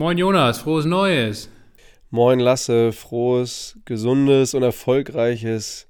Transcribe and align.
Moin 0.00 0.16
Jonas, 0.16 0.60
frohes 0.60 0.86
Neues. 0.86 1.50
Moin 2.08 2.40
Lasse, 2.40 2.90
frohes, 2.90 3.78
gesundes 3.84 4.54
und 4.54 4.62
erfolgreiches 4.62 5.88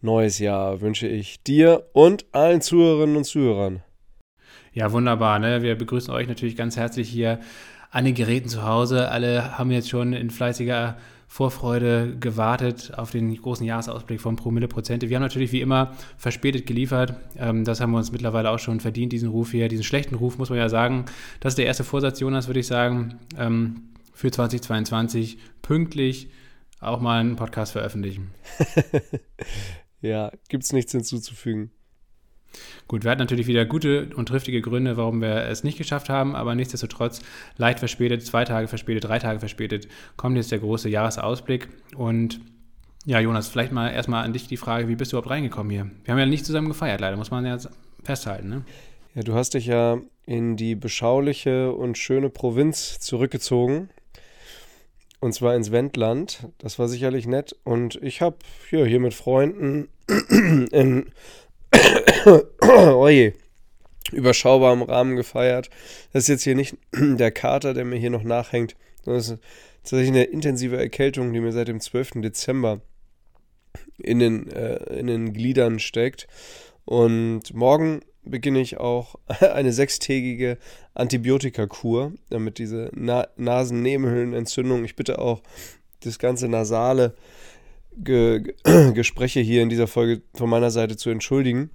neues 0.00 0.38
Jahr 0.38 0.80
wünsche 0.80 1.06
ich 1.06 1.42
dir 1.42 1.84
und 1.92 2.24
allen 2.32 2.62
Zuhörerinnen 2.62 3.16
und 3.16 3.24
Zuhörern. 3.24 3.82
Ja, 4.72 4.92
wunderbar. 4.92 5.38
Ne? 5.40 5.60
Wir 5.60 5.76
begrüßen 5.76 6.10
euch 6.14 6.26
natürlich 6.26 6.56
ganz 6.56 6.78
herzlich 6.78 7.10
hier 7.10 7.38
an 7.90 8.06
den 8.06 8.14
Geräten 8.14 8.48
zu 8.48 8.62
Hause. 8.62 9.10
Alle 9.10 9.58
haben 9.58 9.70
jetzt 9.70 9.90
schon 9.90 10.14
in 10.14 10.30
fleißiger 10.30 10.96
Vorfreude 11.32 12.16
gewartet 12.18 12.92
auf 12.96 13.12
den 13.12 13.32
großen 13.36 13.64
Jahresausblick 13.64 14.20
von 14.20 14.34
Promille 14.34 14.66
Prozente. 14.66 15.08
Wir 15.08 15.16
haben 15.16 15.22
natürlich 15.22 15.52
wie 15.52 15.60
immer 15.60 15.92
verspätet 16.18 16.66
geliefert. 16.66 17.14
Ähm, 17.36 17.62
das 17.62 17.80
haben 17.80 17.92
wir 17.92 17.98
uns 17.98 18.10
mittlerweile 18.10 18.50
auch 18.50 18.58
schon 18.58 18.80
verdient, 18.80 19.12
diesen 19.12 19.28
Ruf 19.28 19.52
hier, 19.52 19.68
diesen 19.68 19.84
schlechten 19.84 20.16
Ruf, 20.16 20.38
muss 20.38 20.50
man 20.50 20.58
ja 20.58 20.68
sagen. 20.68 21.04
Das 21.38 21.52
ist 21.52 21.58
der 21.58 21.66
erste 21.66 21.84
Vorsatz, 21.84 22.18
Jonas, 22.18 22.48
würde 22.48 22.58
ich 22.58 22.66
sagen, 22.66 23.20
ähm, 23.38 23.90
für 24.12 24.32
2022 24.32 25.38
pünktlich 25.62 26.30
auch 26.80 27.00
mal 27.00 27.20
einen 27.20 27.36
Podcast 27.36 27.72
veröffentlichen. 27.72 28.32
ja, 30.00 30.32
gibt 30.48 30.64
es 30.64 30.72
nichts 30.72 30.90
hinzuzufügen. 30.90 31.70
Gut, 32.88 33.04
wir 33.04 33.10
hatten 33.10 33.20
natürlich 33.20 33.46
wieder 33.46 33.64
gute 33.64 34.10
und 34.14 34.26
triftige 34.26 34.60
Gründe, 34.60 34.96
warum 34.96 35.20
wir 35.20 35.44
es 35.44 35.64
nicht 35.64 35.78
geschafft 35.78 36.08
haben, 36.08 36.34
aber 36.34 36.54
nichtsdestotrotz 36.54 37.20
leicht 37.56 37.78
verspätet, 37.78 38.24
zwei 38.26 38.44
Tage 38.44 38.68
verspätet, 38.68 39.04
drei 39.04 39.18
Tage 39.18 39.38
verspätet, 39.38 39.88
kommt 40.16 40.36
jetzt 40.36 40.50
der 40.50 40.58
große 40.58 40.88
Jahresausblick. 40.88 41.68
Und 41.96 42.40
ja, 43.06 43.20
Jonas, 43.20 43.48
vielleicht 43.48 43.72
mal 43.72 43.90
erstmal 43.90 44.24
an 44.24 44.32
dich 44.32 44.46
die 44.46 44.56
Frage, 44.56 44.88
wie 44.88 44.96
bist 44.96 45.12
du 45.12 45.16
überhaupt 45.16 45.30
reingekommen 45.30 45.70
hier? 45.70 45.90
Wir 46.04 46.12
haben 46.12 46.18
ja 46.18 46.26
nicht 46.26 46.44
zusammen 46.44 46.68
gefeiert, 46.68 47.00
leider, 47.00 47.16
muss 47.16 47.30
man 47.30 47.46
ja 47.46 47.56
festhalten. 48.02 48.48
Ne? 48.48 48.64
Ja, 49.14 49.22
du 49.22 49.34
hast 49.34 49.54
dich 49.54 49.66
ja 49.66 49.98
in 50.26 50.56
die 50.56 50.74
beschauliche 50.74 51.72
und 51.72 51.98
schöne 51.98 52.30
Provinz 52.30 53.00
zurückgezogen. 53.00 53.90
Und 55.18 55.34
zwar 55.34 55.54
ins 55.54 55.70
Wendland. 55.70 56.48
Das 56.58 56.78
war 56.78 56.88
sicherlich 56.88 57.26
nett. 57.26 57.54
Und 57.64 57.96
ich 58.02 58.22
habe 58.22 58.36
ja, 58.70 58.84
hier 58.84 59.00
mit 59.00 59.12
Freunden 59.12 59.88
in 60.70 61.10
Oje. 62.94 63.34
Überschaubarem 64.12 64.82
Rahmen 64.82 65.16
gefeiert. 65.16 65.70
Das 66.12 66.24
ist 66.24 66.28
jetzt 66.28 66.42
hier 66.44 66.54
nicht 66.54 66.76
der 66.94 67.30
Kater, 67.30 67.74
der 67.74 67.84
mir 67.84 67.98
hier 67.98 68.10
noch 68.10 68.24
nachhängt, 68.24 68.76
sondern 69.04 69.20
das 69.20 69.28
ist 69.30 69.40
tatsächlich 69.82 70.10
eine 70.10 70.24
intensive 70.24 70.76
Erkältung, 70.76 71.32
die 71.32 71.40
mir 71.40 71.52
seit 71.52 71.68
dem 71.68 71.80
12. 71.80 72.22
Dezember 72.22 72.80
in 73.98 74.18
den, 74.18 74.50
äh, 74.50 74.98
in 74.98 75.06
den 75.06 75.32
Gliedern 75.32 75.78
steckt. 75.78 76.26
Und 76.84 77.54
morgen 77.54 78.00
beginne 78.24 78.60
ich 78.60 78.78
auch 78.78 79.14
eine 79.40 79.72
sechstägige 79.72 80.58
Antibiotikakur, 80.94 82.12
damit 82.30 82.58
diese 82.58 82.90
Na 82.94 83.28
Nasennebenhöhlenentzündung, 83.36 84.84
ich 84.84 84.96
bitte 84.96 85.18
auch 85.18 85.42
das 86.00 86.18
ganze 86.18 86.48
nasale 86.48 87.14
Ge 87.96 88.54
Gespräche 88.94 89.40
hier 89.40 89.62
in 89.62 89.68
dieser 89.68 89.86
Folge 89.86 90.22
von 90.34 90.48
meiner 90.48 90.70
Seite 90.70 90.96
zu 90.96 91.10
entschuldigen. 91.10 91.70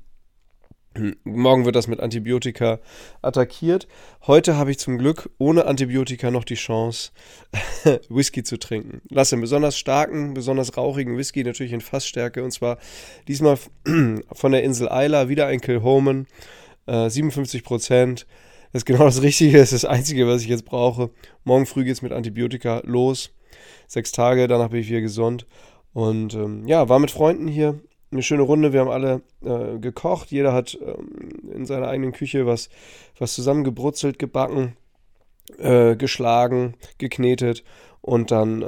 Morgen 1.26 1.66
wird 1.66 1.76
das 1.76 1.88
mit 1.88 2.00
Antibiotika 2.00 2.80
attackiert. 3.22 3.86
Heute 4.28 4.56
habe 4.56 4.72
ich 4.72 4.80
zum 4.80 4.98
Glück 4.98 5.30
ohne 5.38 5.66
Antibiotika 5.66 6.32
noch 6.32 6.46
die 6.46 6.56
Chance, 6.56 7.12
Whisky 8.10 8.44
zu 8.44 8.58
trinken. 8.58 9.02
Lasse 9.10 9.36
einen 9.36 9.42
besonders 9.42 9.78
starken, 9.78 10.34
besonders 10.34 10.78
rauchigen 10.78 11.18
Whisky, 11.18 11.44
natürlich 11.44 11.74
in 11.74 11.82
Fassstärke. 11.82 12.44
Und 12.44 12.52
zwar 12.52 12.78
diesmal 13.28 13.58
von 14.32 14.52
der 14.54 14.64
Insel 14.64 14.88
Isla, 14.90 15.28
wieder 15.28 15.48
ein 15.48 15.60
Kilhoman, 15.60 16.28
äh, 16.86 17.10
57 17.10 17.66
Prozent. 17.66 18.26
Das 18.72 18.82
ist 18.82 18.86
genau 18.86 19.04
das 19.04 19.22
Richtige, 19.22 19.58
das 19.58 19.74
ist 19.74 19.84
das 19.84 19.90
Einzige, 19.90 20.28
was 20.28 20.44
ich 20.44 20.48
jetzt 20.48 20.66
brauche. 20.66 21.10
Morgen 21.44 21.66
früh 21.66 21.84
geht 21.84 21.94
es 21.94 22.02
mit 22.02 22.14
Antibiotika 22.14 22.82
los. 22.86 23.32
Sechs 23.88 24.14
Tage, 24.14 24.48
danach 24.48 24.70
bin 24.70 24.80
ich 24.80 24.90
wieder 24.90 25.02
gesund. 25.02 25.46
Und 25.96 26.34
ähm, 26.34 26.68
ja, 26.68 26.90
war 26.90 27.00
mit 27.00 27.10
Freunden 27.10 27.48
hier. 27.48 27.80
Eine 28.12 28.22
schöne 28.22 28.42
Runde. 28.42 28.74
Wir 28.74 28.82
haben 28.82 28.90
alle 28.90 29.22
äh, 29.46 29.80
gekocht. 29.80 30.30
Jeder 30.30 30.52
hat 30.52 30.78
ähm, 30.86 31.50
in 31.54 31.66
seiner 31.66 31.88
eigenen 31.88 32.12
Küche 32.12 32.46
was, 32.46 32.68
was 33.18 33.34
zusammengebrutzelt, 33.34 34.20
gebacken, 34.20 34.76
äh, 35.58 35.96
geschlagen, 35.96 36.74
geknetet 36.98 37.64
und 38.02 38.32
dann 38.32 38.62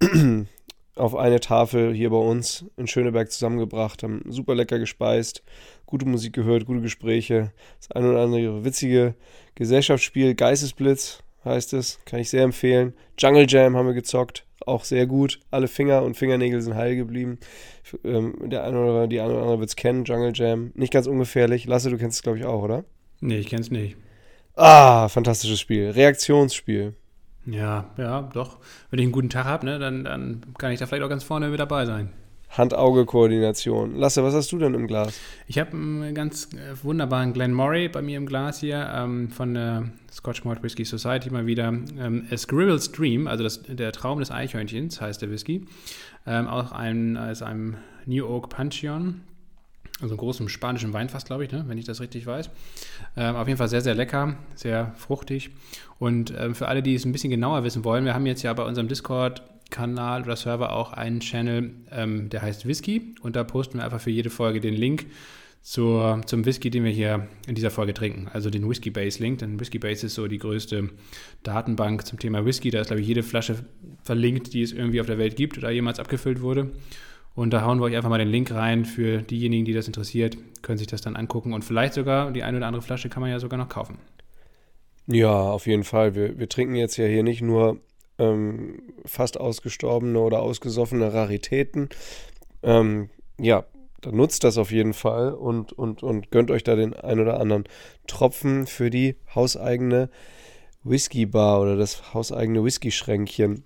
ähm, 0.00 0.48
auf 0.96 1.14
eine 1.14 1.40
Tafel 1.40 1.92
hier 1.92 2.08
bei 2.08 2.16
uns 2.16 2.64
in 2.78 2.86
Schöneberg 2.86 3.30
zusammengebracht, 3.30 4.02
haben 4.02 4.22
super 4.28 4.54
lecker 4.54 4.78
gespeist, 4.78 5.42
gute 5.84 6.06
Musik 6.06 6.32
gehört, 6.32 6.64
gute 6.64 6.80
Gespräche, 6.80 7.52
das 7.80 7.90
ein 7.90 8.06
oder 8.06 8.22
andere 8.22 8.64
witzige 8.64 9.14
Gesellschaftsspiel, 9.56 10.34
Geistesblitz 10.34 11.22
heißt 11.44 11.74
es, 11.74 11.98
kann 12.06 12.20
ich 12.20 12.30
sehr 12.30 12.44
empfehlen. 12.44 12.94
Jungle 13.18 13.46
Jam 13.46 13.76
haben 13.76 13.86
wir 13.86 13.94
gezockt, 13.94 14.46
auch 14.66 14.84
sehr 14.84 15.06
gut. 15.06 15.40
Alle 15.50 15.68
Finger 15.68 16.02
und 16.02 16.16
Fingernägel 16.16 16.60
sind 16.60 16.74
heil 16.74 16.96
geblieben. 16.96 17.38
Ähm, 18.04 18.34
der 18.42 18.64
eine 18.64 18.80
oder 18.80 19.06
die 19.06 19.20
eine 19.20 19.32
oder 19.32 19.42
andere 19.42 19.60
wird 19.60 19.70
es 19.70 19.76
kennen, 19.76 20.04
Jungle 20.04 20.32
Jam. 20.34 20.72
Nicht 20.74 20.92
ganz 20.92 21.06
ungefährlich. 21.06 21.66
Lasse, 21.66 21.90
du 21.90 21.98
kennst 21.98 22.16
es, 22.16 22.22
glaube 22.22 22.38
ich, 22.38 22.44
auch, 22.44 22.62
oder? 22.62 22.84
Nee, 23.20 23.38
ich 23.38 23.48
kenne 23.48 23.62
es 23.62 23.70
nicht. 23.70 23.96
Ah, 24.56 25.08
fantastisches 25.08 25.60
Spiel. 25.60 25.90
Reaktionsspiel. 25.90 26.94
Ja, 27.46 27.90
ja, 27.96 28.22
doch. 28.32 28.58
Wenn 28.90 28.98
ich 29.00 29.04
einen 29.04 29.12
guten 29.12 29.30
Tag 29.30 29.46
habe, 29.46 29.66
ne, 29.66 29.78
dann, 29.78 30.04
dann 30.04 30.42
kann 30.58 30.72
ich 30.72 30.78
da 30.78 30.86
vielleicht 30.86 31.02
auch 31.02 31.08
ganz 31.08 31.24
vorne 31.24 31.48
mit 31.48 31.58
dabei 31.58 31.86
sein. 31.86 32.10
Hand-Auge-Koordination. 32.50 33.96
Lasse, 33.96 34.22
was 34.22 34.34
hast 34.34 34.52
du 34.52 34.58
denn 34.58 34.74
im 34.74 34.86
Glas? 34.86 35.18
Ich 35.46 35.58
habe 35.58 35.72
einen 35.72 36.14
ganz 36.14 36.50
äh, 36.52 36.82
wunderbaren 36.82 37.32
Glen 37.32 37.54
Murray 37.54 37.88
bei 37.88 38.02
mir 38.02 38.18
im 38.18 38.26
Glas 38.26 38.60
hier 38.60 38.90
ähm, 38.94 39.30
von 39.30 39.54
der 39.54 39.88
Scotch 40.12 40.44
Malt 40.44 40.62
Whisky 40.62 40.84
Society 40.84 41.30
mal 41.30 41.46
wieder. 41.46 41.68
Ähm, 41.68 42.26
A 42.30 42.36
Scribble's 42.36 42.92
Dream, 42.92 43.26
also 43.26 43.42
das, 43.42 43.62
der 43.62 43.92
Traum 43.92 44.18
des 44.18 44.30
Eichhörnchens 44.30 45.00
heißt 45.00 45.22
der 45.22 45.30
Whisky. 45.30 45.66
Ähm, 46.26 46.46
auch 46.46 46.72
ein, 46.72 47.16
aus 47.16 47.42
einem 47.42 47.76
New 48.06 48.26
Oak 48.26 48.50
Pantheon. 48.50 49.22
Also 50.00 50.14
einem 50.14 50.18
großen 50.18 50.48
spanischen 50.48 50.92
Weinfass, 50.92 51.24
glaube 51.24 51.44
ich, 51.44 51.52
ne? 51.52 51.64
wenn 51.68 51.78
ich 51.78 51.84
das 51.84 52.00
richtig 52.00 52.26
weiß. 52.26 52.50
Ähm, 53.16 53.36
auf 53.36 53.46
jeden 53.46 53.56
Fall 53.56 53.68
sehr, 53.68 53.82
sehr 53.82 53.94
lecker, 53.94 54.36
sehr 54.54 54.92
fruchtig. 54.96 55.50
Und 55.98 56.34
ähm, 56.36 56.54
für 56.54 56.68
alle, 56.68 56.82
die 56.82 56.94
es 56.94 57.04
ein 57.04 57.12
bisschen 57.12 57.30
genauer 57.30 57.62
wissen 57.62 57.84
wollen, 57.84 58.04
wir 58.04 58.14
haben 58.14 58.26
jetzt 58.26 58.42
ja 58.42 58.52
bei 58.52 58.64
unserem 58.64 58.88
Discord 58.88 59.42
Kanal 59.70 60.22
oder 60.22 60.36
Server 60.36 60.72
auch 60.72 60.92
einen 60.92 61.20
Channel, 61.20 61.70
ähm, 61.90 62.28
der 62.30 62.42
heißt 62.42 62.66
Whisky. 62.66 63.14
Und 63.22 63.36
da 63.36 63.44
posten 63.44 63.78
wir 63.78 63.84
einfach 63.84 64.00
für 64.00 64.10
jede 64.10 64.28
Folge 64.28 64.60
den 64.60 64.74
Link 64.74 65.06
zur, 65.62 66.20
zum 66.26 66.44
Whisky, 66.44 66.70
den 66.70 66.84
wir 66.84 66.90
hier 66.90 67.28
in 67.46 67.54
dieser 67.54 67.70
Folge 67.70 67.94
trinken. 67.94 68.28
Also 68.32 68.50
den 68.50 68.68
Whisky 68.68 68.90
Base 68.90 69.22
Link. 69.22 69.38
Denn 69.38 69.60
Whisky 69.60 69.78
Base 69.78 70.06
ist 70.06 70.14
so 70.14 70.26
die 70.26 70.38
größte 70.38 70.90
Datenbank 71.42 72.04
zum 72.04 72.18
Thema 72.18 72.44
Whisky. 72.44 72.70
Da 72.70 72.80
ist, 72.80 72.88
glaube 72.88 73.00
ich, 73.00 73.06
jede 73.06 73.22
Flasche 73.22 73.64
verlinkt, 74.02 74.52
die 74.52 74.62
es 74.62 74.72
irgendwie 74.72 75.00
auf 75.00 75.06
der 75.06 75.18
Welt 75.18 75.36
gibt 75.36 75.56
oder 75.56 75.70
jemals 75.70 76.00
abgefüllt 76.00 76.42
wurde. 76.42 76.72
Und 77.34 77.52
da 77.52 77.62
hauen 77.62 77.78
wir 77.78 77.84
euch 77.84 77.96
einfach 77.96 78.10
mal 78.10 78.18
den 78.18 78.28
Link 78.28 78.52
rein 78.52 78.84
für 78.84 79.22
diejenigen, 79.22 79.64
die 79.64 79.72
das 79.72 79.86
interessiert, 79.86 80.36
können 80.60 80.78
sich 80.78 80.86
das 80.86 81.00
dann 81.00 81.16
angucken 81.16 81.54
und 81.54 81.64
vielleicht 81.64 81.94
sogar 81.94 82.30
die 82.30 82.42
eine 82.42 82.58
oder 82.58 82.66
andere 82.66 82.82
Flasche 82.82 83.08
kann 83.08 83.22
man 83.22 83.30
ja 83.30 83.40
sogar 83.40 83.58
noch 83.58 83.70
kaufen. 83.70 83.98
Ja, 85.06 85.32
auf 85.32 85.66
jeden 85.66 85.84
Fall. 85.84 86.14
Wir, 86.14 86.38
wir 86.38 86.48
trinken 86.48 86.74
jetzt 86.74 86.96
ja 86.98 87.06
hier 87.06 87.22
nicht 87.22 87.40
nur 87.40 87.80
ähm, 88.18 88.82
fast 89.06 89.40
ausgestorbene 89.40 90.18
oder 90.18 90.40
ausgesoffene 90.40 91.12
Raritäten. 91.12 91.88
Ähm, 92.62 93.08
ja, 93.40 93.64
dann 94.02 94.16
nutzt 94.16 94.44
das 94.44 94.58
auf 94.58 94.70
jeden 94.70 94.92
Fall 94.92 95.32
und, 95.32 95.72
und, 95.72 96.02
und 96.02 96.30
gönnt 96.30 96.50
euch 96.50 96.64
da 96.64 96.76
den 96.76 96.92
ein 96.92 97.20
oder 97.20 97.40
anderen 97.40 97.64
Tropfen 98.06 98.66
für 98.66 98.90
die 98.90 99.16
hauseigene 99.34 100.10
Whisky-Bar 100.84 101.60
oder 101.60 101.76
das 101.76 102.12
hauseigene 102.12 102.62
Whisky-Schränkchen. 102.64 103.64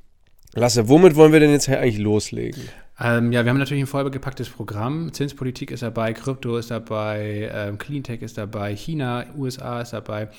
Lasse, 0.55 0.89
womit 0.89 1.17
wollen 1.17 1.33
wir 1.33 1.41
denn 1.41 1.51
jetzt 1.51 1.69
eigentlich 1.69 1.99
loslegen? 1.99 2.63
Ähm, 2.99 3.31
ja, 3.31 3.45
wir 3.45 3.51
haben 3.51 3.59
natürlich 3.59 3.83
ein 3.83 3.89
vollgepacktes 3.89 4.49
Programm. 4.49 5.13
Zinspolitik 5.13 5.71
ist 5.71 5.83
dabei, 5.83 6.15
Krypto 6.15 6.57
ist 6.57 6.71
dabei, 6.71 7.51
ähm, 7.53 7.77
Cleantech 7.77 8.23
ist 8.23 8.39
dabei, 8.39 8.75
China, 8.75 9.27
USA 9.37 9.83
ist 9.83 9.93
dabei. 9.93 10.31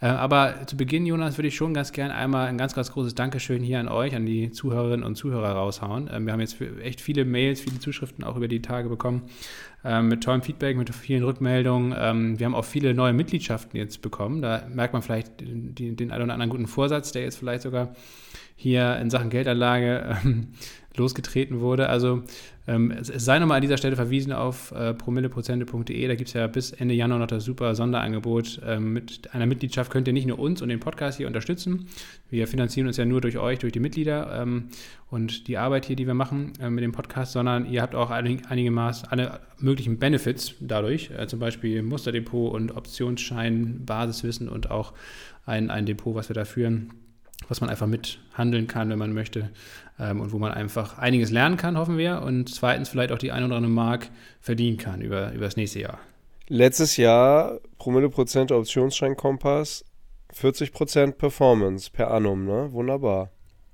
Äh, 0.00 0.06
aber 0.06 0.66
zu 0.66 0.78
Beginn, 0.78 1.04
Jonas, 1.04 1.36
würde 1.36 1.48
ich 1.48 1.56
schon 1.56 1.74
ganz 1.74 1.92
gern 1.92 2.10
einmal 2.10 2.46
ein 2.46 2.56
ganz, 2.56 2.74
ganz 2.74 2.90
großes 2.90 3.14
Dankeschön 3.14 3.62
hier 3.62 3.80
an 3.80 3.88
euch, 3.88 4.14
an 4.14 4.24
die 4.24 4.50
Zuhörerinnen 4.50 5.04
und 5.04 5.16
Zuhörer 5.16 5.52
raushauen. 5.52 6.08
Ähm, 6.10 6.24
wir 6.24 6.32
haben 6.32 6.40
jetzt 6.40 6.56
echt 6.82 7.02
viele 7.02 7.26
Mails, 7.26 7.60
viele 7.60 7.80
Zuschriften 7.80 8.24
auch 8.24 8.36
über 8.36 8.48
die 8.48 8.62
Tage 8.62 8.88
bekommen, 8.88 9.24
ähm, 9.84 10.08
mit 10.08 10.24
tollem 10.24 10.40
Feedback, 10.40 10.78
mit 10.78 10.94
vielen 10.94 11.22
Rückmeldungen. 11.22 11.94
Ähm, 11.98 12.38
wir 12.38 12.46
haben 12.46 12.54
auch 12.54 12.64
viele 12.64 12.94
neue 12.94 13.12
Mitgliedschaften 13.12 13.78
jetzt 13.78 14.00
bekommen. 14.00 14.40
Da 14.40 14.62
merkt 14.72 14.94
man 14.94 15.02
vielleicht 15.02 15.32
die, 15.42 15.94
den 15.94 16.10
einen 16.10 16.24
oder 16.24 16.32
anderen 16.32 16.50
guten 16.50 16.66
Vorsatz, 16.66 17.12
der 17.12 17.22
jetzt 17.22 17.36
vielleicht 17.36 17.60
sogar 17.60 17.94
hier 18.56 18.96
in 18.96 19.10
Sachen 19.10 19.28
Geldanlage 19.28 20.16
ähm, 20.24 20.48
losgetreten 20.98 21.60
wurde. 21.60 21.88
Also 21.88 22.22
ähm, 22.66 22.90
es, 22.90 23.08
sei 23.08 23.38
nochmal 23.38 23.56
an 23.56 23.62
dieser 23.62 23.76
Stelle 23.76 23.96
verwiesen 23.96 24.32
auf 24.32 24.72
äh, 24.72 24.94
promilleprozente.de. 24.94 26.08
Da 26.08 26.14
gibt 26.14 26.28
es 26.28 26.34
ja 26.34 26.46
bis 26.46 26.72
Ende 26.72 26.94
Januar 26.94 27.20
noch 27.20 27.26
das 27.26 27.44
super 27.44 27.74
Sonderangebot. 27.74 28.60
Ähm, 28.66 28.92
mit 28.92 29.34
einer 29.34 29.46
Mitgliedschaft 29.46 29.90
könnt 29.90 30.08
ihr 30.08 30.12
nicht 30.12 30.26
nur 30.26 30.38
uns 30.38 30.62
und 30.62 30.68
den 30.68 30.80
Podcast 30.80 31.18
hier 31.18 31.26
unterstützen. 31.26 31.88
Wir 32.30 32.46
finanzieren 32.48 32.86
uns 32.86 32.96
ja 32.96 33.04
nur 33.04 33.20
durch 33.20 33.38
euch, 33.38 33.58
durch 33.60 33.72
die 33.72 33.80
Mitglieder 33.80 34.42
ähm, 34.42 34.68
und 35.10 35.46
die 35.48 35.58
Arbeit 35.58 35.86
hier, 35.86 35.96
die 35.96 36.06
wir 36.06 36.14
machen 36.14 36.52
äh, 36.60 36.70
mit 36.70 36.82
dem 36.82 36.92
Podcast, 36.92 37.32
sondern 37.32 37.70
ihr 37.70 37.82
habt 37.82 37.94
auch 37.94 38.10
einige, 38.10 38.48
einige 38.50 38.70
Maß, 38.70 39.04
alle 39.04 39.40
möglichen 39.58 39.98
Benefits 39.98 40.54
dadurch. 40.60 41.10
Äh, 41.10 41.26
zum 41.28 41.38
Beispiel 41.38 41.82
Musterdepot 41.82 42.52
und 42.52 42.76
Optionsschein, 42.76 43.84
Basiswissen 43.84 44.48
und 44.48 44.70
auch 44.70 44.92
ein, 45.44 45.70
ein 45.70 45.86
Depot, 45.86 46.14
was 46.14 46.28
wir 46.28 46.34
da 46.34 46.44
führen 46.44 46.90
was 47.48 47.60
man 47.60 47.70
einfach 47.70 47.86
mithandeln 47.86 48.66
kann, 48.66 48.90
wenn 48.90 48.98
man 48.98 49.12
möchte 49.12 49.50
ähm, 49.98 50.20
und 50.20 50.32
wo 50.32 50.38
man 50.38 50.52
einfach 50.52 50.98
einiges 50.98 51.30
lernen 51.30 51.56
kann, 51.56 51.78
hoffen 51.78 51.98
wir. 51.98 52.22
Und 52.22 52.54
zweitens 52.54 52.88
vielleicht 52.88 53.12
auch 53.12 53.18
die 53.18 53.32
ein 53.32 53.44
oder 53.44 53.56
andere 53.56 53.72
Mark 53.72 54.08
verdienen 54.40 54.76
kann 54.76 55.00
über, 55.00 55.32
über 55.32 55.44
das 55.44 55.56
nächste 55.56 55.80
Jahr. 55.80 55.98
Letztes 56.48 56.96
Jahr 56.96 57.60
Promille 57.78 58.08
Prozent 58.08 58.52
Optionsschein 58.52 59.16
Kompass, 59.16 59.84
40 60.32 60.72
Prozent 60.72 61.18
Performance 61.18 61.90
per 61.90 62.10
annum, 62.10 62.44
ne? 62.44 62.72
Wunderbar. 62.72 63.30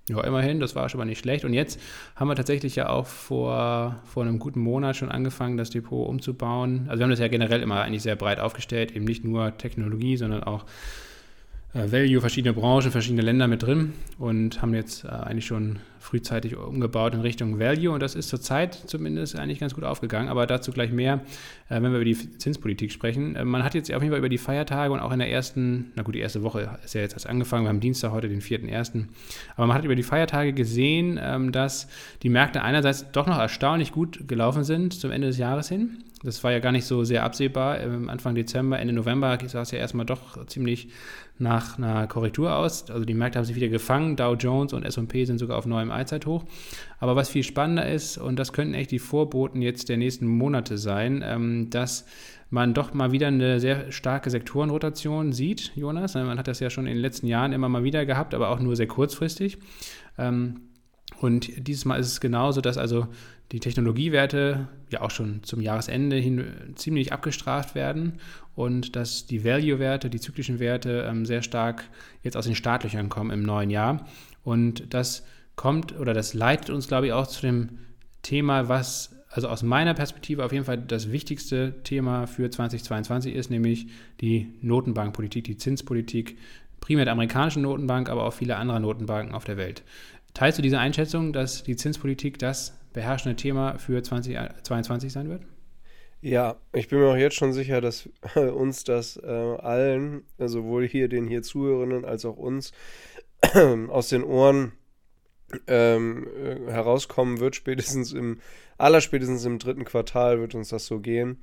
Ja, 0.08 0.22
immerhin, 0.24 0.58
das 0.58 0.74
war 0.74 0.88
schon 0.88 0.98
mal 0.98 1.04
nicht 1.04 1.20
schlecht. 1.20 1.44
Und 1.44 1.54
jetzt 1.54 1.78
haben 2.16 2.28
wir 2.28 2.34
tatsächlich 2.34 2.74
ja 2.74 2.88
auch 2.88 3.06
vor, 3.06 4.00
vor 4.04 4.24
einem 4.24 4.38
guten 4.38 4.60
Monat 4.60 4.96
schon 4.96 5.10
angefangen, 5.10 5.56
das 5.56 5.70
Depot 5.70 6.08
umzubauen. 6.08 6.86
Also 6.88 6.98
wir 6.98 7.04
haben 7.04 7.10
das 7.10 7.20
ja 7.20 7.28
generell 7.28 7.62
immer 7.62 7.82
eigentlich 7.82 8.02
sehr 8.02 8.16
breit 8.16 8.40
aufgestellt, 8.40 8.96
eben 8.96 9.04
nicht 9.04 9.24
nur 9.24 9.56
Technologie, 9.58 10.16
sondern 10.16 10.42
auch 10.42 10.64
äh, 11.72 11.92
Value, 11.92 12.20
verschiedene 12.20 12.52
Branchen, 12.52 12.90
verschiedene 12.90 13.22
Länder 13.22 13.46
mit 13.46 13.62
drin 13.62 13.92
und 14.18 14.60
haben 14.60 14.74
jetzt 14.74 15.04
äh, 15.04 15.08
eigentlich 15.08 15.46
schon 15.46 15.78
frühzeitig 16.02 16.56
umgebaut 16.56 17.14
in 17.14 17.20
Richtung 17.20 17.60
Value 17.60 17.90
und 17.90 18.00
das 18.00 18.14
ist 18.14 18.28
zurzeit 18.28 18.74
zumindest 18.74 19.38
eigentlich 19.38 19.60
ganz 19.60 19.74
gut 19.74 19.84
aufgegangen, 19.84 20.28
aber 20.28 20.46
dazu 20.46 20.72
gleich 20.72 20.90
mehr, 20.90 21.20
äh, 21.68 21.80
wenn 21.80 21.92
wir 21.92 22.00
über 22.00 22.04
die 22.04 22.16
Zinspolitik 22.38 22.90
sprechen. 22.90 23.36
man 23.44 23.62
hat 23.62 23.74
jetzt 23.74 23.92
auf 23.92 24.02
jeden 24.02 24.12
Fall 24.12 24.18
über 24.18 24.28
die 24.28 24.38
Feiertage 24.38 24.92
und 24.92 25.00
auch 25.00 25.12
in 25.12 25.20
der 25.20 25.30
ersten, 25.30 25.92
na 25.94 26.02
gut, 26.02 26.14
die 26.14 26.20
erste 26.20 26.42
Woche 26.42 26.78
ist 26.84 26.94
ja 26.94 27.00
jetzt 27.00 27.12
erst 27.14 27.28
angefangen, 27.28 27.64
wir 27.64 27.68
haben 27.68 27.80
Dienstag 27.80 28.10
heute 28.10 28.28
den 28.28 28.40
4.1., 28.40 29.06
aber 29.56 29.66
man 29.66 29.76
hat 29.76 29.84
über 29.84 29.94
die 29.94 30.02
Feiertage 30.02 30.52
gesehen, 30.52 31.20
ähm, 31.22 31.52
dass 31.52 31.88
die 32.22 32.28
Märkte 32.28 32.62
einerseits 32.62 33.10
doch 33.12 33.26
noch 33.26 33.38
erstaunlich 33.38 33.92
gut 33.92 34.26
gelaufen 34.26 34.64
sind 34.64 34.94
zum 34.94 35.12
Ende 35.12 35.28
des 35.28 35.38
Jahres 35.38 35.68
hin. 35.68 35.98
Das 36.24 36.44
war 36.44 36.52
ja 36.52 36.60
gar 36.60 36.70
nicht 36.70 36.84
so 36.84 37.02
sehr 37.02 37.24
absehbar. 37.24 37.80
Anfang 38.06 38.36
Dezember, 38.36 38.78
Ende 38.78 38.94
November 38.94 39.36
sah 39.46 39.62
es 39.62 39.72
ja 39.72 39.78
erstmal 39.78 40.06
doch 40.06 40.46
ziemlich 40.46 40.88
nach 41.38 41.78
einer 41.78 42.06
Korrektur 42.06 42.54
aus. 42.54 42.90
Also 42.90 43.04
die 43.04 43.14
Märkte 43.14 43.38
haben 43.38 43.44
sich 43.44 43.56
wieder 43.56 43.68
gefangen. 43.68 44.16
Dow 44.16 44.34
Jones 44.34 44.72
und 44.72 44.84
S&P 44.84 45.24
sind 45.24 45.38
sogar 45.38 45.58
auf 45.58 45.66
neuem 45.66 45.90
Allzeithoch. 45.92 46.44
Aber 46.98 47.16
was 47.16 47.28
viel 47.28 47.42
spannender 47.42 47.88
ist, 47.88 48.18
und 48.18 48.36
das 48.38 48.52
könnten 48.52 48.74
echt 48.74 48.90
die 48.90 48.98
Vorboten 48.98 49.62
jetzt 49.62 49.88
der 49.88 49.96
nächsten 49.96 50.26
Monate 50.26 50.78
sein, 50.78 51.22
ähm, 51.24 51.70
dass 51.70 52.04
man 52.50 52.74
doch 52.74 52.92
mal 52.92 53.12
wieder 53.12 53.28
eine 53.28 53.60
sehr 53.60 53.90
starke 53.92 54.28
Sektorenrotation 54.28 55.32
sieht, 55.32 55.72
Jonas. 55.74 56.14
Man 56.14 56.38
hat 56.38 56.48
das 56.48 56.60
ja 56.60 56.68
schon 56.68 56.86
in 56.86 56.94
den 56.94 57.02
letzten 57.02 57.26
Jahren 57.26 57.52
immer 57.52 57.68
mal 57.68 57.82
wieder 57.82 58.04
gehabt, 58.04 58.34
aber 58.34 58.50
auch 58.50 58.60
nur 58.60 58.76
sehr 58.76 58.88
kurzfristig. 58.88 59.58
Ähm, 60.18 60.60
und 61.20 61.68
dieses 61.68 61.84
Mal 61.84 62.00
ist 62.00 62.08
es 62.08 62.20
genauso, 62.20 62.60
dass 62.60 62.76
also 62.76 63.06
die 63.52 63.60
Technologiewerte 63.60 64.68
ja 64.90 65.02
auch 65.02 65.10
schon 65.10 65.42
zum 65.44 65.60
Jahresende 65.60 66.16
hin 66.16 66.44
ziemlich 66.74 67.12
abgestraft 67.12 67.74
werden 67.74 68.14
und 68.54 68.96
dass 68.96 69.26
die 69.26 69.44
Value-Werte, 69.44 70.10
die 70.10 70.20
zyklischen 70.20 70.58
Werte 70.58 71.06
ähm, 71.08 71.24
sehr 71.26 71.42
stark 71.42 71.84
jetzt 72.22 72.36
aus 72.36 72.46
den 72.46 72.54
Startlöchern 72.54 73.08
kommen 73.08 73.30
im 73.30 73.42
neuen 73.42 73.70
Jahr. 73.70 74.06
Und 74.42 74.92
das 74.92 75.24
kommt 75.56 75.98
oder 75.98 76.14
das 76.14 76.34
leitet 76.34 76.70
uns, 76.70 76.88
glaube 76.88 77.06
ich, 77.06 77.12
auch 77.12 77.26
zu 77.26 77.42
dem 77.42 77.78
Thema, 78.22 78.68
was 78.68 79.16
also 79.32 79.48
aus 79.48 79.62
meiner 79.62 79.94
Perspektive 79.94 80.44
auf 80.44 80.52
jeden 80.52 80.66
Fall 80.66 80.78
das 80.78 81.10
wichtigste 81.10 81.82
Thema 81.84 82.26
für 82.26 82.50
2022 82.50 83.34
ist, 83.34 83.50
nämlich 83.50 83.86
die 84.20 84.52
Notenbankpolitik, 84.60 85.44
die 85.44 85.56
Zinspolitik, 85.56 86.36
primär 86.80 87.06
der 87.06 87.12
amerikanischen 87.12 87.62
Notenbank, 87.62 88.10
aber 88.10 88.24
auch 88.24 88.34
viele 88.34 88.56
andere 88.56 88.80
Notenbanken 88.80 89.34
auf 89.34 89.44
der 89.44 89.56
Welt. 89.56 89.82
Teilst 90.34 90.58
du 90.58 90.62
diese 90.62 90.78
Einschätzung, 90.78 91.32
dass 91.32 91.62
die 91.62 91.76
Zinspolitik 91.76 92.38
das 92.38 92.78
beherrschende 92.92 93.36
Thema 93.36 93.78
für 93.78 94.02
2022 94.02 95.12
sein 95.12 95.28
wird? 95.30 95.42
Ja, 96.20 96.56
ich 96.72 96.88
bin 96.88 97.00
mir 97.00 97.08
auch 97.08 97.16
jetzt 97.16 97.36
schon 97.36 97.52
sicher, 97.52 97.80
dass 97.80 98.08
uns 98.34 98.84
das 98.84 99.16
äh, 99.16 99.26
allen, 99.26 100.24
sowohl 100.38 100.86
hier 100.86 101.08
den 101.08 101.26
hier 101.26 101.42
Zuhörenden 101.42 102.04
als 102.04 102.24
auch 102.24 102.36
uns, 102.36 102.72
aus 103.88 104.08
den 104.08 104.22
Ohren 104.22 104.72
ähm, 105.66 106.26
äh, 106.36 106.70
herauskommen 106.70 107.40
wird, 107.40 107.56
spätestens 107.56 108.12
im, 108.12 108.40
allerspätestens 108.78 109.44
im 109.44 109.58
dritten 109.58 109.84
Quartal 109.84 110.40
wird 110.40 110.54
uns 110.54 110.68
das 110.68 110.86
so 110.86 111.00
gehen. 111.00 111.38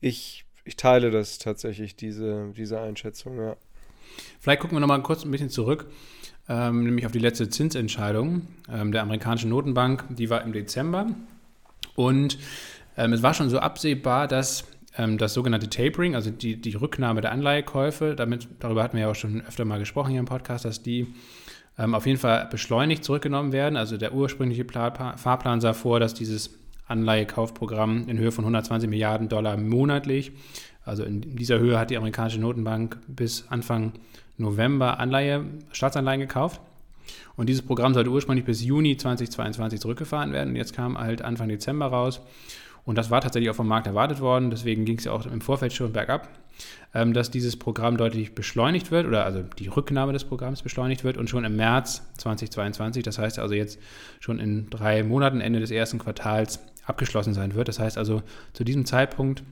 Ich, 0.00 0.44
ich 0.64 0.76
teile 0.76 1.10
das 1.10 1.38
tatsächlich, 1.38 1.96
diese, 1.96 2.52
diese 2.56 2.80
Einschätzung, 2.80 3.38
ja. 3.38 3.56
Vielleicht 4.40 4.60
gucken 4.60 4.76
wir 4.76 4.80
nochmal 4.80 5.02
kurz 5.02 5.24
ein 5.24 5.30
bisschen 5.30 5.50
zurück 5.50 5.86
ähm, 6.48 6.84
nämlich 6.84 7.04
auf 7.04 7.12
die 7.12 7.18
letzte 7.18 7.48
Zinsentscheidung 7.48 8.48
ähm, 8.72 8.92
der 8.92 9.02
amerikanischen 9.02 9.50
Notenbank. 9.50 10.04
Die 10.10 10.30
war 10.30 10.42
im 10.42 10.52
Dezember. 10.52 11.06
Und 11.94 12.38
ähm, 12.96 13.12
es 13.12 13.22
war 13.22 13.34
schon 13.34 13.50
so 13.50 13.58
absehbar, 13.58 14.28
dass 14.28 14.64
ähm, 14.96 15.18
das 15.18 15.34
sogenannte 15.34 15.68
Tapering, 15.68 16.14
also 16.14 16.30
die, 16.30 16.56
die 16.56 16.74
Rücknahme 16.74 17.20
der 17.20 17.32
Anleihekäufe, 17.32 18.14
damit, 18.16 18.48
darüber 18.60 18.82
hatten 18.82 18.96
wir 18.96 19.04
ja 19.04 19.10
auch 19.10 19.14
schon 19.14 19.42
öfter 19.42 19.64
mal 19.64 19.78
gesprochen 19.78 20.10
hier 20.10 20.20
im 20.20 20.26
Podcast, 20.26 20.64
dass 20.64 20.82
die 20.82 21.08
ähm, 21.78 21.94
auf 21.94 22.06
jeden 22.06 22.18
Fall 22.18 22.46
beschleunigt 22.50 23.04
zurückgenommen 23.04 23.52
werden. 23.52 23.76
Also 23.76 23.96
der 23.96 24.12
ursprüngliche 24.12 24.64
Fahrplan 24.66 25.60
sah 25.60 25.72
vor, 25.72 26.00
dass 26.00 26.14
dieses 26.14 26.58
Anleihekaufprogramm 26.86 28.08
in 28.08 28.18
Höhe 28.18 28.32
von 28.32 28.44
120 28.44 28.88
Milliarden 28.88 29.28
Dollar 29.28 29.56
monatlich, 29.56 30.32
also 30.84 31.04
in 31.04 31.20
dieser 31.36 31.58
Höhe 31.58 31.78
hat 31.78 31.90
die 31.90 31.98
amerikanische 31.98 32.40
Notenbank 32.40 32.98
bis 33.08 33.46
Anfang 33.50 33.92
November 34.38 34.98
Anleihe, 34.98 35.44
Staatsanleihen 35.72 36.20
gekauft. 36.20 36.62
Und 37.36 37.48
dieses 37.48 37.62
Programm 37.62 37.94
sollte 37.94 38.10
ursprünglich 38.10 38.46
bis 38.46 38.64
Juni 38.64 38.96
2022 38.96 39.80
zurückgefahren 39.80 40.32
werden. 40.32 40.50
Und 40.50 40.56
jetzt 40.56 40.74
kam 40.74 40.98
halt 40.98 41.22
Anfang 41.22 41.48
Dezember 41.48 41.86
raus. 41.86 42.20
Und 42.88 42.96
das 42.96 43.10
war 43.10 43.20
tatsächlich 43.20 43.50
auch 43.50 43.54
vom 43.54 43.68
Markt 43.68 43.86
erwartet 43.86 44.18
worden. 44.22 44.48
Deswegen 44.48 44.86
ging 44.86 44.96
es 44.96 45.04
ja 45.04 45.12
auch 45.12 45.26
im 45.26 45.42
Vorfeld 45.42 45.74
schon 45.74 45.92
bergab, 45.92 46.26
ähm, 46.94 47.12
dass 47.12 47.30
dieses 47.30 47.58
Programm 47.58 47.98
deutlich 47.98 48.34
beschleunigt 48.34 48.90
wird 48.90 49.06
oder 49.06 49.26
also 49.26 49.42
die 49.42 49.68
Rücknahme 49.68 50.14
des 50.14 50.24
Programms 50.24 50.62
beschleunigt 50.62 51.04
wird 51.04 51.18
und 51.18 51.28
schon 51.28 51.44
im 51.44 51.54
März 51.54 52.02
2022, 52.16 53.02
das 53.02 53.18
heißt 53.18 53.40
also 53.40 53.54
jetzt 53.54 53.78
schon 54.20 54.38
in 54.38 54.70
drei 54.70 55.02
Monaten, 55.02 55.42
Ende 55.42 55.60
des 55.60 55.70
ersten 55.70 55.98
Quartals, 55.98 56.60
abgeschlossen 56.86 57.34
sein 57.34 57.54
wird. 57.54 57.68
Das 57.68 57.78
heißt 57.78 57.98
also 57.98 58.22
zu 58.54 58.64
diesem 58.64 58.86
Zeitpunkt 58.86 59.42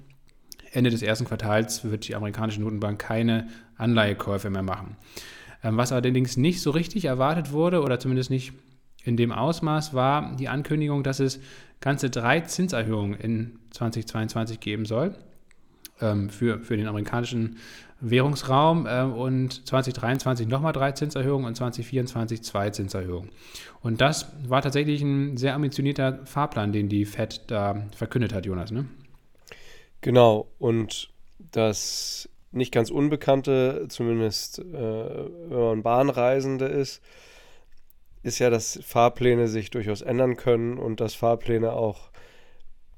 Ende 0.73 0.88
des 0.88 1.03
ersten 1.03 1.27
Quartals 1.27 1.85
wird 1.85 2.09
die 2.09 2.15
amerikanische 2.15 2.62
Notenbank 2.62 2.99
keine 2.99 3.49
Anleihekäufe 3.77 4.49
mehr 4.49 4.62
machen. 4.62 4.97
Ähm, 5.62 5.77
was 5.77 5.93
allerdings 5.93 6.38
nicht 6.38 6.62
so 6.62 6.71
richtig 6.71 7.05
erwartet 7.05 7.52
wurde 7.52 7.83
oder 7.83 8.00
zumindest 8.00 8.31
nicht 8.31 8.55
in 9.07 9.17
dem 9.17 9.33
Ausmaß 9.33 9.95
war 9.95 10.35
die 10.37 10.49
Ankündigung, 10.49 11.03
dass 11.03 11.21
es 11.21 11.41
ganze 11.81 12.11
drei 12.11 12.41
Zinserhöhungen 12.41 13.19
in 13.19 13.59
2022 13.71 14.59
geben 14.59 14.85
soll 14.85 15.15
ähm, 16.01 16.29
für, 16.29 16.59
für 16.61 16.77
den 16.77 16.89
amerikanischen 16.89 17.57
Währungsraum 18.01 18.87
äh, 18.87 19.03
und 19.03 19.67
2023 19.67 20.49
nochmal 20.49 20.73
drei 20.73 20.91
Zinserhöhungen 20.93 21.47
und 21.47 21.55
2024 21.55 22.43
zwei 22.43 22.71
Zinserhöhungen. 22.71 23.31
Und 23.81 24.01
das 24.01 24.33
war 24.47 24.61
tatsächlich 24.61 25.01
ein 25.03 25.37
sehr 25.37 25.55
ambitionierter 25.55 26.27
Fahrplan, 26.27 26.73
den 26.73 26.89
die 26.89 27.05
Fed 27.05 27.43
da 27.47 27.87
verkündet 27.95 28.35
hat, 28.35 28.45
Jonas. 28.45 28.73
Ne? 28.73 28.87
Genau, 30.01 30.49
und 30.59 31.11
das 31.53 32.29
nicht 32.51 32.73
ganz 32.73 32.91
Unbekannte, 32.91 33.87
zumindest 33.89 34.59
äh, 34.59 34.65
wenn 34.65 35.59
man 35.59 35.83
Bahnreisende 35.85 36.67
ist, 36.67 37.03
ist 38.26 38.38
ja, 38.40 38.50
dass 38.50 38.78
Fahrpläne 38.83 39.49
sich 39.49 39.71
durchaus 39.71 40.02
ändern 40.02 40.37
können 40.37 40.78
und 40.78 41.00
dass 41.00 41.14
Fahrpläne 41.14 41.73
auch 41.73 42.11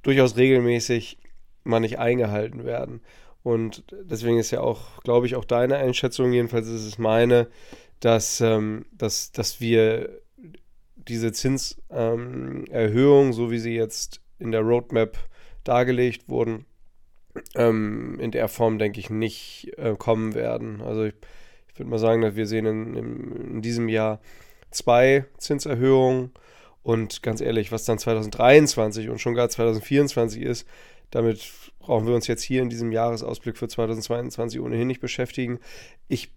durchaus 0.03 0.37
regelmäßig 0.37 1.19
mal 1.65 1.81
nicht 1.81 1.99
eingehalten 1.99 2.65
werden. 2.65 3.01
Und 3.43 3.85
deswegen 4.03 4.39
ist 4.39 4.51
ja 4.51 4.61
auch, 4.61 5.03
glaube 5.03 5.27
ich, 5.27 5.37
auch 5.37 5.45
deine 5.45 5.77
Einschätzung, 5.77 6.33
jedenfalls 6.33 6.67
ist 6.67 6.87
es 6.87 6.99
meine, 6.99 7.49
dass, 8.01 8.41
ähm, 8.41 8.87
dass, 8.93 9.33
dass 9.33 9.61
wir 9.61 10.21
diese 10.97 11.33
Zinserhöhung, 11.33 13.27
ähm, 13.27 13.33
so 13.33 13.51
wie 13.51 13.59
sie 13.59 13.75
jetzt 13.75 14.21
in 14.39 14.51
der 14.51 14.63
Roadmap 14.63 15.19
dargelegt 15.65 16.29
wurden, 16.29 16.65
ähm, 17.55 18.19
in 18.21 18.31
der 18.31 18.49
Form, 18.49 18.79
denke 18.79 19.01
ich, 19.01 19.11
nicht 19.11 19.73
äh, 19.77 19.95
kommen 19.99 20.35
werden. 20.35 20.81
Also 20.81 21.05
ich, 21.05 21.15
ich 21.69 21.79
würde 21.79 21.91
mal 21.91 21.99
sagen, 21.99 22.23
dass 22.23 22.37
wir 22.37 22.47
sehen 22.47 22.67
in, 22.67 22.95
in, 22.95 23.51
in, 23.55 23.63
diesem 23.63 23.89
Jahr 23.89 24.21
zwei 24.71 25.27
Zinserhöhungen 25.39 26.33
und 26.83 27.23
ganz 27.23 27.41
ehrlich, 27.41 27.73
was 27.73 27.85
dann 27.85 27.99
2023 27.99 29.09
und 29.09 29.21
schon 29.21 29.35
gar 29.35 29.49
2024 29.49 30.43
ist, 30.43 30.67
damit 31.11 31.41
brauchen 31.79 32.07
wir 32.07 32.15
uns 32.15 32.27
jetzt 32.27 32.43
hier 32.43 32.63
in 32.63 32.69
diesem 32.69 32.93
Jahresausblick 32.93 33.57
für 33.57 33.69
2022 33.69 34.61
ohnehin 34.61 34.87
nicht 34.87 35.01
beschäftigen. 35.01 35.59
Ich, 36.07 36.33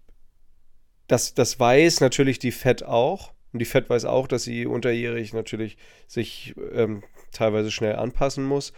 das, 1.08 1.34
das 1.34 1.60
weiß 1.60 2.00
natürlich 2.00 2.38
die 2.38 2.52
FED 2.52 2.84
auch. 2.84 3.32
Und 3.52 3.58
die 3.58 3.66
FED 3.66 3.90
weiß 3.90 4.06
auch, 4.06 4.26
dass 4.26 4.44
sie 4.44 4.64
unterjährig 4.64 5.34
natürlich 5.34 5.76
sich 6.06 6.54
ähm, 6.72 7.02
teilweise 7.32 7.70
schnell 7.70 7.96
anpassen 7.96 8.44
muss. 8.44 8.72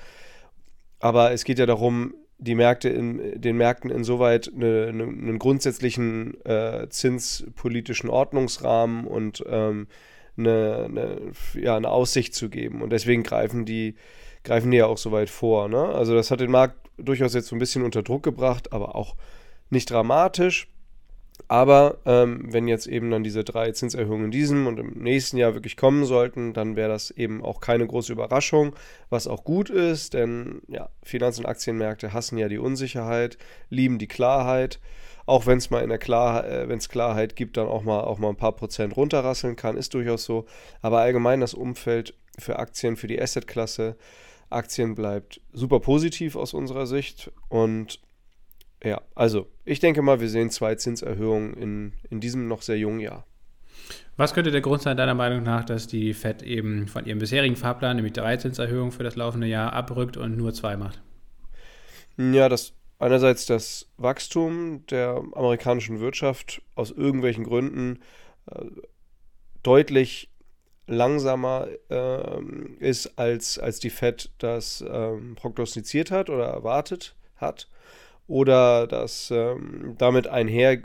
Aber 0.98 1.32
es 1.32 1.44
geht 1.44 1.60
ja 1.60 1.66
darum, 1.66 2.14
die 2.38 2.54
Märkte 2.54 2.88
in, 2.88 3.40
den 3.40 3.56
Märkten 3.56 3.90
insoweit 3.90 4.50
eine, 4.54 4.86
eine, 4.88 5.04
einen 5.04 5.38
grundsätzlichen 5.38 6.44
äh, 6.44 6.88
zinspolitischen 6.88 8.10
Ordnungsrahmen 8.10 9.06
und 9.06 9.44
ähm, 9.46 9.86
eine, 10.36 10.84
eine, 10.88 11.18
ja, 11.54 11.76
eine 11.76 11.90
Aussicht 11.90 12.34
zu 12.34 12.48
geben. 12.48 12.82
Und 12.82 12.90
deswegen 12.90 13.22
greifen 13.22 13.64
die, 13.64 13.94
greifen 14.42 14.70
die 14.70 14.78
ja 14.78 14.86
auch 14.86 14.98
so 14.98 15.12
weit 15.12 15.30
vor. 15.30 15.68
Ne? 15.68 15.84
Also 15.84 16.14
das 16.14 16.30
hat 16.30 16.40
den 16.40 16.50
Markt 16.50 16.76
durchaus 16.96 17.34
jetzt 17.34 17.48
so 17.48 17.56
ein 17.56 17.60
bisschen 17.60 17.84
unter 17.84 18.02
Druck 18.02 18.22
gebracht, 18.22 18.72
aber 18.72 18.94
auch 18.94 19.16
nicht 19.70 19.90
dramatisch. 19.90 20.68
Aber 21.48 21.98
ähm, 22.06 22.46
wenn 22.52 22.68
jetzt 22.68 22.86
eben 22.86 23.10
dann 23.10 23.22
diese 23.22 23.44
drei 23.44 23.72
Zinserhöhungen 23.72 24.26
in 24.26 24.30
diesem 24.30 24.66
und 24.66 24.78
im 24.80 25.02
nächsten 25.02 25.36
Jahr 25.36 25.54
wirklich 25.54 25.76
kommen 25.76 26.04
sollten, 26.04 26.54
dann 26.54 26.74
wäre 26.74 26.88
das 26.88 27.10
eben 27.10 27.44
auch 27.44 27.60
keine 27.60 27.86
große 27.86 28.12
Überraschung, 28.12 28.74
was 29.10 29.26
auch 29.26 29.44
gut 29.44 29.68
ist, 29.68 30.14
denn 30.14 30.62
ja, 30.68 30.88
Finanz- 31.02 31.38
und 31.38 31.46
Aktienmärkte 31.46 32.12
hassen 32.12 32.38
ja 32.38 32.48
die 32.48 32.58
Unsicherheit, 32.58 33.36
lieben 33.68 33.98
die 33.98 34.08
Klarheit. 34.08 34.80
Auch 35.26 35.46
wenn 35.46 35.58
es 35.58 35.70
mal 35.70 35.82
in 35.82 35.88
der 35.88 35.98
Klarheit, 35.98 36.44
äh, 36.44 36.68
wenn 36.68 36.78
es 36.78 36.88
Klarheit 36.88 37.36
gibt, 37.36 37.56
dann 37.56 37.66
auch 37.66 37.82
mal, 37.82 38.00
auch 38.02 38.18
mal 38.18 38.28
ein 38.30 38.36
paar 38.36 38.56
Prozent 38.56 38.96
runterrasseln 38.96 39.56
kann, 39.56 39.76
ist 39.76 39.94
durchaus 39.94 40.24
so. 40.24 40.46
Aber 40.82 41.00
allgemein 41.00 41.40
das 41.40 41.54
Umfeld 41.54 42.14
für 42.38 42.58
Aktien, 42.58 42.96
für 42.96 43.06
die 43.06 43.20
Assetklasse, 43.20 43.96
Aktien 44.50 44.94
bleibt 44.94 45.40
super 45.52 45.80
positiv 45.80 46.36
aus 46.36 46.54
unserer 46.54 46.86
Sicht 46.86 47.30
und 47.48 48.00
ja, 48.84 49.00
also 49.14 49.46
ich 49.64 49.80
denke 49.80 50.02
mal, 50.02 50.20
wir 50.20 50.28
sehen 50.28 50.50
zwei 50.50 50.74
Zinserhöhungen 50.74 51.54
in, 51.54 51.92
in 52.10 52.20
diesem 52.20 52.46
noch 52.46 52.62
sehr 52.62 52.78
jungen 52.78 53.00
Jahr. 53.00 53.26
Was 54.16 54.34
könnte 54.34 54.52
der 54.52 54.60
Grund 54.60 54.82
sein, 54.82 54.96
deiner 54.96 55.14
Meinung 55.14 55.42
nach, 55.42 55.64
dass 55.64 55.88
die 55.88 56.14
FED 56.14 56.42
eben 56.42 56.86
von 56.86 57.04
ihrem 57.04 57.18
bisherigen 57.18 57.56
Fahrplan, 57.56 57.96
nämlich 57.96 58.12
drei 58.12 58.36
Zinserhöhungen 58.36 58.92
für 58.92 59.02
das 59.02 59.16
laufende 59.16 59.48
Jahr, 59.48 59.72
abrückt 59.72 60.16
und 60.16 60.36
nur 60.36 60.54
zwei 60.54 60.76
macht? 60.76 61.02
Ja, 62.16 62.48
das 62.48 62.74
einerseits 62.98 63.46
das 63.46 63.90
Wachstum 63.96 64.86
der 64.86 65.20
amerikanischen 65.34 65.98
Wirtschaft 65.98 66.62
aus 66.76 66.90
irgendwelchen 66.92 67.44
Gründen 67.44 68.00
äh, 68.50 68.64
deutlich 69.62 70.30
langsamer 70.86 71.68
äh, 71.90 72.42
ist, 72.78 73.18
als, 73.18 73.58
als 73.58 73.80
die 73.80 73.90
FED 73.90 74.30
das 74.38 74.80
äh, 74.82 75.16
prognostiziert 75.34 76.10
hat 76.10 76.30
oder 76.30 76.46
erwartet 76.46 77.16
hat 77.36 77.68
oder 78.26 78.86
dass 78.86 79.30
ähm, 79.30 79.94
damit 79.98 80.26
einher 80.26 80.82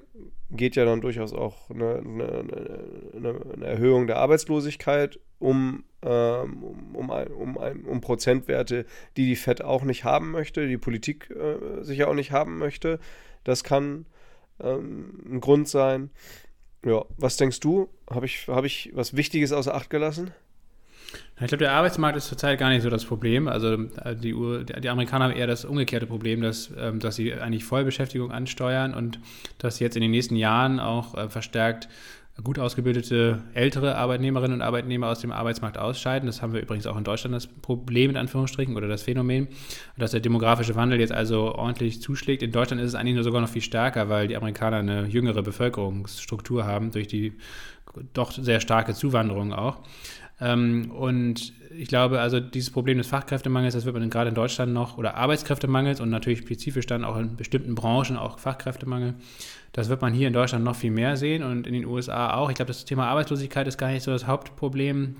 geht 0.51 0.75
ja 0.75 0.86
dann 0.86 1.01
durchaus 1.01 1.34
auch 1.34 1.69
eine, 1.69 2.00
eine, 2.00 2.43
eine, 3.15 3.65
Erhöhung 3.65 4.08
der 4.08 4.17
Arbeitslosigkeit 4.17 5.19
um, 5.38 5.84
ähm, 6.01 6.63
um, 6.63 7.10
um, 7.10 7.10
um, 7.10 7.86
um 7.86 8.01
Prozentwerte, 8.01 8.86
die 9.15 9.27
die 9.27 9.36
FED 9.36 9.63
auch 9.63 9.84
nicht 9.84 10.03
haben 10.03 10.31
möchte, 10.31 10.67
die 10.67 10.77
Politik 10.77 11.29
äh, 11.29 11.84
sicher 11.84 12.08
auch 12.08 12.15
nicht 12.15 12.31
haben 12.31 12.58
möchte. 12.58 13.00
Das 13.43 13.63
kann 13.63 14.05
ähm, 14.60 15.19
ein 15.29 15.39
Grund 15.39 15.67
sein. 15.67 16.10
Ja, 16.84 17.05
was 17.17 17.38
denkst 17.38 17.60
du? 17.60 17.89
Habe 18.10 18.25
ich, 18.25 18.48
hab 18.48 18.65
ich 18.65 18.91
was 18.93 19.15
Wichtiges 19.15 19.51
außer 19.51 19.75
Acht 19.75 19.89
gelassen? 19.89 20.31
Ich 21.42 21.48
glaube, 21.48 21.63
der 21.63 21.72
Arbeitsmarkt 21.72 22.18
ist 22.18 22.28
zurzeit 22.28 22.60
gar 22.60 22.70
nicht 22.70 22.82
so 22.82 22.89
das 22.89 23.06
Problem. 23.06 23.48
Also 23.48 23.74
äh, 24.04 24.16
die, 24.16 24.36
die 24.82 24.89
Amerikaner 24.89 25.25
haben 25.25 25.34
eher 25.34 25.48
das 25.48 25.63
umgekehrte 25.66 26.06
Problem, 26.06 26.42
dass, 26.42 26.70
ähm, 26.78 27.00
dass 27.00 27.16
sie 27.16 27.34
eigentlich 27.34 27.63
Vollbeschäftigung 27.63 28.32
ansteuern 28.32 28.94
und 28.94 29.20
dass 29.58 29.78
sie 29.78 29.86
jetzt 29.86 29.96
in 29.96 30.01
den 30.01 30.12
nächsten 30.12 30.36
Jahren 30.36 30.80
auch 30.80 31.16
äh, 31.16 31.30
verstärkt 31.30 31.88
gut 32.44 32.60
ausgebildete 32.60 33.44
ältere 33.54 33.96
Arbeitnehmerinnen 33.96 34.56
und 34.56 34.62
Arbeitnehmer 34.62 35.08
aus 35.08 35.20
dem 35.20 35.32
Arbeitsmarkt 35.32 35.78
ausscheiden. 35.78 36.28
Das 36.28 36.42
haben 36.42 36.54
wir 36.54 36.62
übrigens 36.62 36.88
auch 36.88 36.98
in 36.98 37.04
Deutschland 37.04 37.36
das 37.36 37.48
Problem 37.48 38.12
in 38.12 38.18
Anführungsstrichen 38.18 38.75
oder 38.75 38.88
das 38.88 39.04
Phänomen, 39.04 39.48
dass 39.98 40.12
der 40.12 40.20
demografische 40.20 40.75
Wandel 40.75 41.00
jetzt 41.00 41.12
also 41.12 41.56
ordentlich 41.56 42.01
zuschlägt. 42.01 42.44
In 42.44 42.51
Deutschland 42.51 42.82
ist 42.82 42.89
es 42.89 42.96
eigentlich 42.96 43.16
nur 43.16 43.24
sogar 43.24 43.42
noch 43.42 43.50
viel 43.50 43.62
stärker, 43.62 44.10
weil 44.10 44.28
die 44.28 44.38
Amerikaner 44.38 44.78
eine 44.78 45.06
jüngere 45.06 45.42
Bevölkerungsstruktur 45.42 46.66
haben 46.66 46.92
durch 46.92 47.08
die 47.08 47.34
doch 48.13 48.32
sehr 48.32 48.60
starke 48.60 48.94
Zuwanderung 48.94 49.54
auch. 49.54 49.80
Ähm, 50.41 50.91
und 50.91 51.53
ich 51.75 51.88
glaube, 51.88 52.19
also 52.19 52.39
dieses 52.39 52.72
Problem 52.72 52.98
des 52.98 53.08
Fachkräftemangels, 53.08 53.74
das 53.74 53.86
wird 53.86 53.96
man 53.96 54.10
gerade 54.10 54.29
in 54.29 54.36
Deutschland 54.36 54.74
noch, 54.74 54.98
oder 54.98 55.15
Arbeitskräftemangels 55.15 56.00
und 56.00 56.10
natürlich 56.10 56.39
spezifisch 56.39 56.86
dann 56.86 57.03
auch 57.03 57.17
in 57.17 57.36
bestimmten 57.36 57.75
Branchen 57.75 58.17
auch 58.17 58.39
Fachkräftemangel, 58.39 59.15
das 59.74 59.89
wird 59.89 60.01
man 60.01 60.13
hier 60.13 60.27
in 60.27 60.34
Deutschland 60.34 60.63
noch 60.63 60.75
viel 60.75 60.91
mehr 60.91 61.15
sehen 61.15 61.43
und 61.43 61.67
in 61.67 61.74
den 61.74 61.86
USA 61.86 62.34
auch. 62.34 62.50
Ich 62.50 62.55
glaube, 62.55 62.69
das 62.69 62.86
Thema 62.86 63.08
Arbeitslosigkeit 63.08 63.67
ist 63.67 63.77
gar 63.77 63.91
nicht 63.91 64.03
so 64.03 64.12
das 64.12 64.25
Hauptproblem, 64.25 65.15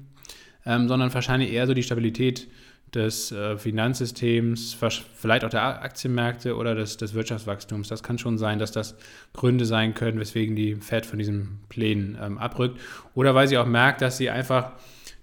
ähm, 0.66 0.88
sondern 0.88 1.14
wahrscheinlich 1.14 1.52
eher 1.52 1.68
so 1.68 1.74
die 1.74 1.84
Stabilität 1.84 2.48
des 2.94 3.32
äh, 3.32 3.58
Finanzsystems, 3.58 4.76
vielleicht 5.16 5.46
auch 5.46 5.50
der 5.50 5.84
Aktienmärkte 5.84 6.56
oder 6.56 6.74
des, 6.74 6.98
des, 6.98 7.14
Wirtschaftswachstums. 7.14 7.88
Das 7.88 8.02
kann 8.02 8.18
schon 8.18 8.40
sein, 8.40 8.58
dass 8.58 8.72
das 8.72 8.96
Gründe 9.34 9.66
sein 9.66 9.94
können, 9.94 10.20
weswegen 10.20 10.56
die 10.56 10.76
Fed 10.76 11.06
von 11.06 11.20
diesen 11.20 11.60
Plänen 11.70 12.18
ähm, 12.20 12.38
abrückt. 12.40 12.80
Oder 13.14 13.36
weil 13.36 13.48
sie 13.48 13.60
auch 13.60 13.68
merkt, 13.68 14.02
dass 14.02 14.18
sie 14.18 14.32
einfach 14.32 14.72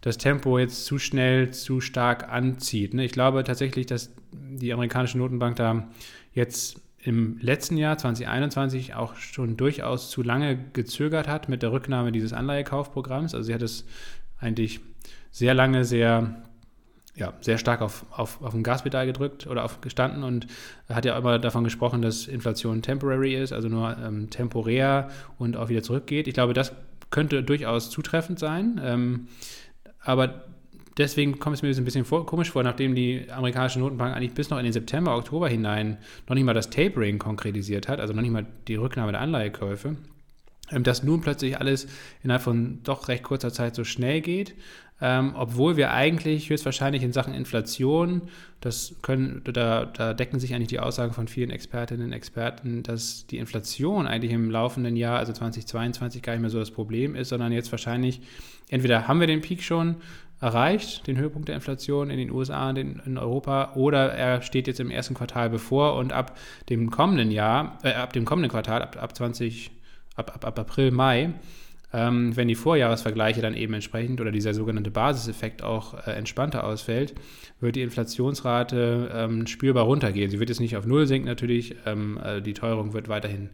das 0.00 0.18
Tempo 0.18 0.58
jetzt 0.58 0.84
zu 0.84 0.98
schnell, 0.98 1.50
zu 1.50 1.80
stark 1.80 2.28
anzieht. 2.28 2.94
Ne? 2.94 3.04
Ich 3.04 3.12
glaube 3.12 3.44
tatsächlich, 3.44 3.86
dass 3.86 4.12
die 4.32 4.72
amerikanische 4.72 5.18
Notenbank 5.18 5.56
da 5.56 5.88
jetzt 6.32 6.80
im 6.98 7.38
letzten 7.40 7.76
Jahr 7.76 7.98
2021 7.98 8.94
auch 8.94 9.14
schon 9.16 9.56
durchaus 9.56 10.10
zu 10.10 10.22
lange 10.22 10.58
gezögert 10.72 11.28
hat 11.28 11.48
mit 11.48 11.62
der 11.62 11.72
Rücknahme 11.72 12.12
dieses 12.12 12.32
Anleihekaufprogramms. 12.32 13.34
Also 13.34 13.46
sie 13.46 13.54
hat 13.54 13.62
es 13.62 13.84
eigentlich 14.38 14.80
sehr 15.30 15.54
lange 15.54 15.84
sehr 15.84 16.42
ja, 17.16 17.32
sehr 17.40 17.56
stark 17.56 17.80
auf, 17.80 18.04
auf, 18.10 18.42
auf 18.42 18.52
den 18.52 18.62
Gaspedal 18.62 19.06
gedrückt 19.06 19.46
oder 19.46 19.64
aufgestanden 19.64 20.22
und 20.22 20.46
hat 20.88 21.06
ja 21.06 21.16
immer 21.16 21.38
davon 21.38 21.64
gesprochen, 21.64 22.02
dass 22.02 22.26
Inflation 22.26 22.82
temporary 22.82 23.34
ist, 23.34 23.52
also 23.52 23.68
nur 23.68 23.96
ähm, 23.96 24.28
temporär 24.28 25.08
und 25.38 25.56
auch 25.56 25.70
wieder 25.70 25.82
zurückgeht. 25.82 26.28
Ich 26.28 26.34
glaube, 26.34 26.52
das 26.52 26.72
könnte 27.10 27.42
durchaus 27.42 27.90
zutreffend 27.90 28.38
sein. 28.38 28.80
Ähm, 28.84 29.28
aber 30.06 30.44
deswegen 30.96 31.38
kommt 31.38 31.56
es 31.56 31.62
mir 31.62 31.68
ein 31.68 31.84
bisschen 31.84 32.04
vor, 32.04 32.24
komisch 32.26 32.50
vor, 32.50 32.62
nachdem 32.62 32.94
die 32.94 33.26
amerikanische 33.30 33.80
Notenbank 33.80 34.14
eigentlich 34.14 34.34
bis 34.34 34.50
noch 34.50 34.58
in 34.58 34.64
den 34.64 34.72
September, 34.72 35.16
Oktober 35.16 35.48
hinein 35.48 35.98
noch 36.28 36.34
nicht 36.34 36.44
mal 36.44 36.54
das 36.54 36.70
Tapering 36.70 37.18
konkretisiert 37.18 37.88
hat, 37.88 38.00
also 38.00 38.14
noch 38.14 38.22
nicht 38.22 38.30
mal 38.30 38.46
die 38.68 38.76
Rücknahme 38.76 39.12
der 39.12 39.20
Anleihekäufe, 39.20 39.96
ähm, 40.70 40.82
dass 40.84 41.02
nun 41.02 41.20
plötzlich 41.20 41.58
alles 41.58 41.88
innerhalb 42.22 42.42
von 42.42 42.82
doch 42.84 43.08
recht 43.08 43.24
kurzer 43.24 43.52
Zeit 43.52 43.74
so 43.74 43.84
schnell 43.84 44.20
geht, 44.20 44.54
ähm, 45.00 45.32
obwohl 45.36 45.76
wir 45.76 45.92
eigentlich 45.92 46.48
höchstwahrscheinlich 46.48 47.02
in 47.02 47.12
Sachen 47.12 47.34
Inflation, 47.34 48.22
das 48.60 48.96
können, 49.02 49.42
da, 49.44 49.84
da 49.84 50.14
decken 50.14 50.40
sich 50.40 50.54
eigentlich 50.54 50.68
die 50.68 50.80
Aussagen 50.80 51.12
von 51.12 51.28
vielen 51.28 51.50
Expertinnen 51.50 52.06
und 52.06 52.12
Experten, 52.12 52.82
dass 52.82 53.26
die 53.26 53.36
Inflation 53.36 54.06
eigentlich 54.06 54.32
im 54.32 54.50
laufenden 54.50 54.96
Jahr, 54.96 55.18
also 55.18 55.32
2022, 55.32 56.22
gar 56.22 56.32
nicht 56.32 56.40
mehr 56.40 56.50
so 56.50 56.58
das 56.58 56.70
Problem 56.70 57.14
ist, 57.14 57.28
sondern 57.28 57.52
jetzt 57.52 57.70
wahrscheinlich, 57.72 58.22
entweder 58.70 59.06
haben 59.06 59.20
wir 59.20 59.26
den 59.26 59.42
Peak 59.42 59.62
schon 59.62 59.96
erreicht, 60.40 61.06
den 61.06 61.18
Höhepunkt 61.18 61.48
der 61.48 61.56
Inflation 61.56 62.10
in 62.10 62.18
den 62.18 62.30
USA 62.30 62.70
und 62.70 62.76
in, 62.76 63.18
Europa, 63.18 63.72
oder 63.74 64.12
er 64.12 64.42
steht 64.42 64.66
jetzt 64.66 64.80
im 64.80 64.90
ersten 64.90 65.14
Quartal 65.14 65.50
bevor 65.50 65.96
und 65.96 66.12
ab 66.12 66.38
dem 66.68 66.90
kommenden 66.90 67.30
Jahr, 67.30 67.78
äh, 67.82 67.92
ab 67.92 68.12
dem 68.12 68.24
kommenden 68.24 68.50
Quartal, 68.50 68.82
ab, 68.82 68.96
ab 69.00 69.16
20, 69.16 69.70
ab, 70.14 70.34
ab, 70.34 70.44
ab 70.44 70.58
April, 70.58 70.90
Mai, 70.90 71.34
ähm, 71.96 72.36
wenn 72.36 72.46
die 72.46 72.54
Vorjahresvergleiche 72.54 73.40
dann 73.40 73.54
eben 73.54 73.72
entsprechend 73.72 74.20
oder 74.20 74.30
dieser 74.30 74.52
sogenannte 74.52 74.90
Basiseffekt 74.90 75.62
auch 75.62 75.94
äh, 76.06 76.10
entspannter 76.10 76.64
ausfällt, 76.64 77.14
wird 77.58 77.74
die 77.74 77.80
Inflationsrate 77.80 79.10
ähm, 79.14 79.46
spürbar 79.46 79.84
runtergehen. 79.84 80.30
Sie 80.30 80.38
wird 80.38 80.50
jetzt 80.50 80.60
nicht 80.60 80.76
auf 80.76 80.84
Null 80.84 81.06
sinken 81.06 81.26
natürlich, 81.26 81.74
ähm, 81.86 82.20
äh, 82.22 82.42
die 82.42 82.52
Teuerung 82.52 82.92
wird 82.92 83.08
weiterhin 83.08 83.48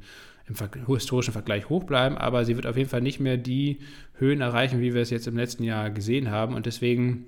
im 0.49 0.57
historischen 0.93 1.31
Vergleich 1.31 1.69
hoch 1.69 1.85
bleiben, 1.85 2.19
aber 2.19 2.45
sie 2.45 2.57
wird 2.57 2.67
auf 2.67 2.77
jeden 2.77 2.91
Fall 2.91 3.01
nicht 3.01 3.21
mehr 3.21 3.37
die 3.37 3.79
Höhen 4.15 4.41
erreichen, 4.41 4.81
wie 4.81 4.93
wir 4.93 5.03
es 5.03 5.11
jetzt 5.11 5.29
im 5.29 5.37
letzten 5.37 5.63
Jahr 5.63 5.91
gesehen 5.91 6.33
haben. 6.33 6.57
Und 6.57 6.67
deswegen 6.67 7.27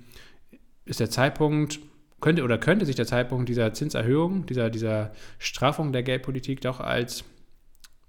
ist 0.84 0.98
der 0.98 1.10
Zeitpunkt, 1.10 1.78
könnte 2.20 2.42
oder 2.42 2.58
könnte 2.58 2.86
sich 2.86 2.96
der 2.96 3.06
Zeitpunkt 3.06 3.48
dieser 3.48 3.72
Zinserhöhung, 3.72 4.46
dieser, 4.46 4.68
dieser 4.68 5.12
Straffung 5.38 5.92
der 5.92 6.02
Geldpolitik 6.02 6.60
doch 6.60 6.80
als 6.80 7.24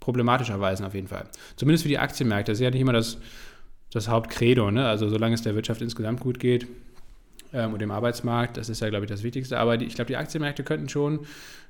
problematisch 0.06 0.52
erweisen, 0.52 0.86
auf 0.86 0.94
jeden 0.94 1.08
Fall. 1.08 1.26
Zumindest 1.56 1.84
für 1.84 1.90
die 1.90 1.98
Aktienmärkte. 1.98 2.52
Das 2.52 2.60
ist 2.60 2.64
ja 2.64 2.70
nicht 2.70 2.80
immer 2.80 2.94
das, 2.94 3.18
das 3.92 4.08
Hauptcredo. 4.08 4.70
Ne? 4.70 4.88
Also 4.88 5.10
solange 5.10 5.34
es 5.34 5.42
der 5.42 5.56
Wirtschaft 5.56 5.82
insgesamt 5.82 6.20
gut 6.20 6.40
geht 6.40 6.68
ähm, 7.52 7.74
und 7.74 7.82
dem 7.82 7.90
Arbeitsmarkt, 7.90 8.56
das 8.58 8.70
ist 8.70 8.82
ja, 8.82 8.90
glaube 8.90 9.06
ich, 9.06 9.10
das 9.10 9.24
Wichtigste. 9.24 9.58
Aber 9.58 9.78
die, 9.78 9.86
ich 9.86 9.96
glaube, 9.96 10.10
die 10.10 10.16
Aktienmärkte 10.16 10.64
könnten 10.64 10.90
schon 10.90 11.26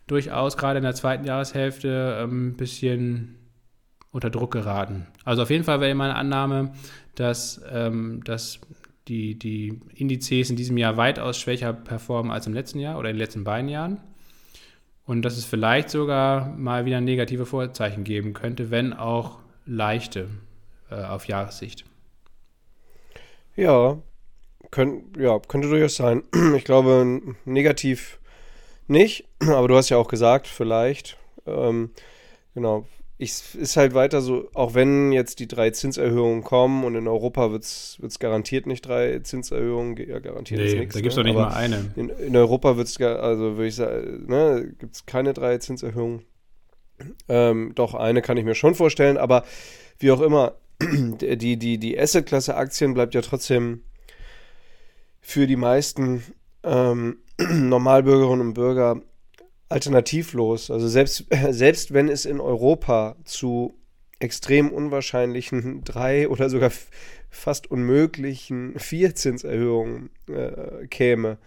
durchaus 0.06 0.58
gerade 0.58 0.78
in 0.78 0.84
der 0.84 0.96
zweiten 0.96 1.26
Jahreshälfte 1.26 2.18
ein 2.20 2.30
ähm, 2.30 2.54
bisschen 2.58 3.36
unter 4.12 4.30
Druck 4.30 4.52
geraten. 4.52 5.08
Also 5.24 5.42
auf 5.42 5.50
jeden 5.50 5.64
Fall 5.64 5.80
wäre 5.80 5.96
meine 5.96 6.16
Annahme, 6.16 6.74
dass, 7.16 7.62
ähm, 7.72 8.22
dass 8.26 8.60
die, 9.08 9.40
die 9.40 9.80
Indizes 9.96 10.50
in 10.50 10.58
diesem 10.58 10.78
Jahr 10.78 10.98
weitaus 10.98 11.38
schwächer 11.38 11.72
performen 11.72 12.34
als 12.34 12.48
im 12.48 12.54
letzten 12.54 12.80
Jahr 12.80 13.00
oder 13.00 13.10
in 13.10 13.16
den 13.16 13.22
letzten 13.22 13.46
beiden 13.46 13.70
Jahren 13.70 14.02
und 15.06 15.22
dass 15.22 15.38
es 15.38 15.46
vielleicht 15.46 15.90
sogar 15.90 16.50
mal 16.50 16.86
wieder 16.86 17.02
negative 17.02 17.46
Vorzeichen 17.46 18.04
geben 18.04 18.34
könnte, 18.34 18.72
wenn 18.72 18.94
auch 18.94 19.40
leichte 19.66 20.30
äh, 20.90 20.96
auf 20.96 21.28
Jahressicht. 21.28 21.86
Ja, 23.56 23.98
könnt, 24.72 25.18
ja, 25.18 25.40
könnte 25.40 25.70
durchaus 25.70 25.96
sein. 25.96 26.24
Ich 26.56 26.64
glaube, 26.64 27.22
negativ 27.46 28.20
nicht, 28.88 29.26
aber 29.40 29.68
du 29.68 29.76
hast 29.76 29.90
ja 29.90 29.98
auch 29.98 30.08
gesagt, 30.08 30.48
vielleicht. 30.48 31.18
Ähm, 31.46 31.92
genau, 32.54 32.86
ich, 33.18 33.56
ist 33.56 33.78
halt 33.78 33.94
weiter 33.94 34.22
so, 34.22 34.50
auch 34.54 34.74
wenn 34.74 35.14
jetzt 35.14 35.40
die 35.40 35.48
drei 35.48 35.70
Zinserhöhungen 35.70 36.44
kommen 36.44 36.84
und 36.84 36.96
in 36.96 37.08
Europa 37.08 37.52
wird 37.52 37.64
es 37.64 38.20
garantiert 38.20 38.68
nicht 38.68 38.86
drei 38.86 39.20
Zinserhöhungen, 39.20 39.96
ja, 39.98 40.20
garantiert 40.20 40.60
nee, 40.60 40.80
nichts. 40.80 40.96
Da 40.96 41.02
gibt 41.02 41.14
es 41.14 41.18
ne? 41.18 41.24
doch 41.24 41.30
nicht 41.30 41.40
mal 41.40 41.54
eine. 41.54 41.92
In, 41.96 42.10
in 42.10 42.36
Europa 42.36 42.76
wird 42.76 42.88
es, 42.88 43.00
also 43.00 43.56
würde 43.56 43.68
ich 43.68 43.76
sagen, 43.76 44.26
ne, 44.28 44.74
gibt 44.80 44.96
es 44.96 45.06
keine 45.06 45.34
drei 45.34 45.58
Zinserhöhungen. 45.60 46.24
Ähm, 47.30 47.72
doch, 47.76 47.94
eine 47.94 48.22
kann 48.22 48.38
ich 48.38 48.44
mir 48.44 48.56
schon 48.56 48.76
vorstellen, 48.76 49.18
aber 49.18 49.46
wie 50.00 50.12
auch 50.12 50.22
immer, 50.22 50.56
die, 50.82 51.58
die, 51.58 51.78
die 51.78 52.00
Asset-Klasse 52.00 52.56
Aktien 52.56 52.94
bleibt 52.94 53.14
ja 53.14 53.22
trotzdem 53.22 53.84
für 55.22 55.48
die 55.48 55.56
meisten 55.56 56.22
ähm, 56.64 57.20
Normalbürgerinnen 57.40 58.48
und 58.48 58.54
Bürger 58.56 59.02
alternativlos. 59.76 60.72
Also 60.72 60.88
selbst, 60.88 61.26
selbst 61.50 61.94
wenn 61.94 62.08
es 62.08 62.26
in 62.26 62.40
Europa 62.40 63.18
zu 63.26 63.78
extrem 64.20 64.72
unwahrscheinlichen 64.72 65.84
drei 65.86 66.30
oder 66.30 66.50
sogar 66.50 66.72
fast 67.30 67.70
unmöglichen 67.70 68.74
vier 68.80 69.14
Zinserhöhungen 69.14 70.10
äh, 70.30 70.88
käme, 70.88 71.38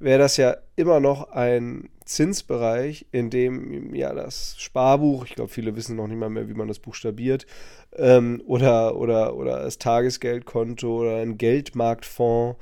wäre 0.00 0.18
das 0.18 0.36
ja 0.36 0.56
immer 0.74 0.98
noch 0.98 1.30
ein 1.30 1.88
Zinsbereich, 2.04 3.06
in 3.12 3.30
dem 3.30 3.94
ja 3.94 4.12
das 4.12 4.56
Sparbuch, 4.58 5.24
ich 5.24 5.36
glaube, 5.36 5.50
viele 5.50 5.76
wissen 5.76 5.94
noch 5.94 6.08
nicht 6.08 6.18
mal 6.18 6.28
mehr, 6.28 6.48
wie 6.48 6.54
man 6.54 6.66
das 6.66 6.80
buchstabiert, 6.80 7.46
ähm, 7.94 8.42
oder, 8.46 8.96
oder, 8.96 9.36
oder 9.36 9.62
das 9.62 9.78
Tagesgeldkonto 9.78 11.02
oder 11.02 11.18
ein 11.18 11.38
Geldmarktfonds 11.38 12.58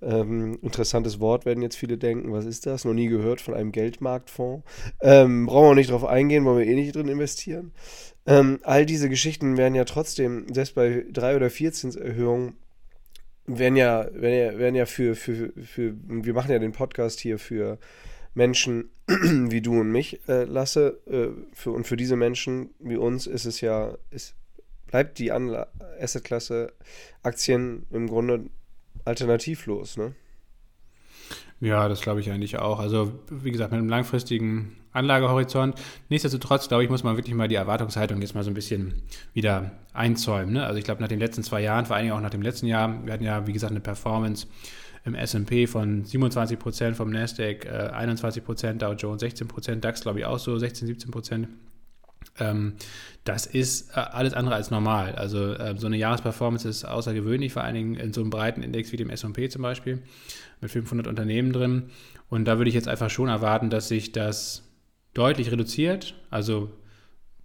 ähm, 0.00 0.58
interessantes 0.62 1.20
Wort 1.20 1.44
werden 1.44 1.62
jetzt 1.62 1.76
viele 1.76 1.98
denken, 1.98 2.32
was 2.32 2.44
ist 2.44 2.66
das? 2.66 2.84
Noch 2.84 2.94
nie 2.94 3.08
gehört 3.08 3.40
von 3.40 3.54
einem 3.54 3.72
Geldmarktfonds. 3.72 4.64
Ähm, 5.00 5.46
brauchen 5.46 5.64
wir 5.64 5.70
auch 5.70 5.74
nicht 5.74 5.90
drauf 5.90 6.04
eingehen, 6.04 6.44
wollen 6.44 6.58
wir 6.58 6.66
eh 6.66 6.74
nicht 6.74 6.94
drin 6.94 7.08
investieren. 7.08 7.72
Ähm, 8.26 8.60
all 8.62 8.86
diese 8.86 9.08
Geschichten 9.08 9.56
werden 9.56 9.74
ja 9.74 9.84
trotzdem, 9.84 10.46
selbst 10.52 10.74
bei 10.74 11.04
drei 11.10 11.34
oder 11.34 11.50
vier 11.50 11.72
Zinserhöhungen, 11.72 12.54
werden 13.46 13.76
ja, 13.76 14.06
werden 14.12 14.38
ja, 14.38 14.58
werden 14.58 14.74
ja 14.74 14.86
für, 14.86 15.14
für, 15.14 15.52
für, 15.62 15.94
wir 16.06 16.34
machen 16.34 16.50
ja 16.50 16.58
den 16.58 16.72
Podcast 16.72 17.18
hier 17.18 17.38
für 17.38 17.78
Menschen 18.34 18.90
wie 19.06 19.62
du 19.62 19.80
und 19.80 19.90
mich, 19.90 20.20
äh, 20.28 20.44
Lasse. 20.44 21.00
Äh, 21.06 21.28
für, 21.54 21.72
und 21.72 21.86
für 21.86 21.96
diese 21.96 22.16
Menschen 22.16 22.70
wie 22.78 22.96
uns 22.96 23.26
ist 23.26 23.46
es 23.46 23.60
ja, 23.60 23.96
ist, 24.10 24.34
bleibt 24.86 25.18
die 25.18 25.32
Assetklasse 25.32 26.72
Aktien 27.22 27.86
im 27.90 28.08
Grunde 28.08 28.50
alternativlos, 29.08 29.96
ne? 29.96 30.14
Ja, 31.60 31.88
das 31.88 32.02
glaube 32.02 32.20
ich 32.20 32.30
eigentlich 32.30 32.58
auch. 32.58 32.78
Also, 32.78 33.12
wie 33.30 33.50
gesagt, 33.50 33.72
mit 33.72 33.80
einem 33.80 33.88
langfristigen 33.88 34.76
Anlagehorizont. 34.92 35.74
Nichtsdestotrotz, 36.08 36.68
glaube 36.68 36.84
ich, 36.84 36.90
muss 36.90 37.02
man 37.02 37.16
wirklich 37.16 37.34
mal 37.34 37.48
die 37.48 37.56
Erwartungshaltung 37.56 38.20
jetzt 38.20 38.34
mal 38.34 38.44
so 38.44 38.50
ein 38.50 38.54
bisschen 38.54 39.02
wieder 39.32 39.72
einzäumen. 39.92 40.54
Ne? 40.54 40.64
Also, 40.64 40.78
ich 40.78 40.84
glaube, 40.84 41.00
nach 41.02 41.08
den 41.08 41.18
letzten 41.18 41.42
zwei 41.42 41.60
Jahren, 41.60 41.86
vor 41.86 41.96
allen 41.96 42.04
Dingen 42.04 42.16
auch 42.16 42.20
nach 42.20 42.30
dem 42.30 42.42
letzten 42.42 42.66
Jahr, 42.66 43.04
wir 43.04 43.12
hatten 43.12 43.24
ja, 43.24 43.46
wie 43.48 43.52
gesagt, 43.52 43.72
eine 43.72 43.80
Performance 43.80 44.46
im 45.04 45.14
SP 45.16 45.66
von 45.66 46.04
27 46.04 46.58
Prozent, 46.58 46.96
vom 46.96 47.10
Nasdaq 47.10 47.64
äh, 47.64 47.90
21 47.92 48.44
Prozent, 48.44 48.82
Dow 48.82 48.92
Jones 48.92 49.20
16 49.20 49.48
Prozent, 49.48 49.84
DAX, 49.84 50.02
glaube 50.02 50.20
ich, 50.20 50.26
auch 50.26 50.38
so 50.38 50.56
16, 50.56 50.86
17 50.86 51.10
Prozent. 51.10 51.48
Ähm, 52.38 52.74
das 53.24 53.46
ist 53.46 53.90
äh, 53.90 54.00
alles 54.00 54.32
andere 54.34 54.54
als 54.54 54.70
normal. 54.70 55.14
Also 55.14 55.52
äh, 55.52 55.74
so 55.76 55.86
eine 55.86 55.96
Jahresperformance 55.96 56.68
ist 56.68 56.84
außergewöhnlich, 56.84 57.52
vor 57.52 57.62
allen 57.62 57.74
Dingen 57.74 57.94
in 57.94 58.12
so 58.12 58.20
einem 58.20 58.30
breiten 58.30 58.62
Index 58.62 58.92
wie 58.92 58.96
dem 58.96 59.10
S&P 59.10 59.48
zum 59.48 59.62
Beispiel, 59.62 60.02
mit 60.60 60.70
500 60.70 61.06
Unternehmen 61.06 61.52
drin. 61.52 61.90
Und 62.28 62.44
da 62.44 62.58
würde 62.58 62.68
ich 62.68 62.74
jetzt 62.74 62.88
einfach 62.88 63.10
schon 63.10 63.28
erwarten, 63.28 63.70
dass 63.70 63.88
sich 63.88 64.12
das 64.12 64.62
deutlich 65.14 65.50
reduziert. 65.50 66.14
Also 66.30 66.70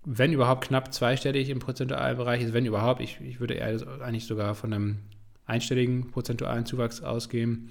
wenn 0.06 0.34
überhaupt 0.34 0.68
knapp 0.68 0.94
zweistellig 0.94 1.50
im 1.50 1.60
prozentualen 1.60 2.18
Bereich 2.18 2.42
ist, 2.44 2.54
wenn 2.54 2.66
überhaupt, 2.66 3.02
ich, 3.02 3.20
ich 3.22 3.40
würde 3.40 3.54
eher 3.56 3.80
eigentlich 4.02 4.26
sogar 4.26 4.56
von 4.56 4.74
einem 4.74 4.98
einstelligen 5.46 6.12
prozentualen 6.12 6.66
Zuwachs 6.66 7.02
ausgehen. 7.02 7.70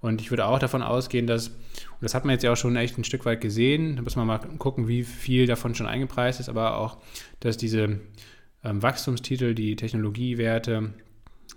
Und 0.00 0.20
ich 0.20 0.30
würde 0.30 0.46
auch 0.46 0.58
davon 0.58 0.82
ausgehen, 0.82 1.26
dass, 1.26 1.48
und 1.48 2.02
das 2.02 2.14
hat 2.14 2.24
man 2.24 2.32
jetzt 2.32 2.42
ja 2.42 2.52
auch 2.52 2.56
schon 2.56 2.76
echt 2.76 2.98
ein 2.98 3.04
Stück 3.04 3.24
weit 3.24 3.40
gesehen, 3.40 3.96
da 3.96 4.02
muss 4.02 4.16
man 4.16 4.26
mal 4.26 4.38
gucken, 4.38 4.86
wie 4.86 5.02
viel 5.02 5.46
davon 5.46 5.74
schon 5.74 5.86
eingepreist 5.86 6.38
ist, 6.38 6.48
aber 6.48 6.76
auch, 6.76 6.98
dass 7.40 7.56
diese 7.56 8.00
ähm, 8.64 8.82
Wachstumstitel, 8.82 9.54
die 9.54 9.74
Technologiewerte, 9.76 10.92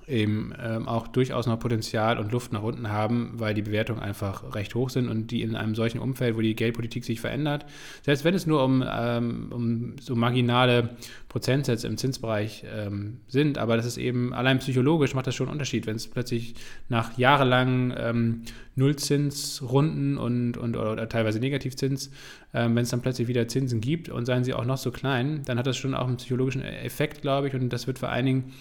eben 0.08 0.54
ähm, 0.62 0.88
auch 0.88 1.08
durchaus 1.08 1.48
noch 1.48 1.60
Potenzial 1.60 2.18
und 2.18 2.32
Luft 2.32 2.52
nach 2.52 2.64
unten 2.64 2.90
haben, 2.90 3.34
weil 3.36 3.54
die 3.54 3.62
Bewertungen 3.62 4.02
einfach 4.02 4.56
recht 4.56 4.76
hoch 4.76 4.90
sind 4.90 5.08
und 5.08 5.32
die 5.32 5.42
in 5.42 5.56
einem 5.56 5.76
solchen 5.76 6.00
Umfeld, 6.00 6.36
wo 6.36 6.42
die 6.42 6.56
Geldpolitik 6.56 7.06
sich 7.06 7.22
verändert, 7.22 7.66
selbst 8.04 8.26
wenn 8.26 8.34
es 8.34 8.46
nur 8.46 8.64
um, 8.64 8.84
ähm, 8.88 9.48
um 9.52 9.96
so 10.00 10.16
marginale 10.16 10.90
Prozentsätze 11.30 11.88
im 11.88 11.98
Zinsbereich 11.98 12.66
ähm, 12.74 13.20
sind, 13.28 13.58
aber 13.58 13.78
das 13.78 13.86
ist 13.86 13.98
eben 13.98 14.34
allein 14.34 14.60
psychologisch 14.60 15.14
macht 15.14 15.28
das 15.28 15.36
schon 15.36 15.48
einen 15.48 15.54
Unterschied, 15.54 15.86
wenn 15.88 15.96
es 15.96 16.08
plötzlich 16.08 16.56
nach 16.90 17.18
jahrelangen 17.18 17.94
ähm, 17.98 18.42
Nullzinsrunden 18.76 20.18
und, 20.18 20.58
und 20.58 20.78
oder, 20.78 20.94
oder 20.94 21.10
teilweise 21.10 21.40
Negativzins, 21.40 22.10
ähm, 22.54 22.76
wenn 22.76 22.84
es 22.84 22.90
dann 22.90 23.02
plötzlich 23.02 23.28
wieder 23.28 23.48
Zinsen 23.48 23.82
gibt 23.82 24.10
und 24.10 24.26
seien 24.26 24.44
sie 24.44 24.54
auch 24.54 24.66
noch 24.66 24.78
so 24.78 24.92
klein, 24.92 25.42
dann 25.46 25.58
hat 25.58 25.68
das 25.68 25.78
schon 25.78 25.94
auch 25.94 26.08
einen 26.08 26.18
psychologischen 26.18 26.64
Effekt, 26.64 27.22
glaube 27.22 27.48
ich, 27.48 27.54
und 27.54 27.70
das 27.70 27.88
wird 27.88 28.00
vor 28.00 28.10
allen 28.10 28.26
Dingen 28.26 28.54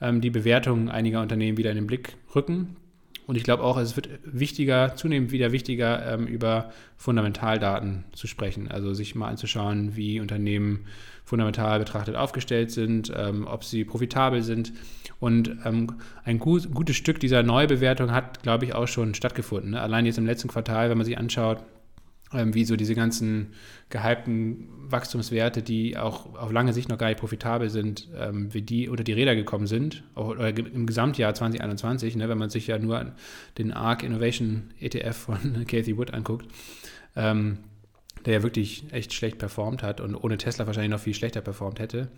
ähm, 0.00 0.20
die 0.20 0.30
Bewertungen 0.30 0.88
einiger 0.88 1.22
Unternehmen 1.22 1.58
wieder 1.58 1.70
in 1.70 1.76
den 1.76 1.86
Blick 1.86 2.16
rücken. 2.34 2.76
Und 3.26 3.34
ich 3.36 3.42
glaube 3.42 3.64
auch, 3.64 3.76
es 3.76 3.96
wird 3.96 4.08
wichtiger, 4.24 4.94
zunehmend 4.94 5.32
wieder 5.32 5.50
wichtiger, 5.50 6.14
ähm, 6.14 6.26
über 6.26 6.70
Fundamentaldaten 6.96 8.04
zu 8.12 8.28
sprechen. 8.28 8.68
Also 8.70 8.94
sich 8.94 9.16
mal 9.16 9.28
anzuschauen, 9.28 9.96
wie 9.96 10.20
Unternehmen 10.20 10.86
fundamental 11.24 11.80
betrachtet 11.80 12.14
aufgestellt 12.14 12.70
sind, 12.70 13.12
ähm, 13.14 13.46
ob 13.48 13.64
sie 13.64 13.84
profitabel 13.84 14.42
sind. 14.42 14.72
Und 15.18 15.56
ähm, 15.64 15.94
ein 16.24 16.38
gut, 16.38 16.72
gutes 16.72 16.94
Stück 16.94 17.18
dieser 17.18 17.42
Neubewertung 17.42 18.12
hat, 18.12 18.44
glaube 18.44 18.64
ich, 18.64 18.74
auch 18.74 18.86
schon 18.86 19.14
stattgefunden. 19.14 19.72
Ne? 19.72 19.80
Allein 19.80 20.06
jetzt 20.06 20.18
im 20.18 20.26
letzten 20.26 20.48
Quartal, 20.48 20.88
wenn 20.88 20.98
man 20.98 21.04
sich 21.04 21.18
anschaut, 21.18 21.64
ähm, 22.32 22.54
wie 22.54 22.64
so 22.64 22.76
diese 22.76 22.94
ganzen 22.94 23.52
gehypten 23.88 24.68
Wachstumswerte, 24.88 25.62
die 25.62 25.96
auch 25.96 26.34
auf 26.34 26.52
lange 26.52 26.72
Sicht 26.72 26.88
noch 26.88 26.98
gar 26.98 27.08
nicht 27.08 27.20
profitabel 27.20 27.70
sind, 27.70 28.08
ähm, 28.16 28.52
wie 28.52 28.62
die 28.62 28.88
unter 28.88 29.04
die 29.04 29.12
Räder 29.12 29.34
gekommen 29.34 29.66
sind, 29.66 30.04
oder 30.14 30.48
im 30.56 30.86
Gesamtjahr 30.86 31.34
2021, 31.34 32.16
ne, 32.16 32.28
wenn 32.28 32.38
man 32.38 32.50
sich 32.50 32.66
ja 32.66 32.78
nur 32.78 33.12
den 33.58 33.72
ARC 33.72 34.02
Innovation 34.02 34.70
ETF 34.80 35.16
von 35.16 35.64
Cathy 35.68 35.96
Wood 35.96 36.14
anguckt, 36.14 36.46
ähm, 37.14 37.58
der 38.24 38.34
ja 38.34 38.42
wirklich 38.42 38.84
echt 38.90 39.12
schlecht 39.12 39.38
performt 39.38 39.82
hat 39.82 40.00
und 40.00 40.16
ohne 40.16 40.36
Tesla 40.36 40.66
wahrscheinlich 40.66 40.90
noch 40.90 41.00
viel 41.00 41.14
schlechter 41.14 41.40
performt 41.40 41.78
hätte. 41.78 42.08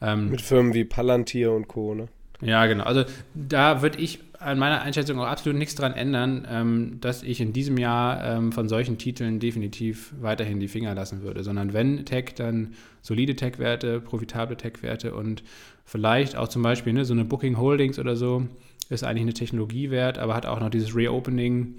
Ähm, 0.00 0.30
Mit 0.30 0.42
Firmen 0.42 0.74
wie 0.74 0.84
Palantir 0.84 1.52
und 1.52 1.68
Co. 1.68 1.94
Ne? 1.94 2.08
Ja, 2.40 2.66
genau. 2.66 2.84
Also 2.84 3.04
da 3.34 3.82
würde 3.82 3.98
ich 3.98 4.20
an 4.38 4.58
meiner 4.58 4.82
Einschätzung 4.82 5.18
auch 5.18 5.26
absolut 5.26 5.58
nichts 5.58 5.74
dran 5.74 5.94
ändern, 5.94 6.46
ähm, 6.48 6.98
dass 7.00 7.22
ich 7.24 7.40
in 7.40 7.52
diesem 7.52 7.76
Jahr 7.76 8.22
ähm, 8.24 8.52
von 8.52 8.68
solchen 8.68 8.96
Titeln 8.96 9.40
definitiv 9.40 10.14
weiterhin 10.20 10.60
die 10.60 10.68
Finger 10.68 10.94
lassen 10.94 11.22
würde, 11.22 11.42
sondern 11.42 11.72
wenn 11.72 12.04
Tech, 12.04 12.34
dann 12.36 12.74
solide 13.02 13.34
Tech-Werte, 13.34 14.00
profitable 14.00 14.56
Tech-Werte 14.56 15.14
und 15.14 15.42
vielleicht 15.84 16.36
auch 16.36 16.48
zum 16.48 16.62
Beispiel 16.62 16.92
ne, 16.92 17.04
so 17.04 17.14
eine 17.14 17.24
Booking 17.24 17.58
Holdings 17.58 17.98
oder 17.98 18.14
so 18.14 18.46
ist 18.90 19.04
eigentlich 19.04 19.22
eine 19.22 19.34
Technologie 19.34 19.90
wert, 19.90 20.18
aber 20.18 20.34
hat 20.34 20.46
auch 20.46 20.60
noch 20.60 20.70
dieses 20.70 20.94
Reopening, 20.94 21.74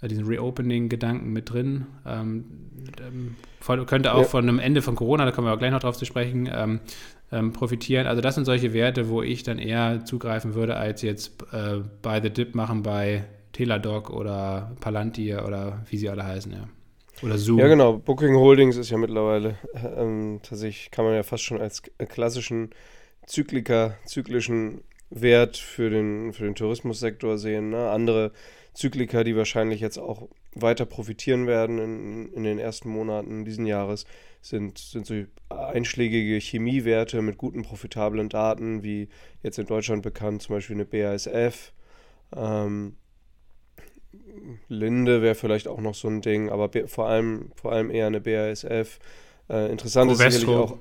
äh, 0.00 0.08
diesen 0.08 0.26
Reopening-Gedanken 0.26 1.32
mit 1.32 1.50
drin. 1.50 1.86
Ähm, 2.04 2.44
ähm, 3.00 3.36
könnte 3.86 4.14
auch 4.14 4.22
ja. 4.22 4.24
von 4.24 4.48
einem 4.48 4.58
Ende 4.58 4.82
von 4.82 4.96
Corona, 4.96 5.24
da 5.24 5.30
kommen 5.30 5.46
wir 5.46 5.54
auch 5.54 5.58
gleich 5.58 5.70
noch 5.70 5.80
drauf 5.80 5.96
zu 5.96 6.04
sprechen, 6.04 6.50
ähm, 6.52 6.80
ähm, 7.32 7.52
profitieren. 7.52 8.06
Also 8.06 8.20
das 8.20 8.34
sind 8.34 8.44
solche 8.44 8.72
Werte, 8.72 9.08
wo 9.08 9.22
ich 9.22 9.42
dann 9.42 9.58
eher 9.58 10.04
zugreifen 10.04 10.54
würde, 10.54 10.76
als 10.76 11.02
jetzt 11.02 11.42
äh, 11.52 11.80
bei 12.02 12.20
The 12.20 12.30
Dip 12.30 12.54
machen 12.54 12.82
bei 12.82 13.24
Teladoc 13.52 14.10
oder 14.10 14.76
Palantir 14.80 15.44
oder 15.46 15.84
wie 15.88 15.96
sie 15.96 16.08
alle 16.08 16.24
heißen, 16.24 16.52
ja. 16.52 16.68
Oder 17.22 17.38
Zoom. 17.38 17.58
Ja, 17.58 17.68
genau. 17.68 17.98
Booking 17.98 18.34
Holdings 18.34 18.76
ist 18.76 18.90
ja 18.90 18.98
mittlerweile 18.98 19.56
ähm, 19.96 20.40
tatsächlich, 20.42 20.90
kann 20.90 21.04
man 21.04 21.14
ja 21.14 21.22
fast 21.22 21.44
schon 21.44 21.60
als 21.60 21.82
klassischen 22.08 22.70
Zykliker, 23.26 23.96
zyklischen 24.04 24.82
Wert 25.10 25.56
für 25.56 25.90
den, 25.90 26.32
für 26.32 26.44
den 26.44 26.56
Tourismussektor 26.56 27.38
sehen. 27.38 27.70
Ne? 27.70 27.88
Andere 27.88 28.32
Zykliker, 28.74 29.22
die 29.22 29.36
wahrscheinlich 29.36 29.80
jetzt 29.80 29.98
auch 29.98 30.28
weiter 30.54 30.86
profitieren 30.86 31.46
werden 31.46 31.78
in, 31.78 32.32
in 32.32 32.42
den 32.42 32.58
ersten 32.58 32.88
Monaten 32.88 33.44
diesen 33.44 33.66
Jahres, 33.66 34.04
sind, 34.44 34.76
sind 34.76 35.06
so 35.06 35.14
einschlägige 35.48 36.38
Chemiewerte 36.38 37.22
mit 37.22 37.38
guten, 37.38 37.62
profitablen 37.62 38.28
Daten, 38.28 38.82
wie 38.82 39.08
jetzt 39.42 39.58
in 39.58 39.66
Deutschland 39.66 40.02
bekannt, 40.02 40.42
zum 40.42 40.56
Beispiel 40.56 40.76
eine 40.76 40.84
BASF. 40.84 41.72
Ähm, 42.36 42.96
Linde 44.68 45.22
wäre 45.22 45.34
vielleicht 45.34 45.66
auch 45.66 45.80
noch 45.80 45.94
so 45.94 46.08
ein 46.08 46.20
Ding, 46.20 46.50
aber 46.50 46.70
vor 46.86 47.08
allem, 47.08 47.52
vor 47.54 47.72
allem 47.72 47.90
eher 47.90 48.06
eine 48.06 48.20
BASF. 48.20 48.98
Äh, 49.48 49.70
interessant 49.70 50.12
ist 50.12 50.18
sicherlich 50.18 50.46
auch, 50.46 50.76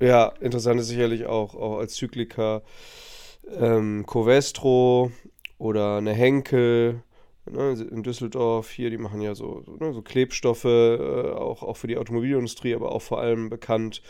ja, 0.00 0.28
interessant 0.40 0.80
ist 0.80 0.88
sicherlich 0.88 1.26
auch, 1.26 1.54
auch 1.54 1.78
als 1.78 1.94
Zykliker 1.94 2.62
ähm, 3.60 4.04
Covestro 4.06 5.12
oder 5.58 5.98
eine 5.98 6.14
Henkel 6.14 7.02
Ne, 7.50 7.86
in 7.90 8.02
Düsseldorf 8.02 8.70
hier, 8.70 8.90
die 8.90 8.98
machen 8.98 9.20
ja 9.20 9.34
so, 9.36 9.62
ne, 9.78 9.92
so 9.92 10.02
Klebstoffe, 10.02 10.64
äh, 10.64 11.30
auch, 11.32 11.62
auch 11.62 11.76
für 11.76 11.86
die 11.86 11.96
Automobilindustrie, 11.96 12.74
aber 12.74 12.90
auch 12.90 13.02
vor 13.02 13.20
allem 13.20 13.50
bekannt 13.50 14.02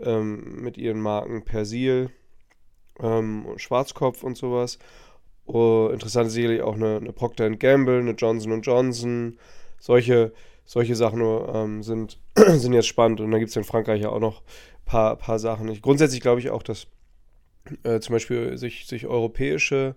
ähm, 0.00 0.60
mit 0.62 0.76
ihren 0.76 1.00
Marken 1.00 1.44
Persil, 1.44 2.10
ähm, 3.00 3.46
Schwarzkopf 3.56 4.22
und 4.22 4.36
sowas. 4.36 4.78
Oh, 5.46 5.88
interessant 5.92 6.28
ist 6.28 6.34
sicherlich 6.34 6.62
auch 6.62 6.74
eine, 6.74 6.96
eine 6.96 7.12
Procter 7.12 7.48
Gamble, 7.50 8.00
eine 8.00 8.12
Johnson 8.12 8.60
Johnson, 8.62 9.38
solche, 9.78 10.32
solche 10.64 10.94
Sachen 10.94 11.20
ähm, 11.22 11.82
sind, 11.82 12.18
sind 12.36 12.72
jetzt 12.72 12.88
spannend. 12.88 13.20
Und 13.20 13.30
dann 13.30 13.40
gibt 13.40 13.50
es 13.50 13.56
in 13.56 13.64
Frankreich 13.64 14.02
ja 14.02 14.10
auch 14.10 14.20
noch 14.20 14.40
ein 14.40 14.84
paar, 14.84 15.16
paar 15.16 15.38
Sachen. 15.38 15.68
Ich, 15.68 15.82
grundsätzlich 15.82 16.20
glaube 16.20 16.40
ich 16.40 16.50
auch, 16.50 16.62
dass 16.62 16.86
äh, 17.82 18.00
zum 18.00 18.14
Beispiel 18.14 18.56
sich, 18.58 18.86
sich 18.86 19.06
europäische 19.06 19.96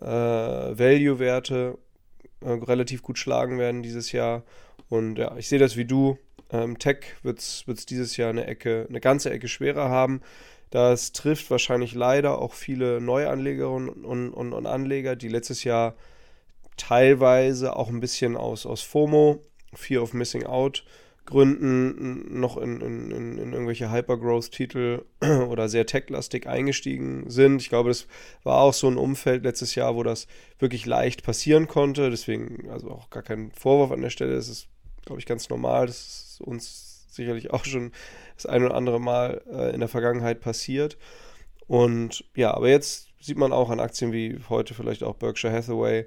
äh, 0.00 0.06
Value-Werte 0.06 1.78
äh, 2.40 2.50
relativ 2.50 3.02
gut 3.02 3.18
schlagen 3.18 3.58
werden 3.58 3.82
dieses 3.82 4.12
Jahr. 4.12 4.42
Und 4.88 5.16
ja, 5.16 5.36
ich 5.36 5.48
sehe 5.48 5.58
das 5.58 5.76
wie 5.76 5.84
du. 5.84 6.18
Ähm, 6.50 6.78
Tech 6.78 7.14
wird 7.22 7.38
es 7.38 7.86
dieses 7.86 8.16
Jahr 8.16 8.30
eine 8.30 8.46
Ecke, 8.46 8.86
eine 8.88 9.00
ganze 9.00 9.30
Ecke 9.30 9.48
schwerer 9.48 9.88
haben. 9.88 10.20
Das 10.70 11.12
trifft 11.12 11.50
wahrscheinlich 11.50 11.94
leider 11.94 12.38
auch 12.38 12.54
viele 12.54 13.00
Neuanlegerinnen 13.00 13.88
und, 13.88 14.32
und, 14.32 14.52
und 14.52 14.66
Anleger, 14.66 15.16
die 15.16 15.28
letztes 15.28 15.64
Jahr 15.64 15.94
teilweise 16.76 17.76
auch 17.76 17.88
ein 17.88 18.00
bisschen 18.00 18.36
aus, 18.36 18.66
aus 18.66 18.80
FOMO, 18.82 19.42
Fear 19.74 20.02
of 20.02 20.14
Missing 20.14 20.46
Out, 20.46 20.84
Gründen 21.30 22.38
noch 22.38 22.56
in, 22.58 22.80
in, 22.80 23.10
in, 23.38 23.52
irgendwelche 23.52 23.90
Hypergrowth-Titel 23.90 25.04
oder 25.48 25.68
sehr 25.68 25.86
tech-lastig 25.86 26.46
eingestiegen 26.46 27.30
sind. 27.30 27.62
Ich 27.62 27.70
glaube, 27.70 27.88
das 27.88 28.06
war 28.42 28.60
auch 28.60 28.74
so 28.74 28.88
ein 28.88 28.98
Umfeld 28.98 29.44
letztes 29.44 29.74
Jahr, 29.74 29.96
wo 29.96 30.02
das 30.02 30.26
wirklich 30.58 30.84
leicht 30.84 31.22
passieren 31.22 31.68
konnte. 31.68 32.10
Deswegen, 32.10 32.68
also 32.70 32.90
auch 32.90 33.08
gar 33.10 33.22
kein 33.22 33.50
Vorwurf 33.52 33.92
an 33.92 34.02
der 34.02 34.10
Stelle. 34.10 34.34
Es 34.34 34.48
ist, 34.48 34.68
glaube 35.06 35.20
ich, 35.20 35.26
ganz 35.26 35.48
normal. 35.48 35.86
Das 35.86 35.96
ist 35.96 36.40
uns 36.42 37.06
sicherlich 37.10 37.50
auch 37.52 37.64
schon 37.64 37.92
das 38.34 38.46
ein 38.46 38.64
oder 38.64 38.74
andere 38.74 39.00
Mal 39.00 39.42
äh, 39.50 39.72
in 39.72 39.80
der 39.80 39.88
Vergangenheit 39.88 40.40
passiert. 40.40 40.98
Und 41.66 42.24
ja, 42.34 42.52
aber 42.52 42.68
jetzt 42.68 43.08
sieht 43.20 43.38
man 43.38 43.52
auch 43.52 43.70
an 43.70 43.80
Aktien 43.80 44.12
wie 44.12 44.40
heute 44.48 44.74
vielleicht 44.74 45.02
auch 45.02 45.14
Berkshire 45.14 45.52
Hathaway, 45.52 46.06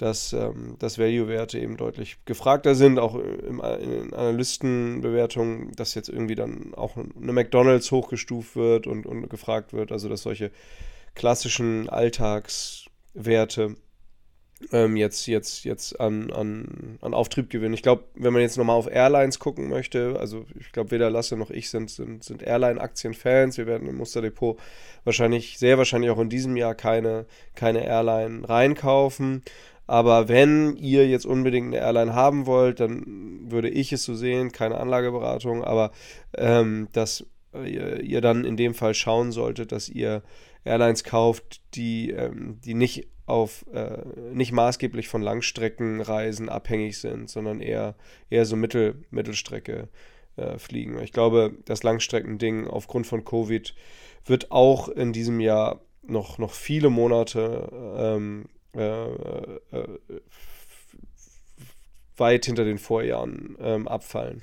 dass, 0.00 0.32
ähm, 0.32 0.76
dass 0.78 0.98
Value-Werte 0.98 1.58
eben 1.58 1.76
deutlich 1.76 2.24
gefragter 2.24 2.74
sind, 2.74 2.98
auch 2.98 3.16
im, 3.16 3.60
in 3.60 4.14
Analystenbewertungen, 4.14 5.72
dass 5.72 5.94
jetzt 5.94 6.08
irgendwie 6.08 6.34
dann 6.34 6.72
auch 6.74 6.96
eine 6.96 7.32
McDonalds 7.32 7.90
hochgestuft 7.90 8.56
wird 8.56 8.86
und, 8.86 9.04
und 9.04 9.28
gefragt 9.28 9.74
wird, 9.74 9.92
also 9.92 10.08
dass 10.08 10.22
solche 10.22 10.52
klassischen 11.14 11.90
Alltagswerte 11.90 13.76
ähm, 14.72 14.96
jetzt, 14.96 15.26
jetzt, 15.26 15.64
jetzt 15.64 16.00
an, 16.00 16.30
an, 16.30 16.98
an 17.02 17.14
Auftrieb 17.14 17.50
gewinnen. 17.50 17.74
Ich 17.74 17.82
glaube, 17.82 18.04
wenn 18.14 18.32
man 18.32 18.42
jetzt 18.42 18.56
nochmal 18.56 18.76
auf 18.76 18.90
Airlines 18.90 19.38
gucken 19.38 19.68
möchte, 19.68 20.16
also 20.18 20.46
ich 20.58 20.72
glaube, 20.72 20.90
weder 20.92 21.10
Lasse 21.10 21.36
noch 21.36 21.50
ich 21.50 21.70
sind, 21.70 21.90
sind, 21.90 22.24
sind 22.24 22.42
Airline-Aktien-Fans. 22.42 23.58
Wir 23.58 23.66
werden 23.66 23.88
im 23.88 23.96
Musterdepot 23.96 24.58
wahrscheinlich, 25.04 25.58
sehr 25.58 25.78
wahrscheinlich 25.78 26.10
auch 26.10 26.18
in 26.18 26.28
diesem 26.28 26.56
Jahr 26.56 26.74
keine, 26.74 27.26
keine 27.54 27.84
Airline 27.84 28.48
reinkaufen. 28.48 29.42
Aber 29.90 30.28
wenn 30.28 30.76
ihr 30.76 31.08
jetzt 31.08 31.26
unbedingt 31.26 31.74
eine 31.74 31.78
Airline 31.84 32.14
haben 32.14 32.46
wollt, 32.46 32.78
dann 32.78 33.50
würde 33.50 33.68
ich 33.68 33.92
es 33.92 34.04
so 34.04 34.14
sehen, 34.14 34.52
keine 34.52 34.78
Anlageberatung, 34.78 35.64
aber 35.64 35.90
ähm, 36.38 36.86
dass 36.92 37.26
ihr, 37.52 38.00
ihr, 38.00 38.20
dann 38.20 38.44
in 38.44 38.56
dem 38.56 38.74
Fall 38.74 38.94
schauen 38.94 39.32
solltet, 39.32 39.72
dass 39.72 39.88
ihr 39.88 40.22
Airlines 40.64 41.02
kauft, 41.02 41.60
die, 41.74 42.12
ähm, 42.12 42.60
die 42.64 42.74
nicht 42.74 43.08
auf 43.26 43.66
äh, 43.72 44.04
nicht 44.32 44.52
maßgeblich 44.52 45.08
von 45.08 45.22
Langstreckenreisen 45.22 46.48
abhängig 46.48 46.98
sind, 46.98 47.28
sondern 47.28 47.60
eher, 47.60 47.96
eher 48.28 48.44
so 48.44 48.54
Mittel, 48.54 49.02
Mittelstrecke 49.10 49.88
äh, 50.36 50.56
fliegen. 50.58 51.00
Ich 51.02 51.10
glaube, 51.10 51.56
das 51.64 51.82
Langstreckending 51.82 52.68
aufgrund 52.68 53.08
von 53.08 53.24
Covid 53.24 53.74
wird 54.24 54.52
auch 54.52 54.88
in 54.88 55.12
diesem 55.12 55.40
Jahr 55.40 55.80
noch, 56.04 56.38
noch 56.38 56.52
viele 56.52 56.90
Monate 56.90 57.72
ähm, 57.98 58.46
äh, 58.74 59.04
äh, 59.10 59.98
weit 62.16 62.44
hinter 62.46 62.64
den 62.64 62.78
Vorjahren 62.78 63.56
ähm, 63.60 63.88
abfallen. 63.88 64.42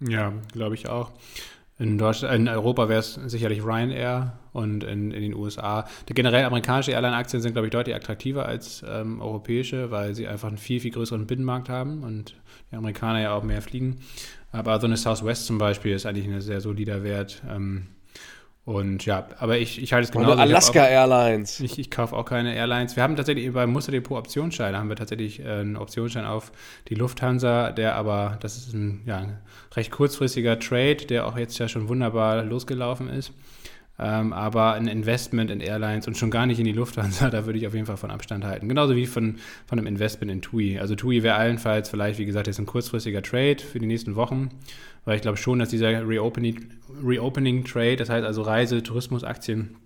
Ja, 0.00 0.32
glaube 0.52 0.74
ich 0.74 0.88
auch. 0.88 1.12
In, 1.78 1.96
Deutschland, 1.96 2.34
in 2.34 2.48
Europa 2.48 2.90
wäre 2.90 3.00
es 3.00 3.14
sicherlich 3.14 3.64
Ryanair 3.64 4.38
und 4.52 4.84
in, 4.84 5.12
in 5.12 5.22
den 5.22 5.34
USA. 5.34 5.86
Generell 6.06 6.44
amerikanische 6.44 6.92
Airline-Aktien 6.92 7.40
sind, 7.40 7.52
glaube 7.52 7.68
ich, 7.68 7.72
deutlich 7.72 7.96
attraktiver 7.96 8.44
als 8.44 8.84
ähm, 8.86 9.22
europäische, 9.22 9.90
weil 9.90 10.14
sie 10.14 10.28
einfach 10.28 10.48
einen 10.48 10.58
viel, 10.58 10.80
viel 10.80 10.90
größeren 10.90 11.26
Binnenmarkt 11.26 11.70
haben 11.70 12.02
und 12.02 12.36
die 12.70 12.76
Amerikaner 12.76 13.22
ja 13.22 13.32
auch 13.32 13.42
mehr 13.42 13.62
fliegen. 13.62 14.00
Aber 14.52 14.78
so 14.78 14.86
eine 14.86 14.98
Southwest 14.98 15.46
zum 15.46 15.56
Beispiel 15.56 15.94
ist 15.94 16.04
eigentlich 16.04 16.26
ein 16.26 16.40
sehr 16.42 16.60
solider 16.60 17.02
Wert. 17.02 17.42
Ähm, 17.48 17.86
und 18.64 19.06
ja, 19.06 19.26
aber 19.38 19.58
ich, 19.58 19.82
ich 19.82 19.92
halte 19.92 20.04
es 20.04 20.12
genau. 20.12 20.32
Alaska 20.32 20.82
auch, 20.82 20.88
Airlines. 20.88 21.60
Ich, 21.60 21.78
ich 21.78 21.90
kaufe 21.90 22.14
auch 22.14 22.26
keine 22.26 22.54
Airlines. 22.54 22.94
Wir 22.94 23.02
haben 23.02 23.16
tatsächlich 23.16 23.50
beim 23.52 23.72
Musterdepot 23.72 24.18
Optionsschein, 24.18 24.74
da 24.74 24.78
haben 24.78 24.88
wir 24.88 24.96
tatsächlich 24.96 25.40
äh, 25.40 25.48
einen 25.48 25.76
Optionsschein 25.76 26.26
auf 26.26 26.52
die 26.88 26.94
Lufthansa, 26.94 27.72
der 27.72 27.96
aber, 27.96 28.38
das 28.40 28.56
ist 28.58 28.74
ein 28.74 29.02
ja, 29.06 29.26
recht 29.74 29.90
kurzfristiger 29.90 30.58
Trade, 30.58 30.96
der 30.96 31.26
auch 31.26 31.36
jetzt 31.38 31.58
ja 31.58 31.68
schon 31.68 31.88
wunderbar 31.88 32.44
losgelaufen 32.44 33.08
ist. 33.08 33.32
Ähm, 34.02 34.32
aber 34.32 34.72
ein 34.72 34.86
Investment 34.86 35.50
in 35.50 35.60
Airlines 35.60 36.06
und 36.06 36.16
schon 36.16 36.30
gar 36.30 36.46
nicht 36.46 36.58
in 36.58 36.64
die 36.64 36.72
Lufthansa, 36.72 37.28
da 37.30 37.44
würde 37.44 37.58
ich 37.58 37.66
auf 37.66 37.74
jeden 37.74 37.84
Fall 37.84 37.98
von 37.98 38.10
Abstand 38.10 38.44
halten. 38.44 38.66
Genauso 38.66 38.96
wie 38.96 39.06
von, 39.06 39.36
von 39.66 39.78
einem 39.78 39.86
Investment 39.86 40.32
in 40.32 40.40
TUI. 40.40 40.78
Also 40.78 40.94
TUI 40.94 41.22
wäre 41.22 41.36
allenfalls 41.36 41.90
vielleicht, 41.90 42.18
wie 42.18 42.24
gesagt, 42.24 42.46
jetzt 42.46 42.58
ein 42.58 42.64
kurzfristiger 42.64 43.20
Trade 43.20 43.58
für 43.58 43.78
die 43.78 43.86
nächsten 43.86 44.16
Wochen, 44.16 44.48
weil 45.04 45.16
ich 45.16 45.22
glaube 45.22 45.36
schon, 45.36 45.58
dass 45.58 45.68
dieser 45.68 46.08
Reopening, 46.08 46.70
Reopening 47.04 47.64
Trade, 47.64 47.96
das 47.96 48.08
heißt 48.08 48.24
also 48.24 48.40
Reise, 48.40 48.82
Tourismusaktien, 48.82 49.76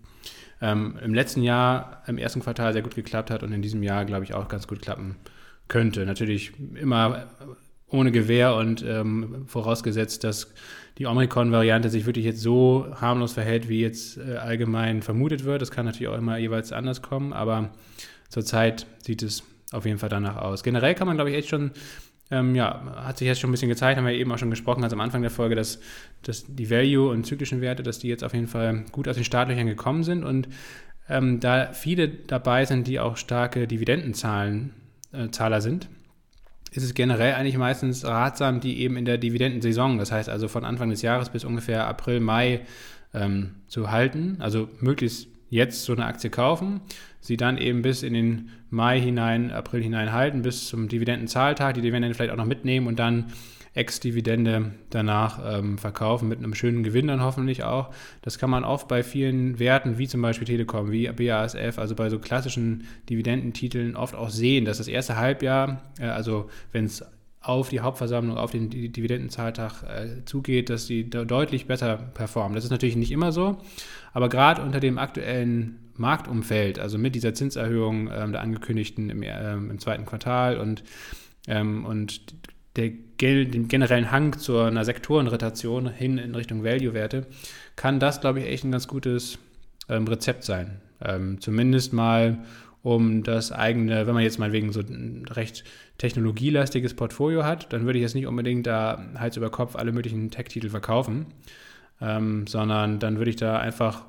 ähm, 0.61 0.97
im 1.03 1.13
letzten 1.13 1.43
Jahr, 1.43 2.03
im 2.07 2.17
ersten 2.17 2.41
Quartal 2.41 2.73
sehr 2.73 2.83
gut 2.83 2.95
geklappt 2.95 3.31
hat 3.31 3.43
und 3.43 3.53
in 3.53 3.63
diesem 3.63 3.83
Jahr, 3.83 4.05
glaube 4.05 4.23
ich, 4.23 4.35
auch 4.35 4.47
ganz 4.47 4.69
gut 4.69 4.81
klappen 4.81 5.17
könnte. 5.67 6.07
Natürlich 6.07 6.53
immer 6.81 7.27
ohne 7.89 8.13
Gewehr 8.13 8.55
und 8.57 8.85
ähm, 8.87 9.45
vorausgesetzt, 9.47 10.25
dass 10.25 10.53
die 10.99 11.07
Omikron-Variante 11.07 11.91
sich 11.91 12.07
wirklich 12.07 12.25
jetzt 12.25 12.41
so 12.41 12.87
harmlos 13.01 13.33
verhält, 13.33 13.69
wie 13.69 13.81
jetzt 13.81 14.19
äh, 14.19 14.37
allgemein 14.37 15.03
vermutet 15.03 15.45
wird. 15.45 15.63
Das 15.63 15.71
kann 15.71 15.87
natürlich 15.87 16.09
auch 16.09 16.19
immer 16.19 16.37
jeweils 16.39 16.73
anders 16.73 17.03
kommen, 17.03 17.33
aber 17.33 17.71
zurzeit 18.29 18.87
sieht 18.99 19.23
es 19.23 19.43
auf 19.73 19.87
jeden 19.87 19.99
Fall 19.99 20.09
danach 20.09 20.37
aus. 20.37 20.63
Generell 20.63 20.95
kann 20.95 21.07
man, 21.07 21.17
glaube 21.17 21.31
ich, 21.31 21.37
echt 21.37 21.49
schon, 21.49 21.73
ähm, 22.31 22.55
ja, 22.55 23.05
hat 23.05 23.19
sich 23.19 23.27
jetzt 23.27 23.41
schon 23.41 23.51
ein 23.51 23.53
bisschen 23.53 23.69
gezeigt, 23.69 23.99
haben 23.99 24.07
wir 24.07 24.15
eben 24.15 24.31
auch 24.31 24.39
schon 24.39 24.51
gesprochen, 24.51 24.83
ganz 24.83 24.93
am 24.93 25.01
Anfang 25.01 25.23
der 25.23 25.31
Folge, 25.31 25.57
dass, 25.57 25.81
dass 26.23 26.45
die 26.47 26.71
Value- 26.71 27.11
und 27.11 27.27
zyklischen 27.27 27.61
Werte, 27.61 27.83
dass 27.83 27.99
die 27.99 28.09
jetzt 28.09 28.23
auf 28.23 28.35
jeden 28.35 28.47
Fall 28.47 28.85
gut 28.93 29.09
aus 29.09 29.17
den 29.17 29.25
Startlöchern 29.25 29.67
gekommen 29.67 30.05
sind 30.05 30.25
und 30.25 30.49
ähm, 31.09 31.41
da 31.41 31.73
viele 31.73 32.09
dabei 32.09 32.65
sind, 32.65 32.87
die 32.87 33.01
auch 33.01 33.17
starke 33.17 33.67
Dividendenzahlen, 33.67 34.73
äh, 35.13 35.29
Zahler 35.31 35.61
sind, 35.61 35.89
ist 36.77 36.83
es 36.83 36.95
generell 36.95 37.35
eigentlich 37.35 37.57
meistens 37.57 38.05
ratsam, 38.05 38.61
die 38.61 38.81
eben 38.81 38.97
in 38.97 39.05
der 39.05 39.19
Dividendensaison, 39.19 39.99
das 39.99 40.11
heißt 40.11 40.29
also 40.29 40.49
von 40.49 40.65
Anfang 40.65 40.91
des 40.91 41.03
Jahres 41.03 41.31
bis 41.31 41.45
ungefähr 41.45 41.87
April, 41.87 42.21
Mai 42.21 42.63
ähm, 43.15 43.51
zu 43.69 43.91
halten. 43.91 44.37
Also 44.41 44.69
möglichst 44.81 45.29
jetzt 45.51 45.85
so 45.85 45.93
eine 45.93 46.07
Aktie 46.07 46.31
kaufen, 46.31 46.81
sie 47.21 47.37
dann 47.37 47.59
eben 47.59 47.83
bis 47.83 48.03
in 48.03 48.13
den 48.13 48.51
Mai 48.71 49.01
hinein, 49.01 49.53
April 49.53 49.83
hinein 49.83 50.13
halten, 50.13 50.43
bis 50.43 50.67
zum 50.67 50.89
Dividendenzahltag, 50.89 51.75
die 51.75 51.81
Dividenden 51.81 52.13
vielleicht 52.15 52.33
auch 52.33 52.37
noch 52.37 52.45
mitnehmen 52.45 52.89
und 52.89 52.99
dann 52.99 53.27
Ex-Dividende 53.75 54.73
danach 54.91 55.59
ähm, 55.59 55.79
verkaufen, 55.79 56.29
mit 56.29 56.39
einem 56.39 56.55
schönen 56.55 56.85
Gewinn 56.85 57.09
dann 57.09 57.23
hoffentlich 57.23 57.65
auch. 57.65 57.93
Das 58.23 58.39
kann 58.39 58.51
man 58.51 58.65
oft 58.65 58.87
bei 58.87 59.03
vielen 59.03 59.59
Werten, 59.59 59.99
wie 59.99 60.07
zum 60.07 60.23
Beispiel 60.23 60.47
Telekom, 60.47 60.93
wie 60.93 61.09
BASF, 61.09 61.79
also 61.79 61.95
bei 61.95 62.09
so 62.09 62.19
klassischen 62.19 62.87
Dividendentiteln 63.11 63.97
oft 63.97 64.15
auch 64.15 64.31
sehen, 64.31 64.65
dass 64.65 64.79
das 64.79 64.89
erste 64.89 65.17
Halbjahr, 65.17 65.83
äh, 65.99 66.07
also 66.07 66.49
wenn 66.73 66.85
es 66.85 67.05
auf 67.41 67.69
die 67.69 67.81
Hauptversammlung, 67.81 68.39
auf 68.39 68.53
den 68.53 68.71
Dividendenzahltag 68.71 69.83
äh, 69.83 70.25
zugeht, 70.25 70.71
dass 70.71 70.87
die 70.87 71.11
de 71.11 71.27
deutlich 71.27 71.67
besser 71.67 71.97
performen. 71.97 72.55
Das 72.55 72.65
ist 72.65 72.71
natürlich 72.71 72.97
nicht 72.97 73.13
immer 73.13 73.33
so, 73.33 73.59
aber 74.15 74.31
gerade 74.31 74.63
unter 74.63 74.81
dem 74.81 74.97
aktuellen 74.97 75.79
Marktumfeld, 75.97 76.79
also 76.79 76.97
mit 76.97 77.15
dieser 77.15 77.35
Zinserhöhung 77.35 78.11
ähm, 78.13 78.33
der 78.33 78.41
angekündigten 78.41 79.11
im, 79.11 79.23
ähm, 79.23 79.71
im, 79.71 79.79
zweiten 79.79 80.07
Quartal 80.07 80.57
und, 80.57 80.83
ähm, 81.47 81.85
und 81.85 82.35
der, 82.77 82.93
dem 83.21 83.69
generellen 83.69 84.11
Hang 84.11 84.39
zu 84.39 84.59
einer 84.59 84.85
Sektorenrotation 84.85 85.89
hin 85.91 86.19
in 86.19 86.35
Richtung 86.35 86.65
Value-Werte, 86.65 87.27
kann 87.77 88.01
das, 88.01 88.21
glaube 88.21 88.41
ich, 88.41 88.47
echt 88.47 88.65
ein 88.65 88.73
ganz 88.73 88.89
gutes 88.89 89.39
ähm, 89.89 90.07
Rezept 90.07 90.45
sein. 90.45 90.81
Ähm, 91.03 91.41
zumindest 91.41 91.93
mal, 91.93 92.39
um 92.83 93.23
das 93.23 93.53
eigene, 93.53 94.07
wenn 94.07 94.15
man 94.15 94.23
jetzt 94.23 94.39
mal 94.39 94.53
wegen 94.53 94.73
so 94.73 94.81
ein 94.81 95.25
recht 95.31 95.65
technologielastiges 95.99 96.95
Portfolio 96.95 97.45
hat, 97.45 97.73
dann 97.73 97.87
würde 97.87 97.99
ich 97.99 98.03
jetzt 98.03 98.15
nicht 98.15 98.27
unbedingt 98.27 98.67
da 98.67 99.05
Hals 99.17 99.37
über 99.37 99.51
Kopf 99.51 99.77
alle 99.77 99.93
möglichen 99.93 100.31
Tech-Titel 100.31 100.69
verkaufen, 100.69 101.27
ähm, 102.01 102.47
sondern 102.47 102.99
dann 102.99 103.19
würde 103.19 103.31
ich 103.31 103.37
da 103.37 103.59
einfach 103.59 104.05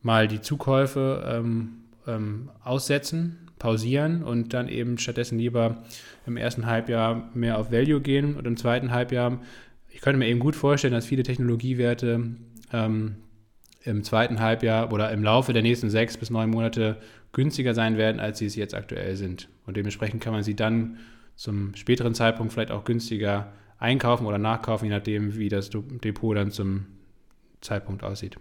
mal 0.00 0.28
die 0.28 0.40
Zukäufe 0.40 1.24
ähm, 1.26 1.84
ähm, 2.06 2.50
aussetzen 2.62 3.43
pausieren 3.64 4.22
und 4.22 4.52
dann 4.52 4.68
eben 4.68 4.98
stattdessen 4.98 5.38
lieber 5.38 5.82
im 6.26 6.36
ersten 6.36 6.66
Halbjahr 6.66 7.30
mehr 7.32 7.58
auf 7.58 7.72
Value 7.72 8.02
gehen 8.02 8.36
und 8.36 8.46
im 8.46 8.58
zweiten 8.58 8.90
Halbjahr, 8.90 9.40
ich 9.88 10.02
könnte 10.02 10.18
mir 10.18 10.28
eben 10.28 10.38
gut 10.38 10.54
vorstellen, 10.54 10.92
dass 10.92 11.06
viele 11.06 11.22
Technologiewerte 11.22 12.26
ähm, 12.74 13.16
im 13.82 14.04
zweiten 14.04 14.40
Halbjahr 14.40 14.92
oder 14.92 15.10
im 15.12 15.24
Laufe 15.24 15.54
der 15.54 15.62
nächsten 15.62 15.88
sechs 15.88 16.18
bis 16.18 16.28
neun 16.28 16.50
Monate 16.50 16.98
günstiger 17.32 17.72
sein 17.72 17.96
werden, 17.96 18.20
als 18.20 18.38
sie 18.38 18.44
es 18.44 18.54
jetzt 18.54 18.74
aktuell 18.74 19.16
sind. 19.16 19.48
Und 19.64 19.78
dementsprechend 19.78 20.22
kann 20.22 20.34
man 20.34 20.42
sie 20.42 20.54
dann 20.54 20.98
zum 21.34 21.74
späteren 21.74 22.14
Zeitpunkt 22.14 22.52
vielleicht 22.52 22.70
auch 22.70 22.84
günstiger 22.84 23.50
einkaufen 23.78 24.26
oder 24.26 24.36
nachkaufen, 24.36 24.88
je 24.88 24.94
nachdem, 24.94 25.36
wie 25.36 25.48
das 25.48 25.70
Depot 25.70 26.36
dann 26.36 26.50
zum 26.50 26.84
Zeitpunkt 27.62 28.04
aussieht. 28.04 28.36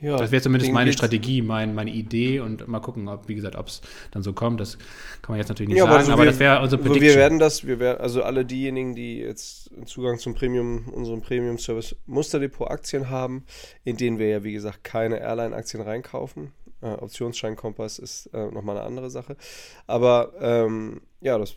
Ja, 0.00 0.16
das 0.16 0.32
wäre 0.32 0.42
zumindest 0.42 0.72
meine 0.72 0.92
Strategie, 0.92 1.40
mein, 1.40 1.74
meine 1.74 1.90
Idee 1.90 2.40
und 2.40 2.66
mal 2.66 2.80
gucken, 2.80 3.08
ob, 3.08 3.28
wie 3.28 3.34
gesagt, 3.34 3.56
ob 3.56 3.68
es 3.68 3.80
dann 4.10 4.22
so 4.22 4.32
kommt. 4.32 4.60
Das 4.60 4.76
kann 5.22 5.32
man 5.32 5.38
jetzt 5.38 5.48
natürlich 5.48 5.68
nicht 5.68 5.78
ja, 5.78 5.84
sagen, 5.84 5.94
aber, 5.94 6.04
so 6.04 6.12
aber 6.12 6.22
wir, 6.24 6.30
das 6.30 6.38
wäre 6.38 6.60
unsere 6.60 6.82
Prediction. 6.82 7.08
Wir 7.08 7.14
werden 7.14 7.38
das, 7.38 7.66
wir 7.66 7.78
werden, 7.78 8.00
also 8.00 8.22
alle 8.22 8.44
diejenigen, 8.44 8.94
die 8.94 9.18
jetzt 9.18 9.70
Zugang 9.86 10.18
zum 10.18 10.34
Premium, 10.34 10.88
unserem 10.88 11.22
Premium-Service 11.22 11.96
Musterdepot-Aktien 12.06 13.08
haben, 13.08 13.44
in 13.84 13.96
denen 13.96 14.18
wir 14.18 14.28
ja, 14.28 14.44
wie 14.44 14.52
gesagt, 14.52 14.84
keine 14.84 15.20
Airline-Aktien 15.20 15.82
reinkaufen. 15.82 16.52
Äh, 16.82 16.88
Optionsscheinkompass 16.88 17.98
ist 17.98 18.26
äh, 18.34 18.50
nochmal 18.50 18.76
eine 18.76 18.86
andere 18.86 19.10
Sache. 19.10 19.36
Aber 19.86 20.32
ähm, 20.40 21.02
ja, 21.20 21.38
das, 21.38 21.54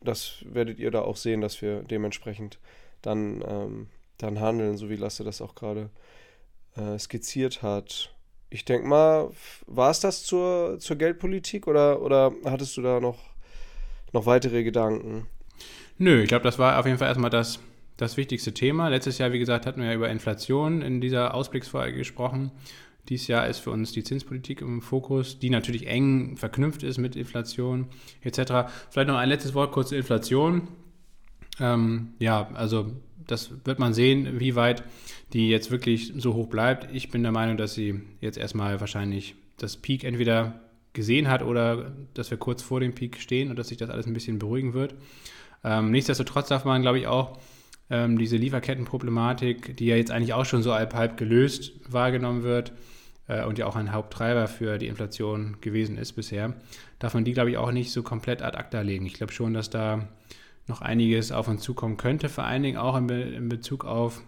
das 0.00 0.44
werdet 0.44 0.78
ihr 0.78 0.90
da 0.90 1.00
auch 1.00 1.16
sehen, 1.16 1.40
dass 1.40 1.60
wir 1.62 1.82
dementsprechend 1.82 2.58
dann, 3.02 3.42
ähm, 3.48 3.86
dann 4.18 4.38
handeln, 4.38 4.76
so 4.76 4.90
wie 4.90 4.96
Lasse 4.96 5.24
das 5.24 5.40
auch 5.40 5.54
gerade 5.54 5.80
äh, 5.80 5.88
skizziert 6.98 7.62
hat. 7.62 8.14
Ich 8.50 8.64
denke 8.64 8.86
mal, 8.86 9.30
war 9.66 9.90
es 9.90 10.00
das 10.00 10.22
zur, 10.22 10.78
zur 10.78 10.96
Geldpolitik 10.96 11.66
oder, 11.66 12.00
oder 12.02 12.32
hattest 12.44 12.76
du 12.76 12.82
da 12.82 13.00
noch, 13.00 13.18
noch 14.12 14.26
weitere 14.26 14.62
Gedanken? 14.62 15.26
Nö, 15.98 16.22
ich 16.22 16.28
glaube, 16.28 16.44
das 16.44 16.58
war 16.58 16.78
auf 16.78 16.86
jeden 16.86 16.98
Fall 16.98 17.08
erstmal 17.08 17.30
das, 17.30 17.60
das 17.96 18.16
wichtigste 18.16 18.54
Thema. 18.54 18.88
Letztes 18.88 19.18
Jahr, 19.18 19.32
wie 19.32 19.38
gesagt, 19.38 19.66
hatten 19.66 19.80
wir 19.80 19.88
ja 19.88 19.94
über 19.94 20.08
Inflation 20.08 20.82
in 20.82 21.00
dieser 21.00 21.34
Ausblicksfolge 21.34 21.96
gesprochen. 21.96 22.50
Dieses 23.08 23.26
Jahr 23.28 23.46
ist 23.46 23.58
für 23.58 23.70
uns 23.70 23.92
die 23.92 24.02
Zinspolitik 24.02 24.62
im 24.62 24.80
Fokus, 24.80 25.38
die 25.38 25.50
natürlich 25.50 25.86
eng 25.86 26.36
verknüpft 26.36 26.82
ist 26.82 26.98
mit 26.98 27.16
Inflation 27.16 27.88
etc. 28.22 28.70
Vielleicht 28.90 29.08
noch 29.08 29.18
ein 29.18 29.28
letztes 29.28 29.54
Wort 29.54 29.72
kurz 29.72 29.90
zur 29.90 29.98
Inflation. 29.98 30.68
Ähm, 31.60 32.14
ja, 32.18 32.48
also 32.54 32.92
das 33.26 33.50
wird 33.64 33.78
man 33.78 33.94
sehen, 33.94 34.40
wie 34.40 34.54
weit 34.54 34.82
die 35.32 35.48
jetzt 35.48 35.70
wirklich 35.70 36.12
so 36.16 36.34
hoch 36.34 36.48
bleibt. 36.48 36.88
Ich 36.94 37.10
bin 37.10 37.22
der 37.22 37.32
Meinung, 37.32 37.56
dass 37.56 37.74
sie 37.74 38.00
jetzt 38.20 38.38
erstmal 38.38 38.80
wahrscheinlich 38.80 39.34
das 39.58 39.76
Peak 39.76 40.04
entweder 40.04 40.60
gesehen 40.92 41.28
hat 41.28 41.42
oder 41.42 41.92
dass 42.14 42.30
wir 42.30 42.38
kurz 42.38 42.62
vor 42.62 42.80
dem 42.80 42.94
Peak 42.94 43.18
stehen 43.18 43.50
und 43.50 43.58
dass 43.58 43.68
sich 43.68 43.78
das 43.78 43.90
alles 43.90 44.06
ein 44.06 44.14
bisschen 44.14 44.38
beruhigen 44.38 44.74
wird. 44.74 44.94
Ähm, 45.64 45.90
nichtsdestotrotz 45.90 46.48
darf 46.48 46.64
man, 46.64 46.82
glaube 46.82 46.98
ich, 46.98 47.06
auch 47.06 47.38
ähm, 47.90 48.18
diese 48.18 48.36
Lieferkettenproblematik, 48.36 49.76
die 49.76 49.86
ja 49.86 49.96
jetzt 49.96 50.10
eigentlich 50.10 50.34
auch 50.34 50.44
schon 50.44 50.62
so 50.62 50.72
halb 50.72 50.94
halb 50.94 51.16
gelöst 51.16 51.72
wahrgenommen 51.88 52.42
wird 52.42 52.72
äh, 53.26 53.44
und 53.44 53.58
ja 53.58 53.66
auch 53.66 53.76
ein 53.76 53.92
Haupttreiber 53.92 54.46
für 54.46 54.78
die 54.78 54.86
Inflation 54.86 55.56
gewesen 55.60 55.98
ist 55.98 56.12
bisher, 56.12 56.54
darf 56.98 57.14
man 57.14 57.24
die, 57.24 57.32
glaube 57.32 57.50
ich, 57.50 57.56
auch 57.56 57.72
nicht 57.72 57.90
so 57.90 58.02
komplett 58.02 58.42
ad 58.42 58.56
acta 58.56 58.80
legen. 58.80 59.06
Ich 59.06 59.14
glaube 59.14 59.32
schon, 59.32 59.52
dass 59.52 59.70
da 59.70 60.08
noch 60.66 60.80
einiges 60.80 61.32
auf 61.32 61.48
uns 61.48 61.62
zukommen 61.62 61.96
könnte, 61.96 62.28
vor 62.28 62.44
allen 62.44 62.62
Dingen 62.62 62.78
auch 62.78 62.96
in, 62.96 63.06
Be 63.06 63.20
in 63.20 63.48
Bezug 63.48 63.84
auf 63.84 64.22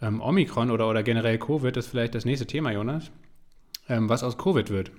ähm, 0.00 0.20
Omikron 0.20 0.70
oder, 0.70 0.88
oder 0.88 1.02
generell 1.02 1.38
Covid, 1.38 1.76
das 1.76 1.86
ist 1.86 1.90
vielleicht 1.90 2.14
das 2.14 2.24
nächste 2.24 2.46
Thema, 2.46 2.72
Jonas, 2.72 3.10
ähm, 3.88 4.08
was 4.08 4.22
aus 4.22 4.38
Covid 4.38 4.70
wird. 4.70 4.92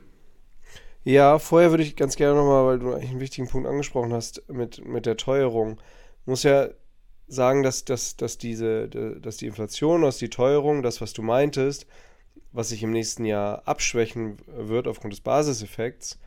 Ja, 1.03 1.37
vorher 1.37 1.69
würde 1.69 1.83
ich 1.83 1.95
ganz 1.95 2.15
gerne 2.15 2.35
nochmal, 2.35 2.65
weil 2.65 2.79
du 2.79 2.91
eigentlich 2.91 3.11
einen 3.11 3.19
wichtigen 3.19 3.47
Punkt 3.47 3.67
angesprochen 3.67 4.11
hast, 4.11 4.49
mit, 4.49 4.83
mit 4.85 5.05
der 5.05 5.17
Teuerung. 5.17 5.79
Ich 6.21 6.27
muss 6.27 6.43
ja 6.43 6.69
sagen, 7.27 7.61
dass, 7.61 7.85
dass, 7.85 8.17
dass, 8.17 8.37
diese, 8.37 8.87
dass 8.89 9.37
die 9.37 9.45
Inflation, 9.45 10.01
dass 10.01 10.17
die 10.17 10.29
Teuerung, 10.29 10.81
das, 10.81 11.01
was 11.01 11.13
du 11.13 11.21
meintest, 11.21 11.85
was 12.51 12.69
sich 12.69 12.81
im 12.81 12.91
nächsten 12.91 13.25
Jahr 13.25 13.67
abschwächen 13.67 14.37
wird 14.47 14.87
aufgrund 14.87 15.13
des 15.13 15.21
Basiseffekts, 15.21 16.19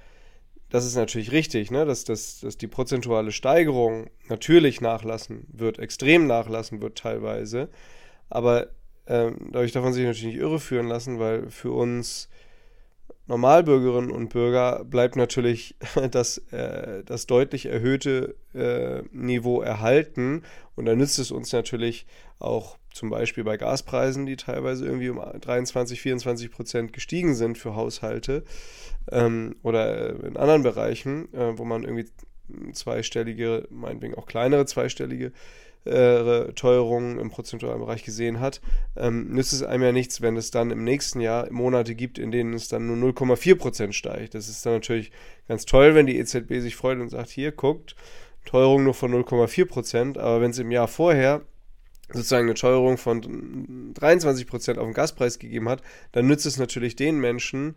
das 0.71 0.85
ist 0.85 0.97
natürlich 0.97 1.33
richtig, 1.33 1.71
ne? 1.71 1.85
dass, 1.85 2.05
dass, 2.05 2.41
dass 2.41 2.59
die 2.59 2.67
prozentuale 2.67 3.33
Steigerung 3.33 4.11
natürlich 4.29 4.81
nachlassen 4.81 5.47
wird, 5.53 5.79
extrem 5.79 6.27
nachlassen 6.27 6.83
wird 6.83 6.99
teilweise. 6.99 7.69
Aber 8.29 8.69
ähm, 9.07 9.49
dadurch 9.53 9.73
darf 9.73 9.85
man 9.85 9.95
sich 9.95 10.05
natürlich 10.05 10.35
nicht 10.35 10.43
irreführen 10.43 10.87
lassen, 10.87 11.19
weil 11.19 11.51
für 11.51 11.73
uns 11.73 12.29
Normalbürgerinnen 13.29 14.11
und 14.11 14.31
Bürger 14.31 14.85
bleibt 14.85 15.15
natürlich 15.15 15.77
das, 16.11 16.39
äh, 16.51 17.05
das 17.05 17.27
deutlich 17.27 17.67
erhöhte 17.67 18.35
äh, 18.55 19.03
Niveau 19.13 19.61
erhalten. 19.61 20.43
Und 20.75 20.87
da 20.87 20.97
nützt 20.97 21.19
es 21.19 21.31
uns 21.31 21.53
natürlich 21.53 22.07
auch 22.39 22.79
zum 22.91 23.11
Beispiel 23.11 23.45
bei 23.45 23.57
Gaspreisen, 23.57 24.27
die 24.27 24.37
teilweise 24.37 24.87
irgendwie 24.87 25.11
um 25.11 25.19
23, 25.19 26.01
24 26.01 26.51
Prozent 26.51 26.93
gestiegen 26.93 27.35
sind 27.35 27.59
für 27.59 27.77
Haushalte 27.77 28.45
ähm, 29.13 29.57
oder 29.63 30.25
in 30.25 30.37
anderen 30.37 30.63
Bereichen, 30.63 31.33
äh, 31.35 31.59
wo 31.59 31.65
man 31.65 31.85
irgendwie 31.85 32.07
zweistellige, 32.73 33.69
meinetwegen 33.71 34.15
auch 34.15 34.27
kleinere 34.27 34.65
zweistellige 34.65 35.33
äh, 35.85 36.53
Teuerungen 36.53 37.19
im 37.19 37.31
prozentualen 37.31 37.81
Bereich 37.81 38.05
gesehen 38.05 38.41
hat, 38.41 38.61
ähm, 38.97 39.31
nützt 39.31 39.53
es 39.53 39.63
einem 39.63 39.83
ja 39.83 39.93
nichts, 39.93 40.21
wenn 40.21 40.37
es 40.37 40.51
dann 40.51 40.71
im 40.71 40.85
nächsten 40.85 41.21
Jahr 41.21 41.51
Monate 41.51 41.95
gibt, 41.95 42.19
in 42.19 42.31
denen 42.31 42.53
es 42.55 42.69
dann 42.69 42.87
nur 42.87 42.97
0,4 42.97 43.57
Prozent 43.57 43.95
steigt. 43.95 44.35
Das 44.35 44.49
ist 44.49 44.65
dann 44.67 44.75
natürlich 44.75 45.11
ganz 45.47 45.65
toll, 45.65 45.95
wenn 45.95 46.07
die 46.07 46.19
EZB 46.19 46.61
sich 46.61 46.77
freut 46.77 46.99
und 46.99 47.09
sagt, 47.09 47.31
hier, 47.31 47.53
guckt, 47.53 47.97
Teuerung 48.45 48.85
nur 48.85 48.95
von 48.95 49.13
0,4 49.13 49.67
Prozent, 49.67 50.19
aber 50.19 50.41
wenn 50.41 50.51
es 50.51 50.59
im 50.59 50.71
Jahr 50.71 50.89
vorher 50.89 51.43
sozusagen 52.13 52.47
eine 52.47 52.55
Teuerung 52.55 52.97
von 52.97 53.93
23 53.95 54.47
Prozent 54.47 54.79
auf 54.79 54.87
den 54.87 54.95
Gaspreis 54.95 55.39
gegeben 55.39 55.69
hat, 55.69 55.83
dann 56.13 56.27
nützt 56.27 56.47
es 56.47 56.59
natürlich 56.59 56.97
den 56.97 57.19
Menschen, 57.19 57.77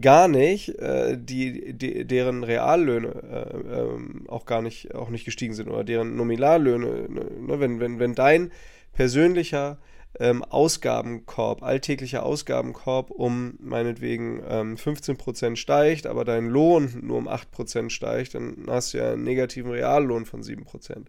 gar 0.00 0.28
nicht, 0.28 0.78
äh, 0.78 1.16
die, 1.18 1.72
die, 1.72 2.04
deren 2.06 2.44
Reallöhne 2.44 3.08
äh, 3.08 3.80
ähm, 3.80 4.24
auch 4.28 4.46
gar 4.46 4.62
nicht, 4.62 4.94
auch 4.94 5.10
nicht 5.10 5.24
gestiegen 5.24 5.54
sind 5.54 5.68
oder 5.68 5.84
deren 5.84 6.16
Nominallöhne. 6.16 7.08
Ne? 7.08 7.60
Wenn, 7.60 7.80
wenn, 7.80 7.98
wenn 7.98 8.14
dein 8.14 8.52
persönlicher 8.92 9.78
ähm, 10.18 10.42
Ausgabenkorb, 10.42 11.62
alltäglicher 11.62 12.24
Ausgabenkorb 12.24 13.10
um 13.10 13.54
meinetwegen 13.60 14.42
ähm, 14.48 14.76
15% 14.76 15.56
steigt, 15.56 16.06
aber 16.06 16.24
dein 16.24 16.48
Lohn 16.48 16.98
nur 17.02 17.18
um 17.18 17.28
8% 17.28 17.90
steigt, 17.90 18.34
dann 18.34 18.64
hast 18.66 18.92
du 18.92 18.98
ja 18.98 19.12
einen 19.12 19.24
negativen 19.24 19.70
Reallohn 19.70 20.26
von 20.26 20.42
7%. 20.42 21.04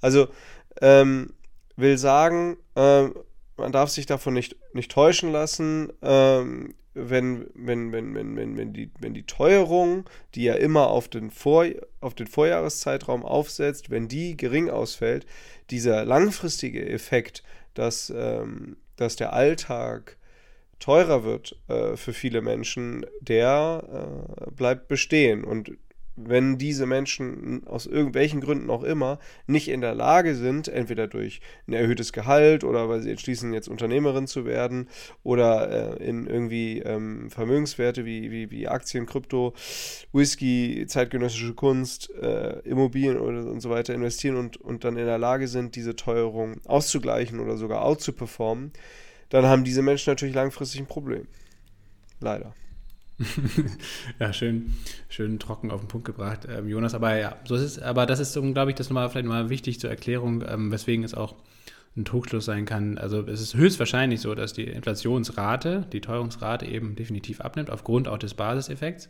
Also 0.00 0.28
ähm, 0.80 1.34
will 1.76 1.98
sagen, 1.98 2.56
äh, 2.74 3.08
man 3.58 3.72
darf 3.72 3.90
sich 3.90 4.06
davon 4.06 4.34
nicht, 4.34 4.56
nicht 4.72 4.90
täuschen 4.90 5.32
lassen. 5.32 5.92
Ähm, 6.02 6.74
wenn, 6.96 7.46
wenn, 7.54 7.92
wenn, 7.92 8.14
wenn, 8.14 8.36
wenn, 8.36 8.56
wenn, 8.56 8.72
die, 8.72 8.90
wenn 8.98 9.12
die 9.12 9.26
Teuerung, 9.26 10.08
die 10.34 10.44
ja 10.44 10.54
immer 10.54 10.88
auf 10.88 11.08
den, 11.08 11.30
Vor, 11.30 11.66
auf 12.00 12.14
den 12.14 12.26
Vorjahreszeitraum 12.26 13.24
aufsetzt, 13.24 13.90
wenn 13.90 14.08
die 14.08 14.36
gering 14.36 14.70
ausfällt, 14.70 15.26
dieser 15.70 16.04
langfristige 16.04 16.88
Effekt, 16.88 17.42
dass, 17.74 18.12
ähm, 18.14 18.76
dass 18.96 19.16
der 19.16 19.34
Alltag 19.34 20.16
teurer 20.78 21.24
wird 21.24 21.56
äh, 21.68 21.96
für 21.96 22.14
viele 22.14 22.40
Menschen, 22.40 23.04
der 23.20 24.46
äh, 24.46 24.50
bleibt 24.50 24.88
bestehen. 24.88 25.44
Und 25.44 25.72
wenn 26.16 26.56
diese 26.58 26.86
Menschen 26.86 27.66
aus 27.66 27.86
irgendwelchen 27.86 28.40
Gründen 28.40 28.70
auch 28.70 28.82
immer 28.82 29.18
nicht 29.46 29.68
in 29.68 29.82
der 29.82 29.94
Lage 29.94 30.34
sind, 30.34 30.66
entweder 30.68 31.06
durch 31.06 31.40
ein 31.68 31.74
erhöhtes 31.74 32.12
Gehalt 32.12 32.64
oder 32.64 32.88
weil 32.88 33.02
sie 33.02 33.10
entschließen, 33.10 33.52
jetzt 33.52 33.68
Unternehmerin 33.68 34.26
zu 34.26 34.46
werden 34.46 34.88
oder 35.22 35.98
äh, 36.00 36.08
in 36.08 36.26
irgendwie 36.26 36.80
ähm, 36.80 37.30
Vermögenswerte 37.30 38.04
wie, 38.04 38.30
wie, 38.30 38.50
wie 38.50 38.66
Aktien, 38.66 39.06
Krypto, 39.06 39.52
Whisky, 40.12 40.86
zeitgenössische 40.88 41.54
Kunst, 41.54 42.10
äh, 42.14 42.60
Immobilien 42.60 43.18
oder, 43.18 43.46
und 43.50 43.60
so 43.60 43.70
weiter 43.70 43.94
investieren 43.94 44.36
und, 44.36 44.56
und 44.56 44.84
dann 44.84 44.96
in 44.96 45.06
der 45.06 45.18
Lage 45.18 45.48
sind, 45.48 45.76
diese 45.76 45.96
Teuerung 45.96 46.60
auszugleichen 46.64 47.40
oder 47.40 47.56
sogar 47.56 47.84
outzuperformen, 47.84 48.72
dann 49.28 49.44
haben 49.44 49.64
diese 49.64 49.82
Menschen 49.82 50.10
natürlich 50.10 50.34
langfristig 50.34 50.80
ein 50.80 50.86
Problem. 50.86 51.26
Leider. 52.20 52.54
ja, 54.18 54.32
schön, 54.32 54.74
schön 55.08 55.38
trocken 55.38 55.70
auf 55.70 55.80
den 55.80 55.88
Punkt 55.88 56.06
gebracht, 56.06 56.46
ähm, 56.48 56.68
Jonas. 56.68 56.94
Aber 56.94 57.16
ja, 57.16 57.36
so 57.44 57.54
ist 57.54 57.62
es. 57.62 57.78
Aber 57.78 58.06
das 58.06 58.20
ist, 58.20 58.34
glaube 58.34 58.70
ich, 58.70 58.76
das 58.76 58.90
nochmal 58.90 59.08
vielleicht 59.08 59.26
nochmal 59.26 59.48
wichtig 59.48 59.80
zur 59.80 59.90
Erklärung, 59.90 60.44
ähm, 60.46 60.70
weswegen 60.70 61.04
es 61.04 61.14
auch 61.14 61.34
ein 61.96 62.04
Trugschluss 62.04 62.44
sein 62.44 62.66
kann. 62.66 62.98
Also 62.98 63.20
es 63.22 63.40
ist 63.40 63.54
höchstwahrscheinlich 63.54 64.20
so, 64.20 64.34
dass 64.34 64.52
die 64.52 64.64
Inflationsrate, 64.64 65.86
die 65.92 66.02
Teuerungsrate 66.02 66.66
eben 66.66 66.94
definitiv 66.94 67.40
abnimmt, 67.40 67.70
aufgrund 67.70 68.06
auch 68.06 68.18
des 68.18 68.34
Basiseffekts. 68.34 69.08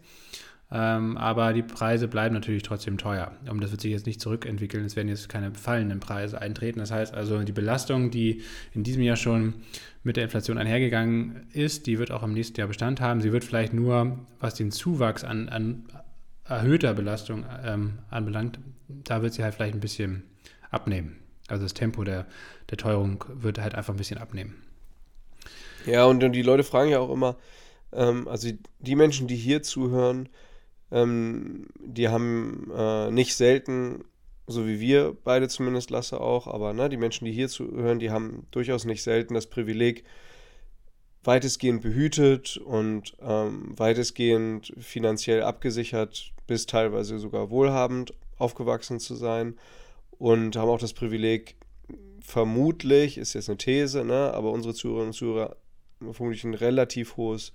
Ähm, 0.70 1.16
aber 1.16 1.52
die 1.52 1.62
Preise 1.62 2.09
bleiben 2.09 2.35
natürlich 2.35 2.64
trotzdem 2.64 2.98
teuer. 2.98 3.33
Und 3.48 3.61
das 3.61 3.70
wird 3.70 3.81
sich 3.81 3.92
jetzt 3.92 4.07
nicht 4.07 4.20
zurückentwickeln. 4.20 4.85
Es 4.85 4.96
werden 4.96 5.09
jetzt 5.09 5.29
keine 5.29 5.55
fallenden 5.55 6.00
Preise 6.00 6.40
eintreten. 6.40 6.81
Das 6.81 6.90
heißt 6.90 7.14
also, 7.14 7.42
die 7.44 7.52
Belastung, 7.52 8.11
die 8.11 8.42
in 8.74 8.83
diesem 8.83 9.02
Jahr 9.02 9.16
schon 9.16 9.55
mit 10.02 10.16
der 10.16 10.24
Inflation 10.24 10.59
einhergegangen 10.59 11.46
ist, 11.52 11.87
die 11.87 11.98
wird 11.98 12.11
auch 12.11 12.24
im 12.24 12.33
nächsten 12.33 12.59
Jahr 12.59 12.68
Bestand 12.68 13.00
haben. 13.00 13.20
Sie 13.20 13.33
wird 13.33 13.44
vielleicht 13.44 13.72
nur, 13.72 14.18
was 14.40 14.55
den 14.55 14.72
Zuwachs 14.72 15.22
an, 15.22 15.48
an 15.48 15.85
erhöhter 16.44 16.94
Belastung 16.94 17.44
ähm, 17.64 17.98
anbelangt, 18.11 18.59
da 18.88 19.22
wird 19.22 19.35
sie 19.35 19.42
halt 19.42 19.55
vielleicht 19.55 19.74
ein 19.74 19.81
bisschen 19.81 20.24
abnehmen. 20.70 21.16
Also 21.48 21.62
das 21.64 21.74
Tempo 21.74 22.02
der, 22.02 22.26
der 22.70 22.79
Teuerung 22.79 23.24
wird 23.29 23.59
halt 23.59 23.74
einfach 23.74 23.94
ein 23.94 23.98
bisschen 23.98 24.18
abnehmen. 24.18 24.55
Ja, 25.87 26.05
und, 26.07 26.22
und 26.24 26.33
die 26.33 26.42
Leute 26.42 26.64
fragen 26.64 26.90
ja 26.90 26.98
auch 26.98 27.12
immer, 27.12 27.37
ähm, 27.92 28.26
also 28.26 28.50
die 28.81 28.96
Menschen, 28.96 29.29
die 29.29 29.37
hier 29.37 29.62
zuhören, 29.62 30.29
ähm, 30.90 31.66
die 31.79 32.09
haben 32.09 32.70
äh, 32.75 33.11
nicht 33.11 33.35
selten 33.35 34.05
so 34.46 34.66
wie 34.66 34.81
wir 34.81 35.16
beide 35.25 35.49
zumindest, 35.49 35.90
Lasse 35.90 36.20
auch, 36.20 36.46
aber 36.46 36.72
ne, 36.72 36.88
die 36.88 36.96
Menschen, 36.96 37.25
die 37.25 37.33
hier 37.33 37.49
zuhören, 37.49 37.99
die 37.99 38.11
haben 38.11 38.46
durchaus 38.53 38.85
nicht 38.85 39.03
selten 39.03 39.35
das 39.35 39.49
Privileg, 39.49 40.05
weitestgehend 41.25 41.83
behütet 41.83 42.57
und 42.57 43.16
ähm, 43.20 43.77
weitestgehend 43.77 44.72
finanziell 44.79 45.42
abgesichert 45.42 46.33
bis 46.46 46.66
teilweise 46.66 47.18
sogar 47.18 47.51
wohlhabend 47.51 48.14
aufgewachsen 48.38 49.01
zu 49.01 49.16
sein 49.16 49.57
und 50.12 50.55
haben 50.57 50.68
auch 50.68 50.79
das 50.79 50.92
Privileg, 50.92 51.57
vermutlich, 52.20 53.18
ist 53.18 53.35
jetzt 53.35 53.49
eine 53.49 53.59
These, 53.59 54.05
ne, 54.05 54.33
aber 54.33 54.53
unsere 54.53 54.75
Zuhörerinnen 54.75 55.09
und 55.09 55.14
Zuhörer 55.14 55.57
vermutlich 56.12 56.44
ein 56.44 56.55
relativ 56.55 57.16
hohes 57.16 57.53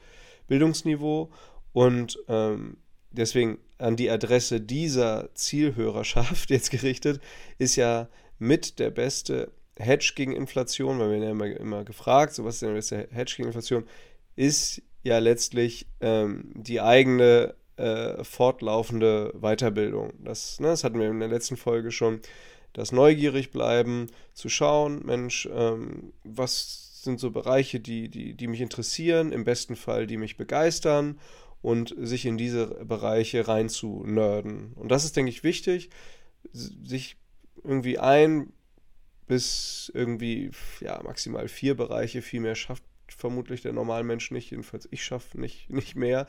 Bildungsniveau 0.47 1.29
und 1.71 2.19
ähm, 2.27 2.75
deswegen 3.11 3.59
an 3.77 3.95
die 3.95 4.09
Adresse 4.09 4.61
dieser 4.61 5.29
Zielhörerschaft 5.33 6.49
jetzt 6.49 6.71
gerichtet, 6.71 7.21
ist 7.57 7.75
ja 7.75 8.07
mit 8.39 8.79
der 8.79 8.89
beste 8.89 9.51
Hedge 9.77 10.13
gegen 10.15 10.33
Inflation, 10.33 10.99
weil 10.99 11.11
wir 11.11 11.17
ja 11.17 11.31
immer, 11.31 11.47
immer 11.47 11.83
gefragt, 11.83 12.33
so 12.33 12.43
was 12.43 12.55
ist 12.55 12.61
denn 12.61 12.69
der 12.69 12.75
beste 12.75 13.07
Hedge 13.11 13.33
gegen 13.37 13.47
Inflation, 13.47 13.85
ist 14.35 14.81
ja 15.03 15.17
letztlich 15.19 15.87
ähm, 15.99 16.51
die 16.55 16.81
eigene 16.81 17.55
äh, 17.77 18.23
fortlaufende 18.23 19.33
Weiterbildung. 19.39 20.13
Das, 20.23 20.59
ne, 20.59 20.67
das 20.67 20.83
hatten 20.83 20.99
wir 20.99 21.09
in 21.09 21.19
der 21.19 21.29
letzten 21.29 21.57
Folge 21.57 21.91
schon 21.91 22.21
das 22.73 22.91
neugierig 22.91 23.51
bleiben, 23.51 24.07
zu 24.33 24.47
schauen, 24.47 25.05
Mensch, 25.05 25.49
ähm, 25.51 26.13
was 26.23 27.03
sind 27.03 27.19
so 27.19 27.31
Bereiche, 27.31 27.79
die, 27.79 28.09
die, 28.09 28.35
die 28.35 28.47
mich 28.47 28.61
interessieren, 28.61 29.31
im 29.31 29.43
besten 29.43 29.75
Fall, 29.75 30.07
die 30.07 30.17
mich 30.17 30.37
begeistern 30.37 31.19
und 31.61 31.95
sich 31.97 32.25
in 32.25 32.37
diese 32.37 32.67
Bereiche 32.85 33.47
rein 33.47 33.69
zu 33.69 34.03
nerden. 34.05 34.73
Und 34.73 34.89
das 34.89 35.05
ist, 35.05 35.15
denke 35.15 35.29
ich, 35.29 35.43
wichtig, 35.43 35.89
sich 36.53 37.17
irgendwie 37.63 37.99
ein 37.99 38.51
bis 39.27 39.91
irgendwie 39.93 40.51
ja, 40.81 41.01
maximal 41.03 41.47
vier 41.47 41.75
Bereiche, 41.75 42.21
viel 42.21 42.41
mehr 42.41 42.55
schafft 42.55 42.83
vermutlich 43.07 43.61
der 43.61 43.73
Normalmensch 43.73 44.31
nicht, 44.31 44.51
jedenfalls 44.51 44.87
ich 44.91 45.03
schaffe 45.03 45.39
nicht, 45.39 45.69
nicht 45.69 45.95
mehr. 45.95 46.27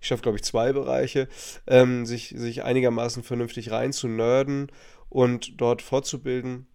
ich 0.00 0.06
schaffe, 0.06 0.22
glaube 0.22 0.38
ich, 0.38 0.44
zwei 0.44 0.72
Bereiche, 0.72 1.28
ähm, 1.66 2.06
sich, 2.06 2.34
sich 2.36 2.62
einigermaßen 2.62 3.22
vernünftig 3.22 3.70
rein 3.70 3.92
zu 3.92 4.08
nerden 4.08 4.70
und 5.08 5.60
dort 5.60 5.82
fortzubilden, 5.82 6.66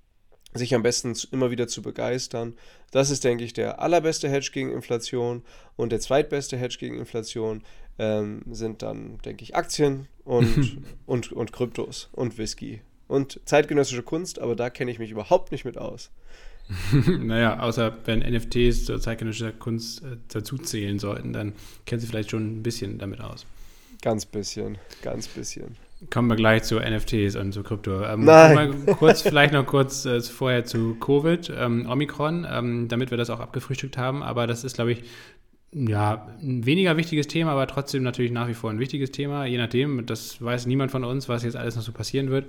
sich 0.54 0.76
am 0.76 0.84
besten 0.84 1.14
immer 1.32 1.52
wieder 1.52 1.68
zu 1.68 1.82
begeistern. 1.82 2.54
Das 2.92 3.10
ist, 3.10 3.24
denke 3.24 3.44
ich, 3.44 3.54
der 3.54 3.82
allerbeste 3.82 4.30
Hedge 4.30 4.52
gegen 4.54 4.72
Inflation 4.72 5.44
und 5.76 5.92
der 5.92 6.00
zweitbeste 6.00 6.58
Hedge 6.58 6.78
gegen 6.80 6.98
Inflation 6.98 7.64
ähm, 8.00 8.42
sind 8.52 8.82
dann, 8.82 9.18
denke 9.20 9.44
ich, 9.44 9.56
Aktien 9.56 10.08
und, 10.24 10.78
und, 11.06 11.32
und 11.32 11.52
Kryptos 11.52 12.10
und 12.12 12.38
Whisky 12.38 12.82
und 13.08 13.40
zeitgenössische 13.46 14.04
Kunst, 14.04 14.40
aber 14.40 14.56
da 14.56 14.70
kenne 14.70 14.92
ich 14.92 15.00
mich 15.00 15.12
überhaupt 15.12 15.52
nicht 15.52 15.66
mit 15.66 15.78
aus. 15.78 16.10
naja, 17.20 17.60
außer 17.60 17.98
wenn 18.06 18.20
NFTs 18.20 18.86
zur 18.86 19.00
zeitgenössischer 19.00 19.52
Kunst 19.52 20.04
äh, 20.04 20.18
dazu 20.30 20.58
zählen 20.58 20.98
sollten, 20.98 21.34
dann 21.34 21.54
kennen 21.86 22.00
Sie 22.00 22.08
vielleicht 22.08 22.32
schon 22.32 22.60
ein 22.60 22.64
bisschen 22.64 22.98
damit 22.98 23.22
aus. 23.22 23.46
Ganz 24.02 24.26
bisschen, 24.26 24.78
ganz 25.02 25.28
bisschen. 25.28 25.76
Kommen 26.10 26.30
wir 26.30 26.36
gleich 26.36 26.64
zu 26.64 26.80
NFTs 26.80 27.36
und 27.36 27.54
zu 27.54 27.64
Krypto. 27.64 28.04
Ähm, 28.04 28.26
Nein. 28.26 28.56
Mal 28.56 28.96
kurz, 28.96 29.22
vielleicht 29.22 29.54
noch 29.54 29.66
kurz 29.66 30.06
äh, 30.06 30.22
vorher 30.22 30.66
zu 30.66 30.96
Covid, 30.96 31.52
ähm, 31.56 31.88
Omikron, 31.90 32.48
ähm, 32.50 32.88
damit 32.88 33.12
wir 33.12 33.18
das 33.18 33.30
auch 33.30 33.40
abgefrühstückt 33.40 33.98
haben. 33.98 34.24
Aber 34.24 34.48
das 34.48 34.64
ist, 34.64 34.76
glaube 34.76 34.94
ich, 34.94 35.04
ja, 35.76 36.28
ein 36.42 36.66
weniger 36.66 36.98
wichtiges 36.98 37.28
Thema, 37.28 37.52
aber 37.52 37.66
trotzdem 37.66 38.04
natürlich 38.04 38.32
nach 38.32 38.48
wie 38.48 38.54
vor 38.54 38.70
ein 38.70 38.80
wichtiges 38.80 39.12
Thema, 39.12 39.46
je 39.46 39.58
nachdem, 39.58 40.06
das 40.06 40.40
weiß 40.42 40.68
niemand 40.68 40.92
von 40.92 41.04
uns, 41.04 41.28
was 41.30 41.44
jetzt 41.44 41.56
alles 41.56 41.76
noch 41.76 41.82
so 41.82 41.92
passieren 41.92 42.30
wird. 42.30 42.46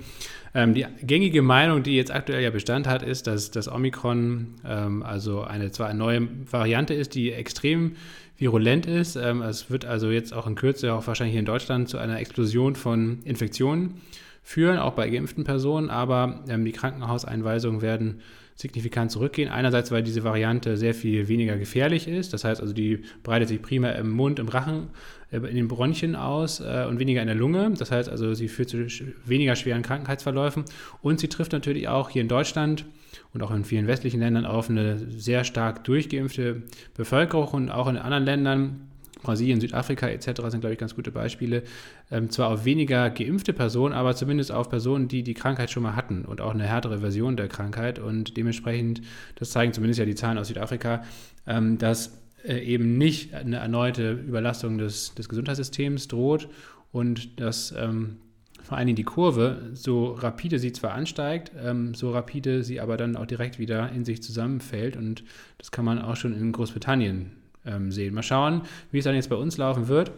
Ähm, 0.55 0.75
die 0.75 0.85
gängige 1.03 1.41
Meinung, 1.41 1.83
die 1.83 1.97
jetzt 1.97 2.13
aktuell 2.13 2.43
ja 2.43 2.51
Bestand 2.51 2.87
hat, 2.87 3.03
ist, 3.03 3.27
dass 3.27 3.51
das 3.51 3.71
Omikron 3.73 4.57
ähm, 4.67 5.03
also 5.03 5.43
eine 5.43 5.71
zwar 5.71 5.89
eine 5.89 5.99
neue 5.99 6.29
Variante 6.51 6.93
ist, 6.93 7.15
die 7.15 7.33
extrem 7.33 7.97
virulent 8.37 8.87
ist. 8.87 9.17
Ähm, 9.17 9.43
es 9.43 9.71
wird 9.71 9.85
also 9.85 10.11
jetzt 10.11 10.33
auch 10.33 10.47
in 10.47 10.55
Kürze, 10.55 10.93
auch 10.93 11.07
wahrscheinlich 11.07 11.33
hier 11.33 11.41
in 11.41 11.47
Deutschland, 11.47 11.89
zu 11.89 11.99
einer 11.99 12.19
Explosion 12.19 12.77
von 12.77 13.23
Infektionen 13.25 14.01
führen, 14.43 14.79
auch 14.79 14.93
bei 14.93 15.09
geimpften 15.09 15.45
Personen, 15.45 15.91
aber 15.91 16.45
ähm, 16.49 16.65
die 16.65 16.73
Krankenhauseinweisungen 16.73 17.81
werden 17.81 18.21
signifikant 18.55 19.11
zurückgehen. 19.11 19.51
Einerseits, 19.51 19.91
weil 19.91 20.03
diese 20.03 20.23
Variante 20.25 20.77
sehr 20.77 20.95
viel 20.95 21.29
weniger 21.29 21.57
gefährlich 21.57 22.07
ist. 22.07 22.33
Das 22.33 22.45
heißt 22.45 22.61
also, 22.61 22.73
die 22.73 23.03
breitet 23.23 23.49
sich 23.49 23.61
primär 23.61 23.97
im 23.97 24.11
Mund, 24.11 24.39
im 24.39 24.49
Rachen, 24.49 24.91
äh, 25.31 25.39
in 25.39 25.57
den 25.57 25.69
Bronchien 25.69 26.15
aus 26.15 26.61
äh, 26.61 26.87
und 26.89 26.99
weniger 26.99 27.21
in 27.21 27.27
der 27.27 27.37
Lunge. 27.37 27.73
Das 27.77 27.91
heißt 27.91 28.09
also, 28.09 28.35
sie 28.35 28.49
führt 28.49 28.71
zu 28.71 28.87
weniger 29.25 29.57
schweren 29.57 29.83
Krankheitsverläufen. 29.83 30.65
Und 31.03 31.21
sie 31.21 31.29
trifft 31.29 31.53
natürlich 31.53 31.89
auch 31.89 32.11
hier 32.11 32.23
in 32.23 32.29
Deutschland 32.29 32.85
und 33.33 33.43
auch 33.43 33.51
in 33.51 33.65
vielen 33.65 33.87
westlichen 33.87 34.21
Ländern 34.21 34.47
auf 34.47 34.71
eine 34.71 34.99
sehr 35.11 35.45
stark 35.45 35.85
durchgeimpfte 35.85 36.63
Bevölkerung 36.97 37.65
und 37.65 37.71
auch 37.71 37.89
in 37.89 37.97
anderen 37.97 38.25
Ländern 38.25 38.89
Brasilien, 39.25 39.61
Südafrika 39.61 40.07
etc. 40.07 40.43
sind, 40.49 40.61
glaube 40.61 40.75
ich, 40.75 40.79
ganz 40.79 40.95
gute 40.95 41.11
Beispiele. 41.11 41.65
Ähm, 42.13 42.31
zwar 42.31 42.51
auf 42.51 42.65
weniger 42.65 43.11
geimpfte 43.11 43.53
Personen, 43.53 43.93
aber 43.93 44.15
zumindest 44.15 44.53
auf 44.53 44.69
Personen, 44.69 45.09
die 45.09 45.25
die 45.25 45.35
Krankheit 45.35 45.73
schon 45.73 45.83
mal 45.83 45.97
hatten 45.97 46.25
und 46.25 46.41
auch 46.41 46.55
eine 46.55 46.65
härtere 46.65 47.01
Version 47.01 47.37
der 47.37 47.49
Krankheit. 47.49 47.99
Und 47.99 48.37
dementsprechend, 48.37 49.03
das 49.35 49.51
zeigen 49.51 49.73
zumindest 49.73 49.99
ja 49.99 50.07
die 50.07 50.15
Zahlen 50.15 50.39
aus 50.39 50.47
Südafrika, 50.47 51.03
ähm, 51.49 51.79
dass 51.79 52.23
äh, 52.45 52.59
eben 52.59 52.97
nicht 52.99 53.35
eine 53.35 53.57
erneute 53.57 54.13
Überlastung 54.13 54.79
des, 54.79 55.15
des 55.15 55.29
Gesundheitssystems 55.29 56.07
droht 56.09 56.49
und 56.93 57.41
dass 57.41 57.75
ähm, 57.77 58.19
vor 58.65 58.79
allen 58.79 58.87
Dingen 58.87 58.97
die 58.97 59.05
Kurve, 59.05 59.71
so 59.75 60.13
rapide 60.13 60.59
sie 60.59 60.73
zwar 60.73 60.93
ansteigt, 60.93 61.53
ähm, 61.63 61.95
so 61.95 62.11
rapide 62.13 62.63
sie 62.63 62.81
aber 62.81 62.97
dann 62.97 63.15
auch 63.17 63.27
direkt 63.27 63.59
wieder 63.59 63.91
in 63.93 64.07
sich 64.07 64.23
zusammenfällt. 64.23 64.97
Und 64.97 65.23
das 65.59 65.71
kann 65.71 65.85
man 65.85 66.01
auch 66.01 66.17
schon 66.17 66.35
in 66.35 66.51
Großbritannien 66.51 67.33
ähm, 67.67 67.91
sehen. 67.91 68.15
Mal 68.15 68.23
schauen, 68.23 68.63
wie 68.91 68.99
es 68.99 69.05
dann 69.05 69.15
jetzt 69.15 69.31
bei 69.31 69.37
uns 69.37 69.57
laufen 69.57 69.89
wird. 69.89 70.13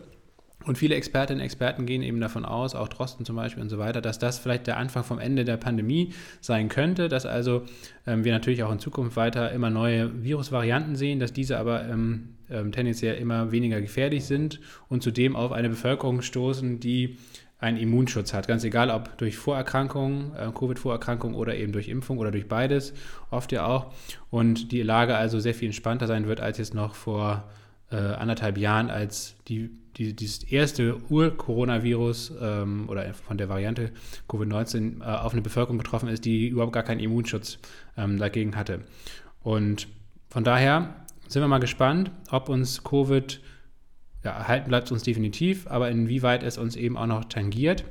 Und 0.66 0.76
viele 0.76 0.96
Expertinnen 0.96 1.40
und 1.40 1.44
Experten 1.44 1.86
gehen 1.86 2.02
eben 2.02 2.20
davon 2.20 2.44
aus, 2.44 2.74
auch 2.74 2.88
Drosten 2.88 3.24
zum 3.24 3.36
Beispiel 3.36 3.62
und 3.62 3.68
so 3.68 3.78
weiter, 3.78 4.00
dass 4.00 4.18
das 4.18 4.40
vielleicht 4.40 4.66
der 4.66 4.78
Anfang 4.78 5.04
vom 5.04 5.20
Ende 5.20 5.44
der 5.44 5.56
Pandemie 5.56 6.12
sein 6.40 6.68
könnte, 6.68 7.08
dass 7.08 7.24
also 7.24 7.62
ähm, 8.04 8.24
wir 8.24 8.32
natürlich 8.32 8.64
auch 8.64 8.72
in 8.72 8.80
Zukunft 8.80 9.16
weiter 9.16 9.52
immer 9.52 9.70
neue 9.70 10.24
Virusvarianten 10.24 10.96
sehen, 10.96 11.20
dass 11.20 11.32
diese 11.32 11.58
aber 11.58 11.84
ähm, 11.88 12.30
ähm, 12.50 12.72
tendenziell 12.72 13.16
immer 13.16 13.52
weniger 13.52 13.80
gefährlich 13.80 14.24
sind 14.24 14.60
und 14.88 15.04
zudem 15.04 15.36
auf 15.36 15.52
eine 15.52 15.68
Bevölkerung 15.68 16.20
stoßen, 16.20 16.80
die 16.80 17.16
einen 17.58 17.78
Immunschutz 17.78 18.34
hat. 18.34 18.48
Ganz 18.48 18.64
egal, 18.64 18.90
ob 18.90 19.16
durch 19.18 19.36
Vorerkrankungen, 19.36 20.34
äh, 20.36 20.50
Covid-Vorerkrankung 20.52 21.34
oder 21.34 21.56
eben 21.56 21.72
durch 21.72 21.88
Impfung 21.88 22.18
oder 22.18 22.30
durch 22.30 22.48
beides, 22.48 22.92
oft 23.30 23.50
ja 23.52 23.66
auch. 23.66 23.92
Und 24.30 24.72
die 24.72 24.82
Lage 24.82 25.16
also 25.16 25.40
sehr 25.40 25.54
viel 25.54 25.68
entspannter 25.68 26.06
sein 26.06 26.26
wird 26.26 26.40
als 26.40 26.58
jetzt 26.58 26.74
noch 26.74 26.94
vor 26.94 27.44
äh, 27.90 27.96
anderthalb 27.96 28.58
Jahren, 28.58 28.90
als 28.90 29.36
die, 29.48 29.70
die, 29.96 30.14
dieses 30.14 30.42
erste 30.42 30.96
Ur-Coronavirus 31.08 32.34
ähm, 32.40 32.88
oder 32.88 33.14
von 33.14 33.38
der 33.38 33.48
Variante 33.48 33.92
Covid-19 34.28 35.00
äh, 35.00 35.04
auf 35.04 35.32
eine 35.32 35.42
Bevölkerung 35.42 35.78
getroffen 35.78 36.08
ist, 36.08 36.24
die 36.24 36.48
überhaupt 36.48 36.72
gar 36.72 36.82
keinen 36.82 37.00
Immunschutz 37.00 37.58
ähm, 37.96 38.18
dagegen 38.18 38.56
hatte. 38.56 38.80
Und 39.42 39.88
von 40.28 40.44
daher 40.44 40.96
sind 41.28 41.42
wir 41.42 41.48
mal 41.48 41.58
gespannt, 41.58 42.10
ob 42.30 42.48
uns 42.48 42.84
Covid 42.84 43.40
ja, 44.26 44.32
erhalten 44.32 44.68
bleibt 44.68 44.86
es 44.86 44.92
uns 44.92 45.04
definitiv, 45.04 45.68
aber 45.68 45.88
inwieweit 45.88 46.42
es 46.42 46.58
uns 46.58 46.74
eben 46.74 46.96
auch 46.96 47.06
noch 47.06 47.24
tangiert. 47.26 47.84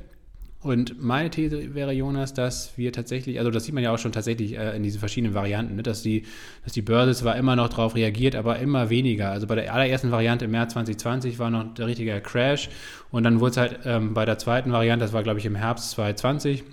Und 0.60 1.02
meine 1.02 1.30
These 1.30 1.74
wäre, 1.74 1.92
Jonas, 1.92 2.34
dass 2.34 2.76
wir 2.76 2.92
tatsächlich, 2.92 3.38
also 3.38 3.50
das 3.50 3.64
sieht 3.64 3.74
man 3.74 3.84
ja 3.84 3.92
auch 3.92 3.98
schon 3.98 4.12
tatsächlich 4.12 4.58
äh, 4.58 4.76
in 4.76 4.82
diesen 4.82 4.98
verschiedenen 4.98 5.32
Varianten, 5.32 5.76
ne, 5.76 5.82
dass, 5.82 6.02
die, 6.02 6.24
dass 6.64 6.72
die 6.74 6.82
Börse 6.82 7.14
zwar 7.14 7.36
immer 7.36 7.56
noch 7.56 7.68
darauf 7.68 7.94
reagiert, 7.94 8.34
aber 8.34 8.58
immer 8.58 8.90
weniger. 8.90 9.30
Also 9.30 9.46
bei 9.46 9.54
der 9.54 9.72
allerersten 9.72 10.10
Variante 10.10 10.44
im 10.44 10.50
März 10.50 10.74
2020 10.74 11.38
war 11.38 11.50
noch 11.50 11.72
der 11.74 11.86
richtige 11.86 12.20
Crash 12.20 12.68
und 13.10 13.22
dann 13.22 13.40
wurde 13.40 13.50
es 13.52 13.56
halt 13.56 13.78
ähm, 13.84 14.12
bei 14.12 14.26
der 14.26 14.38
zweiten 14.38 14.72
Variante, 14.72 15.04
das 15.04 15.14
war 15.14 15.22
glaube 15.22 15.38
ich 15.38 15.46
im 15.46 15.54
Herbst 15.54 15.92
2020, 15.92 16.64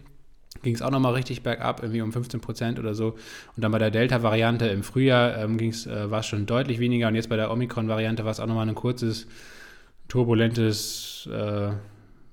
ging 0.64 0.76
es 0.76 0.82
auch 0.82 0.92
nochmal 0.92 1.14
richtig 1.14 1.44
bergab, 1.44 1.82
irgendwie 1.82 2.02
um 2.02 2.12
15 2.12 2.42
Prozent 2.42 2.80
oder 2.80 2.96
so. 2.96 3.16
Und 3.56 3.64
dann 3.64 3.72
bei 3.72 3.80
der 3.80 3.92
Delta-Variante 3.92 4.66
im 4.68 4.84
Frühjahr 4.84 5.38
ähm, 5.38 5.60
äh, 5.60 6.10
war 6.10 6.22
es 6.22 6.26
schon 6.26 6.46
deutlich 6.46 6.80
weniger 6.80 7.08
und 7.08 7.16
jetzt 7.16 7.30
bei 7.30 7.36
der 7.36 7.52
Omikron-Variante 7.52 8.24
war 8.26 8.32
es 8.32 8.40
auch 8.40 8.48
nochmal 8.48 8.68
ein 8.68 8.76
kurzes 8.76 9.28
turbulentes 10.14 11.28
äh, 11.34 11.72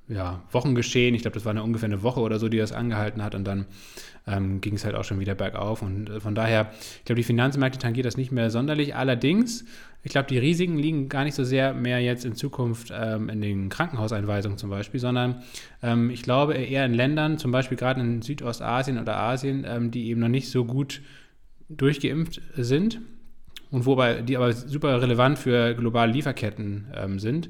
ja, 0.08 0.42
Wochengeschehen. 0.50 1.14
Ich 1.14 1.22
glaube, 1.22 1.36
das 1.36 1.46
war 1.46 1.50
eine, 1.52 1.62
ungefähr 1.62 1.86
eine 1.86 2.02
Woche 2.02 2.20
oder 2.20 2.38
so, 2.38 2.50
die 2.50 2.58
das 2.58 2.72
angehalten 2.72 3.24
hat. 3.24 3.34
Und 3.34 3.44
dann 3.44 3.64
ähm, 4.26 4.60
ging 4.60 4.74
es 4.74 4.84
halt 4.84 4.94
auch 4.94 5.04
schon 5.04 5.18
wieder 5.18 5.34
bergauf. 5.34 5.80
Und 5.80 6.10
äh, 6.10 6.20
von 6.20 6.34
daher, 6.34 6.72
ich 6.98 7.06
glaube, 7.06 7.16
die 7.16 7.24
Finanzmärkte 7.24 7.78
tangiert 7.78 8.04
das 8.04 8.18
nicht 8.18 8.32
mehr 8.32 8.50
sonderlich. 8.50 8.94
Allerdings, 8.96 9.64
ich 10.02 10.12
glaube, 10.12 10.28
die 10.28 10.36
Risiken 10.36 10.76
liegen 10.76 11.08
gar 11.08 11.24
nicht 11.24 11.34
so 11.34 11.42
sehr 11.42 11.72
mehr 11.72 12.00
jetzt 12.00 12.26
in 12.26 12.34
Zukunft 12.34 12.92
ähm, 12.94 13.30
in 13.30 13.40
den 13.40 13.70
Krankenhauseinweisungen 13.70 14.58
zum 14.58 14.68
Beispiel, 14.68 15.00
sondern 15.00 15.42
ähm, 15.82 16.10
ich 16.10 16.22
glaube 16.22 16.52
eher 16.52 16.84
in 16.84 16.92
Ländern, 16.92 17.38
zum 17.38 17.50
Beispiel 17.50 17.78
gerade 17.78 18.02
in 18.02 18.20
Südostasien 18.20 18.98
oder 18.98 19.16
Asien, 19.16 19.64
ähm, 19.66 19.90
die 19.90 20.10
eben 20.10 20.20
noch 20.20 20.28
nicht 20.28 20.50
so 20.50 20.66
gut 20.66 21.00
durchgeimpft 21.70 22.42
sind 22.56 23.00
und 23.70 23.86
wobei 23.86 24.22
die 24.22 24.36
aber 24.36 24.52
super 24.52 25.00
relevant 25.00 25.38
für 25.38 25.74
globale 25.74 26.12
Lieferketten 26.12 26.88
ähm, 26.94 27.18
sind. 27.18 27.48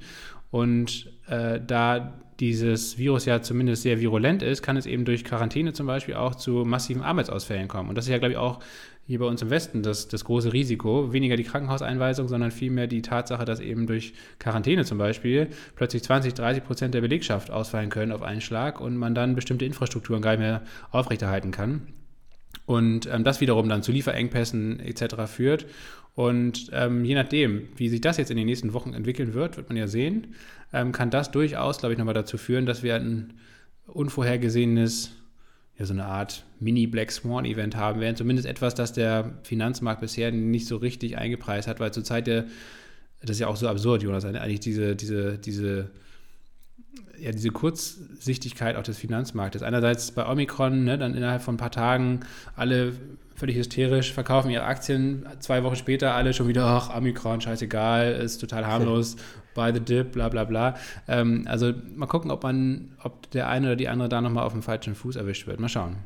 Und 0.51 1.11
äh, 1.29 1.61
da 1.65 2.21
dieses 2.41 2.97
Virus 2.97 3.27
ja 3.27 3.43
zumindest 3.43 3.83
sehr 3.83 4.01
virulent 4.01 4.43
ist, 4.43 4.63
kann 4.63 4.77
es 4.77 4.87
eben 4.87 5.05
durch 5.05 5.25
Quarantäne 5.25 5.73
zum 5.73 5.87
Beispiel 5.87 6.15
auch 6.15 6.35
zu 6.35 6.65
massiven 6.65 7.03
Arbeitsausfällen 7.03 7.69
kommen. 7.69 7.91
Und 7.91 7.97
das 7.97 8.07
ist 8.07 8.11
ja, 8.11 8.19
glaube 8.19 8.33
ich, 8.33 8.39
auch 8.39 8.61
hier 9.07 9.19
bei 9.19 9.27
uns 9.27 9.43
im 9.43 9.51
Westen 9.51 9.83
das, 9.83 10.09
das 10.09 10.25
große 10.25 10.53
Risiko. 10.53 11.13
Weniger 11.13 11.37
die 11.37 11.45
Krankenhauseinweisung, 11.45 12.29
sondern 12.29 12.51
vielmehr 12.51 12.87
die 12.87 13.03
Tatsache, 13.03 13.45
dass 13.45 13.61
eben 13.61 13.87
durch 13.87 14.15
Quarantäne 14.39 14.85
zum 14.85 14.99
Beispiel 14.99 15.49
plötzlich 15.77 16.03
20, 16.03 16.33
30 16.33 16.65
Prozent 16.65 16.95
der 16.95 17.01
Belegschaft 17.03 17.51
ausfallen 17.51 17.91
können 17.91 18.13
auf 18.13 18.23
einen 18.23 18.41
Schlag 18.41 18.81
und 18.81 18.97
man 18.97 19.15
dann 19.15 19.35
bestimmte 19.35 19.65
Infrastrukturen 19.65 20.23
gar 20.23 20.31
nicht 20.31 20.41
mehr 20.41 20.63
aufrechterhalten 20.93 21.51
kann. 21.51 21.89
Und 22.67 23.07
ähm, 23.13 23.25
das 23.25 23.41
wiederum 23.41 23.69
dann 23.69 23.83
zu 23.83 23.91
Lieferengpässen 23.93 24.81
etc. 24.81 25.27
führt. 25.27 25.67
Und 26.21 26.69
ähm, 26.75 27.03
je 27.03 27.15
nachdem, 27.15 27.71
wie 27.77 27.89
sich 27.89 28.03
das 28.03 28.19
jetzt 28.19 28.31
in 28.31 28.37
den 28.37 28.45
nächsten 28.45 28.75
Wochen 28.75 28.93
entwickeln 28.93 29.33
wird, 29.33 29.57
wird 29.57 29.71
man 29.71 29.79
ja 29.79 29.87
sehen, 29.87 30.35
ähm, 30.71 30.93
kann 30.93 31.09
das 31.09 31.31
durchaus, 31.31 31.79
glaube 31.79 31.95
ich, 31.95 31.99
nochmal 31.99 32.13
dazu 32.13 32.37
führen, 32.37 32.67
dass 32.67 32.83
wir 32.83 32.97
ein 32.97 33.33
unvorhergesehenes 33.87 35.13
ja, 35.79 35.87
so 35.87 35.95
eine 35.95 36.05
Art 36.05 36.45
Mini-Black 36.59 37.11
Swan-Event 37.11 37.75
haben 37.75 38.01
werden. 38.03 38.17
Zumindest 38.17 38.47
etwas, 38.47 38.75
das 38.75 38.93
der 38.93 39.33
Finanzmarkt 39.45 40.03
bisher 40.03 40.31
nicht 40.31 40.67
so 40.67 40.77
richtig 40.77 41.17
eingepreist 41.17 41.67
hat, 41.67 41.81
weil 41.81 41.91
zurzeit 41.91 42.27
der, 42.27 42.45
das 43.23 43.31
ist 43.31 43.41
ja 43.41 43.47
auch 43.47 43.57
so 43.57 43.67
absurd, 43.67 44.03
Jonas, 44.03 44.27
eigentlich 44.27 44.61
diese, 44.61 44.97
diese, 44.97 45.39
diese, 45.39 45.91
ja, 47.19 47.33
diese 47.33 47.49
Kurzsichtigkeit 47.49 48.77
auch 48.77 48.83
des 48.83 48.99
Finanzmarktes. 48.99 49.63
Einerseits 49.63 50.11
bei 50.11 50.31
Omikron, 50.31 50.85
ne, 50.85 50.99
dann 50.99 51.15
innerhalb 51.15 51.41
von 51.41 51.55
ein 51.55 51.59
paar 51.59 51.71
Tagen 51.71 52.21
alle 52.57 52.93
völlig 53.41 53.57
hysterisch, 53.57 54.13
verkaufen 54.13 54.51
ihre 54.51 54.65
Aktien, 54.65 55.27
zwei 55.41 55.65
Wochen 55.65 55.77
später 55.77 56.15
alle 56.15 56.35
schon 56.35 56.47
wieder, 56.47 56.67
ach, 56.67 56.95
Omikron, 56.95 57.41
scheißegal, 57.41 58.13
ist 58.13 58.39
total 58.39 58.67
harmlos, 58.67 59.17
buy 59.55 59.73
the 59.73 59.81
dip, 59.81 60.13
bla 60.13 60.29
bla 60.29 60.45
bla. 60.45 60.77
Ähm, 61.09 61.45
also 61.49 61.73
mal 61.97 62.07
gucken, 62.07 62.31
ob 62.31 62.43
man, 62.43 62.97
ob 63.03 63.31
der 63.31 63.49
eine 63.49 63.69
oder 63.69 63.77
die 63.77 63.89
andere 63.89 64.11
da 64.11 64.21
nochmal 64.21 64.45
auf 64.45 64.53
dem 64.53 64.63
falschen 64.63 64.95
Fuß 64.95 65.17
erwischt 65.17 65.47
wird. 65.47 65.59
Mal 65.59 65.69
schauen. 65.69 65.97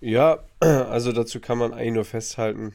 Ja, 0.00 0.40
also 0.60 1.12
dazu 1.12 1.40
kann 1.40 1.58
man 1.58 1.72
eigentlich 1.72 1.94
nur 1.94 2.04
festhalten, 2.04 2.74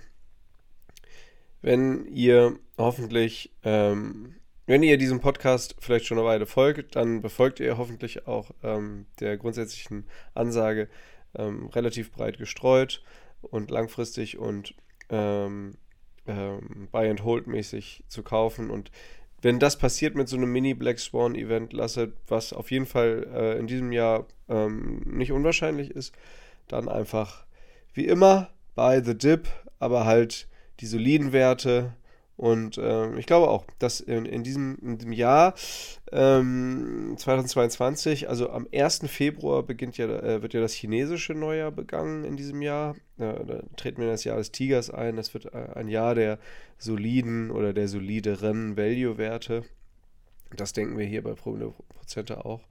wenn 1.61 2.05
ihr 2.05 2.57
hoffentlich, 2.77 3.51
ähm, 3.63 4.35
wenn 4.67 4.83
ihr 4.83 4.97
diesem 4.97 5.19
Podcast 5.19 5.75
vielleicht 5.79 6.05
schon 6.05 6.17
eine 6.17 6.27
Weile 6.27 6.45
folgt, 6.45 6.95
dann 6.95 7.21
befolgt 7.21 7.59
ihr 7.59 7.77
hoffentlich 7.77 8.25
auch 8.25 8.51
ähm, 8.63 9.05
der 9.19 9.35
grundsätzlichen 9.35 10.05
Ansage 10.33 10.87
ähm, 11.35 11.67
relativ 11.67 12.11
breit 12.11 12.37
gestreut 12.37 13.01
und 13.41 13.71
langfristig 13.71 14.37
und 14.37 14.75
ähm, 15.09 15.77
ähm, 16.25 16.87
Buy 16.91 17.09
and 17.09 17.23
Hold 17.23 17.47
mäßig 17.47 18.03
zu 18.07 18.23
kaufen 18.23 18.69
und 18.69 18.91
wenn 19.41 19.59
das 19.59 19.77
passiert 19.77 20.15
mit 20.15 20.27
so 20.27 20.35
einem 20.35 20.51
Mini-Black 20.51 20.99
Swan-Event, 20.99 21.71
Lasse, 21.73 22.13
was 22.27 22.53
auf 22.53 22.71
jeden 22.71 22.87
Fall 22.87 23.27
äh, 23.31 23.59
in 23.59 23.67
diesem 23.67 23.91
Jahr 23.91 24.25
ähm, 24.49 25.01
nicht 25.05 25.31
unwahrscheinlich 25.31 25.91
ist, 25.91 26.15
dann 26.67 26.89
einfach 26.89 27.45
wie 27.93 28.05
immer 28.05 28.49
bei 28.75 29.01
The 29.01 29.17
Dip, 29.17 29.47
aber 29.79 30.05
halt 30.05 30.47
die 30.79 30.87
soliden 30.87 31.33
Werte. 31.33 31.93
Und 32.37 32.79
ähm, 32.81 33.17
ich 33.17 33.25
glaube 33.25 33.49
auch, 33.49 33.65
dass 33.79 33.99
in, 33.99 34.25
in, 34.25 34.43
diesem, 34.43 34.77
in 34.81 34.97
diesem 34.99 35.11
Jahr 35.11 35.55
ähm, 36.11 37.15
2022, 37.17 38.29
also 38.29 38.51
am 38.51 38.67
1. 38.71 39.01
Februar 39.07 39.63
beginnt 39.63 39.97
ja, 39.97 40.05
äh, 40.05 40.41
wird 40.43 40.53
ja 40.53 40.61
das 40.61 40.73
chinesische 40.73 41.33
Neujahr 41.33 41.71
begangen 41.71 42.23
in 42.23 42.37
diesem 42.37 42.61
Jahr. 42.61 42.95
Ja, 43.17 43.33
da 43.33 43.63
treten 43.75 43.97
wir 43.97 44.05
in 44.05 44.13
das 44.13 44.23
Jahr 44.23 44.37
des 44.37 44.51
Tigers 44.51 44.91
ein. 44.91 45.15
Das 45.15 45.33
wird 45.33 45.45
äh, 45.53 45.69
ein 45.73 45.87
Jahr 45.87 46.13
der 46.13 46.37
soliden 46.77 47.49
oder 47.49 47.73
der 47.73 47.87
solideren 47.87 48.77
Value-Werte. 48.77 49.63
Das 50.55 50.73
denken 50.73 50.97
wir 50.97 51.05
hier 51.05 51.23
bei 51.23 51.33
Prozente 51.33 52.45
auch. 52.45 52.61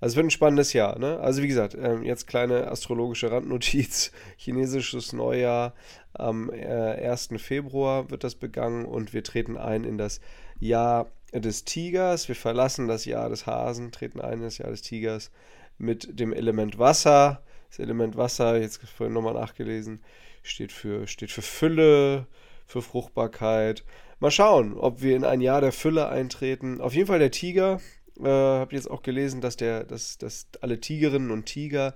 Also 0.00 0.12
es 0.12 0.16
wird 0.16 0.26
ein 0.26 0.30
spannendes 0.30 0.72
Jahr. 0.72 0.98
Ne? 0.98 1.18
Also 1.20 1.42
wie 1.42 1.48
gesagt, 1.48 1.76
ähm, 1.80 2.02
jetzt 2.02 2.26
kleine 2.26 2.68
astrologische 2.70 3.30
Randnotiz. 3.30 4.12
Chinesisches 4.36 5.12
Neujahr 5.12 5.74
am 6.12 6.50
äh, 6.50 7.08
1. 7.08 7.30
Februar 7.38 8.10
wird 8.10 8.22
das 8.22 8.34
begangen 8.34 8.84
und 8.84 9.12
wir 9.12 9.24
treten 9.24 9.56
ein 9.56 9.84
in 9.84 9.98
das 9.98 10.20
Jahr 10.60 11.06
des 11.32 11.64
Tigers. 11.64 12.28
Wir 12.28 12.36
verlassen 12.36 12.88
das 12.88 13.04
Jahr 13.04 13.28
des 13.28 13.46
Hasen, 13.46 13.90
treten 13.90 14.20
ein 14.20 14.34
in 14.34 14.42
das 14.42 14.58
Jahr 14.58 14.70
des 14.70 14.82
Tigers 14.82 15.30
mit 15.78 16.18
dem 16.18 16.32
Element 16.32 16.78
Wasser. 16.78 17.42
Das 17.70 17.78
Element 17.78 18.16
Wasser, 18.16 18.60
jetzt 18.60 18.80
vorhin 18.88 19.14
nochmal 19.14 19.34
nachgelesen, 19.34 20.00
steht 20.42 20.72
für, 20.72 21.06
steht 21.06 21.30
für 21.30 21.42
Fülle, 21.42 22.26
für 22.66 22.82
Fruchtbarkeit. 22.82 23.84
Mal 24.18 24.30
schauen, 24.30 24.74
ob 24.74 25.02
wir 25.02 25.14
in 25.14 25.24
ein 25.24 25.40
Jahr 25.40 25.60
der 25.60 25.72
Fülle 25.72 26.08
eintreten. 26.08 26.80
Auf 26.80 26.94
jeden 26.94 27.06
Fall 27.06 27.18
der 27.18 27.30
Tiger. 27.30 27.80
Äh, 28.18 28.28
Habe 28.28 28.74
jetzt 28.74 28.90
auch 28.90 29.02
gelesen, 29.02 29.40
dass, 29.40 29.56
der, 29.56 29.84
dass, 29.84 30.16
dass 30.16 30.48
alle 30.62 30.80
Tigerinnen 30.80 31.30
und 31.30 31.44
Tiger, 31.44 31.94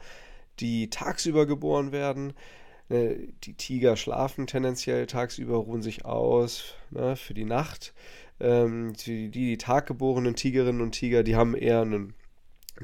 die 0.59 0.91
tagsüber 0.91 1.47
geboren 1.47 1.93
werden, 1.93 2.35
äh, 2.91 3.29
die 3.45 3.55
Tiger 3.55 3.97
schlafen 3.97 4.47
tendenziell 4.47 5.07
tagsüber, 5.07 5.57
ruhen 5.57 5.81
sich 5.81 6.05
aus 6.05 6.75
ne, 6.91 7.16
für 7.16 7.33
die 7.33 7.47
Nacht. 7.47 7.95
Ähm, 8.39 8.93
die, 9.07 9.31
die 9.31 9.57
taggeborenen 9.57 10.37
Tigerinnen 10.37 10.83
und 10.83 10.93
Tiger, 10.93 11.23
die 11.23 11.37
haben 11.37 11.55
eher 11.55 11.81
einen 11.81 12.14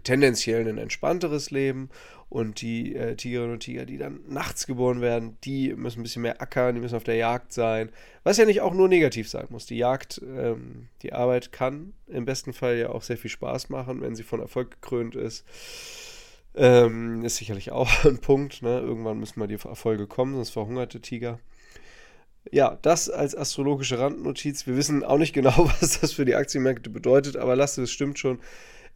tendenziell 0.03 0.67
ein 0.69 0.79
entspannteres 0.79 1.51
Leben 1.51 1.91
und 2.29 2.61
die 2.61 2.95
äh, 2.97 3.15
Tigerinnen 3.15 3.55
und 3.55 3.61
Tiger, 3.61 3.87
die 3.87 3.99
dann 3.99 4.21
nachts 4.29 4.67
geboren 4.67 5.01
werden, 5.01 5.39
die 5.45 5.73
müssen 5.75 6.01
ein 6.01 6.03
bisschen 6.03 6.23
mehr 6.23 6.43
ackern, 6.43 6.75
die 6.75 6.81
müssen 6.81 6.97
auf 6.97 7.05
der 7.05 7.17
Jagd 7.17 7.53
sein, 7.53 7.91
was 8.25 8.37
ja 8.37 8.45
nicht 8.45 8.61
auch 8.61 8.75
nur 8.75 8.89
negativ 8.89 9.29
sein 9.29 9.47
muss. 9.51 9.67
Die 9.67 9.77
Jagd, 9.77 10.21
ähm, 10.23 10.89
die 11.03 11.13
Arbeit 11.13 11.53
kann 11.53 11.93
im 12.09 12.25
besten 12.25 12.53
Fall 12.53 12.77
ja 12.77 12.91
auch 12.91 13.03
sehr 13.03 13.17
viel 13.17 13.31
Spaß 13.31 13.69
machen, 13.69 14.01
wenn 14.01 14.17
sie 14.17 14.25
von 14.25 14.41
Erfolg 14.41 14.73
gekrönt 14.73 15.15
ist. 15.15 15.45
Ähm, 16.57 17.25
ist 17.25 17.37
sicherlich 17.37 17.71
auch 17.71 18.05
ein 18.05 18.19
Punkt. 18.19 18.63
Ne? 18.63 18.81
Irgendwann 18.81 19.21
müssen 19.21 19.39
mal 19.39 19.47
die 19.47 19.55
Erfolge 19.55 20.07
kommen, 20.07 20.35
sonst 20.35 20.51
verhungert 20.51 20.95
der 20.95 21.03
Tiger. 21.03 21.39
Ja, 22.51 22.79
das 22.83 23.11
als 23.11 23.37
astrologische 23.37 23.99
Randnotiz. 23.99 24.67
Wir 24.67 24.77
wissen 24.77 25.05
auch 25.05 25.19
nicht 25.19 25.33
genau, 25.33 25.57
was 25.81 26.01
das 26.01 26.13
für 26.13 26.25
die 26.25 26.35
Aktienmärkte 26.35 26.91
bedeutet, 26.91 27.37
aber 27.37 27.55
lasst 27.55 27.79
es 27.79 27.93
stimmt 27.93 28.19
schon. 28.19 28.41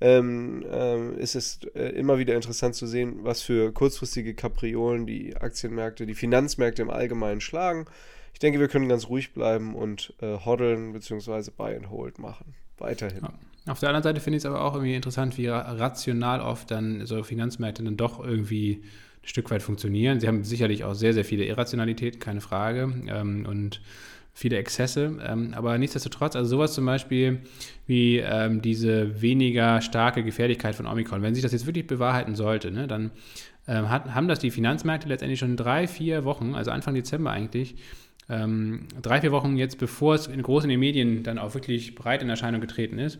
Ähm, 0.02 0.64
ähm, 0.70 1.18
ist 1.18 1.34
es 1.34 1.60
äh, 1.74 1.90
immer 1.90 2.18
wieder 2.18 2.34
interessant 2.34 2.74
zu 2.74 2.86
sehen, 2.86 3.18
was 3.22 3.42
für 3.42 3.70
kurzfristige 3.72 4.34
Kapriolen 4.34 5.06
die 5.06 5.36
Aktienmärkte, 5.36 6.06
die 6.06 6.14
Finanzmärkte 6.14 6.80
im 6.80 6.88
Allgemeinen 6.88 7.42
schlagen. 7.42 7.84
Ich 8.32 8.38
denke, 8.38 8.60
wir 8.60 8.68
können 8.68 8.88
ganz 8.88 9.08
ruhig 9.08 9.34
bleiben 9.34 9.74
und 9.74 10.14
äh, 10.22 10.38
hoddeln 10.38 10.94
bzw. 10.94 11.50
Buy 11.54 11.76
and 11.76 11.90
Hold 11.90 12.18
machen. 12.18 12.54
Weiterhin. 12.78 13.22
Ja. 13.22 13.72
Auf 13.72 13.80
der 13.80 13.90
anderen 13.90 14.02
Seite 14.02 14.20
finde 14.20 14.38
ich 14.38 14.44
es 14.44 14.46
aber 14.46 14.64
auch 14.64 14.74
irgendwie 14.74 14.94
interessant, 14.94 15.36
wie 15.36 15.48
rational 15.48 16.40
oft 16.40 16.70
dann 16.70 17.04
so 17.04 17.22
Finanzmärkte 17.22 17.84
dann 17.84 17.98
doch 17.98 18.24
irgendwie 18.24 18.82
ein 19.22 19.28
Stück 19.28 19.50
weit 19.50 19.62
funktionieren. 19.62 20.18
Sie 20.18 20.28
haben 20.28 20.44
sicherlich 20.44 20.84
auch 20.84 20.94
sehr, 20.94 21.12
sehr 21.12 21.26
viele 21.26 21.44
Irrationalitäten, 21.44 22.20
keine 22.20 22.40
Frage. 22.40 22.92
Ähm, 23.06 23.44
und 23.46 23.82
viele 24.40 24.56
Exzesse. 24.56 25.18
Ähm, 25.22 25.52
aber 25.54 25.76
nichtsdestotrotz, 25.76 26.34
also 26.34 26.48
sowas 26.48 26.72
zum 26.72 26.86
Beispiel 26.86 27.40
wie 27.86 28.18
ähm, 28.18 28.62
diese 28.62 29.20
weniger 29.20 29.82
starke 29.82 30.24
Gefährlichkeit 30.24 30.74
von 30.74 30.86
Omikron, 30.86 31.20
wenn 31.20 31.34
sich 31.34 31.42
das 31.42 31.52
jetzt 31.52 31.66
wirklich 31.66 31.86
bewahrheiten 31.86 32.34
sollte, 32.34 32.70
ne, 32.70 32.88
dann 32.88 33.10
ähm, 33.68 33.90
hat, 33.90 34.14
haben 34.14 34.28
das 34.28 34.38
die 34.38 34.50
Finanzmärkte 34.50 35.08
letztendlich 35.08 35.38
schon 35.38 35.56
drei, 35.58 35.86
vier 35.86 36.24
Wochen, 36.24 36.54
also 36.54 36.70
Anfang 36.70 36.94
Dezember 36.94 37.30
eigentlich, 37.30 37.74
ähm, 38.30 38.88
drei, 39.02 39.20
vier 39.20 39.30
Wochen 39.30 39.58
jetzt, 39.58 39.78
bevor 39.78 40.14
es 40.14 40.26
in 40.26 40.40
groß 40.40 40.64
in 40.64 40.70
den 40.70 40.80
Medien 40.80 41.22
dann 41.22 41.38
auch 41.38 41.52
wirklich 41.52 41.94
breit 41.94 42.22
in 42.22 42.30
Erscheinung 42.30 42.62
getreten 42.62 42.98
ist, 42.98 43.18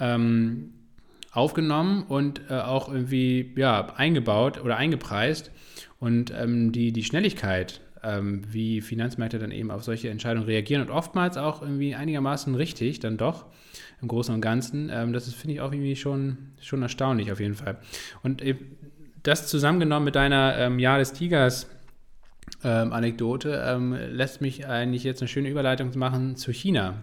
ähm, 0.00 0.72
aufgenommen 1.30 2.04
und 2.04 2.40
äh, 2.48 2.54
auch 2.54 2.88
irgendwie 2.90 3.52
ja, 3.56 3.92
eingebaut 3.96 4.64
oder 4.64 4.78
eingepreist. 4.78 5.50
Und 6.00 6.32
ähm, 6.34 6.72
die, 6.72 6.92
die 6.92 7.04
Schnelligkeit, 7.04 7.80
ähm, 8.02 8.42
wie 8.50 8.80
Finanzmärkte 8.80 9.38
dann 9.38 9.50
eben 9.50 9.70
auf 9.70 9.84
solche 9.84 10.10
Entscheidungen 10.10 10.46
reagieren 10.46 10.82
und 10.82 10.90
oftmals 10.90 11.36
auch 11.36 11.62
irgendwie 11.62 11.94
einigermaßen 11.94 12.54
richtig, 12.54 13.00
dann 13.00 13.16
doch 13.16 13.46
im 14.00 14.08
Großen 14.08 14.34
und 14.34 14.40
Ganzen, 14.40 14.90
ähm, 14.92 15.12
das 15.12 15.32
finde 15.32 15.54
ich 15.54 15.60
auch 15.60 15.72
irgendwie 15.72 15.96
schon, 15.96 16.52
schon 16.60 16.82
erstaunlich 16.82 17.32
auf 17.32 17.40
jeden 17.40 17.54
Fall. 17.54 17.78
Und 18.22 18.42
das 19.22 19.48
zusammengenommen 19.48 20.04
mit 20.04 20.14
deiner 20.14 20.56
ähm, 20.58 20.78
Jahr 20.78 20.98
des 20.98 21.12
Tigers 21.12 21.66
ähm, 22.64 22.92
Anekdote 22.92 23.62
ähm, 23.66 23.92
lässt 23.92 24.40
mich 24.40 24.66
eigentlich 24.66 25.04
jetzt 25.04 25.20
eine 25.20 25.28
schöne 25.28 25.48
Überleitung 25.48 25.96
machen 25.96 26.36
zu 26.36 26.52
China. 26.52 26.94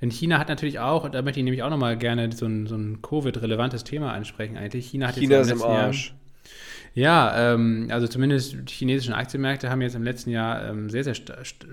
Denn 0.00 0.10
China 0.10 0.38
hat 0.38 0.48
natürlich 0.48 0.80
auch, 0.80 1.08
da 1.08 1.22
möchte 1.22 1.40
ich 1.40 1.44
nämlich 1.44 1.62
auch 1.62 1.70
nochmal 1.70 1.96
gerne 1.96 2.30
so 2.32 2.46
ein, 2.46 2.66
so 2.66 2.76
ein 2.76 3.00
Covid-relevantes 3.02 3.84
Thema 3.84 4.12
ansprechen 4.12 4.56
eigentlich. 4.56 4.86
China 4.86 5.08
hat 5.08 5.14
China 5.16 5.38
jetzt 5.38 5.50
im 5.50 5.62
Arsch. 5.62 6.08
Jahr, 6.08 6.17
Ja, 6.94 7.52
ähm, 7.54 7.88
also 7.90 8.08
zumindest 8.08 8.52
die 8.52 8.72
chinesischen 8.72 9.14
Aktienmärkte 9.14 9.70
haben 9.70 9.82
jetzt 9.82 9.94
im 9.94 10.02
letzten 10.02 10.30
Jahr 10.30 10.68
ähm, 10.68 10.90
sehr, 10.90 11.04
sehr 11.04 11.14
st 11.14 11.32
st 11.44 11.66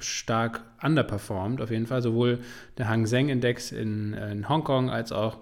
stark 0.00 0.64
underperformed, 0.82 1.60
auf 1.60 1.70
jeden 1.70 1.86
Fall. 1.86 2.02
Sowohl 2.02 2.38
der 2.78 2.88
Hang 2.88 3.06
Seng 3.06 3.28
Index 3.28 3.72
in, 3.72 4.14
in 4.14 4.48
Hongkong 4.48 4.90
als 4.90 5.12
auch 5.12 5.38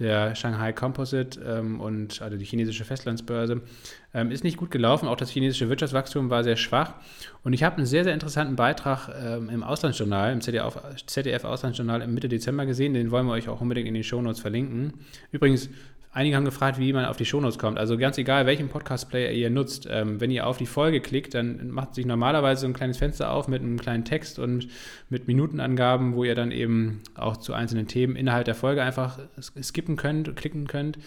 der 0.00 0.34
Shanghai 0.34 0.72
Composite 0.72 1.40
ähm, 1.40 1.78
und 1.80 2.22
also 2.22 2.36
die 2.36 2.44
chinesische 2.44 2.84
Festlandsbörse 2.84 3.60
ähm, 4.14 4.30
ist 4.30 4.44
nicht 4.44 4.56
gut 4.56 4.70
gelaufen. 4.70 5.06
Auch 5.06 5.16
das 5.16 5.30
chinesische 5.30 5.68
Wirtschaftswachstum 5.68 6.30
war 6.30 6.42
sehr 6.42 6.56
schwach. 6.56 6.94
Und 7.44 7.52
ich 7.52 7.62
habe 7.62 7.76
einen 7.76 7.86
sehr, 7.86 8.04
sehr 8.04 8.14
interessanten 8.14 8.56
Beitrag 8.56 9.08
ähm, 9.22 9.50
im 9.50 9.62
Auslandsjournal, 9.62 10.32
im 10.32 10.40
ZDF, 10.40 10.78
ZDF 11.06 11.44
Auslandsjournal 11.44 12.00
im 12.00 12.14
Mitte 12.14 12.28
Dezember 12.28 12.64
gesehen. 12.64 12.94
Den 12.94 13.10
wollen 13.10 13.26
wir 13.26 13.32
euch 13.32 13.48
auch 13.48 13.60
unbedingt 13.60 13.88
in 13.88 13.94
den 13.94 14.02
Shownotes 14.02 14.40
verlinken. 14.40 14.94
Übrigens, 15.32 15.68
Einige 16.12 16.34
haben 16.34 16.44
gefragt, 16.44 16.80
wie 16.80 16.92
man 16.92 17.04
auf 17.04 17.16
die 17.16 17.24
Shownotes 17.24 17.56
kommt. 17.56 17.78
Also 17.78 17.96
ganz 17.96 18.18
egal, 18.18 18.44
welchen 18.44 18.68
Podcast-Player 18.68 19.30
ihr 19.30 19.48
nutzt, 19.48 19.86
ähm, 19.88 20.20
wenn 20.20 20.32
ihr 20.32 20.44
auf 20.44 20.58
die 20.58 20.66
Folge 20.66 21.00
klickt, 21.00 21.34
dann 21.34 21.70
macht 21.70 21.94
sich 21.94 22.04
normalerweise 22.04 22.62
so 22.62 22.66
ein 22.66 22.72
kleines 22.72 22.96
Fenster 22.96 23.30
auf 23.30 23.46
mit 23.46 23.62
einem 23.62 23.78
kleinen 23.78 24.04
Text 24.04 24.40
und 24.40 24.66
mit 25.08 25.28
Minutenangaben, 25.28 26.16
wo 26.16 26.24
ihr 26.24 26.34
dann 26.34 26.50
eben 26.50 27.02
auch 27.14 27.36
zu 27.36 27.54
einzelnen 27.54 27.86
Themen 27.86 28.16
innerhalb 28.16 28.44
der 28.44 28.56
Folge 28.56 28.82
einfach 28.82 29.20
skippen 29.40 29.96
könnt, 29.96 30.34
klicken 30.34 30.66
könnt 30.66 30.98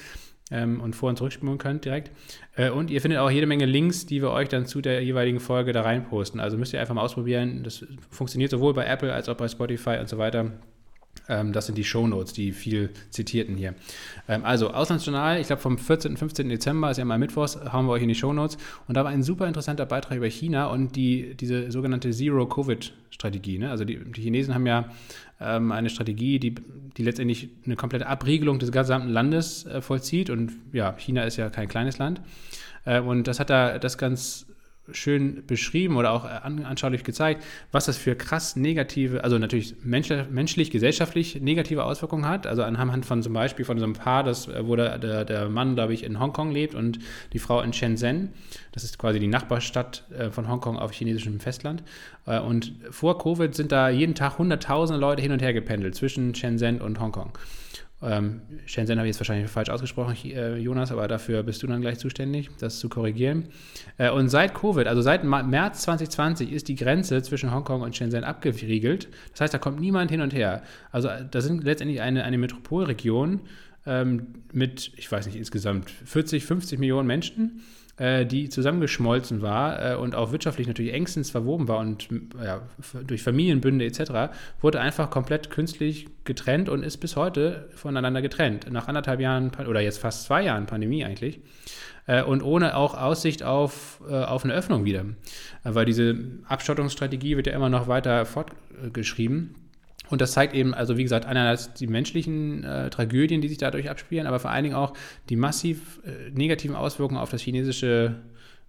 ähm, 0.51 0.79
und 0.79 0.95
vor- 0.95 1.09
und 1.09 1.17
zurückspulen 1.17 1.57
könnt 1.57 1.83
direkt. 1.83 2.11
Äh, 2.55 2.69
und 2.69 2.89
ihr 2.89 3.01
findet 3.01 3.19
auch 3.19 3.29
jede 3.29 3.45
Menge 3.45 3.65
Links, 3.65 4.05
die 4.05 4.21
wir 4.21 4.31
euch 4.31 4.47
dann 4.47 4.67
zu 4.67 4.79
der 4.79 5.03
jeweiligen 5.03 5.41
Folge 5.41 5.73
da 5.73 5.81
reinposten. 5.81 6.39
Also 6.39 6.57
müsst 6.57 6.71
ihr 6.71 6.79
einfach 6.79 6.95
mal 6.95 7.01
ausprobieren. 7.01 7.63
Das 7.63 7.85
funktioniert 8.09 8.51
sowohl 8.51 8.73
bei 8.73 8.85
Apple 8.85 9.11
als 9.11 9.27
auch 9.27 9.35
bei 9.35 9.49
Spotify 9.49 9.97
und 9.99 10.07
so 10.07 10.17
weiter. 10.17 10.53
Ähm, 11.29 11.53
das 11.53 11.67
sind 11.67 11.77
die 11.77 11.83
Shownotes, 11.83 12.33
die 12.33 12.51
viel 12.51 12.89
zitierten 13.09 13.55
hier. 13.55 13.75
Ähm, 14.27 14.43
also, 14.43 14.71
Auslandsjournal, 14.71 15.39
ich 15.39 15.47
glaube 15.47 15.61
vom 15.61 15.77
14. 15.77 16.17
15. 16.17 16.49
Dezember, 16.49 16.91
ist 16.91 16.97
ja 16.97 17.05
mal 17.05 17.17
Mittwochs, 17.17 17.57
hauen 17.71 17.85
wir 17.85 17.93
euch 17.93 18.01
in 18.01 18.09
die 18.09 18.15
Shownotes. 18.15 18.57
Und 18.87 18.97
da 18.97 19.03
war 19.03 19.11
ein 19.11 19.23
super 19.23 19.47
interessanter 19.47 19.85
Beitrag 19.85 20.17
über 20.17 20.27
China 20.27 20.67
und 20.67 20.95
die, 20.95 21.35
diese 21.35 21.71
sogenannte 21.71 22.11
Zero-Covid-Strategie. 22.11 23.57
Ne? 23.59 23.71
Also, 23.71 23.85
die, 23.85 23.97
die, 23.97 24.21
Chinesen 24.21 24.53
haben 24.53 24.67
ja 24.67 24.89
ähm, 25.39 25.71
eine 25.71 25.89
Strategie, 25.89 26.39
die, 26.39 26.55
die 26.97 27.03
letztendlich 27.03 27.49
eine 27.65 27.75
komplette 27.75 28.07
Abriegelung 28.07 28.59
des 28.59 28.71
gesamten 28.71 29.09
Landes 29.09 29.65
äh, 29.65 29.81
vollzieht. 29.81 30.29
Und 30.29 30.51
ja, 30.73 30.93
China 30.97 31.23
ist 31.23 31.37
ja 31.37 31.49
kein 31.49 31.67
kleines 31.67 31.97
Land. 31.97 32.21
Äh, 32.85 32.99
und 32.99 33.27
das 33.27 33.39
hat 33.39 33.49
da 33.49 33.79
das 33.79 33.97
ganz 33.97 34.45
schön 34.91 35.45
beschrieben 35.47 35.95
oder 35.95 36.11
auch 36.11 36.25
anschaulich 36.25 37.03
gezeigt, 37.03 37.43
was 37.71 37.85
das 37.85 37.97
für 37.97 38.15
krass 38.15 38.55
negative, 38.55 39.23
also 39.23 39.37
natürlich 39.37 39.75
menschlich, 39.83 40.71
gesellschaftlich 40.71 41.41
negative 41.41 41.85
Auswirkungen 41.85 42.27
hat. 42.27 42.47
Also 42.47 42.63
anhand 42.63 43.05
von 43.05 43.23
zum 43.23 43.33
Beispiel 43.33 43.63
von 43.63 43.77
so 43.77 43.85
einem 43.85 43.93
Paar, 43.93 44.23
das, 44.23 44.47
äh, 44.47 44.67
wo 44.67 44.75
der, 44.75 44.97
der, 44.97 45.49
Mann, 45.49 45.75
glaube 45.75 45.93
ich, 45.93 46.03
in 46.03 46.19
Hongkong 46.19 46.51
lebt 46.51 46.75
und 46.75 46.99
die 47.31 47.39
Frau 47.39 47.61
in 47.61 47.71
Shenzhen. 47.71 48.29
Das 48.73 48.83
ist 48.83 48.97
quasi 48.97 49.19
die 49.19 49.27
Nachbarstadt 49.27 50.03
äh, 50.17 50.29
von 50.31 50.49
Hongkong 50.49 50.77
auf 50.77 50.91
chinesischem 50.91 51.39
Festland. 51.39 51.83
Äh, 52.25 52.39
und 52.39 52.73
vor 52.89 53.17
Covid 53.17 53.55
sind 53.55 53.71
da 53.71 53.89
jeden 53.89 54.15
Tag 54.15 54.37
hunderttausende 54.37 54.99
Leute 54.99 55.21
hin 55.21 55.31
und 55.31 55.41
her 55.41 55.53
gependelt 55.53 55.95
zwischen 55.95 56.35
Shenzhen 56.35 56.81
und 56.81 56.99
Hongkong. 56.99 57.37
Ähm, 58.03 58.41
Shenzhen 58.65 58.97
habe 58.97 59.07
ich 59.07 59.15
jetzt 59.15 59.19
wahrscheinlich 59.19 59.49
falsch 59.49 59.69
ausgesprochen, 59.69 60.15
äh, 60.25 60.57
Jonas, 60.57 60.91
aber 60.91 61.07
dafür 61.07 61.43
bist 61.43 61.63
du 61.63 61.67
dann 61.67 61.81
gleich 61.81 61.99
zuständig, 61.99 62.49
das 62.59 62.79
zu 62.79 62.89
korrigieren. 62.89 63.47
Äh, 63.97 64.11
und 64.11 64.29
seit 64.29 64.53
Covid, 64.53 64.87
also 64.87 65.01
seit 65.01 65.23
März 65.23 65.83
2020, 65.83 66.51
ist 66.51 66.67
die 66.67 66.75
Grenze 66.75 67.21
zwischen 67.21 67.53
Hongkong 67.53 67.81
und 67.81 67.95
Shenzhen 67.95 68.23
abgeriegelt. 68.23 69.07
Das 69.31 69.41
heißt, 69.41 69.53
da 69.53 69.57
kommt 69.57 69.79
niemand 69.79 70.11
hin 70.11 70.21
und 70.21 70.33
her. 70.33 70.63
Also 70.91 71.07
äh, 71.07 71.25
da 71.29 71.41
sind 71.41 71.63
letztendlich 71.63 72.01
eine, 72.01 72.23
eine 72.23 72.37
Metropolregion 72.37 73.41
ähm, 73.85 74.27
mit, 74.51 74.91
ich 74.95 75.11
weiß 75.11 75.25
nicht, 75.25 75.35
insgesamt 75.35 75.89
40, 75.89 76.45
50 76.45 76.79
Millionen 76.79 77.07
Menschen 77.07 77.61
die 78.25 78.49
zusammengeschmolzen 78.49 79.41
war 79.41 79.91
äh, 79.91 79.95
und 79.95 80.15
auch 80.15 80.31
wirtschaftlich 80.31 80.67
natürlich 80.67 80.93
engstens 80.93 81.29
verwoben 81.29 81.67
war 81.67 81.77
und 81.77 82.09
ja, 82.43 82.61
durch 83.05 83.21
Familienbünde 83.21 83.85
etc., 83.85 84.33
wurde 84.61 84.81
einfach 84.81 85.11
komplett 85.11 85.51
künstlich 85.51 86.07
getrennt 86.23 86.69
und 86.69 86.83
ist 86.83 86.97
bis 86.97 87.15
heute 87.15 87.69
voneinander 87.75 88.23
getrennt. 88.23 88.71
Nach 88.71 88.87
anderthalb 88.87 89.19
Jahren 89.19 89.51
oder 89.67 89.79
jetzt 89.79 89.99
fast 89.99 90.23
zwei 90.23 90.43
Jahren 90.43 90.65
Pandemie 90.65 91.05
eigentlich. 91.05 91.39
Äh, 92.07 92.23
und 92.23 92.41
ohne 92.41 92.75
auch 92.75 92.99
Aussicht 92.99 93.43
auf, 93.43 94.01
äh, 94.09 94.13
auf 94.13 94.43
eine 94.43 94.53
Öffnung 94.53 94.85
wieder. 94.85 95.05
weil 95.63 95.85
diese 95.85 96.17
Abschottungsstrategie 96.47 97.37
wird 97.37 97.47
ja 97.47 97.53
immer 97.53 97.69
noch 97.69 97.87
weiter 97.87 98.25
fortgeschrieben. 98.25 99.62
Und 100.09 100.21
das 100.21 100.33
zeigt 100.33 100.53
eben, 100.53 100.73
also 100.73 100.97
wie 100.97 101.03
gesagt, 101.03 101.25
einerseits 101.25 101.73
die 101.73 101.87
menschlichen 101.87 102.63
äh, 102.63 102.89
Tragödien, 102.89 103.41
die 103.41 103.47
sich 103.47 103.57
dadurch 103.57 103.89
abspielen, 103.89 104.27
aber 104.27 104.39
vor 104.39 104.51
allen 104.51 104.63
Dingen 104.63 104.75
auch 104.75 104.93
die 105.29 105.35
massiv 105.35 106.01
äh, 106.05 106.29
negativen 106.31 106.75
Auswirkungen 106.75 107.19
auf 107.19 107.31
das 107.31 107.41
chinesische 107.41 108.15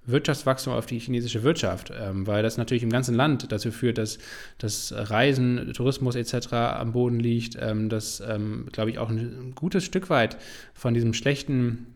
Wirtschaftswachstum, 0.06 0.74
auf 0.74 0.86
die 0.86 0.98
chinesische 0.98 1.42
Wirtschaft, 1.42 1.92
ähm, 1.98 2.26
weil 2.26 2.42
das 2.42 2.58
natürlich 2.58 2.82
im 2.82 2.90
ganzen 2.90 3.14
Land 3.14 3.50
dazu 3.50 3.72
führt, 3.72 3.98
dass 3.98 4.18
das 4.58 4.92
Reisen, 4.94 5.72
Tourismus 5.72 6.14
etc. 6.14 6.52
am 6.52 6.92
Boden 6.92 7.18
liegt, 7.18 7.56
ähm, 7.60 7.88
dass, 7.88 8.20
ähm, 8.20 8.66
glaube 8.70 8.90
ich, 8.90 8.98
auch 8.98 9.08
ein 9.08 9.52
gutes 9.54 9.84
Stück 9.84 10.10
weit 10.10 10.36
von 10.74 10.94
diesem 10.94 11.14
schlechten 11.14 11.86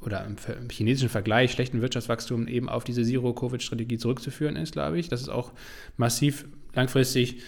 oder 0.00 0.24
im, 0.26 0.36
im 0.60 0.68
chinesischen 0.68 1.08
Vergleich 1.08 1.52
schlechten 1.52 1.80
Wirtschaftswachstum 1.80 2.46
eben 2.48 2.68
auf 2.68 2.84
diese 2.84 3.04
Zero-Covid-Strategie 3.04 3.98
zurückzuführen 3.98 4.56
ist, 4.56 4.72
glaube 4.72 4.98
ich. 4.98 5.08
Das 5.08 5.22
ist 5.22 5.30
auch 5.30 5.52
massiv 5.96 6.46
langfristig 6.74 7.38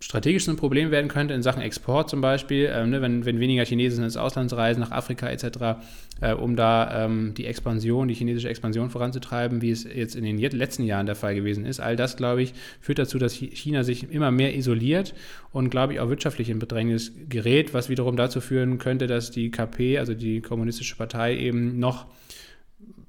strategisch 0.00 0.46
ein 0.46 0.56
Problem 0.56 0.90
werden 0.90 1.08
könnte 1.08 1.34
in 1.34 1.42
Sachen 1.42 1.60
Export 1.60 2.08
zum 2.08 2.20
Beispiel, 2.20 2.70
ähm, 2.72 2.90
ne, 2.90 3.02
wenn, 3.02 3.24
wenn 3.24 3.40
weniger 3.40 3.64
Chinesen 3.64 4.04
ins 4.04 4.16
Ausland 4.16 4.52
reisen, 4.52 4.80
nach 4.80 4.92
Afrika 4.92 5.28
etc., 5.28 5.80
äh, 6.20 6.32
um 6.34 6.56
da 6.56 7.04
ähm, 7.04 7.34
die 7.34 7.46
Expansion, 7.46 8.06
die 8.06 8.14
chinesische 8.14 8.48
Expansion 8.48 8.90
voranzutreiben, 8.90 9.60
wie 9.60 9.70
es 9.70 9.84
jetzt 9.84 10.14
in 10.14 10.24
den 10.24 10.38
letzten 10.38 10.84
Jahren 10.84 11.06
der 11.06 11.16
Fall 11.16 11.34
gewesen 11.34 11.64
ist. 11.64 11.80
All 11.80 11.96
das, 11.96 12.16
glaube 12.16 12.42
ich, 12.42 12.54
führt 12.80 12.98
dazu, 12.98 13.18
dass 13.18 13.32
China 13.32 13.82
sich 13.82 14.10
immer 14.10 14.30
mehr 14.30 14.56
isoliert 14.56 15.14
und, 15.52 15.70
glaube 15.70 15.94
ich, 15.94 16.00
auch 16.00 16.08
wirtschaftlich 16.08 16.48
in 16.48 16.58
Bedrängnis 16.58 17.12
gerät, 17.28 17.74
was 17.74 17.88
wiederum 17.88 18.16
dazu 18.16 18.40
führen 18.40 18.78
könnte, 18.78 19.06
dass 19.06 19.30
die 19.30 19.50
KP, 19.50 19.98
also 19.98 20.14
die 20.14 20.40
Kommunistische 20.40 20.96
Partei, 20.96 21.36
eben 21.36 21.78
noch 21.78 22.06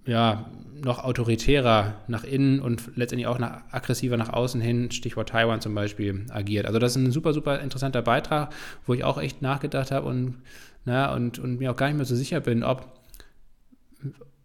ja, 0.10 0.50
noch 0.84 1.04
autoritärer 1.04 1.96
nach 2.08 2.24
innen 2.24 2.60
und 2.60 2.96
letztendlich 2.96 3.28
auch 3.28 3.40
nach, 3.40 3.62
aggressiver 3.72 4.18
nach 4.18 4.30
außen 4.30 4.62
hin, 4.62 4.92
Stichwort 4.92 5.30
Taiwan 5.30 5.62
zum 5.62 5.76
Beispiel, 5.76 6.26
agiert. 6.30 6.66
Also 6.66 6.80
das 6.80 6.96
ist 6.96 6.98
ein 6.98 7.12
super, 7.12 7.34
super 7.34 7.60
interessanter 7.60 8.02
Beitrag, 8.02 8.54
wo 8.86 8.94
ich 8.94 9.04
auch 9.04 9.18
echt 9.20 9.42
nachgedacht 9.42 9.92
habe 9.92 10.08
und, 10.08 10.36
na, 10.86 11.14
und, 11.14 11.40
und 11.40 11.60
mir 11.60 11.72
auch 11.72 11.76
gar 11.76 11.88
nicht 11.88 11.98
mehr 11.98 12.06
so 12.06 12.16
sicher 12.16 12.40
bin, 12.40 12.64
ob, 12.64 12.98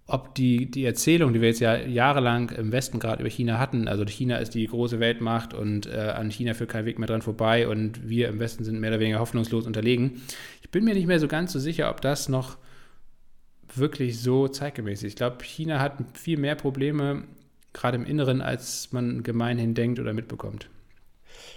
ob 0.06 0.34
die, 0.34 0.70
die 0.70 0.84
Erzählung, 0.84 1.32
die 1.32 1.40
wir 1.40 1.48
jetzt 1.48 1.60
ja 1.60 1.76
jahrelang 1.76 2.50
im 2.50 2.72
Westen 2.72 2.98
gerade 2.98 3.22
über 3.22 3.30
China 3.30 3.58
hatten, 3.58 3.88
also 3.88 4.04
China 4.04 4.36
ist 4.36 4.54
die 4.54 4.66
große 4.66 5.00
Weltmacht 5.00 5.54
und 5.54 5.86
äh, 5.86 6.12
an 6.16 6.30
China 6.30 6.54
führt 6.54 6.70
kein 6.70 6.84
Weg 6.84 6.98
mehr 6.98 7.08
dran 7.08 7.22
vorbei 7.22 7.68
und 7.68 8.08
wir 8.08 8.28
im 8.28 8.40
Westen 8.40 8.64
sind 8.64 8.80
mehr 8.80 8.90
oder 8.90 9.00
weniger 9.00 9.20
hoffnungslos 9.20 9.66
unterlegen. 9.66 10.22
Ich 10.62 10.70
bin 10.70 10.84
mir 10.84 10.94
nicht 10.94 11.06
mehr 11.06 11.20
so 11.20 11.28
ganz 11.28 11.52
so 11.52 11.58
sicher, 11.58 11.90
ob 11.90 12.00
das 12.00 12.28
noch 12.28 12.58
wirklich 13.78 14.20
so 14.20 14.48
zeitgemäß. 14.48 15.02
Ich 15.02 15.16
glaube, 15.16 15.42
China 15.44 15.80
hat 15.80 15.94
viel 16.14 16.38
mehr 16.38 16.54
Probleme, 16.54 17.24
gerade 17.72 17.96
im 17.96 18.06
Inneren, 18.06 18.40
als 18.40 18.92
man 18.92 19.22
gemeinhin 19.22 19.74
denkt 19.74 19.98
oder 19.98 20.12
mitbekommt. 20.12 20.68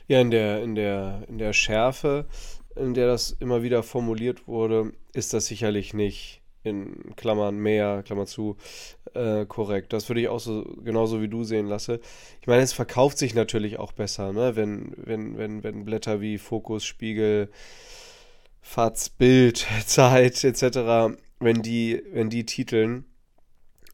Ja, 0.08 0.20
in 0.22 0.32
der, 0.32 0.64
in 0.64 0.76
der, 0.76 1.24
in 1.28 1.38
der 1.38 1.54
Schärfe, 1.54 2.26
in 2.76 2.94
der 2.94 3.08
das 3.08 3.32
immer 3.40 3.64
wieder 3.64 3.84
formuliert 3.84 4.48
wurde, 4.48 4.94
ist 5.14 5.34
das 5.34 5.46
sicherlich 5.46 5.94
nicht 5.94 6.42
in 6.64 7.16
Klammern 7.16 7.58
mehr, 7.58 8.04
Klammer 8.04 8.26
zu, 8.26 8.58
äh, 9.14 9.46
korrekt. 9.46 9.94
Das 9.94 10.10
würde 10.10 10.22
ich 10.22 10.28
auch 10.28 10.40
so 10.40 10.64
genauso 10.84 11.22
wie 11.22 11.30
du 11.30 11.44
sehen 11.44 11.68
lassen. 11.68 12.00
Ich 12.42 12.48
meine, 12.48 12.62
es 12.64 12.74
verkauft 12.74 13.18
sich 13.18 13.36
natürlich 13.36 13.80
auch 13.80 13.94
besser, 13.94 14.34
ne? 14.34 14.56
wenn, 14.56 14.94
wenn, 14.98 15.38
wenn, 15.38 15.64
wenn 15.64 15.86
Blätter 15.86 16.20
wie 16.20 16.38
Fokus, 16.38 16.84
Spiegel, 16.84 17.50
Fatz, 18.62 19.10
Bild, 19.10 19.66
Zeit 19.86 20.44
etc 20.44 21.18
wenn 21.40 21.62
die, 21.62 22.02
wenn 22.12 22.30
die 22.30 22.46
titeln, 22.46 23.06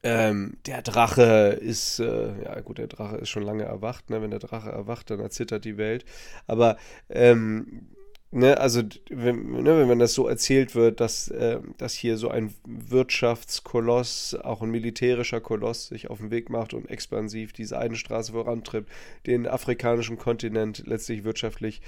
ähm, 0.04 0.58
der 0.66 0.82
Drache 0.82 1.58
ist, 1.62 2.00
äh, 2.00 2.44
ja 2.44 2.60
gut, 2.60 2.78
der 2.78 2.88
Drache 2.88 3.18
ist 3.18 3.30
schon 3.30 3.44
lange 3.44 3.64
erwacht, 3.64 4.10
ne? 4.10 4.22
Wenn 4.22 4.32
der 4.32 4.40
Drache 4.40 4.70
erwacht, 4.70 5.10
dann 5.10 5.22
erzittert 5.22 5.64
die 5.64 5.78
Welt. 5.78 6.04
Aber 6.46 6.78
ähm, 7.10 7.88
Ne, 8.36 8.58
also 8.60 8.82
wenn, 9.12 9.62
ne, 9.62 9.88
wenn 9.88 10.00
das 10.00 10.16
so 10.16 10.28
erzählt 10.28 10.74
wird, 10.74 11.00
dass, 11.00 11.28
äh, 11.28 11.60
dass 11.78 11.94
hier 11.94 12.18
so 12.18 12.30
ein 12.30 12.52
Wirtschaftskoloss, 12.66 14.36
auch 14.42 14.64
ein 14.64 14.72
militärischer 14.72 15.40
Koloss 15.40 15.90
sich 15.90 16.10
auf 16.10 16.18
den 16.18 16.32
Weg 16.32 16.50
macht 16.50 16.74
und 16.74 16.90
expansiv 16.90 17.54
diese 17.54 17.78
Eisenstraße 17.78 18.32
vorantritt, 18.32 18.88
den 19.28 19.46
afrikanischen 19.46 20.18
Kontinent 20.18 20.82
letztlich 20.88 21.24
wirtschaftlich 21.24 21.84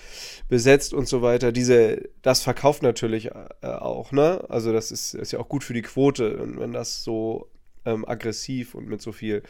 besetzt 0.48 0.94
und 0.94 1.08
so 1.08 1.24
weiter, 1.24 1.52
diese, 1.52 2.10
das 2.22 2.44
verkauft 2.44 2.84
natürlich 2.84 3.32
äh, 3.32 3.66
auch, 3.66 4.12
ne? 4.12 4.46
Also 4.48 4.72
das 4.72 4.92
ist, 4.92 5.16
ist 5.16 5.32
ja 5.32 5.40
auch 5.40 5.50
gut 5.50 5.64
für 5.64 5.74
die 5.74 5.82
Quote, 5.82 6.40
wenn 6.60 6.74
das 6.74 7.04
so 7.04 7.50
ähm, 7.86 8.08
aggressiv 8.08 8.76
und 8.76 8.88
mit 8.88 9.02
so 9.02 9.12
viel 9.12 9.42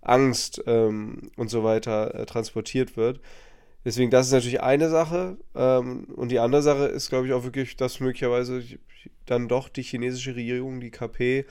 Angst 0.00 0.62
ähm, 0.66 1.30
und 1.36 1.50
so 1.50 1.64
weiter 1.64 2.14
äh, 2.14 2.24
transportiert 2.24 2.96
wird. 2.96 3.20
Deswegen, 3.84 4.10
das 4.10 4.26
ist 4.26 4.32
natürlich 4.32 4.62
eine 4.62 4.90
Sache. 4.90 5.36
Ähm, 5.54 6.04
und 6.16 6.30
die 6.30 6.38
andere 6.38 6.62
Sache 6.62 6.86
ist, 6.86 7.08
glaube 7.08 7.26
ich, 7.26 7.32
auch 7.32 7.44
wirklich, 7.44 7.76
dass 7.76 8.00
möglicherweise 8.00 8.62
dann 9.26 9.48
doch 9.48 9.68
die 9.68 9.82
chinesische 9.82 10.36
Regierung, 10.36 10.80
die 10.80 10.90
KP, 10.90 11.46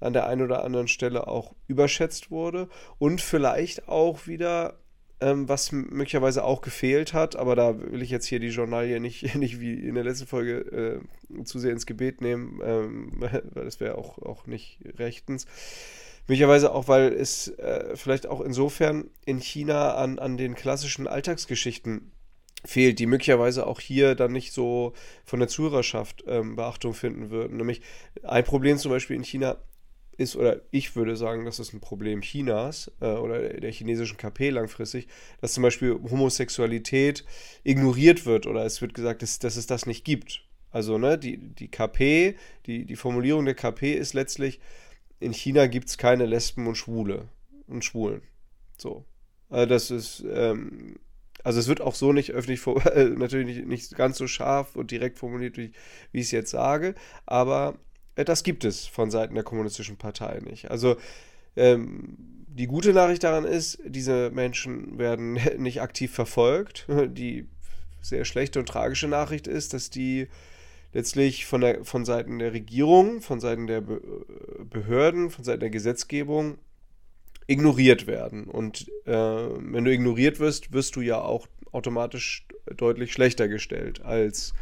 an 0.00 0.12
der 0.12 0.26
einen 0.26 0.42
oder 0.42 0.64
anderen 0.64 0.88
Stelle 0.88 1.28
auch 1.28 1.54
überschätzt 1.68 2.30
wurde 2.30 2.68
und 2.98 3.20
vielleicht 3.20 3.88
auch 3.88 4.26
wieder 4.26 4.78
ähm, 5.22 5.48
was 5.48 5.70
möglicherweise 5.70 6.44
auch 6.44 6.60
gefehlt 6.60 7.14
hat, 7.14 7.36
aber 7.36 7.54
da 7.54 7.78
will 7.78 8.02
ich 8.02 8.10
jetzt 8.10 8.26
hier 8.26 8.40
die 8.40 8.48
Journalie 8.48 8.98
nicht, 8.98 9.34
nicht 9.36 9.60
wie 9.60 9.74
in 9.74 9.94
der 9.94 10.04
letzten 10.04 10.26
Folge 10.26 11.00
äh, 11.30 11.44
zu 11.44 11.58
sehr 11.58 11.72
ins 11.72 11.86
Gebet 11.86 12.20
nehmen, 12.20 12.60
ähm, 12.64 13.12
weil 13.16 13.42
das 13.54 13.80
wäre 13.80 13.96
auch, 13.96 14.18
auch 14.18 14.46
nicht 14.46 14.80
rechtens. 14.98 15.46
Möglicherweise 16.26 16.72
auch, 16.72 16.88
weil 16.88 17.12
es 17.12 17.48
äh, 17.58 17.96
vielleicht 17.96 18.26
auch 18.26 18.40
insofern 18.40 19.10
in 19.24 19.40
China 19.40 19.94
an, 19.94 20.18
an 20.18 20.36
den 20.36 20.54
klassischen 20.54 21.06
Alltagsgeschichten 21.06 22.12
fehlt, 22.64 22.98
die 22.98 23.06
möglicherweise 23.06 23.66
auch 23.66 23.80
hier 23.80 24.14
dann 24.14 24.32
nicht 24.32 24.52
so 24.52 24.92
von 25.24 25.40
der 25.40 25.48
Zuhörerschaft 25.48 26.24
ähm, 26.26 26.56
Beachtung 26.56 26.94
finden 26.94 27.30
würden. 27.30 27.56
Nämlich 27.56 27.82
ein 28.22 28.44
Problem 28.44 28.78
zum 28.78 28.92
Beispiel 28.92 29.16
in 29.16 29.24
China 29.24 29.56
ist, 30.16 30.36
oder 30.36 30.60
ich 30.70 30.94
würde 30.94 31.16
sagen, 31.16 31.44
das 31.44 31.58
ist 31.58 31.72
ein 31.72 31.80
Problem 31.80 32.20
Chinas 32.20 32.90
äh, 33.00 33.06
oder 33.06 33.48
der 33.48 33.72
chinesischen 33.72 34.16
KP 34.16 34.50
langfristig, 34.50 35.08
dass 35.40 35.54
zum 35.54 35.62
Beispiel 35.62 35.98
Homosexualität 36.10 37.24
ignoriert 37.64 38.26
wird 38.26 38.46
oder 38.46 38.64
es 38.64 38.80
wird 38.80 38.94
gesagt, 38.94 39.22
dass, 39.22 39.38
dass 39.38 39.56
es 39.56 39.66
das 39.66 39.86
nicht 39.86 40.04
gibt. 40.04 40.44
Also 40.70 40.98
ne, 40.98 41.18
die, 41.18 41.36
die 41.38 41.68
KP, 41.68 42.36
die, 42.66 42.84
die 42.84 42.96
Formulierung 42.96 43.44
der 43.44 43.54
KP 43.54 43.94
ist 43.94 44.14
letztlich, 44.14 44.60
in 45.22 45.32
China 45.32 45.66
gibt 45.66 45.88
es 45.88 45.98
keine 45.98 46.26
Lesben 46.26 46.66
und 46.66 46.76
Schwule 46.76 47.28
und 47.66 47.84
Schwulen. 47.84 48.22
So. 48.76 49.04
Also 49.48 49.66
das 49.66 49.90
ist, 49.90 50.24
ähm, 50.30 50.96
also 51.44 51.60
es 51.60 51.68
wird 51.68 51.80
auch 51.80 51.94
so 51.94 52.12
nicht 52.12 52.32
öffentlich, 52.32 52.66
äh, 52.86 53.04
natürlich 53.04 53.56
nicht, 53.56 53.66
nicht 53.66 53.96
ganz 53.96 54.18
so 54.18 54.26
scharf 54.26 54.76
und 54.76 54.90
direkt 54.90 55.18
formuliert, 55.18 55.56
wie, 55.56 55.72
wie 56.10 56.20
ich 56.20 56.26
es 56.26 56.30
jetzt 56.30 56.50
sage, 56.50 56.94
aber 57.26 57.78
äh, 58.16 58.24
das 58.24 58.42
gibt 58.42 58.64
es 58.64 58.86
von 58.86 59.10
Seiten 59.10 59.34
der 59.34 59.44
Kommunistischen 59.44 59.96
Partei 59.96 60.40
nicht. 60.40 60.70
Also 60.70 60.96
ähm, 61.56 62.16
die 62.48 62.66
gute 62.66 62.92
Nachricht 62.92 63.24
daran 63.24 63.44
ist, 63.44 63.78
diese 63.84 64.30
Menschen 64.30 64.98
werden 64.98 65.38
nicht 65.58 65.80
aktiv 65.80 66.12
verfolgt. 66.12 66.86
Die 67.08 67.48
sehr 68.04 68.24
schlechte 68.24 68.58
und 68.58 68.66
tragische 68.66 69.06
Nachricht 69.06 69.46
ist, 69.46 69.74
dass 69.74 69.88
die 69.88 70.26
letztlich 70.92 71.46
von, 71.46 71.60
der, 71.60 71.84
von 71.84 72.04
Seiten 72.04 72.40
der 72.40 72.52
Regierung, 72.52 73.20
von 73.20 73.38
Seiten 73.38 73.68
der 73.68 73.82
Behörden, 74.72 75.30
von 75.30 75.44
Seiten 75.44 75.60
der 75.60 75.70
Gesetzgebung 75.70 76.58
ignoriert 77.46 78.06
werden. 78.06 78.44
Und 78.44 78.88
äh, 79.04 79.12
wenn 79.12 79.84
du 79.84 79.92
ignoriert 79.92 80.40
wirst, 80.40 80.72
wirst 80.72 80.96
du 80.96 81.00
ja 81.00 81.20
auch 81.20 81.46
automatisch 81.72 82.46
deutlich 82.76 83.12
schlechter 83.12 83.48
gestellt 83.48 84.02
als 84.02 84.52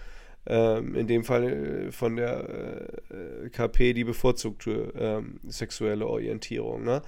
ähm, 0.47 0.95
in 0.95 1.07
dem 1.07 1.25
Fall 1.25 1.89
äh, 1.89 1.93
von 1.93 2.17
der 2.17 2.89
äh, 3.11 3.49
KP 3.51 3.93
die 3.93 4.05
bevorzugte 4.05 4.93
ähm, 4.97 5.41
sexuelle 5.47 6.07
Orientierung. 6.07 6.85
Ne? 6.85 7.03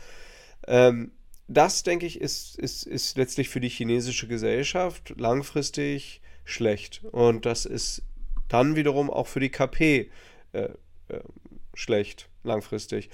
Ähm, 0.67 1.13
das, 1.49 1.83
denke 1.83 2.07
ich, 2.07 2.21
ist, 2.21 2.59
ist, 2.59 2.87
ist 2.87 3.17
letztlich 3.17 3.49
für 3.49 3.61
die 3.61 3.69
chinesische 3.69 4.29
Gesellschaft 4.29 5.15
langfristig 5.17 6.21
schlecht. 6.45 7.05
Und 7.11 7.47
das 7.47 7.67
ist 7.67 8.03
dann 8.49 8.77
wiederum 8.77 9.11
auch 9.11 9.27
für 9.27 9.41
die 9.41 9.51
KP 9.51 10.11
äh, 10.53 10.61
äh, 10.61 11.21
schlecht 11.75 12.29
langfristig. 12.43 13.11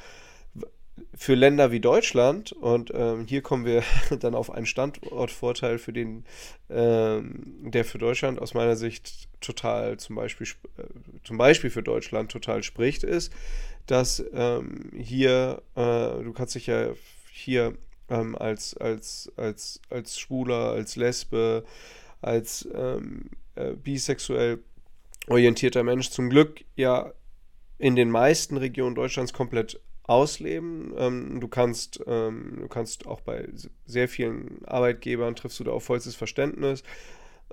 Für 1.15 1.35
Länder 1.35 1.71
wie 1.71 1.79
Deutschland, 1.79 2.53
und 2.53 2.91
ähm, 2.93 3.27
hier 3.27 3.41
kommen 3.41 3.65
wir 3.65 3.85
dann 4.21 4.35
auf 4.35 4.51
einen 4.51 4.67
Standortvorteil, 4.67 5.79
für 5.79 5.93
den, 5.93 6.25
ähm, 6.71 7.71
der 7.71 7.85
für 7.85 7.99
Deutschland 7.99 8.41
aus 8.41 8.55
meiner 8.55 8.77
Sicht 8.77 9.29
total 9.41 9.99
zum 9.99 10.17
Beispiel, 10.17 10.47
äh, 10.77 10.83
zum 11.25 11.39
Beispiel 11.39 11.71
für 11.71 11.83
Deutschland 11.83 12.33
total 12.33 12.63
spricht, 12.63 13.05
ist, 13.05 13.33
dass 13.87 14.23
ähm, 14.33 14.91
hier, 14.97 15.63
äh, 15.77 16.23
du 16.23 16.33
kannst 16.35 16.57
dich 16.57 16.67
ja 16.67 16.91
hier 17.31 17.75
ähm, 18.09 18.37
als, 18.37 18.77
als, 18.77 19.33
als, 19.37 19.81
als 19.91 20.19
Schwuler, 20.19 20.73
als 20.73 20.97
Lesbe, 20.97 21.65
als 22.21 22.69
ähm, 22.75 23.31
äh, 23.55 23.73
bisexuell 23.73 24.59
orientierter 25.29 25.83
Mensch 25.83 26.11
zum 26.11 26.31
Glück 26.31 26.65
ja 26.77 27.13
in 27.79 27.97
den 27.97 28.11
meisten 28.11 28.57
Regionen 28.57 28.95
Deutschlands 28.95 29.33
komplett 29.33 29.81
ausleben. 30.03 30.95
Ähm, 30.97 31.41
du 31.41 31.49
kannst, 31.49 32.01
ähm, 32.07 32.59
du 32.61 32.69
kannst 32.69 33.07
auch 33.07 33.21
bei 33.21 33.49
sehr 33.87 34.09
vielen 34.09 34.65
Arbeitgebern 34.65 35.37
triffst 35.37 35.61
du 35.61 35.65
da 35.65 35.73
auf 35.73 35.85
vollstes 35.85 36.17
Verständnis 36.17 36.83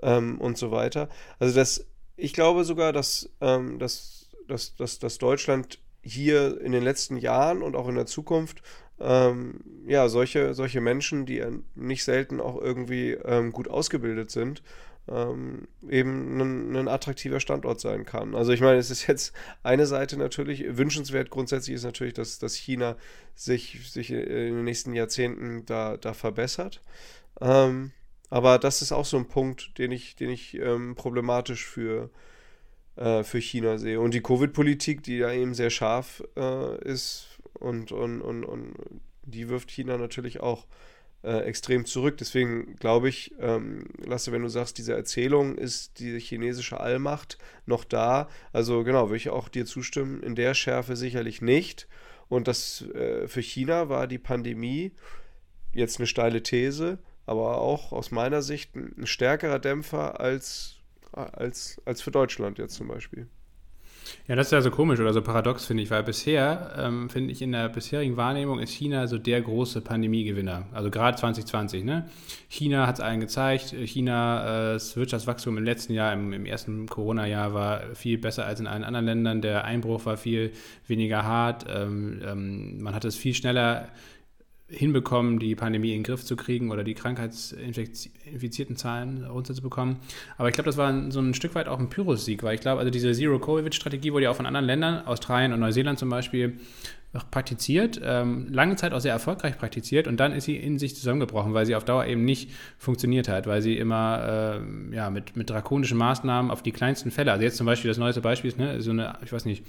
ähm, 0.02 0.40
und 0.40 0.58
so 0.58 0.70
weiter. 0.70 1.08
Also 1.38 1.54
das, 1.54 1.86
ich 2.16 2.32
glaube 2.32 2.64
sogar, 2.64 2.92
dass, 2.92 3.30
ähm, 3.40 3.78
dass, 3.78 4.28
dass, 4.48 4.74
dass, 4.74 4.98
dass 4.98 5.18
Deutschland 5.18 5.78
hier 6.02 6.60
in 6.60 6.72
den 6.72 6.82
letzten 6.82 7.16
Jahren 7.16 7.62
und 7.62 7.76
auch 7.76 7.88
in 7.88 7.96
der 7.96 8.06
Zukunft 8.06 8.62
ähm, 8.98 9.60
ja 9.86 10.08
solche, 10.08 10.54
solche 10.54 10.80
Menschen, 10.80 11.26
die 11.26 11.44
nicht 11.74 12.04
selten 12.04 12.40
auch 12.40 12.60
irgendwie 12.60 13.12
ähm, 13.12 13.52
gut 13.52 13.68
ausgebildet 13.68 14.30
sind, 14.30 14.62
ähm, 15.08 15.68
eben 15.88 16.40
ein, 16.40 16.76
ein, 16.76 16.88
attraktiver 16.88 17.40
Standort 17.40 17.80
sein 17.80 18.04
kann. 18.04 18.34
Also 18.34 18.52
ich 18.52 18.60
meine, 18.60 18.78
es 18.78 18.90
ist 18.90 19.06
jetzt 19.06 19.32
eine 19.62 19.86
Seite 19.86 20.16
natürlich, 20.16 20.64
wünschenswert 20.76 21.30
grundsätzlich 21.30 21.76
ist 21.76 21.84
natürlich, 21.84 22.14
dass, 22.14 22.38
dass 22.38 22.54
China 22.54 22.96
sich, 23.34 23.90
sich 23.90 24.10
in 24.10 24.18
den 24.18 24.64
nächsten 24.64 24.94
Jahrzehnten 24.94 25.64
da, 25.66 25.96
da 25.96 26.12
verbessert. 26.14 26.82
Ähm, 27.40 27.92
aber 28.30 28.58
das 28.58 28.82
ist 28.82 28.92
auch 28.92 29.04
so 29.04 29.16
ein 29.16 29.28
Punkt, 29.28 29.78
den 29.78 29.92
ich, 29.92 30.16
den 30.16 30.30
ich 30.30 30.54
ähm, 30.54 30.96
problematisch 30.96 31.64
für, 31.64 32.10
äh, 32.96 33.22
für 33.22 33.38
China 33.38 33.78
sehe. 33.78 34.00
Und 34.00 34.14
die 34.14 34.22
Covid-Politik, 34.22 35.02
die 35.04 35.18
ja 35.18 35.30
eben 35.30 35.54
sehr 35.54 35.70
scharf 35.70 36.24
äh, 36.36 36.82
ist 36.84 37.38
und, 37.54 37.92
und, 37.92 38.22
und, 38.22 38.44
und 38.44 38.74
die 39.22 39.48
wirft 39.48 39.70
China 39.70 39.98
natürlich 39.98 40.40
auch 40.40 40.66
äh, 41.22 41.40
extrem 41.40 41.84
zurück. 41.84 42.16
Deswegen 42.18 42.76
glaube 42.76 43.08
ich, 43.08 43.34
ähm, 43.40 43.86
Lasse, 44.04 44.32
wenn 44.32 44.42
du 44.42 44.48
sagst, 44.48 44.78
diese 44.78 44.94
Erzählung 44.94 45.56
ist 45.56 45.98
die 45.98 46.18
chinesische 46.20 46.80
Allmacht 46.80 47.38
noch 47.66 47.84
da. 47.84 48.28
Also 48.52 48.84
genau, 48.84 49.08
würde 49.08 49.16
ich 49.16 49.30
auch 49.30 49.48
dir 49.48 49.66
zustimmen. 49.66 50.22
In 50.22 50.34
der 50.34 50.54
Schärfe 50.54 50.96
sicherlich 50.96 51.42
nicht. 51.42 51.88
Und 52.28 52.48
das 52.48 52.82
äh, 52.94 53.28
für 53.28 53.40
China 53.40 53.88
war 53.88 54.06
die 54.06 54.18
Pandemie 54.18 54.92
jetzt 55.72 55.98
eine 55.98 56.06
steile 56.06 56.42
These, 56.42 56.98
aber 57.26 57.58
auch 57.58 57.92
aus 57.92 58.10
meiner 58.10 58.42
Sicht 58.42 58.74
ein 58.74 59.06
stärkerer 59.06 59.58
Dämpfer 59.58 60.20
als, 60.20 60.76
als, 61.12 61.80
als 61.84 62.02
für 62.02 62.10
Deutschland 62.10 62.58
jetzt 62.58 62.74
zum 62.74 62.88
Beispiel. 62.88 63.28
Ja, 64.28 64.36
das 64.36 64.48
ist 64.48 64.52
ja 64.52 64.60
so 64.60 64.70
komisch 64.70 65.00
oder 65.00 65.12
so 65.12 65.22
paradox, 65.22 65.66
finde 65.66 65.82
ich, 65.82 65.90
weil 65.90 66.02
bisher, 66.02 66.74
ähm, 66.78 67.08
finde 67.10 67.32
ich, 67.32 67.42
in 67.42 67.52
der 67.52 67.68
bisherigen 67.68 68.16
Wahrnehmung 68.16 68.58
ist 68.58 68.70
China 68.70 69.06
so 69.06 69.18
der 69.18 69.40
große 69.40 69.80
Pandemiegewinner. 69.80 70.66
Also 70.72 70.90
gerade 70.90 71.16
2020. 71.16 71.84
Ne? 71.84 72.08
China 72.48 72.86
hat 72.86 72.96
es 72.96 73.00
allen 73.00 73.20
gezeigt. 73.20 73.74
China, 73.84 74.74
äh, 74.74 74.80
Wirtschaftswachstum 74.96 75.58
im 75.58 75.64
letzten 75.64 75.92
Jahr, 75.92 76.12
im, 76.12 76.32
im 76.32 76.46
ersten 76.46 76.86
Corona-Jahr, 76.86 77.54
war 77.54 77.80
viel 77.94 78.18
besser 78.18 78.46
als 78.46 78.60
in 78.60 78.66
allen 78.66 78.84
anderen 78.84 79.06
Ländern. 79.06 79.42
Der 79.42 79.64
Einbruch 79.64 80.06
war 80.06 80.16
viel 80.16 80.52
weniger 80.86 81.24
hart. 81.24 81.66
Ähm, 81.68 82.20
ähm, 82.26 82.82
man 82.82 82.94
hat 82.94 83.04
es 83.04 83.16
viel 83.16 83.34
schneller 83.34 83.88
hinbekommen, 84.68 85.38
die 85.38 85.54
Pandemie 85.54 85.92
in 85.92 85.98
den 85.98 86.02
Griff 86.02 86.24
zu 86.24 86.34
kriegen 86.34 86.70
oder 86.70 86.82
die 86.82 86.94
krankheitsinfizierten 86.94 88.76
Zahlen 88.76 89.24
runterzubekommen. 89.24 89.96
Aber 90.38 90.48
ich 90.48 90.54
glaube, 90.54 90.66
das 90.66 90.76
war 90.76 91.10
so 91.10 91.20
ein 91.20 91.34
Stück 91.34 91.54
weit 91.54 91.68
auch 91.68 91.78
ein 91.78 91.88
Pyrrhus-Sieg, 91.88 92.42
weil 92.42 92.56
ich 92.56 92.60
glaube, 92.60 92.80
also 92.80 92.90
diese 92.90 93.12
Zero-Covid-Strategie 93.12 94.12
wurde 94.12 94.24
ja 94.24 94.30
auch 94.30 94.36
von 94.36 94.46
anderen 94.46 94.66
Ländern, 94.66 95.06
Australien 95.06 95.52
und 95.52 95.60
Neuseeland 95.60 95.98
zum 95.98 96.08
Beispiel, 96.08 96.58
praktiziert, 97.30 98.00
ähm, 98.04 98.48
lange 98.50 98.76
Zeit 98.76 98.92
auch 98.92 99.00
sehr 99.00 99.12
erfolgreich 99.12 99.58
praktiziert 99.58 100.06
und 100.06 100.18
dann 100.18 100.32
ist 100.32 100.44
sie 100.44 100.56
in 100.56 100.78
sich 100.78 100.94
zusammengebrochen, 100.94 101.54
weil 101.54 101.66
sie 101.66 101.74
auf 101.74 101.84
Dauer 101.84 102.04
eben 102.06 102.24
nicht 102.24 102.50
funktioniert 102.78 103.28
hat, 103.28 103.46
weil 103.46 103.62
sie 103.62 103.76
immer 103.76 104.60
äh, 104.90 104.94
ja, 104.94 105.10
mit, 105.10 105.36
mit 105.36 105.50
drakonischen 105.50 105.98
Maßnahmen 105.98 106.50
auf 106.50 106.62
die 106.62 106.72
kleinsten 106.72 107.10
Fälle, 107.10 107.32
also 107.32 107.44
jetzt 107.44 107.56
zum 107.56 107.66
Beispiel 107.66 107.88
das 107.88 107.98
neueste 107.98 108.20
Beispiel 108.20 108.48
ist, 108.48 108.58
ne, 108.58 108.80
so 108.82 108.90
eine, 108.90 109.18
ich 109.24 109.32
weiß 109.32 109.44
nicht, 109.44 109.64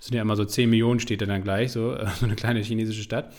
das 0.00 0.06
sind 0.08 0.16
ja 0.16 0.22
immer 0.22 0.34
so 0.34 0.44
10 0.44 0.68
Millionen 0.68 0.98
steht 0.98 1.20
da 1.22 1.26
dann 1.26 1.44
gleich, 1.44 1.70
so, 1.70 1.94
äh, 1.94 2.06
so 2.18 2.26
eine 2.26 2.34
kleine 2.34 2.60
chinesische 2.60 3.02
Stadt 3.02 3.32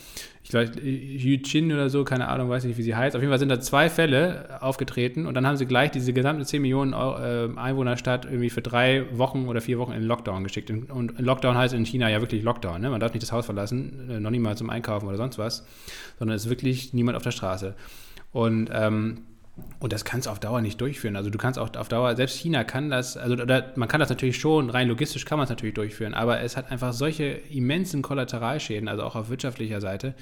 ich 0.43 0.49
glaube, 0.49 0.71
Yuchin 0.81 1.71
oder 1.71 1.89
so, 1.89 2.03
keine 2.03 2.27
Ahnung, 2.27 2.49
weiß 2.49 2.63
nicht, 2.63 2.77
wie 2.77 2.81
sie 2.81 2.95
heißt. 2.95 3.15
Auf 3.15 3.21
jeden 3.21 3.31
Fall 3.31 3.39
sind 3.39 3.49
da 3.49 3.59
zwei 3.59 3.89
Fälle 3.89 4.57
aufgetreten 4.61 5.27
und 5.27 5.35
dann 5.35 5.45
haben 5.45 5.55
sie 5.55 5.67
gleich 5.67 5.91
diese 5.91 6.13
gesamte 6.13 6.45
10 6.45 6.61
Millionen 6.61 6.93
äh, 6.93 7.59
Einwohnerstadt 7.59 8.25
irgendwie 8.25 8.49
für 8.49 8.61
drei 8.61 9.05
Wochen 9.17 9.47
oder 9.47 9.61
vier 9.61 9.77
Wochen 9.77 9.91
in 9.91 10.03
Lockdown 10.03 10.43
geschickt. 10.43 10.71
Und 10.71 11.19
Lockdown 11.19 11.55
heißt 11.55 11.73
in 11.75 11.85
China 11.85 12.09
ja 12.09 12.21
wirklich 12.21 12.41
Lockdown. 12.41 12.81
Ne? 12.81 12.89
Man 12.89 12.99
darf 12.99 13.13
nicht 13.13 13.21
das 13.21 13.31
Haus 13.31 13.45
verlassen, 13.45 14.09
äh, 14.09 14.19
noch 14.19 14.31
nicht 14.31 14.41
mal 14.41 14.57
zum 14.57 14.69
Einkaufen 14.71 15.07
oder 15.07 15.17
sonst 15.17 15.37
was, 15.37 15.65
sondern 16.17 16.35
es 16.35 16.45
ist 16.45 16.49
wirklich 16.49 16.91
niemand 16.93 17.15
auf 17.17 17.23
der 17.23 17.31
Straße. 17.31 17.75
Und 18.31 18.69
ähm, 18.73 19.21
und 19.79 19.93
das 19.93 20.05
kannst 20.05 20.27
du 20.27 20.31
auf 20.31 20.39
Dauer 20.39 20.61
nicht 20.61 20.79
durchführen. 20.79 21.15
Also 21.15 21.29
du 21.29 21.37
kannst 21.37 21.59
auch 21.59 21.75
auf 21.75 21.87
Dauer, 21.89 22.15
selbst 22.15 22.37
China 22.37 22.63
kann 22.63 22.89
das, 22.89 23.17
also 23.17 23.35
oder 23.35 23.71
man 23.75 23.87
kann 23.87 23.99
das 23.99 24.09
natürlich 24.09 24.37
schon, 24.37 24.69
rein 24.69 24.87
logistisch 24.87 25.25
kann 25.25 25.37
man 25.37 25.45
es 25.45 25.49
natürlich 25.49 25.75
durchführen, 25.75 26.13
aber 26.13 26.41
es 26.41 26.57
hat 26.57 26.71
einfach 26.71 26.93
solche 26.93 27.25
immensen 27.25 28.01
Kollateralschäden, 28.01 28.87
also 28.87 29.03
auch 29.03 29.15
auf 29.15 29.29
wirtschaftlicher 29.29 29.81
Seite, 29.81 30.13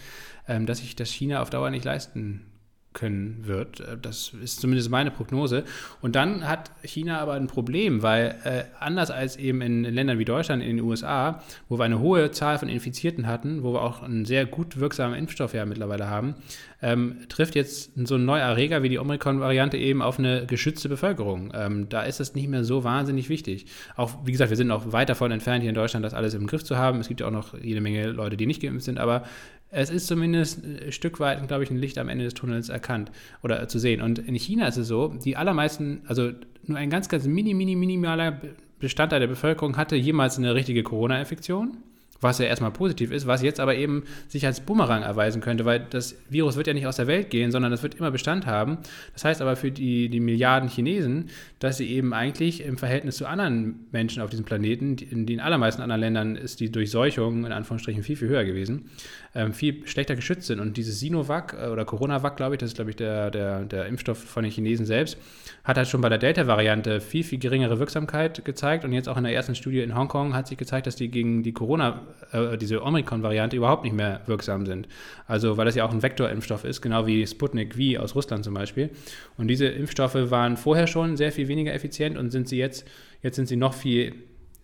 ähm, 0.48 0.66
dass 0.66 0.80
sich 0.80 0.96
das 0.96 1.10
China 1.10 1.42
auf 1.42 1.50
Dauer 1.50 1.70
nicht 1.70 1.86
leisten 1.86 2.49
können 2.94 3.46
wird. 3.46 3.80
Äh, 3.82 3.98
das 4.02 4.34
ist 4.42 4.60
zumindest 4.60 4.90
meine 4.90 5.12
Prognose. 5.12 5.64
Und 6.02 6.16
dann 6.16 6.48
hat 6.48 6.72
China 6.84 7.20
aber 7.20 7.34
ein 7.34 7.48
Problem, 7.48 8.02
weil 8.02 8.36
äh, 8.44 8.64
anders 8.80 9.12
als 9.12 9.36
eben 9.36 9.62
in 9.62 9.84
Ländern 9.84 10.20
wie 10.20 10.26
Deutschland, 10.26 10.64
in 10.64 10.78
den 10.78 10.86
USA, 10.86 11.44
wo 11.68 11.78
wir 11.78 11.86
eine 11.86 12.00
hohe 12.00 12.32
Zahl 12.32 12.58
von 12.58 12.68
Infizierten 12.68 13.28
hatten, 13.28 13.64
wo 13.64 13.74
wir 13.74 13.82
auch 13.82 14.02
einen 14.02 14.26
sehr 14.26 14.46
gut 14.46 14.80
wirksamen 14.80 15.18
Impfstoff 15.18 15.54
ja 15.54 15.66
mittlerweile 15.66 16.10
haben, 16.10 16.36
ähm, 16.82 17.18
trifft 17.28 17.56
jetzt 17.56 17.92
so 18.08 18.16
ein 18.16 18.26
neuer 18.26 18.42
Erreger 18.42 18.84
wie 18.84 18.90
die 18.90 19.00
Omikron-Variante 19.00 19.78
eben 19.78 20.02
auf 20.02 20.18
eine 20.18 20.46
geschützte 20.46 20.90
Bevölkerung. 20.90 21.52
Ähm, 21.54 21.90
da 21.90 22.04
ist 22.04 22.20
es 22.20 22.36
nicht 22.36 22.48
mehr 22.48 22.64
so 22.64 22.84
wahnsinnig 22.84 23.30
wichtig. 23.30 23.66
Auch, 23.96 24.26
wie 24.26 24.32
gesagt, 24.32 24.50
wir 24.50 24.58
sind 24.58 24.68
noch 24.68 24.92
weit 24.92 25.10
davon 25.10 25.32
entfernt, 25.32 25.62
hier 25.62 25.70
in 25.70 25.76
Deutschland 25.76 26.06
das 26.06 26.14
alles 26.14 26.34
im 26.34 26.48
Griff 26.48 26.64
zu 26.64 26.78
haben. 26.78 27.00
Es 27.00 27.08
gibt 27.08 27.20
ja 27.20 27.28
auch 27.28 27.32
noch 27.32 27.54
jede 27.60 27.82
Menge 27.82 28.08
Leute, 28.08 28.38
die 28.38 28.46
nicht 28.46 28.62
geimpft 28.62 28.86
sind, 28.86 28.98
aber 28.98 29.24
es 29.72 29.90
ist 29.90 30.08
zumindest 30.08 30.64
ein 30.64 30.92
Stück 30.92 31.20
weit, 31.20 31.48
glaube 31.48 31.64
ich, 31.64 31.70
ein 31.70 31.78
Licht 31.78 31.98
am 31.98 32.10
Ende 32.10 32.26
des 32.26 32.34
Tunnels 32.34 32.70
erkannt 32.70 33.12
oder 33.44 33.68
zu 33.68 33.80
sehen. 33.80 34.02
Und 34.02 34.20
in 34.20 34.36
China 34.36 34.68
ist 34.68 34.78
es 34.78 34.88
so, 34.88 35.10
die 35.10 35.38
allermeisten, 35.38 36.02
also 36.08 36.32
nur 36.64 36.78
ein 36.78 36.90
ganz, 36.90 37.10
ganz 37.10 37.26
mini, 37.26 37.54
mini, 37.54 37.76
minimaler 37.76 38.42
Bestandteil 38.80 39.20
der 39.20 39.28
Bevölkerung 39.28 39.78
hatte 39.78 39.96
jemals 39.96 40.38
eine 40.38 40.56
richtige 40.56 40.84
Corona-Infektion 40.84 41.78
was 42.22 42.40
ja 42.40 42.46
erstmal 42.46 42.72
positiv 42.72 43.12
ist, 43.12 43.28
was 43.28 43.42
jetzt 43.42 43.60
aber 43.60 43.76
eben 43.76 44.04
sich 44.28 44.46
als 44.46 44.60
Bumerang 44.60 45.04
erweisen 45.04 45.42
könnte, 45.42 45.66
weil 45.66 45.86
das 45.90 46.16
Virus 46.30 46.58
wird 46.58 46.68
ja 46.68 46.74
nicht 46.74 46.88
aus 46.88 46.98
der 46.98 47.08
Welt 47.08 47.30
gehen, 47.30 47.52
sondern 47.52 47.72
es 47.72 47.84
wird 47.84 47.96
immer 47.96 48.12
Bestand 48.12 48.46
haben. 48.46 48.80
Das 49.14 49.24
heißt 49.24 49.42
aber 49.42 49.56
für 49.56 49.72
die, 49.72 50.10
die 50.10 50.20
Milliarden 50.20 50.70
Chinesen, 50.70 51.30
dass 51.60 51.78
sie 51.78 51.90
eben 51.90 52.14
eigentlich 52.14 52.64
im 52.64 52.78
Verhältnis 52.78 53.18
zu 53.18 53.28
anderen 53.28 53.88
Menschen 53.92 54.22
auf 54.22 54.30
diesem 54.30 54.46
Planeten, 54.46 54.96
die, 54.96 55.06
in 55.06 55.26
den 55.26 55.40
allermeisten 55.40 55.82
anderen 55.82 56.02
Ländern 56.02 56.36
ist 56.36 56.60
die 56.60 56.72
Durchseuchung 56.72 57.46
in 57.46 57.52
Anführungsstrichen 57.52 58.04
viel, 58.04 58.18
viel 58.18 58.28
höher 58.28 58.44
gewesen, 58.44 58.90
ähm, 59.36 59.54
viel 59.54 59.86
schlechter 59.86 60.16
geschützt 60.16 60.48
sind. 60.48 60.60
Und 60.60 60.78
dieses 60.78 61.00
Sinovac 61.00 61.54
äh, 61.54 61.68
oder 61.68 61.86
Coronavac, 61.86 62.38
glaube 62.38 62.56
ich, 62.56 62.60
das 62.60 62.70
ist, 62.70 62.76
glaube 62.76 62.90
ich, 62.90 62.96
der, 62.96 63.30
der, 63.32 63.66
der 63.66 63.86
Impfstoff 63.86 64.18
von 64.18 64.44
den 64.44 64.52
Chinesen 64.52 64.86
selbst, 64.86 65.18
hat 65.64 65.78
halt 65.78 65.88
schon 65.88 66.02
bei 66.02 66.10
der 66.10 66.18
Delta-Variante 66.18 67.00
viel, 67.00 67.24
viel 67.24 67.40
geringere 67.40 67.80
Wirksamkeit 67.80 68.44
gezeigt. 68.44 68.86
Und 68.86 68.94
jetzt 68.94 69.08
auch 69.08 69.18
in 69.18 69.24
der 69.24 69.34
ersten 69.34 69.56
Studie 69.56 69.82
in 69.82 69.96
Hongkong 69.96 70.34
hat 70.34 70.48
sich 70.48 70.58
gezeigt, 70.58 70.88
dass 70.88 70.96
die 70.96 71.10
gegen 71.10 71.44
die 71.44 71.54
Corona 71.54 72.02
äh, 72.32 72.58
diese 72.58 72.84
Omikron-Variante 72.84 73.56
überhaupt 73.56 73.84
nicht 73.84 73.96
mehr 73.96 74.22
wirksam 74.26 74.66
sind. 74.66 74.88
Also 75.28 75.58
weil 75.58 75.66
das 75.66 75.76
ja 75.76 75.86
auch 75.86 75.92
ein 75.92 76.02
Vektorimpfstoff 76.02 76.64
ist, 76.64 76.82
genau 76.82 77.06
wie 77.06 77.26
Sputnik 77.26 77.76
V 77.76 78.02
aus 78.02 78.16
Russland 78.16 78.44
zum 78.44 78.56
Beispiel. 78.56 78.90
Und 79.38 79.48
diese 79.48 79.68
Impfstoffe 79.68 80.16
waren 80.16 80.58
vorher 80.58 80.88
schon 80.88 81.18
sehr 81.18 81.32
viel 81.32 81.48
weniger 81.48 81.74
effizient 81.74 82.18
und 82.18 82.32
sind 82.32 82.48
sie 82.48 82.58
jetzt, 82.58 82.88
jetzt 83.22 83.36
sind 83.36 83.48
sie 83.48 83.58
noch 83.58 83.74
viel 83.74 84.16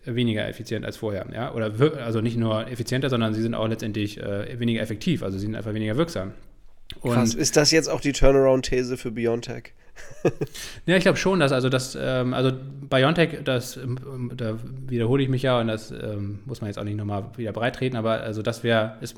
weniger 0.06 0.48
effizient 0.48 0.84
als 0.84 0.96
vorher. 0.96 1.26
Ja? 1.32 1.52
Oder 1.52 1.72
also 2.04 2.20
nicht 2.20 2.36
nur 2.36 2.68
effizienter, 2.68 3.10
sondern 3.10 3.34
sie 3.34 3.42
sind 3.42 3.54
auch 3.54 3.68
letztendlich 3.68 4.20
äh, 4.20 4.58
weniger 4.58 4.80
effektiv, 4.80 5.22
also 5.22 5.38
sie 5.38 5.46
sind 5.46 5.54
einfach 5.54 5.74
weniger 5.74 5.96
wirksam. 5.96 6.32
Und 7.00 7.14
Krass, 7.14 7.34
ist 7.34 7.56
das 7.56 7.70
jetzt 7.72 7.88
auch 7.88 8.00
die 8.00 8.12
Turnaround-These 8.12 8.96
für 8.96 9.10
BioNTech? 9.10 9.72
ja, 10.86 10.96
ich 10.96 11.02
glaube 11.02 11.18
schon, 11.18 11.40
dass 11.40 11.52
also 11.52 11.68
das, 11.68 11.96
ähm, 12.00 12.34
also 12.34 12.52
BioNTech, 12.88 13.44
das, 13.44 13.76
ähm, 13.76 14.30
da 14.36 14.58
wiederhole 14.86 15.22
ich 15.22 15.28
mich 15.28 15.42
ja 15.42 15.60
und 15.60 15.68
das 15.68 15.90
ähm, 15.90 16.40
muss 16.44 16.60
man 16.60 16.68
jetzt 16.68 16.78
auch 16.78 16.84
nicht 16.84 16.96
nochmal 16.96 17.24
wieder 17.36 17.52
breitreten, 17.52 17.96
aber 17.96 18.20
also 18.20 18.42
das 18.42 18.62
wäre, 18.62 18.96
ist 19.00 19.16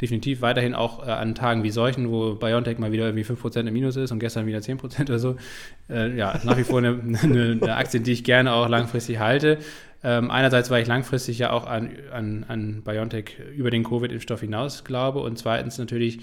definitiv 0.00 0.42
weiterhin 0.42 0.74
auch 0.74 1.06
äh, 1.06 1.10
an 1.10 1.34
Tagen 1.34 1.62
wie 1.62 1.70
solchen, 1.70 2.10
wo 2.10 2.34
BioNTech 2.34 2.78
mal 2.78 2.92
wieder 2.92 3.06
irgendwie 3.06 3.24
5% 3.24 3.66
im 3.66 3.72
Minus 3.72 3.96
ist 3.96 4.12
und 4.12 4.18
gestern 4.18 4.46
wieder 4.46 4.58
10% 4.58 5.02
oder 5.02 5.18
so, 5.18 5.36
äh, 5.88 6.14
ja, 6.16 6.38
nach 6.44 6.56
wie 6.56 6.64
vor 6.64 6.78
eine, 6.78 6.90
eine, 7.22 7.58
eine, 7.60 7.76
Aktie, 7.76 8.00
die 8.00 8.12
ich 8.12 8.24
gerne 8.24 8.52
auch 8.52 8.68
langfristig 8.68 9.18
halte. 9.18 9.58
Ähm, 10.02 10.30
einerseits, 10.30 10.70
weil 10.70 10.82
ich 10.82 10.88
langfristig 10.88 11.38
ja 11.38 11.50
auch 11.52 11.66
an, 11.66 11.90
an, 12.10 12.44
an 12.48 12.82
BioNTech 12.82 13.38
über 13.54 13.70
den 13.70 13.84
Covid-Impfstoff 13.84 14.40
hinaus 14.40 14.84
glaube 14.84 15.20
und 15.20 15.38
zweitens 15.38 15.76
natürlich, 15.76 16.20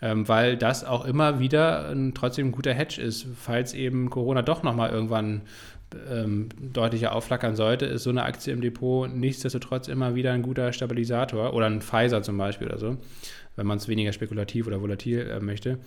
ähm, 0.00 0.28
weil 0.28 0.56
das 0.56 0.84
auch 0.84 1.04
immer 1.04 1.40
wieder 1.40 1.88
ein, 1.88 2.14
trotzdem 2.14 2.48
ein 2.48 2.52
guter 2.52 2.72
Hedge 2.72 3.00
ist. 3.02 3.26
Falls 3.36 3.74
eben 3.74 4.10
Corona 4.10 4.42
doch 4.42 4.62
nochmal 4.62 4.90
irgendwann 4.90 5.42
ähm, 6.10 6.48
deutlicher 6.60 7.14
aufflackern 7.14 7.56
sollte, 7.56 7.86
ist 7.86 8.04
so 8.04 8.10
eine 8.10 8.24
Aktie 8.24 8.52
im 8.52 8.60
Depot 8.60 9.12
nichtsdestotrotz 9.12 9.88
immer 9.88 10.14
wieder 10.14 10.32
ein 10.32 10.42
guter 10.42 10.72
Stabilisator 10.72 11.52
oder 11.52 11.66
ein 11.66 11.80
Pfizer 11.80 12.22
zum 12.22 12.38
Beispiel 12.38 12.68
oder 12.68 12.78
so, 12.78 12.96
wenn 13.56 13.66
man 13.66 13.78
es 13.78 13.88
weniger 13.88 14.12
spekulativ 14.12 14.68
oder 14.68 14.80
volatil 14.80 15.20
äh, 15.28 15.40
möchte. 15.40 15.78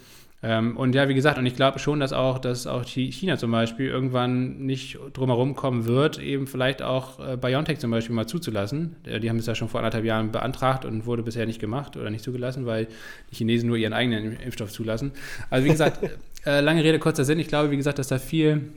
Ähm, 0.42 0.78
und 0.78 0.96
ja, 0.96 1.10
wie 1.10 1.14
gesagt, 1.14 1.38
und 1.38 1.46
ich 1.46 1.56
glaube 1.56 1.80
schon, 1.80 2.00
dass 2.00 2.14
auch, 2.14 2.40
dass 2.40 2.66
auch 2.66 2.86
China 2.86 3.38
zum 3.38 3.52
Beispiel 3.52 3.88
irgendwann 3.88 4.66
nicht 4.66 4.98
drumherum 5.14 5.54
kommen 5.54 5.86
wird, 5.86 6.18
eben 6.20 6.48
vielleicht 6.48 6.82
auch 6.82 7.20
äh, 7.20 7.36
BioNTech 7.36 7.80
zum 7.80 7.92
Beispiel 7.92 8.16
mal 8.16 8.26
zuzulassen. 8.26 8.96
Äh, 9.06 9.20
die 9.20 9.30
haben 9.30 9.38
es 9.38 9.46
ja 9.48 9.56
schon 9.56 9.68
vor 9.68 9.82
anderthalb 9.82 10.06
Jahren 10.06 10.32
beantragt 10.32 10.86
und 10.86 11.06
wurde 11.06 11.24
bisher 11.24 11.46
nicht 11.46 11.60
gemacht 11.60 11.98
oder 11.98 12.10
nicht 12.10 12.24
zugelassen, 12.24 12.66
weil 12.66 12.88
die 13.32 13.36
Chinesen 13.36 13.68
nur 13.68 13.78
ihren 13.78 13.94
eigenen 13.94 14.38
Impfstoff 14.38 14.72
zulassen. 14.72 15.12
Also 15.50 15.66
wie 15.66 15.72
gesagt, 15.72 16.00
äh, 16.46 16.62
lange 16.62 16.84
Rede, 16.84 17.00
kurzer 17.00 17.26
Sinn. 17.26 17.40
Ich 17.40 17.50
glaube, 17.50 17.72
wie 17.72 17.78
gesagt, 17.78 18.00
dass 18.00 18.08
da 18.08 18.18
viel 18.18 18.72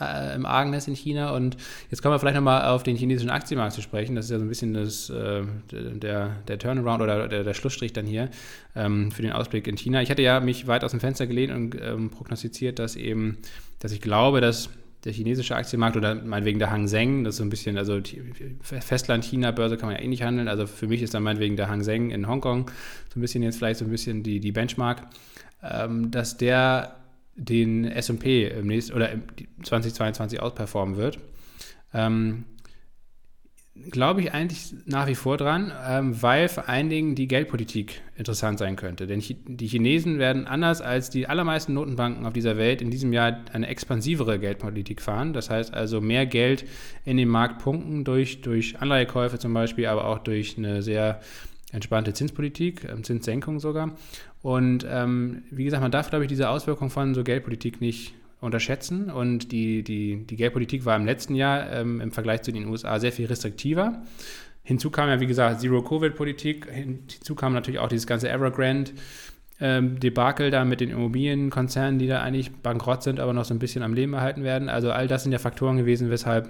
äh, 0.00 0.34
im 0.34 0.46
Argen 0.46 0.72
ist 0.72 0.88
in 0.88 0.94
China. 0.94 1.34
Und 1.34 1.56
jetzt 1.90 2.02
kommen 2.02 2.14
wir 2.14 2.18
vielleicht 2.18 2.36
nochmal 2.36 2.68
auf 2.68 2.82
den 2.82 2.96
chinesischen 2.96 3.30
Aktienmarkt 3.30 3.74
zu 3.74 3.82
sprechen. 3.82 4.16
Das 4.16 4.26
ist 4.26 4.30
ja 4.30 4.38
so 4.38 4.44
ein 4.44 4.48
bisschen 4.48 4.74
das, 4.74 5.10
äh, 5.10 5.42
der, 5.70 6.36
der 6.48 6.58
Turnaround 6.58 7.02
oder 7.02 7.28
der, 7.28 7.44
der 7.44 7.54
Schlussstrich 7.54 7.92
dann 7.92 8.06
hier 8.06 8.30
ähm, 8.74 9.10
für 9.10 9.22
den 9.22 9.32
Ausblick 9.32 9.66
in 9.66 9.76
China. 9.76 10.02
Ich 10.02 10.10
hatte 10.10 10.22
ja 10.22 10.40
mich 10.40 10.66
weit 10.66 10.84
aus 10.84 10.92
dem 10.92 11.00
Fenster 11.00 11.26
gelehnt 11.26 11.52
und 11.52 11.76
ähm, 11.80 12.10
prognostiziert, 12.10 12.78
dass 12.78 12.96
eben, 12.96 13.38
dass 13.78 13.92
ich 13.92 14.00
glaube, 14.00 14.40
dass 14.40 14.70
der 15.04 15.12
chinesische 15.12 15.56
Aktienmarkt 15.56 15.96
oder 15.96 16.14
meinetwegen 16.14 16.58
der 16.58 16.70
Hang 16.70 16.86
Seng, 16.86 17.24
das 17.24 17.34
ist 17.34 17.38
so 17.38 17.44
ein 17.44 17.50
bisschen, 17.50 17.78
also 17.78 18.00
Festland-China-Börse 18.60 19.76
kann 19.78 19.88
man 19.88 19.96
ja 19.96 20.02
eh 20.02 20.08
nicht 20.08 20.22
handeln. 20.22 20.46
Also 20.46 20.66
für 20.66 20.86
mich 20.86 21.02
ist 21.02 21.14
dann 21.14 21.22
meinetwegen 21.22 21.56
der 21.56 21.68
Hang 21.68 21.82
Seng 21.82 22.10
in 22.10 22.28
Hongkong 22.28 22.70
so 23.12 23.18
ein 23.18 23.22
bisschen 23.22 23.42
jetzt 23.42 23.56
vielleicht 23.56 23.78
so 23.78 23.86
ein 23.86 23.90
bisschen 23.90 24.22
die, 24.22 24.40
die 24.40 24.52
Benchmark, 24.52 25.06
ähm, 25.62 26.10
dass 26.10 26.36
der 26.36 26.96
den 27.34 27.84
S&P 27.84 28.48
im 28.48 28.66
nächsten 28.66 28.94
oder 28.94 29.10
im 29.10 29.22
2022 29.62 30.40
ausperformen 30.40 30.96
wird. 30.96 31.18
Ähm, 31.94 32.44
Glaube 33.88 34.20
ich 34.20 34.34
eigentlich 34.34 34.74
nach 34.84 35.06
wie 35.06 35.14
vor 35.14 35.38
dran, 35.38 35.72
ähm, 35.88 36.20
weil 36.20 36.48
vor 36.48 36.68
allen 36.68 36.90
Dingen 36.90 37.14
die 37.14 37.28
Geldpolitik 37.28 38.02
interessant 38.16 38.58
sein 38.58 38.76
könnte. 38.76 39.06
Denn 39.06 39.22
die 39.46 39.66
Chinesen 39.68 40.18
werden 40.18 40.46
anders 40.46 40.82
als 40.82 41.08
die 41.08 41.28
allermeisten 41.28 41.72
Notenbanken 41.72 42.26
auf 42.26 42.32
dieser 42.34 42.58
Welt 42.58 42.82
in 42.82 42.90
diesem 42.90 43.12
Jahr 43.12 43.40
eine 43.52 43.68
expansivere 43.68 44.38
Geldpolitik 44.38 45.00
fahren. 45.00 45.32
Das 45.32 45.48
heißt 45.48 45.72
also 45.72 46.00
mehr 46.02 46.26
Geld 46.26 46.66
in 47.04 47.16
den 47.16 47.28
Markt 47.28 47.62
pumpen 47.62 48.04
durch, 48.04 48.42
durch 48.42 48.78
Anleihekäufe 48.80 49.38
zum 49.38 49.54
Beispiel, 49.54 49.86
aber 49.86 50.04
auch 50.04 50.18
durch 50.18 50.58
eine 50.58 50.82
sehr 50.82 51.20
entspannte 51.72 52.12
Zinspolitik, 52.12 52.84
ähm, 52.84 53.04
Zinssenkung 53.04 53.60
sogar. 53.60 53.96
Und 54.42 54.86
ähm, 54.88 55.42
wie 55.50 55.64
gesagt, 55.64 55.82
man 55.82 55.90
darf, 55.90 56.10
glaube 56.10 56.24
ich, 56.24 56.28
diese 56.28 56.48
Auswirkung 56.48 56.90
von 56.90 57.14
so 57.14 57.22
Geldpolitik 57.24 57.80
nicht 57.80 58.14
unterschätzen. 58.40 59.10
Und 59.10 59.52
die, 59.52 59.82
die, 59.82 60.26
die 60.26 60.36
Geldpolitik 60.36 60.84
war 60.84 60.96
im 60.96 61.04
letzten 61.04 61.34
Jahr 61.34 61.70
ähm, 61.72 62.00
im 62.00 62.10
Vergleich 62.10 62.42
zu 62.42 62.52
den 62.52 62.66
USA 62.66 62.98
sehr 62.98 63.12
viel 63.12 63.26
restriktiver. 63.26 64.02
Hinzu 64.62 64.90
kam 64.90 65.08
ja, 65.08 65.20
wie 65.20 65.26
gesagt, 65.26 65.60
Zero-Covid-Politik. 65.60 66.70
Hinzu 66.70 67.34
kam 67.34 67.52
natürlich 67.52 67.80
auch 67.80 67.88
dieses 67.88 68.06
ganze 68.06 68.30
Evergrande. 68.30 68.92
Ähm, 69.62 70.00
Debakel 70.00 70.50
da 70.50 70.64
mit 70.64 70.80
den 70.80 70.88
Immobilienkonzernen, 70.88 71.98
die 71.98 72.06
da 72.06 72.22
eigentlich 72.22 72.50
bankrott 72.50 73.02
sind, 73.02 73.20
aber 73.20 73.34
noch 73.34 73.44
so 73.44 73.52
ein 73.52 73.58
bisschen 73.58 73.82
am 73.82 73.92
Leben 73.92 74.14
erhalten 74.14 74.42
werden. 74.42 74.70
Also 74.70 74.90
all 74.90 75.06
das 75.06 75.22
sind 75.22 75.32
ja 75.32 75.38
Faktoren 75.38 75.76
gewesen, 75.76 76.08
weshalb 76.08 76.48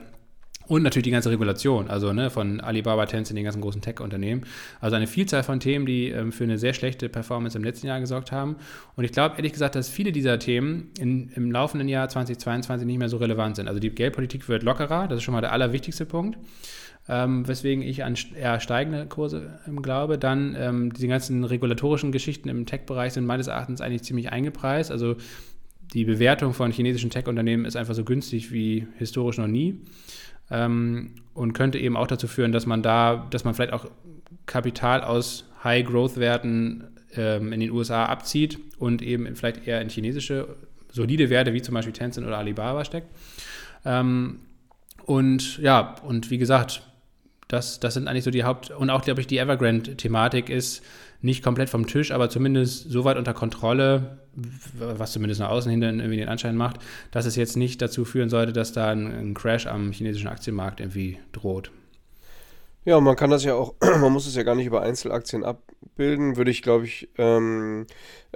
und 0.70 0.84
natürlich 0.84 1.02
die 1.02 1.10
ganze 1.10 1.30
Regulation, 1.30 1.90
also 1.90 2.12
ne, 2.12 2.30
von 2.30 2.60
Alibaba, 2.60 3.04
Tencent, 3.04 3.36
den 3.36 3.42
ganzen 3.42 3.60
großen 3.60 3.80
Tech-Unternehmen. 3.80 4.42
Also 4.80 4.94
eine 4.94 5.08
Vielzahl 5.08 5.42
von 5.42 5.58
Themen, 5.58 5.84
die 5.84 6.10
ähm, 6.10 6.30
für 6.30 6.44
eine 6.44 6.58
sehr 6.58 6.74
schlechte 6.74 7.08
Performance 7.08 7.58
im 7.58 7.64
letzten 7.64 7.88
Jahr 7.88 7.98
gesorgt 7.98 8.30
haben. 8.30 8.54
Und 8.94 9.02
ich 9.02 9.10
glaube 9.10 9.34
ehrlich 9.34 9.52
gesagt, 9.52 9.74
dass 9.74 9.88
viele 9.88 10.12
dieser 10.12 10.38
Themen 10.38 10.90
in, 10.96 11.30
im 11.30 11.50
laufenden 11.50 11.88
Jahr 11.88 12.08
2022 12.08 12.86
nicht 12.86 12.98
mehr 12.98 13.08
so 13.08 13.16
relevant 13.16 13.56
sind. 13.56 13.66
Also 13.66 13.80
die 13.80 13.90
Geldpolitik 13.90 14.48
wird 14.48 14.62
lockerer, 14.62 15.08
das 15.08 15.16
ist 15.18 15.24
schon 15.24 15.34
mal 15.34 15.40
der 15.40 15.50
allerwichtigste 15.50 16.06
Punkt. 16.06 16.38
Ähm, 17.08 17.48
weswegen 17.48 17.82
ich 17.82 18.04
an 18.04 18.14
eher 18.38 18.60
steigende 18.60 19.06
Kurse 19.06 19.58
ähm, 19.66 19.82
glaube. 19.82 20.18
Dann 20.18 20.54
ähm, 20.56 20.92
die 20.92 21.08
ganzen 21.08 21.42
regulatorischen 21.42 22.12
Geschichten 22.12 22.48
im 22.48 22.64
Tech-Bereich 22.64 23.14
sind 23.14 23.26
meines 23.26 23.48
Erachtens 23.48 23.80
eigentlich 23.80 24.04
ziemlich 24.04 24.30
eingepreist. 24.30 24.92
Also 24.92 25.16
die 25.94 26.04
Bewertung 26.04 26.54
von 26.54 26.70
chinesischen 26.70 27.10
Tech-Unternehmen 27.10 27.64
ist 27.64 27.74
einfach 27.74 27.94
so 27.94 28.04
günstig 28.04 28.52
wie 28.52 28.86
historisch 28.98 29.38
noch 29.38 29.48
nie 29.48 29.80
ähm, 30.51 31.14
und 31.34 31.53
könnte 31.53 31.78
eben 31.78 31.96
auch 31.96 32.07
dazu 32.07 32.26
führen, 32.26 32.53
dass 32.53 32.66
man 32.66 32.82
da, 32.82 33.26
dass 33.30 33.44
man 33.44 33.55
vielleicht 33.55 33.72
auch 33.72 33.86
Kapital 34.46 35.03
aus 35.03 35.44
High-Growth-Werten 35.62 36.84
ähm, 37.16 37.53
in 37.53 37.61
den 37.61 37.70
USA 37.70 38.07
abzieht 38.07 38.59
und 38.78 39.03
eben 39.03 39.34
vielleicht 39.36 39.66
eher 39.66 39.80
in 39.80 39.88
chinesische 39.88 40.57
solide 40.92 41.30
Werte 41.30 41.53
wie 41.53 41.62
zum 41.62 41.74
Beispiel 41.74 41.92
Tencent 41.92 42.26
oder 42.26 42.38
Alibaba 42.38 42.84
steckt. 42.84 43.09
Ähm, 43.84 44.40
und 45.05 45.59
ja, 45.59 45.96
und 46.03 46.30
wie 46.30 46.38
gesagt, 46.38 46.82
das, 47.48 47.80
das 47.80 47.94
sind 47.94 48.07
eigentlich 48.07 48.24
so 48.24 48.30
die 48.30 48.44
Haupt- 48.44 48.70
und 48.70 48.90
auch, 48.90 49.03
glaube 49.03 49.20
ich, 49.20 49.26
die 49.26 49.38
Evergrande-Thematik 49.38 50.48
ist 50.51 50.84
nicht 51.22 51.42
komplett 51.42 51.70
vom 51.70 51.86
Tisch, 51.86 52.12
aber 52.12 52.30
zumindest 52.30 52.90
so 52.90 53.04
weit 53.04 53.18
unter 53.18 53.34
Kontrolle, 53.34 54.18
was 54.78 55.12
zumindest 55.12 55.40
nach 55.40 55.50
außen 55.50 55.70
hin 55.70 55.82
irgendwie 55.82 56.16
den 56.16 56.28
Anschein 56.28 56.56
macht, 56.56 56.78
dass 57.10 57.26
es 57.26 57.36
jetzt 57.36 57.56
nicht 57.56 57.82
dazu 57.82 58.04
führen 58.04 58.28
sollte, 58.28 58.52
dass 58.52 58.72
da 58.72 58.90
ein, 58.90 59.06
ein 59.06 59.34
Crash 59.34 59.66
am 59.66 59.92
chinesischen 59.92 60.28
Aktienmarkt 60.28 60.80
irgendwie 60.80 61.18
droht. 61.32 61.70
Ja, 62.84 62.98
man 63.00 63.16
kann 63.16 63.30
das 63.30 63.44
ja 63.44 63.54
auch, 63.54 63.74
man 64.00 64.12
muss 64.12 64.26
es 64.26 64.34
ja 64.34 64.42
gar 64.42 64.54
nicht 64.54 64.66
über 64.66 64.82
Einzelaktien 64.82 65.44
abbilden, 65.44 66.36
würde 66.36 66.50
ich, 66.50 66.62
glaube 66.62 66.86
ich, 66.86 67.10
ähm, 67.18 67.86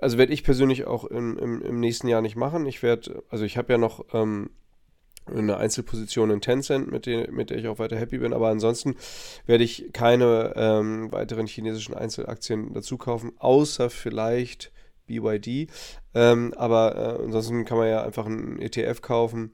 also 0.01 0.19
werde 0.19 0.33
ich 0.33 0.45
persönlich 0.45 0.87
auch 0.87 1.05
im, 1.05 1.39
im, 1.39 1.63
im, 1.63 1.81
nächsten 1.81 2.09
Jahr 2.09 2.21
nicht 2.21 2.37
machen. 2.37 2.67
Ich 2.67 2.83
werde, 2.83 3.23
also 3.31 3.45
ich 3.45 3.57
habe 3.57 3.73
ja 3.73 3.79
noch 3.79 4.05
ähm, 4.13 4.51
eine 5.27 5.57
Einzelposition 5.57 6.31
in 6.31 6.41
Tencent, 6.41 6.91
mit 6.91 7.07
der, 7.07 7.31
mit 7.31 7.51
der 7.51 7.59
ich 7.59 7.69
auch 7.69 7.79
weiter 7.79 7.97
happy 7.97 8.19
bin, 8.19 8.33
aber 8.33 8.49
ansonsten 8.49 8.97
werde 9.47 9.65
ich 9.65 9.91
keine 9.93 10.53
ähm, 10.57 11.11
weiteren 11.13 11.47
chinesischen 11.47 11.95
Einzelaktien 11.95 12.73
dazu 12.75 12.99
kaufen, 12.99 13.33
außer 13.39 13.91
vielleicht 13.91 14.73
BYD. 15.07 15.71
Ähm, 16.15 16.55
aber 16.57 16.97
äh, 16.97 17.25
ansonsten 17.25 17.65
kann 17.65 17.79
man 17.79 17.89
ja 17.89 18.03
einfach 18.03 18.27
einen 18.27 18.59
ETF 18.61 19.01
kaufen, 19.01 19.53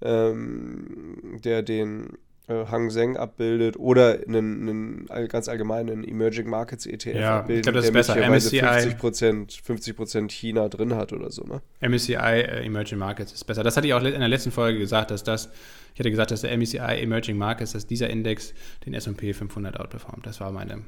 ähm, 0.00 1.40
der 1.44 1.62
den 1.62 2.18
äh, 2.48 2.66
Hang 2.66 2.90
Seng 2.90 3.16
abbildet 3.16 3.78
oder 3.78 4.18
einen, 4.26 5.06
einen 5.10 5.28
ganz 5.28 5.48
allgemeinen 5.48 6.02
Emerging 6.02 6.48
Markets 6.48 6.86
ETF 6.86 7.14
ja, 7.14 7.38
abbildet, 7.40 7.66
ich 7.66 7.72
glaub, 7.72 7.74
das 7.74 7.90
der 7.90 8.00
ist 8.00 8.06
besser. 8.06 8.30
MSCI 8.30 8.60
50%, 8.60 9.62
50 9.62 10.30
China 10.32 10.68
drin 10.68 10.94
hat 10.94 11.12
oder 11.12 11.30
so. 11.30 11.44
Ne? 11.44 11.60
MSCI 11.80 12.14
äh, 12.14 12.64
Emerging 12.64 12.98
Markets 12.98 13.32
ist 13.32 13.44
besser. 13.44 13.62
Das 13.62 13.76
hatte 13.76 13.86
ich 13.86 13.94
auch 13.94 14.02
in 14.02 14.18
der 14.18 14.28
letzten 14.28 14.50
Folge 14.50 14.78
gesagt, 14.78 15.10
dass 15.10 15.22
das, 15.24 15.50
ich 15.94 16.00
hatte 16.00 16.10
gesagt, 16.10 16.30
dass 16.30 16.40
der 16.40 16.56
MSCI 16.56 16.78
Emerging 16.78 17.36
Markets, 17.36 17.72
dass 17.72 17.86
dieser 17.86 18.08
Index 18.08 18.54
den 18.86 18.94
S&P 18.94 19.34
500 19.34 19.78
outperformt. 19.78 20.26
Das 20.26 20.40
war 20.40 20.50
meine 20.50 20.82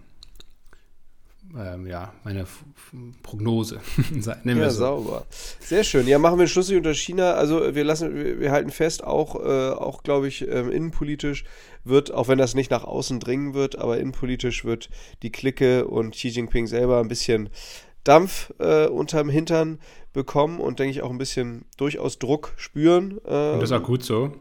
ähm, 1.58 1.86
ja, 1.86 2.12
meine 2.24 2.40
F 2.40 2.64
Prognose. 3.22 3.80
ja, 4.24 4.70
so. 4.70 4.78
sauber. 4.78 5.26
Sehr 5.60 5.84
schön. 5.84 6.06
Ja, 6.06 6.18
machen 6.18 6.38
wir 6.38 6.46
Schluss 6.46 6.70
unter 6.70 6.94
China. 6.94 7.32
Also 7.32 7.74
wir 7.74 7.84
lassen, 7.84 8.14
wir, 8.14 8.40
wir 8.40 8.52
halten 8.52 8.70
fest, 8.70 9.04
auch, 9.04 9.36
äh, 9.36 9.70
auch 9.70 10.02
glaube 10.02 10.28
ich, 10.28 10.46
ähm, 10.46 10.70
innenpolitisch 10.70 11.44
wird, 11.84 12.12
auch 12.12 12.28
wenn 12.28 12.38
das 12.38 12.54
nicht 12.54 12.70
nach 12.70 12.84
außen 12.84 13.20
dringen 13.20 13.54
wird, 13.54 13.78
aber 13.78 13.98
innenpolitisch 13.98 14.64
wird 14.64 14.90
die 15.22 15.30
Clique 15.30 15.86
und 15.86 16.14
Xi 16.14 16.28
Jinping 16.28 16.66
selber 16.66 17.00
ein 17.00 17.08
bisschen 17.08 17.48
Dampf 18.04 18.52
äh, 18.58 18.86
unterm 18.86 19.28
Hintern 19.28 19.78
bekommen 20.12 20.58
und 20.60 20.78
denke 20.78 20.90
ich 20.90 21.02
auch 21.02 21.10
ein 21.10 21.18
bisschen 21.18 21.64
durchaus 21.76 22.18
Druck 22.18 22.52
spüren. 22.56 23.20
Äh, 23.24 23.52
und 23.52 23.60
das 23.60 23.70
ist 23.70 23.72
auch 23.72 23.82
gut 23.82 24.02
so. 24.02 24.32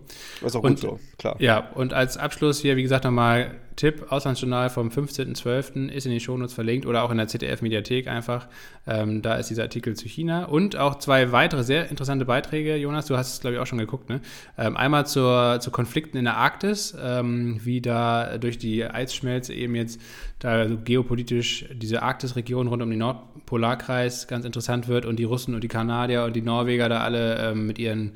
Das 0.42 0.54
ist 0.54 0.56
auch 0.56 0.64
und, 0.64 0.72
gut 0.72 0.80
so, 0.80 1.00
klar. 1.18 1.36
Ja, 1.40 1.70
und 1.76 1.94
als 1.94 2.18
Abschluss 2.18 2.60
hier, 2.60 2.76
wie 2.76 2.84
gesagt, 2.84 3.06
nochmal 3.06 3.56
Tipp, 3.80 4.08
Auslandsjournal 4.10 4.70
vom 4.70 4.90
15.12. 4.90 5.88
ist 5.88 6.06
in 6.06 6.12
den 6.12 6.20
Shownotes 6.20 6.54
verlinkt 6.54 6.86
oder 6.86 7.02
auch 7.02 7.12
in 7.12 7.18
der 7.18 7.30
ZDF-Mediathek 7.30 8.10
einfach. 8.10 8.50
Ähm, 8.86 9.22
da 9.22 9.36
ist 9.36 9.50
dieser 9.50 9.64
Artikel 9.64 9.96
zu 9.96 10.10
China 10.10 10.44
und 10.44 10.76
auch 10.76 10.96
zwei 10.96 11.32
weitere 11.32 11.64
sehr 11.64 11.90
interessante 11.90 12.26
Beiträge. 12.26 12.76
Jonas, 12.76 13.06
du 13.06 13.16
hast 13.16 13.32
es, 13.34 13.40
glaube 13.40 13.56
ich, 13.56 13.62
auch 13.62 13.68
schon 13.68 13.78
geguckt. 13.78 14.10
Ne? 14.10 14.20
Ähm, 14.58 14.76
einmal 14.76 15.08
zur, 15.08 15.60
zu 15.62 15.72
Konflikten 15.72 16.18
in 16.18 16.26
der 16.26 16.36
Arktis, 16.36 16.94
ähm, 17.02 17.62
wie 17.64 17.80
da 17.80 18.38
durch 18.38 18.58
die 18.58 18.84
Eisschmelze 18.84 19.54
eben 19.54 19.76
jetzt 19.76 20.02
da 20.40 20.66
geopolitisch 20.66 21.66
diese 21.72 22.02
Arktisregion 22.02 22.68
rund 22.68 22.84
um 22.84 22.90
den 22.90 23.00
Nordpolarkreis 23.00 24.28
ganz 24.28 24.44
interessant 24.44 24.90
wird 24.90 25.06
und 25.06 25.18
die 25.20 25.24
Russen 25.24 25.56
und 25.60 25.64
die 25.64 25.68
Kanadier 25.68 26.24
und 26.24 26.38
die 26.38 26.42
Norweger 26.42 26.88
da 26.88 27.02
alle 27.02 27.52
ähm, 27.52 27.68
mit 27.68 27.78
ihren 27.78 28.14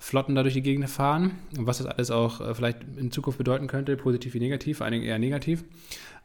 Flotten 0.00 0.34
da 0.34 0.42
durch 0.42 0.54
die 0.54 0.62
Gegend 0.62 0.90
fahren 0.90 1.38
und 1.56 1.68
was 1.68 1.78
das 1.78 1.86
alles 1.86 2.10
auch 2.10 2.40
äh, 2.40 2.54
vielleicht 2.56 2.78
in 2.96 3.12
Zukunft 3.12 3.38
bedeuten 3.38 3.68
könnte, 3.68 3.96
positiv 3.96 4.34
wie 4.34 4.40
negativ, 4.40 4.78
vor 4.78 4.84
allen 4.84 4.94
Dingen 4.94 5.04
eher 5.04 5.20
negativ. 5.20 5.62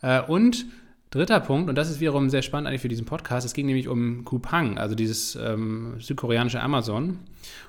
Äh, 0.02 0.24
und 0.24 0.66
dritter 1.12 1.40
Punkt, 1.42 1.70
und 1.70 1.76
das 1.76 1.92
ist 1.92 2.00
wiederum 2.00 2.32
sehr 2.32 2.42
spannend 2.42 2.68
eigentlich 2.68 2.82
für 2.82 2.88
diesen 2.88 3.06
Podcast, 3.06 3.46
es 3.46 3.54
ging 3.54 3.68
nämlich 3.68 3.88
um 3.88 4.26
Kupang, 4.26 4.80
also 4.80 4.96
dieses 4.96 5.36
ähm, 5.36 5.94
südkoreanische 6.00 6.60
Amazon. 6.60 7.20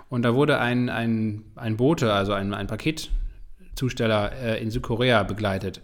Und 0.08 0.22
da 0.22 0.34
wurde 0.34 0.58
ein, 0.58 0.88
ein, 0.88 1.44
ein 1.56 1.76
Bote, 1.76 2.14
also 2.14 2.32
ein, 2.32 2.54
ein 2.54 2.68
Paketzusteller 2.68 4.32
äh, 4.32 4.62
in 4.62 4.70
Südkorea 4.70 5.24
begleitet 5.24 5.82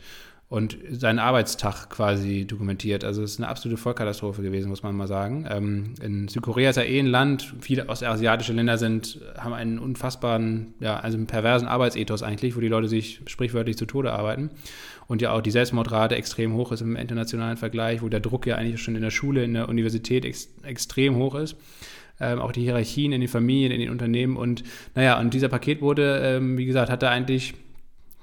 und 0.48 0.76
seinen 0.90 1.18
Arbeitstag 1.18 1.88
quasi 1.88 2.46
dokumentiert. 2.46 3.02
Also 3.02 3.22
es 3.22 3.32
ist 3.32 3.40
eine 3.40 3.48
absolute 3.48 3.80
Vollkatastrophe 3.80 4.42
gewesen, 4.42 4.68
muss 4.68 4.82
man 4.82 4.94
mal 4.94 5.06
sagen. 5.06 5.46
Ähm, 5.50 5.94
in 6.02 6.28
Südkorea 6.28 6.70
ist 6.70 6.76
ja 6.76 6.82
eh 6.82 6.98
ein 6.98 7.06
Land, 7.06 7.54
viele 7.60 7.88
ostasiatische 7.88 8.52
Länder 8.52 8.76
sind, 8.76 9.20
haben 9.38 9.54
einen 9.54 9.78
unfassbaren, 9.78 10.74
ja, 10.80 11.00
also 11.00 11.16
einen 11.16 11.26
perversen 11.26 11.66
Arbeitsethos 11.66 12.22
eigentlich, 12.22 12.56
wo 12.56 12.60
die 12.60 12.68
Leute 12.68 12.88
sich 12.88 13.22
sprichwörtlich 13.26 13.78
zu 13.78 13.86
Tode 13.86 14.12
arbeiten. 14.12 14.50
Und 15.06 15.22
ja 15.22 15.32
auch 15.32 15.40
die 15.40 15.50
Selbstmordrate 15.50 16.14
extrem 16.14 16.54
hoch 16.54 16.72
ist 16.72 16.80
im 16.80 16.96
internationalen 16.96 17.56
Vergleich, 17.56 18.02
wo 18.02 18.08
der 18.08 18.20
Druck 18.20 18.46
ja 18.46 18.56
eigentlich 18.56 18.82
schon 18.82 18.96
in 18.96 19.02
der 19.02 19.10
Schule, 19.10 19.44
in 19.44 19.54
der 19.54 19.68
Universität 19.68 20.24
ex 20.24 20.48
extrem 20.62 21.16
hoch 21.16 21.34
ist. 21.34 21.56
Ähm, 22.20 22.38
auch 22.38 22.52
die 22.52 22.62
Hierarchien 22.62 23.12
in 23.12 23.20
den 23.20 23.28
Familien, 23.28 23.72
in 23.72 23.80
den 23.80 23.90
Unternehmen 23.90 24.36
und 24.36 24.62
naja, 24.94 25.18
und 25.18 25.34
dieser 25.34 25.48
Paket 25.48 25.80
wurde, 25.82 26.20
ähm, 26.22 26.56
wie 26.56 26.64
gesagt, 26.64 26.88
hat 26.90 27.02
da 27.02 27.10
eigentlich 27.10 27.54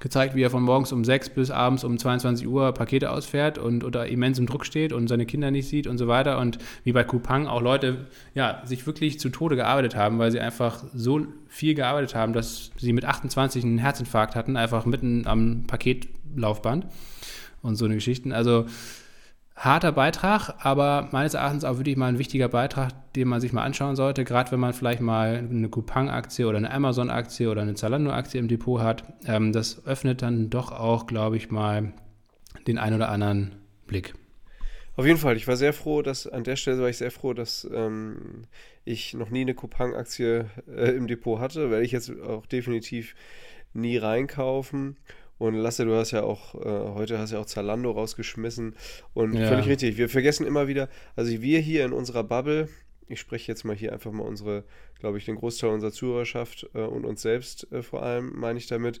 gezeigt, 0.02 0.34
wie 0.34 0.42
er 0.42 0.50
von 0.50 0.62
morgens 0.62 0.92
um 0.92 1.04
6 1.04 1.30
bis 1.30 1.50
abends 1.50 1.84
um 1.84 1.96
22 1.96 2.46
Uhr 2.46 2.72
Pakete 2.72 3.10
ausfährt 3.10 3.56
und 3.56 3.84
unter 3.84 4.06
immensem 4.06 4.46
Druck 4.46 4.66
steht 4.66 4.92
und 4.92 5.08
seine 5.08 5.24
Kinder 5.24 5.50
nicht 5.50 5.68
sieht 5.68 5.86
und 5.86 5.96
so 5.96 6.08
weiter. 6.08 6.38
Und 6.38 6.58
wie 6.84 6.92
bei 6.92 7.04
Kupang 7.04 7.46
auch 7.46 7.62
Leute 7.62 8.06
ja, 8.34 8.60
sich 8.64 8.84
wirklich 8.86 9.20
zu 9.20 9.30
Tode 9.30 9.56
gearbeitet 9.56 9.96
haben, 9.96 10.18
weil 10.18 10.32
sie 10.32 10.40
einfach 10.40 10.82
so 10.92 11.26
viel 11.48 11.74
gearbeitet 11.74 12.14
haben, 12.14 12.32
dass 12.32 12.72
sie 12.76 12.92
mit 12.92 13.04
28 13.04 13.64
einen 13.64 13.78
Herzinfarkt 13.78 14.34
hatten, 14.34 14.56
einfach 14.56 14.84
mitten 14.86 15.26
am 15.26 15.64
Paketlaufband 15.68 16.86
und 17.62 17.76
so 17.76 17.84
eine 17.84 17.94
Geschichten. 17.94 18.32
Also 18.32 18.66
harter 19.56 19.92
Beitrag, 19.92 20.54
aber 20.64 21.08
meines 21.12 21.34
Erachtens 21.34 21.64
auch 21.64 21.76
wirklich 21.76 21.96
mal 21.96 22.08
ein 22.08 22.18
wichtiger 22.18 22.48
Beitrag, 22.48 22.90
den 23.14 23.28
man 23.28 23.40
sich 23.40 23.52
mal 23.52 23.62
anschauen 23.62 23.96
sollte, 23.96 24.24
gerade 24.24 24.50
wenn 24.50 24.60
man 24.60 24.72
vielleicht 24.72 25.00
mal 25.00 25.36
eine 25.36 25.68
Coupang-Aktie 25.68 26.46
oder 26.46 26.58
eine 26.58 26.70
Amazon-Aktie 26.70 27.50
oder 27.50 27.62
eine 27.62 27.74
Zalando-Aktie 27.74 28.40
im 28.40 28.48
Depot 28.48 28.80
hat. 28.80 29.04
Ähm, 29.26 29.52
das 29.52 29.86
öffnet 29.86 30.22
dann 30.22 30.50
doch 30.50 30.72
auch, 30.72 31.06
glaube 31.06 31.36
ich, 31.36 31.50
mal 31.50 31.92
den 32.66 32.78
ein 32.78 32.94
oder 32.94 33.08
anderen 33.08 33.56
Blick. 33.86 34.14
Auf 34.94 35.06
jeden 35.06 35.18
Fall, 35.18 35.36
ich 35.36 35.48
war 35.48 35.56
sehr 35.56 35.72
froh, 35.72 36.02
dass 36.02 36.26
an 36.26 36.44
der 36.44 36.56
Stelle 36.56 36.82
war 36.82 36.88
ich 36.88 36.98
sehr 36.98 37.10
froh, 37.10 37.32
dass 37.32 37.68
ähm, 37.72 38.44
ich 38.84 39.14
noch 39.14 39.30
nie 39.30 39.40
eine 39.40 39.54
Coupang-Aktie 39.54 40.50
äh, 40.68 40.90
im 40.90 41.06
Depot 41.06 41.40
hatte, 41.40 41.70
werde 41.70 41.84
ich 41.84 41.92
jetzt 41.92 42.10
auch 42.20 42.44
definitiv 42.46 43.14
nie 43.74 43.96
reinkaufen. 43.96 44.96
Und 45.42 45.56
Lasse, 45.56 45.84
du 45.84 45.96
hast 45.96 46.12
ja 46.12 46.22
auch, 46.22 46.54
äh, 46.54 46.94
heute 46.94 47.18
hast 47.18 47.32
ja 47.32 47.40
auch 47.40 47.46
Zalando 47.46 47.90
rausgeschmissen. 47.90 48.76
Und 49.12 49.32
ja. 49.32 49.48
völlig 49.48 49.66
richtig, 49.66 49.96
wir 49.96 50.08
vergessen 50.08 50.46
immer 50.46 50.68
wieder, 50.68 50.88
also 51.16 51.32
wir 51.42 51.58
hier 51.58 51.84
in 51.84 51.92
unserer 51.92 52.22
Bubble, 52.22 52.68
ich 53.08 53.18
spreche 53.18 53.50
jetzt 53.50 53.64
mal 53.64 53.74
hier 53.74 53.92
einfach 53.92 54.12
mal 54.12 54.22
unsere, 54.22 54.62
glaube 55.00 55.18
ich, 55.18 55.24
den 55.24 55.34
Großteil 55.34 55.70
unserer 55.70 55.90
Zuhörerschaft 55.90 56.70
äh, 56.74 56.82
und 56.82 57.04
uns 57.04 57.22
selbst 57.22 57.66
äh, 57.72 57.82
vor 57.82 58.04
allem, 58.04 58.38
meine 58.38 58.56
ich 58.56 58.68
damit. 58.68 59.00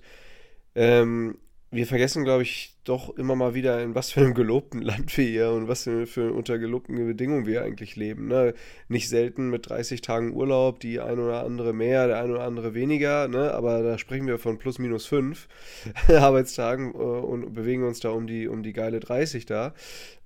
Ähm, 0.74 1.38
wir 1.72 1.86
vergessen, 1.86 2.22
glaube 2.22 2.42
ich, 2.42 2.76
doch 2.84 3.16
immer 3.16 3.34
mal 3.34 3.54
wieder, 3.54 3.82
in 3.82 3.94
was 3.94 4.12
für 4.12 4.20
einem 4.20 4.34
gelobten 4.34 4.82
Land 4.82 5.16
wir 5.16 5.24
hier 5.24 5.50
und 5.52 5.68
was 5.68 5.84
für, 5.84 6.32
unter 6.32 6.58
gelobten 6.58 6.94
Bedingungen 6.94 7.46
wir 7.46 7.62
eigentlich 7.62 7.96
leben. 7.96 8.28
Ne? 8.28 8.52
Nicht 8.88 9.08
selten 9.08 9.48
mit 9.48 9.70
30 9.70 10.02
Tagen 10.02 10.34
Urlaub, 10.34 10.80
die 10.80 11.00
ein 11.00 11.18
oder 11.18 11.44
andere 11.44 11.72
mehr, 11.72 12.06
der 12.08 12.22
ein 12.22 12.30
oder 12.30 12.44
andere 12.44 12.74
weniger, 12.74 13.26
ne? 13.26 13.54
aber 13.54 13.82
da 13.82 13.96
sprechen 13.96 14.26
wir 14.26 14.38
von 14.38 14.58
plus 14.58 14.78
minus 14.78 15.06
fünf 15.06 15.48
Arbeitstagen 16.08 16.92
äh, 16.92 16.98
und 16.98 17.54
bewegen 17.54 17.84
uns 17.84 18.00
da 18.00 18.10
um 18.10 18.26
die, 18.26 18.48
um 18.48 18.62
die 18.62 18.74
geile 18.74 19.00
30 19.00 19.46
da. 19.46 19.72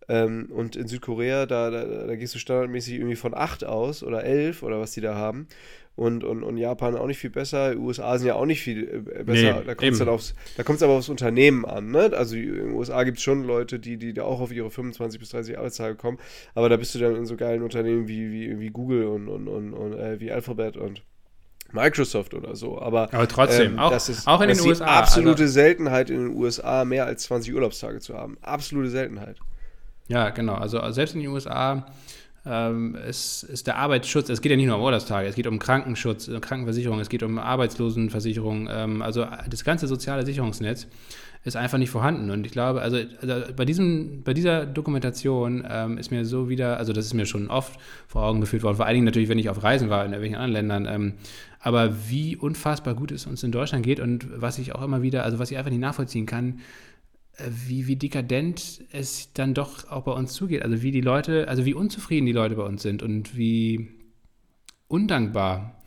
Ähm, 0.08 0.48
und 0.50 0.76
in 0.76 0.86
Südkorea, 0.86 1.46
da, 1.46 1.70
da, 1.70 1.84
da, 1.84 2.16
gehst 2.16 2.34
du 2.34 2.38
standardmäßig 2.38 2.94
irgendwie 2.94 3.16
von 3.16 3.34
8 3.34 3.64
aus 3.64 4.02
oder 4.02 4.22
11 4.22 4.62
oder 4.62 4.80
was 4.80 4.92
die 4.92 5.00
da 5.00 5.16
haben 5.16 5.48
und, 5.96 6.24
und, 6.24 6.42
und 6.44 6.58
Japan 6.58 6.94
auch 6.94 7.06
nicht 7.06 7.18
viel 7.18 7.30
besser. 7.30 7.74
USA 7.76 8.16
sind 8.18 8.28
ja 8.28 8.34
auch 8.34 8.44
nicht 8.44 8.60
viel 8.60 8.84
äh, 8.84 9.24
besser. 9.24 9.60
Nee, 9.60 9.64
da 9.66 9.74
kommt 9.74 9.92
es 9.92 9.98
dann 9.98 10.08
aufs, 10.08 10.34
da 10.56 10.62
kommt's 10.62 10.82
aber 10.82 10.92
aufs 10.92 11.08
Unternehmen 11.08 11.64
an. 11.64 11.90
Ne? 11.90 12.12
Also 12.14 12.36
in 12.36 12.54
den 12.54 12.72
USA 12.72 13.02
gibt 13.02 13.16
es 13.16 13.24
schon 13.24 13.44
Leute, 13.44 13.78
die, 13.80 13.96
die 13.96 14.12
da 14.12 14.22
auch 14.22 14.40
auf 14.40 14.52
ihre 14.52 14.70
25 14.70 15.18
bis 15.18 15.30
30 15.30 15.58
Arbeitstage 15.58 15.96
kommen, 15.96 16.18
aber 16.54 16.68
da 16.68 16.76
bist 16.76 16.94
du 16.94 16.98
dann 16.98 17.16
in 17.16 17.26
so 17.26 17.36
geilen 17.36 17.62
Unternehmen 17.62 18.06
wie, 18.08 18.30
wie, 18.30 18.60
wie 18.60 18.68
Google 18.68 19.06
und, 19.06 19.28
und, 19.28 19.48
und, 19.48 19.72
und 19.72 19.94
äh, 19.94 20.20
wie 20.20 20.30
Alphabet 20.30 20.76
und 20.76 21.02
Microsoft 21.72 22.34
oder 22.34 22.54
so. 22.54 22.80
Aber, 22.80 23.12
aber 23.12 23.26
trotzdem, 23.26 23.72
ähm, 23.72 23.78
auch, 23.78 23.90
das 23.90 24.08
ist, 24.08 24.28
auch 24.28 24.40
in 24.40 24.48
den 24.48 24.60
USA. 24.60 24.84
Absolute 24.84 25.42
also, 25.42 25.52
Seltenheit 25.52 26.10
in 26.10 26.18
den 26.18 26.36
USA, 26.36 26.84
mehr 26.84 27.06
als 27.06 27.24
20 27.24 27.54
Urlaubstage 27.54 28.00
zu 28.00 28.14
haben. 28.14 28.36
Absolute 28.42 28.90
Seltenheit. 28.90 29.38
Ja, 30.08 30.30
genau. 30.30 30.54
Also 30.54 30.80
selbst 30.92 31.14
in 31.14 31.22
den 31.22 31.30
USA 31.30 31.86
ähm, 32.46 32.94
ist, 32.94 33.42
ist 33.42 33.66
der 33.66 33.76
Arbeitsschutz, 33.76 34.28
es 34.28 34.40
geht 34.40 34.50
ja 34.50 34.56
nicht 34.56 34.66
nur 34.66 34.76
um 34.76 34.82
Urlaubstage, 34.82 35.26
es 35.26 35.34
geht 35.34 35.46
um 35.46 35.58
Krankenschutz, 35.58 36.28
äh, 36.28 36.38
Krankenversicherung, 36.38 37.00
es 37.00 37.08
geht 37.08 37.22
um 37.24 37.38
Arbeitslosenversicherung, 37.38 38.68
ähm, 38.70 39.02
also 39.02 39.26
das 39.50 39.64
ganze 39.64 39.88
soziale 39.88 40.24
Sicherungsnetz 40.24 40.86
ist 41.46 41.56
einfach 41.56 41.78
nicht 41.78 41.90
vorhanden. 41.90 42.30
Und 42.30 42.44
ich 42.44 42.50
glaube, 42.50 42.82
also, 42.82 42.98
also 43.20 43.52
bei, 43.54 43.64
diesem, 43.64 44.22
bei 44.24 44.34
dieser 44.34 44.66
Dokumentation 44.66 45.64
ähm, 45.68 45.96
ist 45.96 46.10
mir 46.10 46.24
so 46.24 46.48
wieder, 46.48 46.76
also 46.76 46.92
das 46.92 47.06
ist 47.06 47.14
mir 47.14 47.24
schon 47.24 47.48
oft 47.48 47.78
vor 48.08 48.24
Augen 48.24 48.40
geführt 48.40 48.64
worden, 48.64 48.76
vor 48.76 48.86
allen 48.86 48.94
Dingen 48.94 49.04
natürlich, 49.04 49.28
wenn 49.28 49.38
ich 49.38 49.48
auf 49.48 49.62
Reisen 49.62 49.88
war 49.88 50.04
in 50.04 50.12
irgendwelchen 50.12 50.38
anderen 50.38 50.52
Ländern, 50.52 50.86
ähm, 50.92 51.14
aber 51.60 52.08
wie 52.08 52.36
unfassbar 52.36 52.94
gut 52.94 53.12
es 53.12 53.26
uns 53.26 53.42
in 53.42 53.52
Deutschland 53.52 53.84
geht 53.84 54.00
und 54.00 54.26
was 54.40 54.58
ich 54.58 54.74
auch 54.74 54.82
immer 54.82 55.02
wieder, 55.02 55.24
also 55.24 55.38
was 55.38 55.50
ich 55.50 55.56
einfach 55.58 55.70
nicht 55.70 55.80
nachvollziehen 55.80 56.26
kann, 56.26 56.60
wie, 57.38 57.86
wie 57.86 57.96
dekadent 57.96 58.82
es 58.92 59.32
dann 59.32 59.52
doch 59.54 59.90
auch 59.90 60.04
bei 60.04 60.12
uns 60.12 60.32
zugeht. 60.32 60.62
Also 60.62 60.82
wie 60.82 60.90
die 60.90 61.00
Leute, 61.00 61.48
also 61.48 61.64
wie 61.64 61.74
unzufrieden 61.74 62.26
die 62.26 62.32
Leute 62.32 62.56
bei 62.56 62.62
uns 62.62 62.82
sind 62.82 63.02
und 63.02 63.36
wie 63.36 63.88
undankbar 64.88 65.82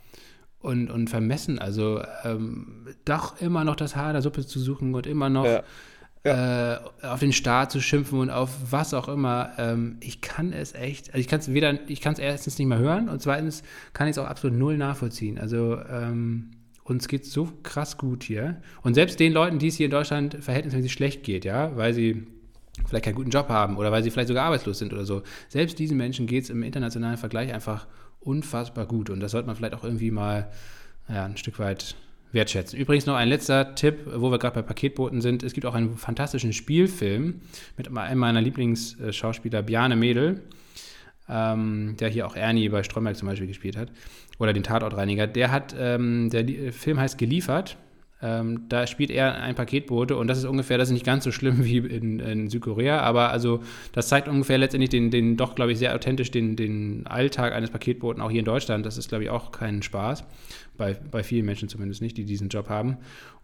und, 0.60 0.90
und 0.90 1.10
vermessen. 1.10 1.58
Also 1.58 2.02
ähm, 2.24 2.86
doch 3.04 3.40
immer 3.40 3.64
noch 3.64 3.76
das 3.76 3.96
Haar 3.96 4.12
der 4.12 4.22
Suppe 4.22 4.46
zu 4.46 4.60
suchen 4.60 4.94
und 4.94 5.06
immer 5.06 5.28
noch 5.28 5.44
ja. 5.44 5.62
ja. 6.24 6.74
äh, 6.74 6.80
auf 7.02 7.20
den 7.20 7.32
Staat 7.32 7.72
zu 7.72 7.80
schimpfen 7.80 8.20
und 8.20 8.30
auf 8.30 8.50
was 8.70 8.94
auch 8.94 9.08
immer. 9.08 9.50
Ähm, 9.58 9.96
ich 10.00 10.20
kann 10.20 10.52
es 10.52 10.74
echt, 10.74 11.08
also 11.08 11.18
ich 11.18 11.28
kann 11.28 11.40
es 11.40 11.52
weder, 11.52 11.78
ich 11.88 12.00
kann 12.00 12.12
es 12.12 12.20
erstens 12.20 12.58
nicht 12.58 12.68
mehr 12.68 12.78
hören 12.78 13.08
und 13.08 13.20
zweitens 13.22 13.64
kann 13.92 14.06
ich 14.06 14.12
es 14.12 14.18
auch 14.18 14.28
absolut 14.28 14.56
null 14.56 14.76
nachvollziehen. 14.76 15.38
Also 15.38 15.80
ähm, 15.90 16.52
uns 16.90 17.08
geht 17.08 17.24
so 17.24 17.48
krass 17.62 17.96
gut 17.96 18.24
hier. 18.24 18.60
Und 18.82 18.94
selbst 18.94 19.20
den 19.20 19.32
Leuten, 19.32 19.58
die 19.58 19.68
es 19.68 19.76
hier 19.76 19.86
in 19.86 19.92
Deutschland 19.92 20.36
verhältnismäßig 20.40 20.92
schlecht 20.92 21.22
geht, 21.22 21.44
ja, 21.44 21.76
weil 21.76 21.94
sie 21.94 22.26
vielleicht 22.86 23.04
keinen 23.04 23.14
guten 23.14 23.30
Job 23.30 23.48
haben 23.48 23.76
oder 23.76 23.92
weil 23.92 24.02
sie 24.02 24.10
vielleicht 24.10 24.28
sogar 24.28 24.44
arbeitslos 24.44 24.78
sind 24.78 24.92
oder 24.92 25.04
so, 25.04 25.22
selbst 25.48 25.78
diesen 25.78 25.96
Menschen 25.96 26.26
geht 26.26 26.44
es 26.44 26.50
im 26.50 26.62
internationalen 26.62 27.16
Vergleich 27.16 27.52
einfach 27.52 27.86
unfassbar 28.20 28.86
gut. 28.86 29.08
Und 29.08 29.20
das 29.20 29.32
sollte 29.32 29.46
man 29.46 29.56
vielleicht 29.56 29.74
auch 29.74 29.84
irgendwie 29.84 30.10
mal 30.10 30.50
ja, 31.08 31.24
ein 31.24 31.36
Stück 31.36 31.58
weit 31.58 31.94
wertschätzen. 32.32 32.78
Übrigens 32.78 33.06
noch 33.06 33.16
ein 33.16 33.28
letzter 33.28 33.74
Tipp, 33.74 34.06
wo 34.14 34.30
wir 34.30 34.38
gerade 34.38 34.54
bei 34.54 34.62
Paketboten 34.62 35.20
sind. 35.20 35.42
Es 35.42 35.52
gibt 35.52 35.66
auch 35.66 35.74
einen 35.74 35.96
fantastischen 35.96 36.52
Spielfilm 36.52 37.40
mit 37.76 37.96
einem 37.96 38.20
meiner 38.20 38.40
Lieblingsschauspieler, 38.40 39.62
Bjarne 39.62 39.96
Mädel, 39.96 40.42
ähm, 41.28 41.96
der 41.98 42.08
hier 42.08 42.26
auch 42.26 42.36
Ernie 42.36 42.68
bei 42.68 42.82
Stromberg 42.82 43.16
zum 43.16 43.28
Beispiel 43.28 43.48
gespielt 43.48 43.76
hat, 43.76 43.90
oder 44.40 44.52
den 44.52 44.64
Tatortreiniger. 44.64 45.28
Der 45.28 45.52
hat, 45.52 45.76
ähm, 45.78 46.30
der 46.30 46.72
Film 46.72 46.98
heißt 46.98 47.18
Geliefert. 47.18 47.76
Ähm, 48.22 48.68
da 48.68 48.86
spielt 48.86 49.10
er 49.10 49.40
ein 49.40 49.54
Paketbote 49.54 50.14
und 50.16 50.26
das 50.28 50.36
ist 50.36 50.44
ungefähr, 50.44 50.76
das 50.76 50.88
ist 50.88 50.92
nicht 50.92 51.06
ganz 51.06 51.24
so 51.24 51.32
schlimm 51.32 51.64
wie 51.64 51.78
in, 51.78 52.20
in 52.20 52.50
Südkorea, 52.50 53.00
aber 53.00 53.30
also 53.30 53.60
das 53.92 54.08
zeigt 54.08 54.28
ungefähr 54.28 54.58
letztendlich 54.58 54.90
den, 54.90 55.10
den 55.10 55.36
doch, 55.38 55.54
glaube 55.54 55.72
ich, 55.72 55.78
sehr 55.78 55.94
authentisch 55.94 56.30
den, 56.30 56.56
den 56.56 57.06
Alltag 57.06 57.54
eines 57.54 57.70
Paketboten 57.70 58.20
auch 58.20 58.30
hier 58.30 58.40
in 58.40 58.44
Deutschland. 58.44 58.84
Das 58.84 58.98
ist, 58.98 59.08
glaube 59.08 59.24
ich, 59.24 59.30
auch 59.30 59.52
kein 59.52 59.82
Spaß 59.82 60.24
bei, 60.76 60.94
bei 61.10 61.22
vielen 61.22 61.46
Menschen 61.46 61.68
zumindest 61.68 62.02
nicht, 62.02 62.16
die 62.16 62.24
diesen 62.24 62.48
Job 62.48 62.68
haben. 62.68 62.98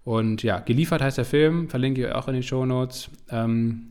Und 0.05 0.43
ja, 0.43 0.61
geliefert 0.61 1.03
heißt 1.03 1.19
der 1.19 1.25
Film, 1.25 1.69
verlinke 1.69 2.07
ich 2.07 2.13
auch 2.13 2.29
in 2.29 2.35
den 2.35 2.43
Show 2.43 2.65
Notes. 2.67 3.11
Ähm, 3.31 3.89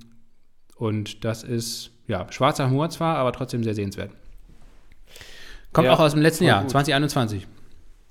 und 0.76 1.24
das 1.24 1.44
ist, 1.44 1.92
ja, 2.08 2.32
schwarzer 2.32 2.70
Humor 2.70 2.90
zwar, 2.90 3.18
aber 3.18 3.32
trotzdem 3.32 3.64
sehr 3.64 3.76
sehenswert. 3.76 4.12
Kommt 5.76 5.88
ja, 5.88 5.94
auch 5.94 6.00
aus 6.00 6.14
dem 6.14 6.22
letzten 6.22 6.46
Jahr, 6.46 6.62
gut. 6.62 6.72
2021. 6.72 7.46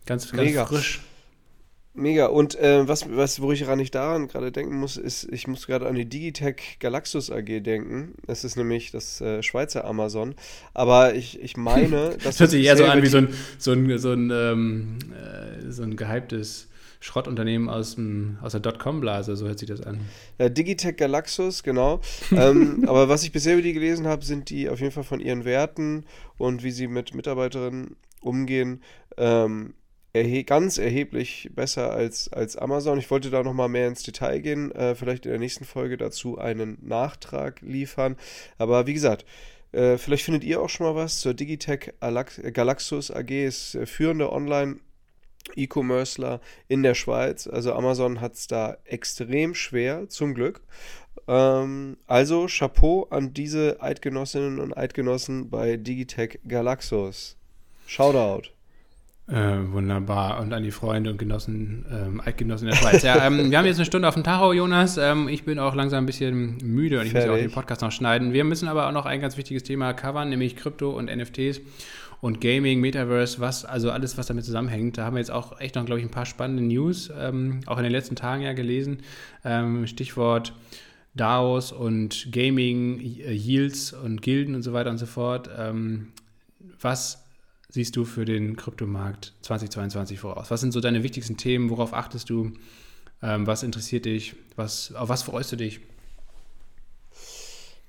Ganz, 0.05 0.31
ganz 0.31 0.35
Mega. 0.35 0.67
frisch. 0.67 1.01
Mega. 1.95 2.27
Und 2.27 2.57
äh, 2.57 2.87
was, 2.87 3.07
was, 3.09 3.41
wo 3.41 3.53
ich 3.53 3.61
gerade 3.61 3.79
nicht 3.79 3.95
daran 3.95 4.29
gerade 4.29 4.53
denken 4.53 4.77
muss, 4.77 4.99
ist, 4.99 5.27
ich 5.33 5.47
muss 5.47 5.67
gerade 5.67 5.87
an 5.87 5.95
die 5.95 6.05
Digitech 6.05 6.77
Galaxus 6.79 7.31
AG 7.31 7.63
denken. 7.63 8.17
Das 8.27 8.45
ist 8.45 8.57
nämlich 8.57 8.91
das 8.91 9.23
äh, 9.23 9.43
Schweizer 9.43 9.87
Amazon. 9.87 10.35
Aber 10.75 11.15
ich, 11.15 11.41
ich 11.41 11.57
meine, 11.57 12.11
dass. 12.17 12.25
das 12.25 12.41
hört 12.41 12.51
sich 12.51 12.67
eher 12.67 12.77
so 12.77 12.85
an 12.85 13.01
wie 13.01 13.07
so 13.07 13.17
ein, 13.17 13.29
so 13.57 13.73
ein, 13.73 13.99
so 13.99 14.13
ein, 14.13 14.31
ähm, 14.31 14.99
äh, 15.15 15.71
so 15.71 15.85
ein 15.85 15.97
gehyptes 15.97 16.69
Schrottunternehmen 17.05 17.69
aus, 17.69 17.97
dem, 17.97 18.39
aus 18.41 18.53
der 18.53 18.63
Dotcom-Blase, 18.63 19.37
so 19.37 19.47
hört 19.47 19.59
sich 19.59 19.69
das 19.69 19.83
an. 19.83 20.01
Ja, 20.39 20.49
Digitech 20.49 20.97
Galaxus, 20.97 21.63
genau. 21.63 22.01
ähm, 22.33 22.85
aber 22.89 23.11
was 23.11 23.23
ich 23.25 23.31
bisher 23.31 23.53
über 23.53 23.63
die 23.63 23.75
gelesen 23.75 24.07
habe, 24.07 24.25
sind 24.25 24.49
die 24.49 24.71
auf 24.71 24.81
jeden 24.81 24.91
Fall 24.91 25.05
von 25.05 25.21
ihren 25.21 25.45
Werten 25.45 26.07
und 26.39 26.63
wie 26.65 26.71
sie 26.71 26.87
mit 26.87 27.15
Mitarbeiterinnen 27.15 27.97
umgehen. 28.23 28.83
Ähm, 29.19 29.75
erhe 30.15 30.45
ganz 30.45 30.79
erheblich 30.79 31.51
besser 31.55 31.93
als, 31.93 32.33
als 32.33 32.57
Amazon. 32.57 32.99
Ich 32.99 33.11
wollte 33.11 33.29
da 33.29 33.43
nochmal 33.43 33.69
mehr 33.69 33.89
ins 33.89 34.03
Detail 34.03 34.39
gehen, 34.39 34.73
äh, 34.73 34.95
vielleicht 34.95 35.27
in 35.27 35.33
der 35.33 35.41
nächsten 35.41 35.67
Folge 35.67 35.99
dazu 35.99 36.39
einen 36.39 36.79
Nachtrag 36.81 37.61
liefern. 37.61 38.17
Aber 38.57 38.87
wie 38.87 38.95
gesagt, 38.95 39.27
äh, 39.73 39.99
vielleicht 39.99 40.25
findet 40.25 40.43
ihr 40.43 40.63
auch 40.63 40.71
schon 40.71 40.87
mal 40.87 40.95
was 40.95 41.21
zur 41.21 41.35
Digitech 41.35 41.93
Galaxus 42.01 43.11
AG, 43.11 43.29
ist 43.29 43.75
äh, 43.75 43.85
führende 43.85 44.33
Online- 44.33 44.81
E-Commercer 45.55 46.41
in 46.69 46.83
der 46.83 46.95
Schweiz. 46.95 47.47
Also 47.47 47.73
Amazon 47.73 48.21
hat 48.21 48.35
es 48.35 48.47
da 48.47 48.77
extrem 48.85 49.55
schwer, 49.55 50.09
zum 50.09 50.35
Glück. 50.35 50.61
Ähm, 51.29 51.97
also 52.07 52.47
Chapeau 52.49 53.07
an 53.11 53.33
diese 53.35 53.81
Eidgenossinnen 53.81 54.59
und 54.59 54.77
Eidgenossen 54.77 55.51
bei 55.51 55.77
Digitech 55.77 56.41
Galaxus. 56.47 57.37
Shoutout. 57.87 58.49
Äh, 59.27 59.73
wunderbar. 59.73 60.41
Und 60.41 60.53
an 60.53 60.63
die 60.63 60.71
Freunde 60.71 61.11
und 61.11 61.17
Genossen, 61.17 61.87
ähm, 61.91 62.21
Eidgenossen 62.23 62.69
in 62.69 62.75
der 62.75 62.81
Schweiz. 62.81 63.03
Ja, 63.03 63.27
ähm, 63.27 63.51
wir 63.51 63.57
haben 63.57 63.65
jetzt 63.65 63.79
eine 63.79 63.87
Stunde 63.87 64.07
auf 64.07 64.15
dem 64.15 64.23
Tacho, 64.23 64.53
Jonas. 64.53 64.99
Ähm, 64.99 65.29
ich 65.29 65.45
bin 65.45 65.59
auch 65.59 65.75
langsam 65.75 66.05
ein 66.05 66.07
bisschen 66.07 66.59
müde 66.63 67.01
und 67.01 67.07
ich 67.07 67.13
Fertig. 67.13 67.31
muss 67.31 67.39
ja 67.39 67.43
auch 67.43 67.49
den 67.49 67.55
Podcast 67.55 67.81
noch 67.81 67.93
schneiden. 67.93 68.35
Wir 68.35 68.45
müssen 68.45 68.69
aber 68.69 68.87
auch 68.87 68.93
noch 68.93 69.07
ein 69.07 69.23
ganz 69.23 69.39
wichtiges 69.39 69.63
Thema 69.63 69.95
covern, 69.95 70.29
nämlich 70.29 70.57
Krypto 70.57 70.91
und 70.91 71.07
NFTs 71.07 71.63
und 72.25 72.41
Gaming, 72.41 72.81
Metaverse, 72.81 73.39
was, 73.39 73.67
also 73.67 73.91
alles, 73.91 74.17
was 74.17 74.25
damit 74.29 74.47
zusammenhängt. 74.47 74.97
Da 74.97 75.05
haben 75.05 75.13
wir 75.15 75.21
jetzt 75.21 75.31
auch 75.31 75.61
echt 75.61 75.75
noch, 75.75 75.85
glaube 75.85 76.01
ich, 76.01 76.07
ein 76.07 76.11
paar 76.11 76.25
spannende 76.25 76.63
News, 76.63 77.13
ähm, 77.15 77.61
auch 77.67 77.77
in 77.77 77.83
den 77.83 77.93
letzten 77.93 78.17
Tagen 78.17 78.43
ja 78.43 78.55
gelesen. 78.55 79.03
Ähm, 79.45 79.87
Stichwort 79.87 80.55
DAOs 81.13 81.71
und 81.71 82.33
Gaming, 82.33 82.99
Yields 82.99 83.93
und 83.93 84.23
Gilden 84.23 84.55
und 84.55 84.63
so 84.63 84.73
weiter 84.73 84.89
und 84.89 84.97
so 84.97 85.05
fort. 85.05 85.51
Ähm, 85.55 86.15
was 86.81 87.27
siehst 87.69 87.95
du 87.95 88.07
für 88.07 88.25
den 88.25 88.57
Kryptomarkt 88.57 89.35
2022 89.43 90.19
voraus? 90.19 90.51
Was 90.51 90.63
sind 90.63 90.73
so 90.73 90.81
deine 90.81 91.03
wichtigsten 91.03 91.37
Themen? 91.37 91.69
Worauf 91.69 91.93
achtest 91.93 92.31
du? 92.31 92.55
Ähm, 93.21 93.47
was 93.47 93.63
interessiert 93.63 94.07
dich? 94.07 94.35
Was, 94.57 94.95
auf 94.95 95.11
was 95.11 95.25
freust 95.25 95.53
du 95.53 95.57
dich? 95.57 95.81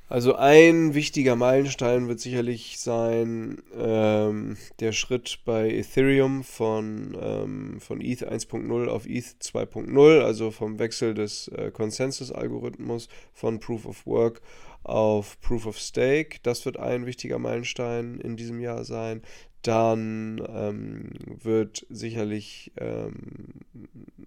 Also 0.08 0.36
ein 0.36 0.94
wichtiger 0.94 1.36
Meilenstein 1.36 2.08
wird 2.08 2.20
sicherlich 2.20 2.80
sein 2.80 3.64
ähm, 3.76 4.56
der 4.80 4.92
Schritt 4.92 5.40
bei 5.46 5.72
Ethereum 5.72 6.44
von, 6.44 7.18
ähm, 7.20 7.80
von 7.80 8.02
ETH 8.02 8.22
1.0 8.22 8.88
auf 8.88 9.08
ETH 9.08 9.36
2.0, 9.42 10.22
also 10.22 10.52
vom 10.52 10.78
Wechsel 10.78 11.16
des 11.16 11.48
äh, 11.48 11.72
Konsensus-Algorithmus 11.72 13.10
von 13.34 13.60
Proof 13.60 13.88
of 13.88 14.06
Work 14.06 14.42
auf 14.84 15.42
Proof 15.42 15.66
of 15.66 15.80
Stake. 15.80 16.38
Das 16.44 16.64
wird 16.68 16.78
ein 16.78 17.08
wichtiger 17.08 17.40
Meilenstein 17.40 18.20
in 18.20 18.38
diesem 18.38 18.60
Jahr 18.60 18.86
sein 18.86 19.24
dann 19.68 20.42
ähm, 20.48 21.10
wird 21.26 21.86
sicherlich 21.90 22.72
ähm, 22.78 23.16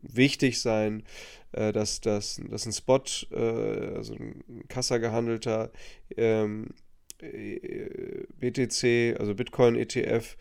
wichtig 0.03 0.61
sein, 0.61 1.05
äh, 1.53 1.73
dass, 1.73 2.01
dass, 2.01 2.41
dass 2.51 2.67
ein 2.67 2.73
Spot, 2.73 3.03
äh, 3.31 3.95
also 3.97 4.15
ein 4.15 4.43
Kassa 4.69 4.99
gehandelter 4.99 5.71
ähm, 6.17 6.71
äh, 7.21 8.27
BTC, 8.41 9.19
also 9.21 9.35
Bitcoin 9.35 9.77
ETF, 9.77 10.37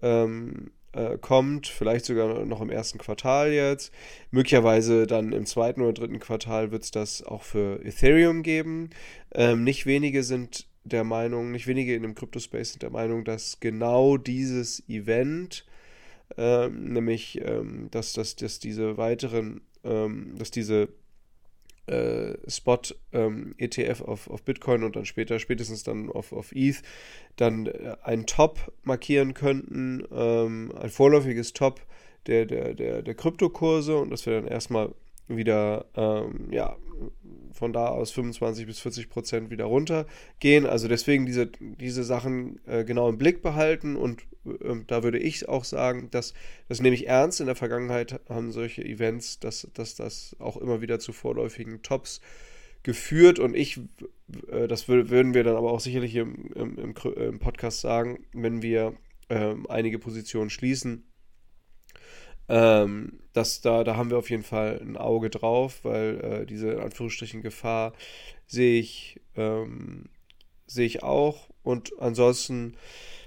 ähm, 0.00 0.70
äh, 0.92 1.18
kommt, 1.18 1.66
vielleicht 1.66 2.04
sogar 2.06 2.44
noch 2.46 2.60
im 2.60 2.70
ersten 2.70 2.98
Quartal 2.98 3.52
jetzt. 3.52 3.92
Möglicherweise 4.30 5.06
dann 5.06 5.32
im 5.32 5.46
zweiten 5.46 5.82
oder 5.82 5.92
dritten 5.92 6.18
Quartal 6.18 6.72
wird 6.72 6.84
es 6.84 6.90
das 6.90 7.22
auch 7.22 7.42
für 7.42 7.84
Ethereum 7.84 8.42
geben. 8.42 8.90
Ähm, 9.32 9.64
nicht 9.64 9.86
wenige 9.86 10.22
sind 10.22 10.69
der 10.84 11.04
Meinung, 11.04 11.52
nicht 11.52 11.66
wenige 11.66 11.94
in 11.94 12.02
dem 12.02 12.14
Crypto-Space 12.14 12.72
sind 12.72 12.82
der 12.82 12.90
Meinung, 12.90 13.24
dass 13.24 13.60
genau 13.60 14.16
dieses 14.16 14.88
Event, 14.88 15.66
ähm, 16.36 16.92
nämlich 16.92 17.40
ähm, 17.44 17.88
dass, 17.90 18.12
dass, 18.12 18.36
dass 18.36 18.58
diese 18.58 18.96
weiteren, 18.96 19.60
ähm, 19.84 20.34
dass 20.38 20.50
diese 20.50 20.88
äh, 21.86 22.36
Spot-ETF 22.48 24.00
ähm, 24.00 24.06
auf, 24.06 24.30
auf 24.30 24.42
Bitcoin 24.42 24.84
und 24.84 24.96
dann 24.96 25.06
später, 25.06 25.38
spätestens 25.38 25.82
dann 25.82 26.08
auf, 26.08 26.32
auf 26.32 26.52
ETH, 26.54 26.82
dann 27.36 27.66
äh, 27.66 27.96
ein 28.02 28.26
Top 28.26 28.72
markieren 28.82 29.34
könnten, 29.34 30.04
ähm, 30.12 30.72
ein 30.80 30.90
vorläufiges 30.90 31.52
Top 31.52 31.80
der, 32.26 32.46
der, 32.46 32.74
der, 32.74 33.02
der 33.02 33.14
Kryptokurse 33.14 33.96
und 33.96 34.10
dass 34.10 34.24
wir 34.26 34.34
dann 34.34 34.46
erstmal 34.46 34.94
wieder 35.36 35.86
ähm, 35.94 36.48
ja, 36.50 36.76
von 37.52 37.72
da 37.72 37.88
aus 37.88 38.10
25 38.10 38.66
bis 38.66 38.80
40 38.80 39.08
Prozent 39.08 39.50
wieder 39.50 39.64
runtergehen. 39.64 40.66
Also 40.66 40.88
deswegen 40.88 41.26
diese, 41.26 41.46
diese 41.46 42.04
Sachen 42.04 42.60
äh, 42.66 42.84
genau 42.84 43.08
im 43.08 43.18
Blick 43.18 43.42
behalten 43.42 43.96
und 43.96 44.22
äh, 44.44 44.76
da 44.86 45.02
würde 45.02 45.18
ich 45.18 45.48
auch 45.48 45.64
sagen, 45.64 46.08
dass 46.10 46.34
das 46.68 46.80
nehme 46.80 46.94
ich 46.94 47.08
ernst. 47.08 47.40
In 47.40 47.46
der 47.46 47.56
Vergangenheit 47.56 48.20
haben 48.28 48.52
solche 48.52 48.84
Events, 48.84 49.38
dass, 49.40 49.68
dass 49.74 49.94
das 49.94 50.36
auch 50.38 50.56
immer 50.56 50.80
wieder 50.80 50.98
zu 50.98 51.12
vorläufigen 51.12 51.82
Tops 51.82 52.20
geführt 52.82 53.38
und 53.38 53.54
ich, 53.54 53.80
äh, 54.50 54.66
das 54.66 54.88
würden 54.88 55.34
wir 55.34 55.44
dann 55.44 55.56
aber 55.56 55.72
auch 55.72 55.80
sicherlich 55.80 56.14
im, 56.16 56.50
im, 56.54 56.78
im, 56.78 56.94
im 57.16 57.38
Podcast 57.38 57.80
sagen, 57.80 58.24
wenn 58.32 58.62
wir 58.62 58.94
ähm, 59.28 59.66
einige 59.68 59.98
Positionen 59.98 60.50
schließen, 60.50 61.04
ähm, 62.50 63.20
das, 63.32 63.60
da, 63.60 63.84
da 63.84 63.96
haben 63.96 64.10
wir 64.10 64.18
auf 64.18 64.30
jeden 64.30 64.42
Fall 64.42 64.80
ein 64.82 64.96
Auge 64.96 65.30
drauf, 65.30 65.84
weil 65.84 66.20
äh, 66.20 66.46
diese 66.46 66.72
in 66.72 66.80
Anführungsstrichen 66.80 67.42
Gefahr 67.42 67.92
sehe 68.46 68.80
ich, 68.80 69.20
ähm, 69.36 70.06
sehe 70.66 70.86
ich 70.86 71.02
auch. 71.02 71.48
Und 71.62 71.92
ansonsten 72.00 72.76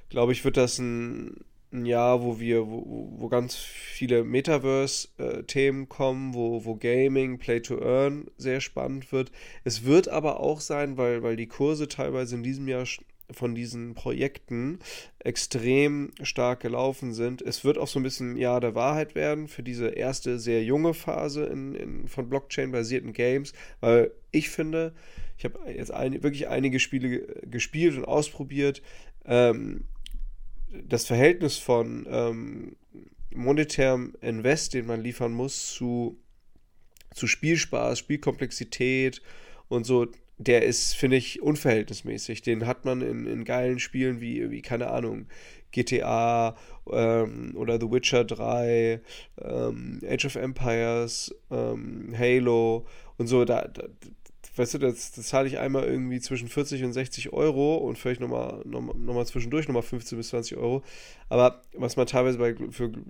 glaube 0.09 0.33
ich, 0.33 0.43
wird 0.43 0.57
das 0.57 0.77
ein, 0.77 1.45
ein 1.71 1.85
Jahr, 1.85 2.21
wo 2.21 2.39
wir, 2.39 2.67
wo, 2.67 3.09
wo 3.17 3.27
ganz 3.29 3.55
viele 3.55 4.23
Metaverse-Themen 4.23 5.83
äh, 5.83 5.87
kommen, 5.87 6.33
wo, 6.33 6.65
wo 6.65 6.75
Gaming, 6.75 7.39
Play 7.39 7.61
to 7.61 7.81
Earn 7.81 8.25
sehr 8.37 8.61
spannend 8.61 9.11
wird. 9.11 9.31
Es 9.63 9.85
wird 9.85 10.09
aber 10.09 10.39
auch 10.39 10.59
sein, 10.59 10.97
weil, 10.97 11.23
weil 11.23 11.35
die 11.35 11.47
Kurse 11.47 11.87
teilweise 11.87 12.35
in 12.35 12.43
diesem 12.43 12.67
Jahr 12.67 12.85
von 13.31 13.55
diesen 13.55 13.93
Projekten 13.93 14.79
extrem 15.19 16.11
stark 16.21 16.59
gelaufen 16.59 17.13
sind. 17.13 17.41
Es 17.41 17.63
wird 17.63 17.77
auch 17.77 17.87
so 17.87 17.99
ein 17.99 18.03
bisschen 18.03 18.37
Jahr 18.37 18.59
der 18.59 18.75
Wahrheit 18.75 19.15
werden 19.15 19.47
für 19.47 19.63
diese 19.63 19.87
erste 19.87 20.39
sehr 20.39 20.63
junge 20.63 20.93
Phase 20.93 21.45
in, 21.45 21.75
in 21.75 22.07
von 22.07 22.29
Blockchain-basierten 22.29 23.13
Games, 23.13 23.53
weil 23.79 24.11
ich 24.31 24.49
finde, 24.49 24.93
ich 25.37 25.45
habe 25.45 25.59
jetzt 25.71 25.91
ein, 25.91 26.21
wirklich 26.23 26.47
einige 26.47 26.79
Spiele 26.79 27.21
gespielt 27.43 27.97
und 27.97 28.05
ausprobiert. 28.05 28.81
Ähm, 29.25 29.85
das 30.87 31.05
Verhältnis 31.05 31.57
von 31.57 32.07
ähm, 32.09 32.75
monetärem 33.33 34.15
Invest, 34.21 34.73
den 34.73 34.85
man 34.85 35.01
liefern 35.01 35.31
muss, 35.31 35.73
zu, 35.73 36.19
zu 37.13 37.27
Spielspaß, 37.27 37.99
Spielkomplexität 37.99 39.21
und 39.67 39.85
so, 39.85 40.07
der 40.37 40.63
ist, 40.63 40.95
finde 40.95 41.17
ich, 41.17 41.41
unverhältnismäßig. 41.41 42.41
Den 42.41 42.65
hat 42.65 42.85
man 42.85 43.01
in, 43.01 43.25
in 43.25 43.43
geilen 43.43 43.79
Spielen 43.79 44.21
wie, 44.21 44.49
wie, 44.51 44.61
keine 44.61 44.89
Ahnung, 44.89 45.27
GTA 45.71 46.55
ähm, 46.91 47.53
oder 47.55 47.79
The 47.79 47.91
Witcher 47.91 48.23
3, 48.23 49.01
ähm, 49.41 50.01
Age 50.07 50.25
of 50.25 50.35
Empires, 50.35 51.35
ähm, 51.51 52.13
Halo 52.17 52.85
und 53.17 53.27
so. 53.27 53.43
Da, 53.45 53.67
da, 53.67 53.87
weißt 54.55 54.75
du, 54.75 54.77
das, 54.77 55.11
das 55.11 55.27
zahle 55.27 55.47
ich 55.47 55.57
einmal 55.57 55.85
irgendwie 55.85 56.19
zwischen 56.19 56.47
40 56.47 56.83
und 56.83 56.93
60 56.93 57.33
Euro 57.33 57.77
und 57.77 57.97
vielleicht 57.97 58.21
nochmal 58.21 58.61
noch, 58.65 58.81
noch 58.81 59.13
mal 59.13 59.25
zwischendurch 59.25 59.67
nochmal 59.67 59.81
15 59.81 60.17
bis 60.17 60.29
20 60.29 60.57
Euro. 60.57 60.83
Aber 61.29 61.61
was 61.73 61.95
man 61.95 62.07
teilweise 62.07 62.37
bei, 62.37 62.53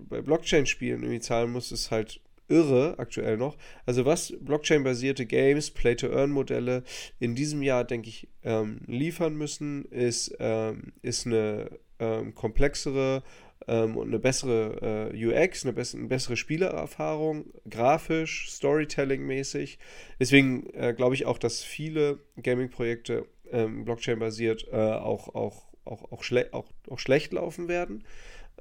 bei 0.10 0.22
Blockchain-Spielen 0.22 1.04
irgendwie 1.04 1.20
zahlen 1.20 1.52
muss, 1.52 1.72
ist 1.72 1.92
halt 1.92 2.22
irre 2.48 2.96
aktuell 2.98 3.38
noch. 3.38 3.58
Also 3.86 4.06
was 4.06 4.34
Blockchain-basierte 4.40 5.26
Games, 5.26 5.72
Play-to-Earn-Modelle 5.72 6.84
in 7.20 7.36
diesem 7.36 7.62
Jahr, 7.62 7.84
denke 7.84 8.10
ich, 8.10 8.28
ähm, 8.44 8.82
liefern 8.88 9.36
müssen, 9.36 9.86
ist, 9.86 10.36
ähm, 10.40 10.94
ist 11.02 11.26
eine 11.26 11.72
ähm, 12.00 12.36
komplexere 12.36 13.24
ähm, 13.68 13.98
und 13.98 14.08
eine 14.08 14.20
bessere 14.20 15.12
äh, 15.14 15.26
UX, 15.26 15.64
eine, 15.64 15.74
bess 15.74 15.96
eine 15.96 16.08
bessere 16.08 16.36
Spielererfahrung, 16.36 17.46
grafisch, 17.70 18.50
Storytelling-mäßig. 18.50 19.80
Deswegen 20.20 20.70
äh, 20.74 20.94
glaube 20.94 21.16
ich 21.16 21.26
auch, 21.26 21.38
dass 21.38 21.64
viele 21.64 22.20
Gaming-Projekte 22.42 23.26
ähm, 23.52 23.86
Blockchain-basiert 23.86 24.68
äh, 24.72 24.76
auch, 24.76 25.34
auch, 25.36 25.64
auch, 25.86 26.12
auch, 26.12 26.24
schle 26.24 26.50
auch, 26.52 26.66
auch 26.90 27.00
schlecht 27.00 27.34
laufen 27.34 27.68
werden. 27.68 28.04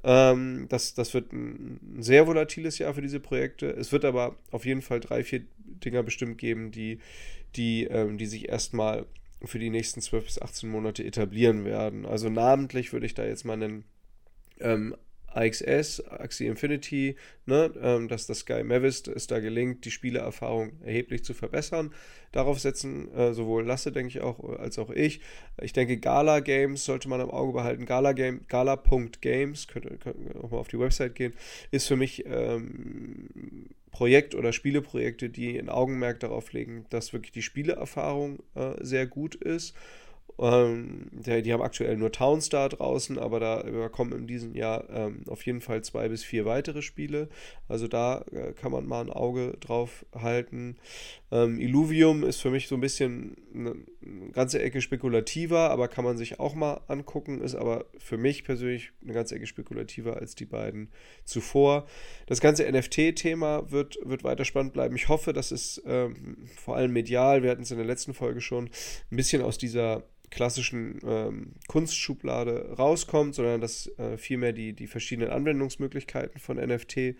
Ähm, 0.03 0.67
das, 0.69 0.93
das 0.93 1.13
wird 1.13 1.31
ein 1.31 1.79
sehr 1.99 2.27
volatiles 2.27 2.77
Jahr 2.77 2.93
für 2.93 3.01
diese 3.01 3.19
Projekte. 3.19 3.67
Es 3.67 3.91
wird 3.91 4.05
aber 4.05 4.35
auf 4.51 4.65
jeden 4.65 4.81
Fall 4.81 4.99
drei, 4.99 5.23
vier 5.23 5.43
Dinger 5.57 6.03
bestimmt 6.03 6.37
geben, 6.37 6.71
die, 6.71 6.99
die, 7.55 7.85
ähm, 7.85 8.17
die 8.17 8.25
sich 8.25 8.49
erstmal 8.49 9.05
für 9.45 9.59
die 9.59 9.69
nächsten 9.69 10.01
12 10.01 10.25
bis 10.25 10.41
18 10.41 10.69
Monate 10.69 11.03
etablieren 11.03 11.65
werden. 11.65 12.05
Also 12.05 12.29
namentlich 12.29 12.93
würde 12.93 13.05
ich 13.05 13.13
da 13.13 13.25
jetzt 13.25 13.45
mal 13.45 13.57
nennen 13.57 13.83
ähm, 14.59 14.95
AXS, 15.33 16.01
Axie 16.07 16.47
Infinity, 16.47 17.15
ne, 17.45 17.71
ähm, 17.81 18.07
dass 18.07 18.27
das 18.27 18.39
Sky 18.39 18.63
Mavis 18.63 19.03
es 19.07 19.27
da 19.27 19.39
gelingt, 19.39 19.85
die 19.85 19.91
Spielerfahrung 19.91 20.73
erheblich 20.83 21.23
zu 21.23 21.33
verbessern. 21.33 21.93
Darauf 22.31 22.59
setzen 22.59 23.13
äh, 23.13 23.33
sowohl 23.33 23.65
Lasse, 23.65 23.91
denke 23.91 24.09
ich 24.09 24.21
auch, 24.21 24.43
als 24.57 24.79
auch 24.79 24.89
ich. 24.89 25.21
Ich 25.61 25.73
denke, 25.73 25.97
Gala 25.97 26.39
Games 26.39 26.85
sollte 26.85 27.09
man 27.09 27.21
im 27.21 27.29
Auge 27.29 27.53
behalten. 27.53 27.85
Gala 27.85 28.13
Game, 28.13 28.45
Gala.games, 28.47 29.67
könnt 29.67 29.85
ihr 29.85 30.43
auch 30.43 30.51
mal 30.51 30.57
auf 30.57 30.67
die 30.67 30.79
Website 30.79 31.15
gehen, 31.15 31.33
ist 31.71 31.87
für 31.87 31.95
mich 31.95 32.25
ähm, 32.25 33.69
Projekt- 33.91 34.33
oder 34.33 34.53
Spieleprojekte, 34.53 35.29
die 35.29 35.57
ein 35.57 35.69
Augenmerk 35.69 36.19
darauf 36.19 36.51
legen, 36.53 36.85
dass 36.89 37.13
wirklich 37.13 37.31
die 37.31 37.43
Spieleerfahrung 37.43 38.39
äh, 38.55 38.73
sehr 38.81 39.05
gut 39.05 39.35
ist 39.35 39.75
ähm, 40.39 41.09
die 41.13 41.53
haben 41.53 41.61
aktuell 41.61 41.95
nur 41.95 42.11
Townstar 42.11 42.69
draußen, 42.69 43.19
aber 43.19 43.39
da 43.39 43.89
kommen 43.89 44.13
in 44.13 44.27
diesem 44.27 44.55
Jahr 44.55 44.89
ähm, 44.89 45.21
auf 45.27 45.45
jeden 45.45 45.61
Fall 45.61 45.83
zwei 45.83 46.09
bis 46.09 46.23
vier 46.23 46.45
weitere 46.45 46.81
Spiele. 46.81 47.29
Also 47.67 47.87
da 47.87 48.25
äh, 48.31 48.53
kann 48.53 48.71
man 48.71 48.85
mal 48.87 49.01
ein 49.01 49.11
Auge 49.11 49.55
drauf 49.59 50.05
halten. 50.13 50.77
Ähm, 51.33 51.59
Illuvium 51.59 52.23
ist 52.23 52.41
für 52.41 52.51
mich 52.51 52.67
so 52.67 52.75
ein 52.75 52.81
bisschen 52.81 53.35
eine, 53.55 53.75
ganze 54.33 54.61
Ecke 54.61 54.81
spekulativer, 54.81 55.71
aber 55.71 55.87
kann 55.87 56.03
man 56.03 56.15
sich 56.15 56.39
auch 56.39 56.53
mal 56.53 56.81
angucken. 56.87 57.41
Ist 57.41 57.55
aber 57.55 57.85
für 57.97 58.17
mich 58.17 58.43
persönlich 58.43 58.91
eine 59.01 59.13
ganze 59.13 59.35
Ecke 59.35 59.47
spekulativer 59.47 60.17
als 60.17 60.35
die 60.35 60.45
beiden 60.45 60.91
zuvor. 61.25 61.87
Das 62.27 62.39
ganze 62.39 62.71
NFT-Thema 62.71 63.71
wird, 63.71 63.97
wird 64.03 64.23
weiter 64.23 64.45
spannend 64.45 64.73
bleiben. 64.73 64.95
Ich 64.95 65.09
hoffe, 65.09 65.33
dass 65.33 65.49
es 65.49 65.81
ähm, 65.87 66.37
vor 66.55 66.75
allem 66.75 66.93
medial, 66.93 67.41
wir 67.41 67.49
hatten 67.49 67.63
es 67.63 67.71
in 67.71 67.77
der 67.77 67.87
letzten 67.87 68.13
Folge 68.13 68.39
schon, 68.39 68.65
ein 68.65 69.17
bisschen 69.17 69.41
aus 69.41 69.57
dieser 69.57 70.03
klassischen 70.29 70.99
ähm, 71.03 71.53
Kunstschublade 71.67 72.75
rauskommt, 72.77 73.33
sondern 73.33 73.59
dass 73.59 73.87
äh, 73.97 74.17
vielmehr 74.17 74.53
die, 74.53 74.73
die 74.73 74.87
verschiedenen 74.87 75.31
Anwendungsmöglichkeiten 75.31 76.39
von 76.39 76.57
NFT 76.57 77.15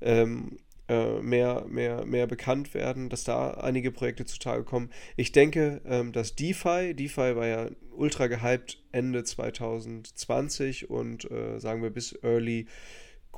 ähm, 0.00 0.56
äh, 0.90 1.22
mehr, 1.22 1.66
mehr, 1.68 2.04
mehr 2.04 2.26
bekannt 2.26 2.74
werden, 2.74 3.10
dass 3.10 3.22
da 3.22 3.52
einige 3.52 3.92
Projekte 3.92 4.24
zutage 4.24 4.64
kommen. 4.64 4.90
Ich 5.16 5.30
denke, 5.30 5.80
ähm, 5.86 6.10
dass 6.10 6.34
DeFi, 6.34 6.94
DeFi 6.94 7.36
war 7.36 7.46
ja 7.46 7.68
ultra 7.92 8.26
gehypt 8.26 8.82
Ende 8.90 9.22
2020 9.22 10.90
und 10.90 11.30
äh, 11.30 11.60
sagen 11.60 11.82
wir 11.84 11.90
bis 11.90 12.18
Early 12.24 12.66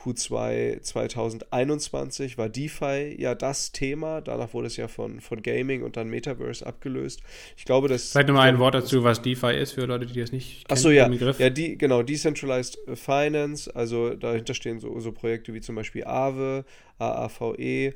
Q2 0.03 0.81
2021 0.81 2.39
war 2.39 2.49
DeFi 2.49 3.17
ja 3.19 3.35
das 3.35 3.73
Thema. 3.73 4.21
Danach 4.21 4.53
wurde 4.53 4.67
es 4.67 4.77
ja 4.77 4.89
von, 4.89 5.21
von 5.21 5.43
Gaming 5.43 5.83
und 5.83 5.97
dann 5.97 6.09
Metaverse 6.09 6.67
abgelöst. 6.67 7.23
Ich 7.57 7.65
glaube, 7.65 7.89
dass. 7.89 8.13
Vielleicht 8.13 8.29
nochmal 8.29 8.49
ein 8.49 8.59
Wort 8.59 8.75
dazu, 8.75 9.05
was 9.05 9.23
DeFi 9.23 9.55
ist, 9.55 9.73
für 9.73 9.85
Leute, 9.87 10.07
die 10.07 10.19
das 10.19 10.33
nicht 10.33 10.67
kennen. 10.67 10.79
Achso, 10.79 10.91
ja. 10.91 11.09
Ja, 11.39 11.51
die, 11.51 11.79
genau, 11.79 12.03
Decentralized 12.03 12.79
Finance. 12.95 13.75
Also 13.75 14.15
dahinter 14.15 14.55
stehen 14.55 14.81
so, 14.81 14.99
so 15.01 15.13
Projekte 15.13 15.55
wie 15.55 15.61
zum 15.61 15.77
Beispiel 15.77 16.05
Aave, 16.05 16.65
AAVE. 16.99 17.95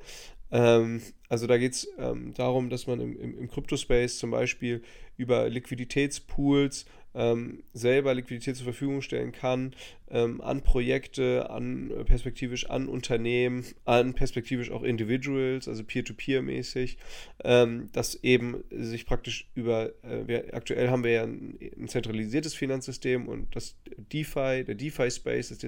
Ähm, 0.52 1.02
also 1.28 1.46
da 1.46 1.58
geht 1.58 1.72
es 1.72 1.88
ähm, 1.98 2.32
darum, 2.34 2.70
dass 2.70 2.86
man 2.86 3.00
im, 3.00 3.18
im, 3.18 3.38
im 3.38 3.48
Crypto-Space 3.48 4.18
zum 4.18 4.30
Beispiel 4.30 4.82
über 5.16 5.48
Liquiditätspools 5.48 6.86
ähm, 7.16 7.62
selber 7.72 8.14
Liquidität 8.14 8.56
zur 8.56 8.64
Verfügung 8.64 9.00
stellen 9.00 9.32
kann 9.32 9.74
ähm, 10.10 10.40
an 10.40 10.62
Projekte, 10.62 11.50
an 11.50 11.90
äh, 11.90 12.04
perspektivisch 12.04 12.68
an 12.70 12.88
Unternehmen, 12.88 13.64
an 13.84 14.14
perspektivisch 14.14 14.70
auch 14.70 14.82
Individuals, 14.82 15.66
also 15.66 15.82
Peer-to-Peer-mäßig, 15.82 16.98
ähm, 17.42 17.88
dass 17.92 18.14
eben 18.22 18.62
sich 18.70 19.06
praktisch 19.06 19.48
über, 19.54 19.92
äh, 20.04 20.26
wir, 20.26 20.54
aktuell 20.54 20.90
haben 20.90 21.04
wir 21.04 21.10
ja 21.10 21.22
ein, 21.24 21.58
ein, 21.76 21.88
zentralisiertes 21.88 22.54
Finanzsystem 22.54 23.26
und 23.26 23.56
das 23.56 23.76
DeFi, 24.12 24.64
der 24.64 24.74
DeFi-Space, 24.74 25.48
das 25.48 25.58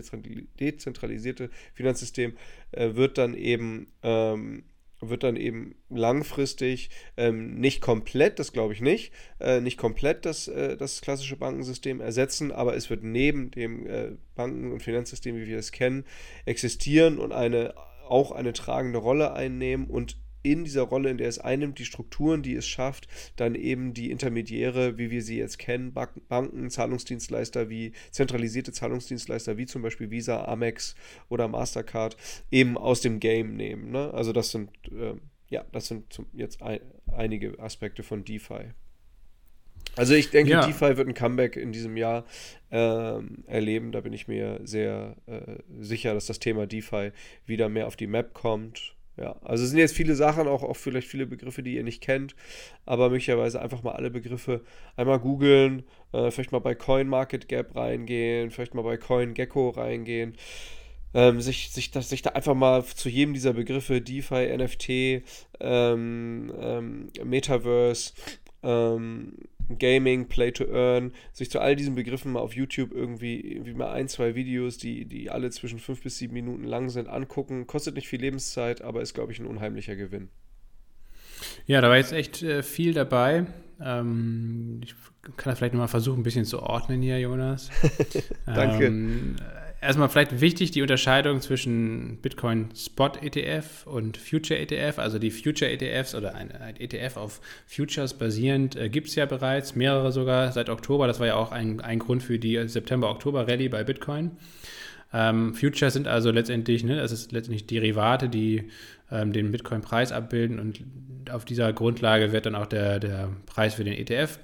dezentralisierte 0.60 1.50
Finanzsystem, 1.74 2.36
äh, 2.72 2.94
wird 2.94 3.18
dann 3.18 3.34
eben 3.34 3.88
ähm, 4.02 4.64
wird 5.00 5.22
dann 5.22 5.36
eben 5.36 5.74
langfristig 5.90 6.90
ähm, 7.16 7.54
nicht 7.60 7.80
komplett, 7.80 8.38
das 8.38 8.52
glaube 8.52 8.72
ich 8.72 8.80
nicht, 8.80 9.12
äh, 9.40 9.60
nicht 9.60 9.78
komplett 9.78 10.24
das, 10.26 10.48
äh, 10.48 10.76
das 10.76 11.00
klassische 11.00 11.36
Bankensystem 11.36 12.00
ersetzen, 12.00 12.52
aber 12.52 12.76
es 12.76 12.90
wird 12.90 13.02
neben 13.02 13.50
dem 13.50 13.86
äh, 13.86 14.12
Banken- 14.34 14.72
und 14.72 14.82
Finanzsystem, 14.82 15.36
wie 15.36 15.46
wir 15.46 15.58
es 15.58 15.72
kennen, 15.72 16.04
existieren 16.44 17.18
und 17.18 17.32
eine 17.32 17.74
auch 18.08 18.32
eine 18.32 18.54
tragende 18.54 18.98
Rolle 18.98 19.34
einnehmen 19.34 19.86
und 19.86 20.16
in 20.42 20.64
dieser 20.64 20.82
Rolle, 20.82 21.10
in 21.10 21.18
der 21.18 21.28
es 21.28 21.38
einnimmt, 21.38 21.78
die 21.78 21.84
Strukturen, 21.84 22.42
die 22.42 22.54
es 22.54 22.66
schafft, 22.66 23.08
dann 23.36 23.54
eben 23.54 23.94
die 23.94 24.10
Intermediäre, 24.10 24.98
wie 24.98 25.10
wir 25.10 25.22
sie 25.22 25.38
jetzt 25.38 25.58
kennen, 25.58 25.92
Banken, 25.92 26.70
Zahlungsdienstleister 26.70 27.68
wie 27.68 27.92
zentralisierte 28.10 28.72
Zahlungsdienstleister 28.72 29.56
wie 29.56 29.66
zum 29.66 29.82
Beispiel 29.82 30.10
Visa, 30.10 30.44
Amex 30.44 30.94
oder 31.28 31.48
Mastercard 31.48 32.16
eben 32.50 32.76
aus 32.78 33.00
dem 33.00 33.20
Game 33.20 33.56
nehmen. 33.56 33.90
Ne? 33.90 34.12
Also 34.14 34.32
das 34.32 34.50
sind 34.50 34.70
äh, 34.86 35.14
ja, 35.50 35.64
das 35.72 35.88
sind 35.88 36.12
zum, 36.12 36.26
jetzt 36.32 36.62
ein, 36.62 36.80
einige 37.12 37.58
Aspekte 37.58 38.02
von 38.02 38.24
DeFi. 38.24 38.72
Also 39.96 40.14
ich 40.14 40.30
denke, 40.30 40.52
ja. 40.52 40.66
DeFi 40.66 40.96
wird 40.96 41.08
ein 41.08 41.14
Comeback 41.14 41.56
in 41.56 41.72
diesem 41.72 41.96
Jahr 41.96 42.24
ähm, 42.70 43.44
erleben. 43.46 43.92
Da 43.92 44.00
bin 44.00 44.12
ich 44.12 44.28
mir 44.28 44.60
sehr 44.64 45.16
äh, 45.26 45.56
sicher, 45.80 46.14
dass 46.14 46.26
das 46.26 46.38
Thema 46.38 46.66
DeFi 46.66 47.12
wieder 47.46 47.68
mehr 47.68 47.86
auf 47.86 47.96
die 47.96 48.06
Map 48.06 48.34
kommt. 48.34 48.94
Ja, 49.18 49.34
also 49.42 49.64
es 49.64 49.70
sind 49.70 49.80
jetzt 49.80 49.96
viele 49.96 50.14
Sachen, 50.14 50.46
auch, 50.46 50.62
auch 50.62 50.76
vielleicht 50.76 51.08
viele 51.08 51.26
Begriffe, 51.26 51.64
die 51.64 51.74
ihr 51.74 51.82
nicht 51.82 52.00
kennt, 52.00 52.36
aber 52.86 53.10
möglicherweise 53.10 53.60
einfach 53.60 53.82
mal 53.82 53.92
alle 53.92 54.10
Begriffe 54.10 54.62
einmal 54.94 55.18
googeln, 55.18 55.82
äh, 56.12 56.30
vielleicht 56.30 56.52
mal 56.52 56.60
bei 56.60 56.76
CoinMarketGap 56.76 57.74
reingehen, 57.74 58.52
vielleicht 58.52 58.74
mal 58.74 58.82
bei 58.82 58.96
CoinGecko 58.96 59.70
reingehen, 59.70 60.36
ähm, 61.14 61.40
sich, 61.40 61.70
sich, 61.70 61.90
das, 61.90 62.10
sich 62.10 62.22
da 62.22 62.30
einfach 62.30 62.54
mal 62.54 62.84
zu 62.84 63.08
jedem 63.08 63.34
dieser 63.34 63.54
Begriffe, 63.54 64.00
DeFi, 64.00 64.56
NFT, 64.56 65.24
ähm, 65.58 66.52
ähm, 66.60 67.10
Metaverse, 67.24 68.12
ähm, 68.62 69.34
Gaming, 69.78 70.28
Play 70.28 70.52
to 70.52 70.64
Earn, 70.64 71.12
sich 71.32 71.50
zu 71.50 71.60
all 71.60 71.76
diesen 71.76 71.94
Begriffen 71.94 72.32
mal 72.32 72.40
auf 72.40 72.54
YouTube 72.54 72.92
irgendwie, 72.92 73.40
irgendwie 73.40 73.74
mal 73.74 73.92
ein, 73.92 74.08
zwei 74.08 74.34
Videos, 74.34 74.78
die, 74.78 75.04
die 75.04 75.30
alle 75.30 75.50
zwischen 75.50 75.78
fünf 75.78 76.02
bis 76.02 76.18
sieben 76.18 76.34
Minuten 76.34 76.64
lang 76.64 76.88
sind, 76.88 77.08
angucken. 77.08 77.66
Kostet 77.66 77.94
nicht 77.94 78.08
viel 78.08 78.20
Lebenszeit, 78.20 78.82
aber 78.82 79.02
ist, 79.02 79.14
glaube 79.14 79.32
ich, 79.32 79.38
ein 79.38 79.46
unheimlicher 79.46 79.96
Gewinn. 79.96 80.28
Ja, 81.66 81.80
da 81.80 81.88
war 81.88 81.96
jetzt 81.96 82.12
echt 82.12 82.42
äh, 82.42 82.62
viel 82.62 82.94
dabei. 82.94 83.46
Ähm, 83.80 84.80
ich 84.82 84.94
kann 85.36 85.50
das 85.50 85.58
vielleicht 85.58 85.74
nochmal 85.74 85.88
versuchen, 85.88 86.20
ein 86.20 86.24
bisschen 86.24 86.44
zu 86.44 86.62
ordnen 86.62 87.02
hier, 87.02 87.20
Jonas. 87.20 87.70
Danke. 88.46 88.86
Ähm, 88.86 89.36
erstmal 89.80 90.08
vielleicht 90.08 90.40
wichtig 90.40 90.70
die 90.70 90.82
Unterscheidung 90.82 91.40
zwischen 91.40 92.18
Bitcoin 92.20 92.68
Spot 92.74 93.12
ETF 93.20 93.86
und 93.86 94.16
Future 94.16 94.58
ETF. 94.58 94.98
Also 94.98 95.18
die 95.18 95.30
Future 95.30 95.70
ETFs 95.70 96.14
oder 96.14 96.34
ein, 96.34 96.52
ein 96.52 96.76
ETF 96.76 97.16
auf 97.16 97.40
Futures 97.66 98.14
basierend 98.14 98.76
äh, 98.76 98.88
gibt 98.88 99.08
es 99.08 99.14
ja 99.14 99.26
bereits, 99.26 99.74
mehrere 99.74 100.12
sogar 100.12 100.52
seit 100.52 100.68
Oktober. 100.68 101.06
Das 101.06 101.20
war 101.20 101.26
ja 101.26 101.36
auch 101.36 101.52
ein, 101.52 101.80
ein 101.80 101.98
Grund 101.98 102.22
für 102.22 102.38
die 102.38 102.66
September-Oktober-Rallye 102.66 103.68
bei 103.68 103.84
Bitcoin. 103.84 104.32
Ähm, 105.12 105.54
Futures 105.54 105.94
sind 105.94 106.06
also 106.06 106.30
letztendlich, 106.30 106.84
ne, 106.84 106.96
das 106.96 107.12
ist 107.12 107.32
letztendlich 107.32 107.66
Derivate, 107.66 108.28
die 108.28 108.68
ähm, 109.10 109.32
den 109.32 109.50
Bitcoin-Preis 109.52 110.12
abbilden 110.12 110.58
und 110.58 110.84
auf 111.30 111.44
dieser 111.44 111.72
Grundlage 111.72 112.32
wird 112.32 112.46
dann 112.46 112.54
auch 112.54 112.66
der, 112.66 112.98
der 112.98 113.30
Preis 113.46 113.74
für 113.74 113.84
den 113.84 113.94
ETF 113.94 114.38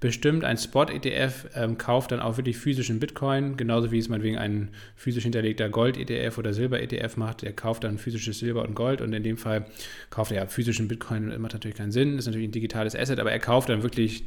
bestimmt. 0.00 0.44
Ein 0.44 0.56
Spot-ETF 0.56 1.48
ähm, 1.54 1.78
kauft 1.78 2.12
dann 2.12 2.20
auch 2.20 2.36
wirklich 2.36 2.56
physischen 2.56 3.00
Bitcoin, 3.00 3.56
genauso 3.56 3.90
wie 3.90 3.98
es 3.98 4.08
meinetwegen 4.08 4.38
ein 4.38 4.70
physisch 4.94 5.24
hinterlegter 5.24 5.68
Gold-ETF 5.68 6.38
oder 6.38 6.52
Silber-ETF 6.52 7.16
macht. 7.16 7.42
Der 7.42 7.52
kauft 7.52 7.84
dann 7.84 7.98
physisches 7.98 8.38
Silber 8.38 8.62
und 8.62 8.74
Gold 8.74 9.00
und 9.00 9.12
in 9.12 9.22
dem 9.22 9.36
Fall 9.36 9.66
kauft 10.10 10.30
er 10.30 10.38
ja 10.38 10.46
physischen 10.46 10.88
Bitcoin, 10.88 11.28
macht 11.40 11.54
natürlich 11.54 11.76
keinen 11.76 11.92
Sinn, 11.92 12.18
ist 12.18 12.26
natürlich 12.26 12.48
ein 12.48 12.52
digitales 12.52 12.94
Asset, 12.94 13.18
aber 13.18 13.32
er 13.32 13.40
kauft 13.40 13.68
dann 13.68 13.82
wirklich 13.82 14.24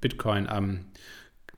Bitcoin 0.00 0.46
am 0.46 0.86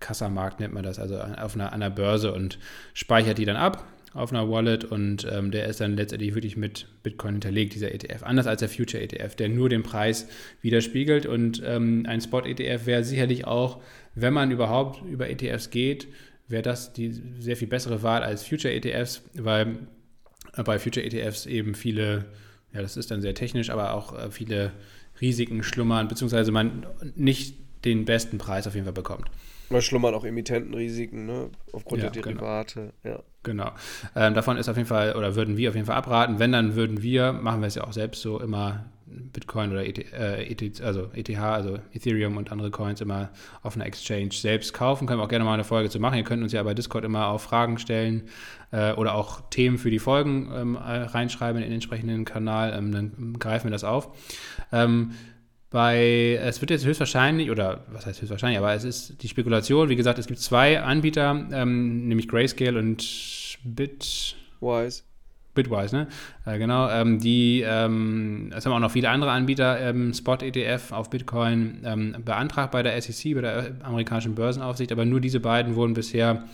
Kassamarkt, 0.01 0.59
nennt 0.59 0.75
man 0.75 0.83
das, 0.83 0.99
also 0.99 1.19
auf 1.19 1.55
einer, 1.55 1.73
einer 1.73 1.91
Börse 1.91 2.33
und 2.33 2.59
speichert 2.93 3.39
die 3.39 3.45
dann 3.45 3.57
ab 3.57 3.85
auf 4.15 4.31
einer 4.31 4.51
Wallet 4.51 4.85
und 4.85 5.27
ähm, 5.31 5.51
der 5.51 5.67
ist 5.67 5.81
dann 5.81 5.97
letztendlich 5.97 6.35
wirklich 6.35 6.57
mit 6.57 6.87
Bitcoin 7.03 7.35
hinterlegt, 7.35 7.75
dieser 7.75 7.95
ETF. 7.95 8.23
Anders 8.23 8.47
als 8.47 8.61
der 8.61 8.69
Future 8.69 9.03
ETF, 9.03 9.35
der 9.37 9.49
nur 9.49 9.69
den 9.69 9.83
Preis 9.83 10.29
widerspiegelt. 10.61 11.25
Und 11.25 11.63
ähm, 11.65 12.05
ein 12.07 12.21
Spot-ETF 12.21 12.87
wäre 12.87 13.05
sicherlich 13.05 13.47
auch, 13.47 13.81
wenn 14.15 14.35
man 14.35 14.51
überhaupt 14.51 15.03
über 15.09 15.31
ETFs 15.31 15.71
geht, 15.71 16.09
wäre 16.49 16.63
das 16.63 16.93
die 16.93 17.13
sehr 17.39 17.57
viel 17.57 17.69
bessere 17.69 18.03
Wahl 18.03 18.23
als 18.23 18.47
Future 18.47 18.75
ETFs, 18.75 19.23
weil 19.35 19.79
bei 20.65 20.79
Future 20.79 21.05
ETFs 21.05 21.47
eben 21.47 21.75
viele, 21.75 22.27
ja, 22.75 22.83
das 22.83 22.99
ist 22.99 23.11
dann 23.11 23.23
sehr 23.23 23.35
technisch, 23.35 23.71
aber 23.71 23.95
auch 23.95 24.19
äh, 24.19 24.31
viele 24.31 24.73
Risiken 25.21 25.63
schlummern, 25.63 26.09
beziehungsweise 26.09 26.53
man 26.53 26.87
nicht 27.15 27.57
den 27.85 28.05
besten 28.05 28.39
Preis 28.39 28.67
auf 28.67 28.75
jeden 28.75 28.85
Fall 28.85 28.93
bekommt. 28.93 29.31
Da 29.71 29.81
schlummern 29.81 30.15
auch 30.15 30.25
Emittentenrisiken, 30.25 31.25
ne? 31.25 31.49
Aufgrund 31.73 32.03
Ja, 32.03 32.11
der 32.11 32.23
genau. 32.23 32.41
Derivate. 32.41 32.93
Ja. 33.05 33.21
Genau. 33.43 33.71
Ähm, 34.15 34.35
davon 34.35 34.57
ist 34.59 34.69
auf 34.69 34.77
jeden 34.77 34.89
Fall, 34.89 35.17
oder 35.17 35.35
würden 35.35 35.57
wir 35.57 35.71
auf 35.71 35.75
jeden 35.75 35.87
Fall 35.87 35.97
abraten. 35.97 36.39
Wenn, 36.39 36.53
dann 36.53 36.77
würden 36.77 37.03
wir, 37.03 37.33
machen 37.33 37.61
wir 37.61 37.69
es 37.69 37.75
ja 37.75 37.85
auch 37.85 37.93
selbst 37.93 38.21
so, 38.21 38.39
immer 38.41 38.85
Bitcoin 39.07 39.71
oder 39.73 39.85
ETH, 39.85 39.99
äh, 40.13 40.45
ETH, 40.45 40.81
also 40.81 41.11
ETH, 41.15 41.39
also 41.39 41.79
Ethereum 41.93 42.37
und 42.37 42.51
andere 42.53 42.71
Coins 42.71 43.01
immer 43.01 43.31
auf 43.63 43.75
einer 43.75 43.87
Exchange 43.87 44.33
selbst 44.33 44.73
kaufen. 44.75 45.07
Können 45.07 45.21
wir 45.21 45.25
auch 45.25 45.29
gerne 45.29 45.45
mal 45.45 45.55
eine 45.55 45.65
Folge 45.65 45.91
zu 45.91 46.01
machen. 46.01 46.17
Ihr 46.17 46.25
könnt 46.25 46.43
uns 46.43 46.53
ja 46.53 46.63
bei 46.63 46.75
Discord 46.75 47.05
immer 47.05 47.29
auch 47.29 47.41
Fragen 47.41 47.79
stellen 47.79 48.23
äh, 48.71 48.93
oder 48.93 49.15
auch 49.15 49.43
Themen 49.51 49.79
für 49.79 49.91
die 49.91 49.99
Folgen 49.99 50.51
ähm, 50.55 50.77
äh, 50.77 50.79
reinschreiben 50.79 51.61
in 51.61 51.69
den 51.69 51.75
entsprechenden 51.75 52.25
Kanal. 52.25 52.75
Ähm, 52.77 52.93
dann 52.93 53.39
greifen 53.39 53.67
wir 53.67 53.73
das 53.73 53.85
auf. 53.85 54.09
Ähm, 54.73 55.13
bei, 55.73 56.39
es 56.43 56.61
wird 56.61 56.71
jetzt 56.71 56.85
höchstwahrscheinlich, 56.85 57.51
oder 57.51 57.85
was 57.91 58.07
heißt 58.07 58.21
höchstwahrscheinlich, 58.21 58.59
aber 58.59 58.75
es 58.75 58.85
ist 58.85 59.23
die 59.23 59.29
Spekulation, 59.29 59.89
wie 59.89 59.97
gesagt, 59.97 60.19
es 60.19 60.27
gibt 60.27 60.41
zwei 60.41 60.81
Anbieter, 60.81 61.47
ähm, 61.53 62.09
nämlich 62.09 62.29
Grayscale 62.29 62.79
und 62.79 63.59
Bit, 63.65 64.37
Wise. 64.61 65.03
Bitwise, 65.55 65.95
ne? 65.95 66.07
Äh, 66.47 66.59
genau, 66.59 66.89
ähm, 66.89 67.19
die, 67.19 67.63
ähm, 67.67 68.51
es 68.57 68.65
haben 68.65 68.73
auch 68.73 68.79
noch 68.79 68.91
viele 68.91 69.11
andere 69.11 69.33
Anbieter, 69.33 69.79
ähm, 69.81 70.15
Spot-ETF 70.15 70.93
auf 70.93 71.11
Bitcoin 71.11 71.83
ähm, 71.85 72.17
beantragt 72.25 72.71
bei 72.73 72.83
der 72.83 73.01
SEC, 73.01 73.35
bei 73.35 73.43
der 73.43 73.73
amerikanischen 73.83 74.35
Börsenaufsicht, 74.35 74.93
aber 74.93 75.05
nur 75.05 75.21
diese 75.21 75.41
beiden 75.41 75.75
wurden 75.77 75.95
bisher 75.95 76.45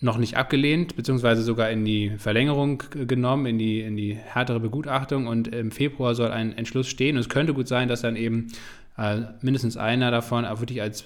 noch 0.00 0.18
nicht 0.18 0.36
abgelehnt, 0.36 0.96
beziehungsweise 0.96 1.42
sogar 1.42 1.70
in 1.70 1.84
die 1.84 2.10
Verlängerung 2.18 2.82
genommen, 3.06 3.46
in 3.46 3.58
die, 3.58 3.80
in 3.80 3.96
die 3.96 4.14
härtere 4.14 4.60
Begutachtung 4.60 5.26
und 5.26 5.48
im 5.48 5.70
Februar 5.70 6.14
soll 6.14 6.30
ein 6.30 6.56
Entschluss 6.56 6.88
stehen 6.88 7.16
und 7.16 7.20
es 7.20 7.28
könnte 7.28 7.54
gut 7.54 7.68
sein, 7.68 7.88
dass 7.88 8.02
dann 8.02 8.14
eben 8.14 8.48
äh, 8.98 9.20
mindestens 9.40 9.76
einer 9.76 10.10
davon 10.10 10.44
auch 10.44 10.60
wirklich 10.60 10.82
als 10.82 11.04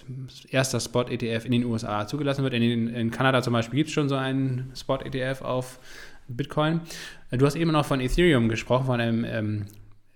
erster 0.50 0.80
Spot-ETF 0.80 1.44
in 1.44 1.52
den 1.52 1.64
USA 1.64 2.06
zugelassen 2.06 2.42
wird. 2.42 2.54
In, 2.54 2.62
den, 2.62 2.88
in 2.88 3.10
Kanada 3.10 3.42
zum 3.42 3.52
Beispiel 3.52 3.76
gibt 3.78 3.88
es 3.88 3.94
schon 3.94 4.08
so 4.08 4.16
einen 4.16 4.72
Spot-ETF 4.74 5.42
auf 5.42 5.78
Bitcoin. 6.28 6.80
Äh, 7.30 7.38
Du 7.38 7.46
hast 7.46 7.54
eben 7.54 7.72
noch 7.72 7.86
von 7.86 8.00
Ethereum 8.00 8.48
gesprochen, 8.48 8.86
von 8.86 9.00
einem 9.00 9.24
ähm, 9.24 9.66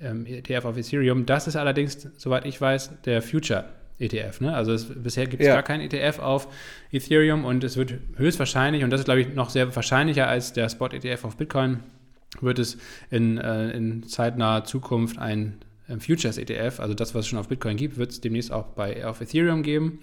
ähm, 0.00 0.26
ETF 0.26 0.66
auf 0.66 0.76
Ethereum. 0.76 1.26
Das 1.26 1.46
ist 1.46 1.56
allerdings, 1.56 2.08
soweit 2.16 2.44
ich 2.46 2.60
weiß, 2.60 3.02
der 3.02 3.22
Future 3.22 3.64
ETF. 3.98 4.40
Ne? 4.40 4.54
Also 4.54 4.72
es, 4.72 4.84
bisher 4.86 5.26
gibt 5.26 5.42
es 5.42 5.48
Ja. 5.48 5.54
gar 5.54 5.62
keinen 5.62 5.80
ETF 5.80 6.18
auf 6.18 6.48
Ethereum 6.92 7.44
und 7.44 7.64
es 7.64 7.76
wird 7.76 7.94
höchstwahrscheinlich, 8.16 8.84
und 8.84 8.90
das 8.90 9.00
ist 9.00 9.04
glaube 9.06 9.20
ich 9.22 9.34
noch 9.34 9.50
sehr 9.50 9.74
wahrscheinlicher 9.74 10.28
als 10.28 10.52
der 10.52 10.68
Spot-ETF 10.68 11.24
auf 11.24 11.36
Bitcoin, 11.36 11.80
wird 12.40 12.58
es 12.58 12.76
in, 13.10 13.38
äh, 13.38 13.70
in 13.70 14.02
zeitnaher 14.04 14.64
Zukunft 14.64 15.18
ein 15.18 15.58
ähm, 15.88 16.00
Futures-ETF, 16.00 16.80
also 16.80 16.94
das, 16.94 17.14
was 17.14 17.20
es 17.24 17.28
schon 17.28 17.38
auf 17.38 17.48
Bitcoin 17.48 17.76
gibt, 17.76 17.96
wird 17.96 18.10
es 18.10 18.20
demnächst 18.20 18.52
auch 18.52 18.66
bei, 18.68 19.06
auf 19.06 19.20
Ethereum 19.20 19.62
geben. 19.62 20.00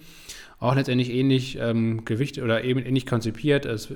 Auch 0.60 0.74
letztendlich 0.76 1.10
ähnlich 1.10 1.58
ähm, 1.60 2.04
Gewicht 2.06 2.38
oder 2.38 2.64
eben 2.64 2.80
ähnlich 2.80 3.04
konzipiert. 3.06 3.66
Es, 3.66 3.92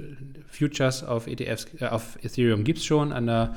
Futures 0.51 1.03
auf 1.03 1.27
ETFs, 1.27 1.67
äh, 1.81 1.87
auf 1.87 2.19
Ethereum 2.23 2.63
gibt 2.65 2.79
es 2.81 2.85
schon 2.85 3.13
an 3.13 3.27
der 3.27 3.55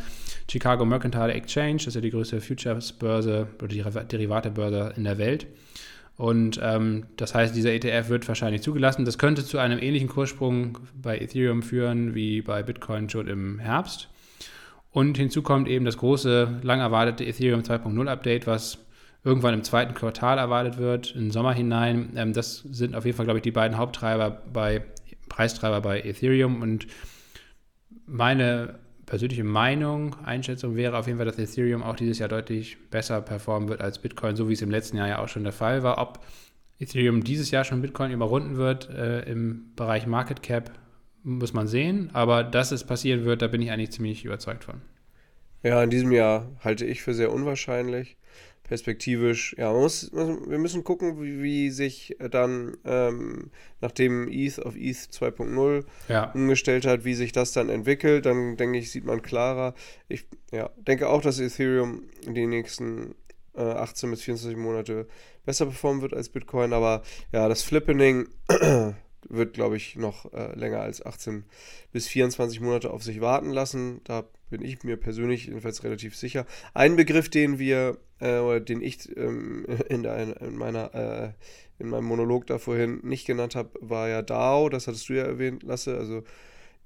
Chicago 0.50 0.86
Mercantile 0.86 1.34
Exchange, 1.34 1.78
das 1.78 1.88
ist 1.88 1.96
ja 1.96 2.02
die 2.02 2.10
größte 2.12 2.40
Futures-Börse 2.42 3.48
oder 3.60 3.68
die 3.68 3.84
Deriva- 3.84 4.04
Derivate-Börse 4.04 4.94
in 4.96 5.04
der 5.04 5.18
Welt. 5.18 5.46
Und 6.22 6.60
ähm, 6.62 7.08
das 7.18 7.34
heißt, 7.34 7.56
dieser 7.56 7.74
ETF 7.74 8.10
wird 8.10 8.28
wahrscheinlich 8.28 8.62
zugelassen. 8.62 9.06
Das 9.06 9.18
könnte 9.18 9.44
zu 9.44 9.58
einem 9.58 9.80
ähnlichen 9.80 10.08
Kurssprung 10.08 10.78
bei 10.94 11.18
Ethereum 11.18 11.64
führen 11.64 12.14
wie 12.14 12.44
bei 12.44 12.62
Bitcoin 12.62 13.10
schon 13.10 13.28
im 13.28 13.58
Herbst. 13.58 14.08
Und 14.92 15.18
hinzu 15.18 15.42
kommt 15.42 15.68
eben 15.68 15.84
das 15.84 15.98
große, 15.98 16.60
lang 16.62 16.80
erwartete 16.80 17.26
Ethereum 17.26 17.62
2.0 17.62 18.08
Update, 18.08 18.46
was 18.46 18.78
irgendwann 19.24 19.56
im 19.56 19.64
zweiten 19.64 19.96
Quartal 19.96 20.38
erwartet 20.38 20.78
wird, 20.78 21.16
im 21.16 21.32
Sommer 21.32 21.54
hinein. 21.54 22.12
Ähm, 22.16 22.34
das 22.34 22.58
sind 22.70 22.94
auf 22.94 23.06
jeden 23.06 23.18
Fall, 23.18 23.26
glaube 23.26 23.40
ich, 23.40 23.44
die 23.44 23.50
beiden 23.50 23.80
Haupttreiber 23.80 24.44
bei 24.54 24.84
Preistreiber 25.28 25.82
bei 25.82 26.02
Ethereum. 26.02 26.62
Und 26.62 26.86
meine 28.06 28.76
persönliche 29.12 29.44
Meinung, 29.44 30.16
Einschätzung 30.24 30.78
wäre 30.78 30.98
auf 30.98 31.06
jeden 31.06 31.18
Fall, 31.18 31.26
dass 31.26 31.38
Ethereum 31.38 31.84
auch 31.84 31.98
dieses 31.98 32.18
Jahr 32.20 32.30
deutlich 32.30 32.78
besser 32.92 33.22
performen 33.22 33.68
wird 33.68 33.82
als 33.82 34.00
Bitcoin, 34.00 34.38
so 34.38 34.48
wie 34.48 34.54
es 34.54 34.62
im 34.62 34.72
letzten 34.72 34.96
Jahr 34.96 35.10
ja 35.10 35.20
auch 35.20 35.28
schon 35.28 35.44
der 35.44 35.52
Fall 35.52 35.84
war. 35.84 35.98
Ob 35.98 36.26
Ethereum 36.80 37.22
dieses 37.22 37.52
Jahr 37.52 37.66
schon 37.66 37.82
Bitcoin 37.82 38.12
überrunden 38.12 38.56
wird 38.56 38.90
äh, 38.90 39.30
im 39.30 39.74
Bereich 39.76 40.08
Market 40.08 40.42
Cap, 40.42 40.72
muss 41.24 41.52
man 41.52 41.68
sehen. 41.68 42.10
Aber 42.14 42.46
dass 42.46 42.72
es 42.72 42.86
passieren 42.86 43.26
wird, 43.26 43.42
da 43.42 43.48
bin 43.48 43.62
ich 43.62 43.70
eigentlich 43.70 43.92
ziemlich 43.92 44.24
überzeugt 44.24 44.64
von. 44.64 44.76
Ja, 45.62 45.84
in 45.84 45.90
diesem 45.90 46.14
Jahr 46.14 46.48
halte 46.62 46.86
ich 46.86 47.02
für 47.02 47.14
sehr 47.14 47.34
unwahrscheinlich. 47.34 48.16
Perspektivisch, 48.72 49.54
ja, 49.58 49.74
muss, 49.74 50.14
wir 50.14 50.58
müssen 50.58 50.86
gucken, 50.86 51.22
wie, 51.22 51.44
wie 51.44 51.72
sich 51.72 52.16
dann, 52.32 52.78
ähm, 52.86 53.52
nachdem 53.82 54.30
ETH 54.32 54.60
auf 54.60 54.78
ETH 54.78 54.96
2.0 54.96 55.84
Ja, 56.08 56.32
umgestellt 56.32 56.88
hat, 56.88 57.04
wie 57.04 57.14
sich 57.14 57.34
das 57.34 57.52
dann 57.52 57.68
entwickelt, 57.68 58.26
dann 58.26 58.56
denke 58.56 58.80
ich, 58.80 58.90
sieht 58.90 59.04
man 59.04 59.22
klarer. 59.22 59.74
Ich 60.08 60.26
ja, 60.54 60.70
denke 60.78 61.10
auch, 61.10 61.22
dass 61.22 61.42
Ethereum 61.42 62.04
die 62.26 62.48
nächsten 62.48 63.14
äh, 63.58 63.62
18 63.62 64.10
bis 64.10 64.22
24 64.22 64.56
Monate 64.56 65.06
besser 65.44 65.66
performen 65.66 66.02
wird 66.02 66.14
als 66.14 66.30
Bitcoin, 66.30 66.72
aber 66.72 67.02
ja, 67.34 67.50
das 67.50 67.64
Flippening 67.64 68.30
wird, 69.28 69.54
glaube 69.54 69.76
ich, 69.76 69.98
noch 69.98 70.32
äh, 70.32 70.58
länger 70.58 70.80
als 70.80 71.06
18 71.06 71.44
bis 71.92 72.08
24 72.08 72.62
Monate 72.62 72.92
auf 72.92 73.04
sich 73.04 73.20
warten 73.20 73.50
lassen. 73.50 74.00
Da 74.06 74.24
bin 74.50 74.64
ich 74.64 74.82
mir 74.86 74.96
persönlich 74.96 75.48
jedenfalls 75.48 75.84
relativ 75.84 76.16
sicher. 76.16 76.46
Ein 76.74 76.96
Begriff, 76.96 77.28
den 77.28 77.60
wir, 77.60 77.98
äh, 78.22 78.40
oder 78.40 78.60
den 78.60 78.82
ich 78.82 79.16
ähm, 79.18 79.66
in, 79.90 80.04
der, 80.04 80.42
in 80.42 80.58
meiner 80.58 80.94
äh, 80.94 81.30
in 81.80 81.90
meinem 81.90 82.06
Monolog 82.06 82.46
da 82.46 82.60
vorhin 82.60 83.00
nicht 83.02 83.26
genannt 83.26 83.56
habe, 83.56 83.72
war 83.82 84.08
ja 84.08 84.22
DAO, 84.22 84.70
das 84.70 84.88
hattest 84.88 85.10
du 85.10 85.14
ja 85.14 85.24
erwähnt, 85.24 85.64
Lasse, 85.64 85.98
also 85.98 86.24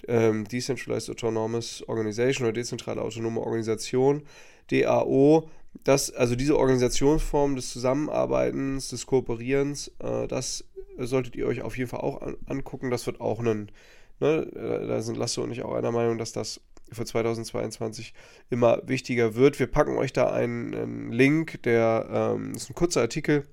ähm, 0.08 0.48
Decentralized 0.48 1.10
Autonomous 1.10 1.84
Organization 1.88 2.48
oder 2.48 2.54
dezentrale 2.54 3.02
autonome 3.02 3.42
Organisation, 3.42 4.24
DAO, 4.72 5.50
das, 5.84 6.12
also 6.12 6.36
diese 6.36 6.58
Organisationsform 6.58 7.56
des 7.56 7.72
Zusammenarbeitens, 7.72 8.90
des 8.90 9.06
Kooperierens, 9.06 9.92
äh, 10.00 10.28
das 10.28 10.64
solltet 10.98 11.36
ihr 11.36 11.48
euch 11.48 11.62
auf 11.62 11.78
jeden 11.78 11.90
Fall 11.90 12.02
auch 12.02 12.22
an, 12.22 12.38
angucken. 12.46 12.90
Das 12.90 13.06
wird 13.06 13.20
auch 13.20 13.40
ein, 13.40 13.72
ne, 14.20 14.48
äh, 14.56 14.88
da 14.88 15.02
sind 15.02 15.18
Lasse 15.18 15.42
und 15.42 15.52
ich 15.52 15.64
auch 15.64 15.74
einer 15.74 15.92
Meinung, 15.92 16.18
dass 16.18 16.32
das 16.32 16.62
für 16.92 17.06
2022 17.06 18.14
immer 18.50 18.82
wichtiger 18.86 19.36
wird. 19.36 19.60
Wir 19.60 19.68
packen 19.68 19.98
euch 19.98 20.14
da 20.14 20.32
einen, 20.32 20.74
einen 20.74 21.12
Link, 21.12 21.62
der 21.64 22.08
ähm, 22.36 22.54
ist 22.54 22.70
ein 22.70 22.76
kurzer 22.76 23.02
Artikel. 23.02 23.46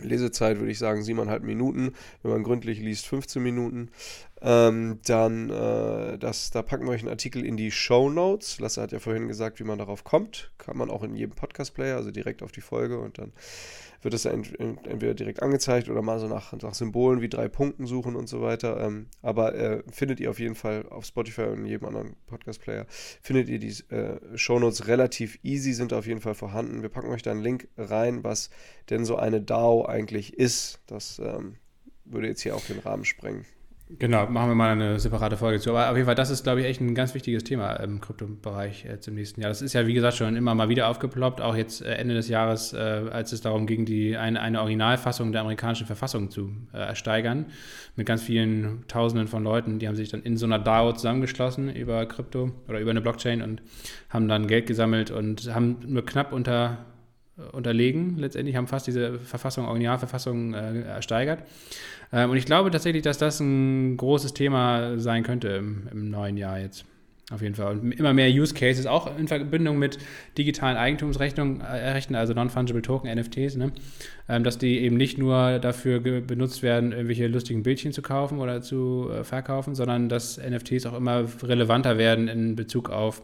Lesezeit 0.00 0.58
würde 0.58 0.72
ich 0.72 0.78
sagen 0.78 1.02
siebeneinhalb 1.02 1.42
Minuten, 1.42 1.92
wenn 2.22 2.30
man 2.30 2.42
gründlich 2.42 2.80
liest 2.80 3.06
15 3.06 3.42
Minuten. 3.42 3.90
Ähm, 4.40 5.00
dann, 5.04 5.50
äh, 5.50 6.18
das, 6.18 6.50
da 6.50 6.62
packen 6.62 6.86
wir 6.86 6.92
euch 6.92 7.02
einen 7.02 7.10
Artikel 7.10 7.44
in 7.44 7.58
die 7.58 7.70
Show 7.70 8.08
Notes. 8.08 8.58
Lasse 8.58 8.80
hat 8.80 8.92
ja 8.92 9.00
vorhin 9.00 9.28
gesagt, 9.28 9.60
wie 9.60 9.64
man 9.64 9.78
darauf 9.78 10.02
kommt. 10.02 10.50
Kann 10.56 10.78
man 10.78 10.90
auch 10.90 11.02
in 11.02 11.14
jedem 11.14 11.34
Podcast-Player, 11.34 11.96
also 11.96 12.10
direkt 12.10 12.42
auf 12.42 12.52
die 12.52 12.62
Folge 12.62 12.98
und 12.98 13.18
dann 13.18 13.32
wird 14.02 14.14
es 14.14 14.24
ent 14.24 14.58
entweder 14.58 15.14
direkt 15.14 15.42
angezeigt 15.42 15.88
oder 15.88 16.02
mal 16.02 16.18
so 16.18 16.28
nach, 16.28 16.52
nach 16.52 16.74
Symbolen 16.74 17.20
wie 17.20 17.28
drei 17.28 17.48
Punkten 17.48 17.86
suchen 17.86 18.16
und 18.16 18.28
so 18.28 18.42
weiter. 18.42 18.80
Ähm, 18.80 19.06
aber 19.22 19.54
äh, 19.54 19.82
findet 19.90 20.20
ihr 20.20 20.30
auf 20.30 20.38
jeden 20.38 20.54
Fall 20.54 20.86
auf 20.88 21.04
Spotify 21.04 21.42
und 21.42 21.64
jedem 21.64 21.86
anderen 21.86 22.16
Podcast-Player, 22.26 22.86
findet 23.22 23.48
ihr 23.48 23.58
die 23.58 23.74
äh, 23.94 24.18
Shownotes 24.36 24.88
relativ 24.88 25.38
easy, 25.42 25.72
sind 25.72 25.92
auf 25.92 26.06
jeden 26.06 26.20
Fall 26.20 26.34
vorhanden. 26.34 26.82
Wir 26.82 26.88
packen 26.88 27.10
euch 27.10 27.22
da 27.22 27.30
einen 27.30 27.42
Link 27.42 27.68
rein, 27.76 28.24
was 28.24 28.50
denn 28.90 29.04
so 29.04 29.16
eine 29.16 29.40
DAO 29.40 29.86
eigentlich 29.86 30.36
ist. 30.36 30.80
Das 30.86 31.18
ähm, 31.18 31.56
würde 32.04 32.28
jetzt 32.28 32.42
hier 32.42 32.56
auch 32.56 32.64
den 32.64 32.80
Rahmen 32.80 33.04
sprengen. 33.04 33.46
Genau, 33.98 34.26
machen 34.26 34.50
wir 34.50 34.54
mal 34.54 34.72
eine 34.72 34.98
separate 34.98 35.36
Folge 35.36 35.60
zu. 35.60 35.70
Aber 35.70 35.90
auf 35.90 35.96
jeden 35.96 36.06
Fall, 36.06 36.14
das 36.14 36.30
ist, 36.30 36.44
glaube 36.44 36.60
ich, 36.60 36.66
echt 36.66 36.80
ein 36.80 36.94
ganz 36.94 37.14
wichtiges 37.14 37.44
Thema 37.44 37.74
im 37.74 38.00
Kryptobereich 38.00 38.84
jetzt 38.84 39.08
im 39.08 39.14
nächsten 39.14 39.40
Jahr. 39.40 39.50
Das 39.50 39.62
ist 39.62 39.72
ja, 39.72 39.86
wie 39.86 39.94
gesagt, 39.94 40.16
schon 40.16 40.36
immer 40.36 40.54
mal 40.54 40.68
wieder 40.68 40.88
aufgeploppt, 40.88 41.40
auch 41.40 41.56
jetzt 41.56 41.82
äh, 41.82 41.94
Ende 41.94 42.14
des 42.14 42.28
Jahres, 42.28 42.72
äh, 42.72 42.78
als 42.78 43.32
es 43.32 43.40
darum 43.40 43.66
ging, 43.66 43.84
die, 43.84 44.16
eine, 44.16 44.40
eine 44.40 44.60
Originalfassung 44.60 45.32
der 45.32 45.42
amerikanischen 45.42 45.86
Verfassung 45.86 46.30
zu 46.30 46.52
äh, 46.72 46.78
ersteigern, 46.78 47.46
mit 47.96 48.06
ganz 48.06 48.22
vielen 48.22 48.84
Tausenden 48.88 49.28
von 49.28 49.42
Leuten. 49.42 49.78
Die 49.78 49.88
haben 49.88 49.96
sich 49.96 50.10
dann 50.10 50.22
in 50.22 50.36
so 50.36 50.46
einer 50.46 50.58
DAO 50.58 50.92
zusammengeschlossen 50.92 51.74
über 51.74 52.06
Krypto 52.06 52.52
oder 52.68 52.80
über 52.80 52.90
eine 52.90 53.00
Blockchain 53.00 53.42
und 53.42 53.62
haben 54.08 54.28
dann 54.28 54.46
Geld 54.46 54.66
gesammelt 54.66 55.10
und 55.10 55.52
haben 55.54 55.78
nur 55.86 56.04
knapp 56.04 56.32
unter 56.32 56.78
unterlegen. 57.52 58.18
Letztendlich 58.18 58.56
haben 58.56 58.66
fast 58.66 58.86
diese 58.86 59.18
Verfassung, 59.18 59.66
Originalverfassung 59.66 60.54
äh, 60.54 60.82
ersteigert. 60.82 61.42
Ähm, 62.12 62.30
und 62.30 62.36
ich 62.36 62.46
glaube 62.46 62.70
tatsächlich, 62.70 63.02
dass 63.02 63.18
das 63.18 63.40
ein 63.40 63.96
großes 63.96 64.34
Thema 64.34 64.98
sein 64.98 65.22
könnte 65.22 65.48
im, 65.48 65.88
im 65.90 66.10
neuen 66.10 66.36
Jahr 66.36 66.58
jetzt. 66.58 66.84
Auf 67.32 67.40
jeden 67.40 67.54
Fall. 67.54 67.78
Und 67.78 67.92
immer 67.92 68.12
mehr 68.12 68.28
Use 68.28 68.52
Cases, 68.52 68.84
auch 68.84 69.16
in 69.16 69.26
Verbindung 69.26 69.78
mit 69.78 69.96
digitalen 70.36 70.76
Eigentumsrechten, 70.76 71.62
äh, 71.62 72.02
also 72.14 72.34
Non-Fungible 72.34 72.82
Token, 72.82 73.08
NFTs, 73.10 73.56
ne? 73.56 73.72
ähm, 74.28 74.44
dass 74.44 74.58
die 74.58 74.80
eben 74.80 74.96
nicht 74.96 75.16
nur 75.16 75.58
dafür 75.58 76.00
benutzt 76.00 76.62
werden, 76.62 76.92
irgendwelche 76.92 77.28
lustigen 77.28 77.62
Bildchen 77.62 77.92
zu 77.92 78.02
kaufen 78.02 78.38
oder 78.38 78.60
zu 78.60 79.08
äh, 79.10 79.24
verkaufen, 79.24 79.74
sondern 79.74 80.10
dass 80.10 80.36
NFTs 80.36 80.84
auch 80.84 80.96
immer 80.96 81.24
relevanter 81.42 81.96
werden 81.96 82.28
in 82.28 82.54
Bezug 82.54 82.90
auf 82.90 83.22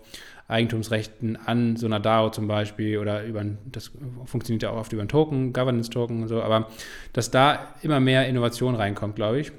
Eigentumsrechten 0.49 1.37
an 1.37 1.77
so 1.77 1.87
einer 1.87 2.01
DAO 2.01 2.31
zum 2.31 2.49
Beispiel 2.49 2.99
oder 2.99 3.23
über 3.25 3.45
das 3.67 3.93
funktioniert 4.25 4.63
ja 4.63 4.71
auch 4.71 4.79
oft 4.79 4.93
über 4.93 5.03
einen 5.03 5.11
Token, 5.11 5.53
Governance-Token 5.53 6.23
und 6.23 6.29
so, 6.29 6.43
aber 6.43 6.69
dass 7.13 7.31
da 7.31 7.75
immer 7.83 8.01
mehr 8.01 8.27
Innovation 8.27 8.75
reinkommt, 8.75 9.17
glaube 9.17 9.41
ich. 9.41 9.53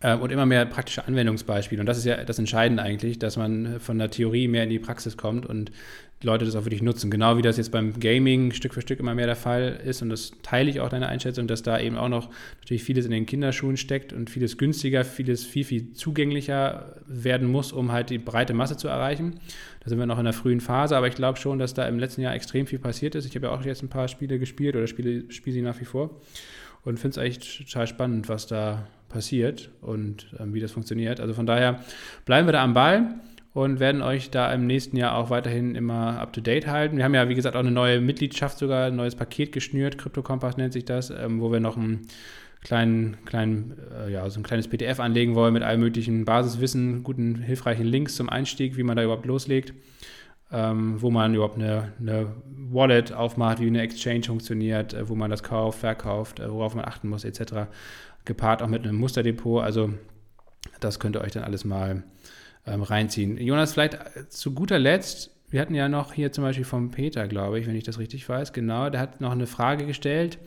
Äh, 0.00 0.16
und 0.16 0.32
immer 0.32 0.46
mehr 0.46 0.66
praktische 0.66 1.06
Anwendungsbeispiele. 1.06 1.80
Und 1.80 1.86
das 1.86 1.96
ist 1.96 2.04
ja 2.04 2.24
das 2.24 2.38
Entscheidende 2.38 2.82
eigentlich, 2.82 3.18
dass 3.18 3.36
man 3.36 3.78
von 3.80 3.98
der 3.98 4.10
Theorie 4.10 4.48
mehr 4.48 4.64
in 4.64 4.70
die 4.70 4.78
Praxis 4.78 5.16
kommt 5.16 5.46
und 5.46 5.70
Leute 6.22 6.44
das 6.44 6.56
auch 6.56 6.64
wirklich 6.64 6.82
nutzen. 6.82 7.10
Genau 7.10 7.36
wie 7.36 7.42
das 7.42 7.56
jetzt 7.56 7.70
beim 7.70 8.00
Gaming 8.00 8.52
Stück 8.52 8.74
für 8.74 8.80
Stück 8.80 9.00
immer 9.00 9.14
mehr 9.14 9.26
der 9.26 9.36
Fall 9.36 9.80
ist. 9.84 10.02
Und 10.02 10.08
das 10.08 10.32
teile 10.42 10.70
ich 10.70 10.80
auch 10.80 10.88
deine 10.88 11.08
Einschätzung, 11.08 11.46
dass 11.46 11.62
da 11.62 11.78
eben 11.78 11.96
auch 11.96 12.08
noch 12.08 12.30
natürlich 12.60 12.84
vieles 12.84 13.04
in 13.04 13.10
den 13.10 13.26
Kinderschuhen 13.26 13.76
steckt 13.76 14.12
und 14.12 14.30
vieles 14.30 14.58
günstiger, 14.58 15.04
vieles 15.04 15.44
viel, 15.44 15.64
viel 15.64 15.92
zugänglicher 15.92 16.96
werden 17.06 17.48
muss, 17.48 17.72
um 17.72 17.92
halt 17.92 18.10
die 18.10 18.18
breite 18.18 18.54
Masse 18.54 18.76
zu 18.76 18.88
erreichen. 18.88 19.40
Da 19.86 19.90
sind 19.90 20.00
wir 20.00 20.06
noch 20.06 20.18
in 20.18 20.24
der 20.24 20.32
frühen 20.32 20.60
Phase, 20.60 20.96
aber 20.96 21.06
ich 21.06 21.14
glaube 21.14 21.38
schon, 21.38 21.60
dass 21.60 21.72
da 21.72 21.86
im 21.86 22.00
letzten 22.00 22.20
Jahr 22.20 22.34
extrem 22.34 22.66
viel 22.66 22.80
passiert 22.80 23.14
ist. 23.14 23.24
Ich 23.24 23.36
habe 23.36 23.46
ja 23.46 23.52
auch 23.52 23.64
jetzt 23.64 23.84
ein 23.84 23.88
paar 23.88 24.08
Spiele 24.08 24.40
gespielt 24.40 24.74
oder 24.74 24.88
spiele, 24.88 25.30
spiele 25.30 25.54
sie 25.54 25.62
nach 25.62 25.80
wie 25.80 25.84
vor 25.84 26.10
und 26.82 26.98
finde 26.98 27.20
es 27.20 27.24
echt 27.24 27.58
total 27.58 27.86
spannend, 27.86 28.28
was 28.28 28.48
da 28.48 28.88
passiert 29.08 29.70
und 29.82 30.26
ähm, 30.40 30.54
wie 30.54 30.58
das 30.58 30.72
funktioniert. 30.72 31.20
Also 31.20 31.34
von 31.34 31.46
daher 31.46 31.84
bleiben 32.24 32.48
wir 32.48 32.52
da 32.52 32.64
am 32.64 32.74
Ball 32.74 33.14
und 33.52 33.78
werden 33.78 34.02
euch 34.02 34.30
da 34.30 34.52
im 34.52 34.66
nächsten 34.66 34.96
Jahr 34.96 35.14
auch 35.14 35.30
weiterhin 35.30 35.76
immer 35.76 36.18
up 36.18 36.32
to 36.32 36.40
date 36.40 36.66
halten. 36.66 36.96
Wir 36.96 37.04
haben 37.04 37.14
ja, 37.14 37.28
wie 37.28 37.36
gesagt, 37.36 37.54
auch 37.54 37.60
eine 37.60 37.70
neue 37.70 38.00
Mitgliedschaft 38.00 38.58
sogar, 38.58 38.86
ein 38.86 38.96
neues 38.96 39.14
Paket 39.14 39.52
geschnürt, 39.52 39.98
Crypto 39.98 40.20
Kompass 40.20 40.56
nennt 40.56 40.72
sich 40.72 40.84
das, 40.84 41.10
ähm, 41.10 41.40
wo 41.40 41.52
wir 41.52 41.60
noch 41.60 41.76
einen 41.76 42.08
kleinen, 42.66 43.16
kleinen, 43.24 43.74
äh, 43.94 44.12
ja, 44.12 44.28
so 44.28 44.40
ein 44.40 44.42
kleines 44.42 44.68
PDF 44.68 45.00
anlegen 45.00 45.34
wollen 45.34 45.54
mit 45.54 45.62
allem 45.62 45.80
möglichen 45.80 46.24
Basiswissen, 46.24 47.02
guten, 47.02 47.36
hilfreichen 47.36 47.86
Links 47.86 48.16
zum 48.16 48.28
Einstieg, 48.28 48.76
wie 48.76 48.82
man 48.82 48.96
da 48.96 49.02
überhaupt 49.02 49.26
loslegt. 49.26 49.72
Ähm, 50.52 51.02
wo 51.02 51.10
man 51.10 51.34
überhaupt 51.34 51.56
eine, 51.56 51.92
eine, 51.98 52.32
Wallet 52.70 53.12
aufmacht, 53.12 53.58
wie 53.58 53.66
eine 53.66 53.82
Exchange 53.82 54.22
funktioniert, 54.22 54.94
äh, 54.94 55.08
wo 55.08 55.16
man 55.16 55.28
das 55.28 55.42
kauft, 55.42 55.80
verkauft, 55.80 56.38
äh, 56.38 56.48
worauf 56.48 56.76
man 56.76 56.84
achten 56.84 57.08
muss, 57.08 57.24
etc 57.24 57.66
gepaart 58.26 58.60
auch 58.60 58.68
mit 58.68 58.84
einem 58.84 58.96
Musterdepot. 58.96 59.62
Also 59.62 59.94
das 60.80 61.00
könnt 61.00 61.16
ihr 61.16 61.22
euch 61.22 61.32
dann 61.32 61.44
alles 61.44 61.64
mal 61.64 62.02
ähm, 62.66 62.82
reinziehen. 62.82 63.38
Jonas, 63.38 63.72
vielleicht 63.72 63.94
äh, 63.94 64.28
zu 64.28 64.52
guter 64.52 64.78
Letzt, 64.78 65.30
wir 65.48 65.60
hatten 65.60 65.74
ja 65.74 65.88
noch 65.88 66.12
hier 66.12 66.32
zum 66.32 66.44
Beispiel 66.44 66.64
vom 66.64 66.90
Peter, 66.90 67.26
glaube 67.28 67.58
ich, 67.58 67.66
wenn 67.66 67.76
ich 67.76 67.84
das 67.84 67.98
richtig 67.98 68.28
weiß, 68.28 68.52
genau, 68.52 68.90
der 68.90 69.00
hat 69.00 69.20
noch 69.20 69.30
eine 69.30 69.46
Frage 69.46 69.86
gestellt. 69.86 70.38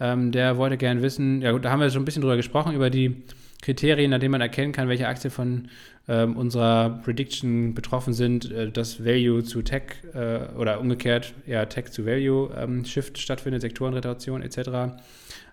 Ähm, 0.00 0.32
der 0.32 0.56
wollte 0.56 0.76
gerne 0.76 1.02
wissen, 1.02 1.42
ja 1.42 1.52
gut, 1.52 1.64
da 1.64 1.70
haben 1.70 1.80
wir 1.80 1.90
schon 1.90 2.02
ein 2.02 2.04
bisschen 2.04 2.22
drüber 2.22 2.36
gesprochen, 2.36 2.74
über 2.74 2.90
die 2.90 3.22
Kriterien, 3.62 4.12
an 4.12 4.20
denen 4.20 4.32
man 4.32 4.40
erkennen 4.40 4.72
kann, 4.72 4.88
welche 4.88 5.08
Aktien 5.08 5.32
von 5.32 5.68
ähm, 6.06 6.36
unserer 6.36 7.00
Prediction 7.04 7.74
betroffen 7.74 8.12
sind, 8.12 8.50
äh, 8.50 8.70
dass 8.70 9.04
Value 9.04 9.42
zu 9.42 9.62
Tech 9.62 9.82
äh, 10.14 10.48
oder 10.56 10.80
umgekehrt 10.80 11.34
ja 11.46 11.66
Tech 11.66 11.90
zu 11.90 12.06
Value 12.06 12.50
ähm, 12.56 12.84
Shift 12.84 13.18
stattfindet, 13.18 13.60
Sektorenrotation 13.60 14.42
etc. 14.42 15.00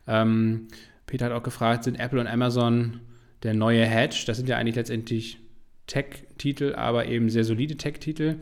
Ähm, 0.07 0.67
Peter 1.07 1.25
hat 1.25 1.33
auch 1.33 1.43
gefragt, 1.43 1.83
sind 1.83 1.99
Apple 1.99 2.19
und 2.19 2.27
Amazon 2.27 3.01
der 3.43 3.53
neue 3.53 3.85
Hedge? 3.85 4.23
Das 4.27 4.37
sind 4.37 4.47
ja 4.47 4.57
eigentlich 4.57 4.75
letztendlich 4.75 5.39
Tech-Titel, 5.87 6.73
aber 6.75 7.05
eben 7.07 7.29
sehr 7.29 7.43
solide 7.43 7.75
Tech-Titel. 7.75 8.37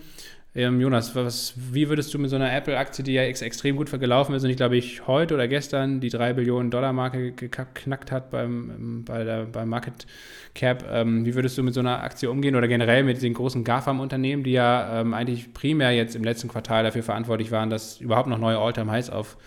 Ähm, 0.55 0.79
Jonas, 0.79 1.15
was, 1.15 1.55
wie 1.71 1.89
würdest 1.89 2.13
du 2.13 2.19
mit 2.19 2.29
so 2.29 2.35
einer 2.35 2.53
Apple-Aktie, 2.53 3.03
die 3.03 3.13
ja 3.13 3.23
ex 3.23 3.41
extrem 3.41 3.75
gut 3.75 3.89
vergelaufen 3.89 4.35
ist 4.35 4.43
und 4.43 4.51
ich 4.51 4.57
glaube 4.57 4.77
ich 4.77 5.07
heute 5.07 5.33
oder 5.33 5.47
gestern 5.47 5.99
die 5.99 6.09
3 6.09 6.33
Billionen 6.33 6.69
Dollar 6.69 6.93
Marke 6.93 7.31
geknackt 7.31 8.11
hat 8.11 8.29
beim, 8.29 9.03
bei 9.03 9.23
der, 9.23 9.45
beim 9.45 9.67
Market 9.69 10.05
Cap, 10.53 10.85
ähm, 10.91 11.25
wie 11.25 11.33
würdest 11.33 11.57
du 11.57 11.63
mit 11.63 11.73
so 11.73 11.79
einer 11.79 12.03
Aktie 12.03 12.29
umgehen 12.29 12.55
oder 12.55 12.67
generell 12.67 13.03
mit 13.03 13.19
den 13.23 13.33
großen 13.33 13.63
GAFAM-Unternehmen, 13.63 14.43
die 14.43 14.51
ja 14.51 15.01
ähm, 15.01 15.15
eigentlich 15.15 15.53
primär 15.53 15.91
jetzt 15.91 16.15
im 16.15 16.23
letzten 16.23 16.49
Quartal 16.49 16.83
dafür 16.83 17.01
verantwortlich 17.01 17.49
waren, 17.49 17.71
dass 17.71 17.99
überhaupt 17.99 18.29
noch 18.29 18.37
neue 18.37 18.59
All-Time-Highs 18.59 19.09
auf 19.09 19.37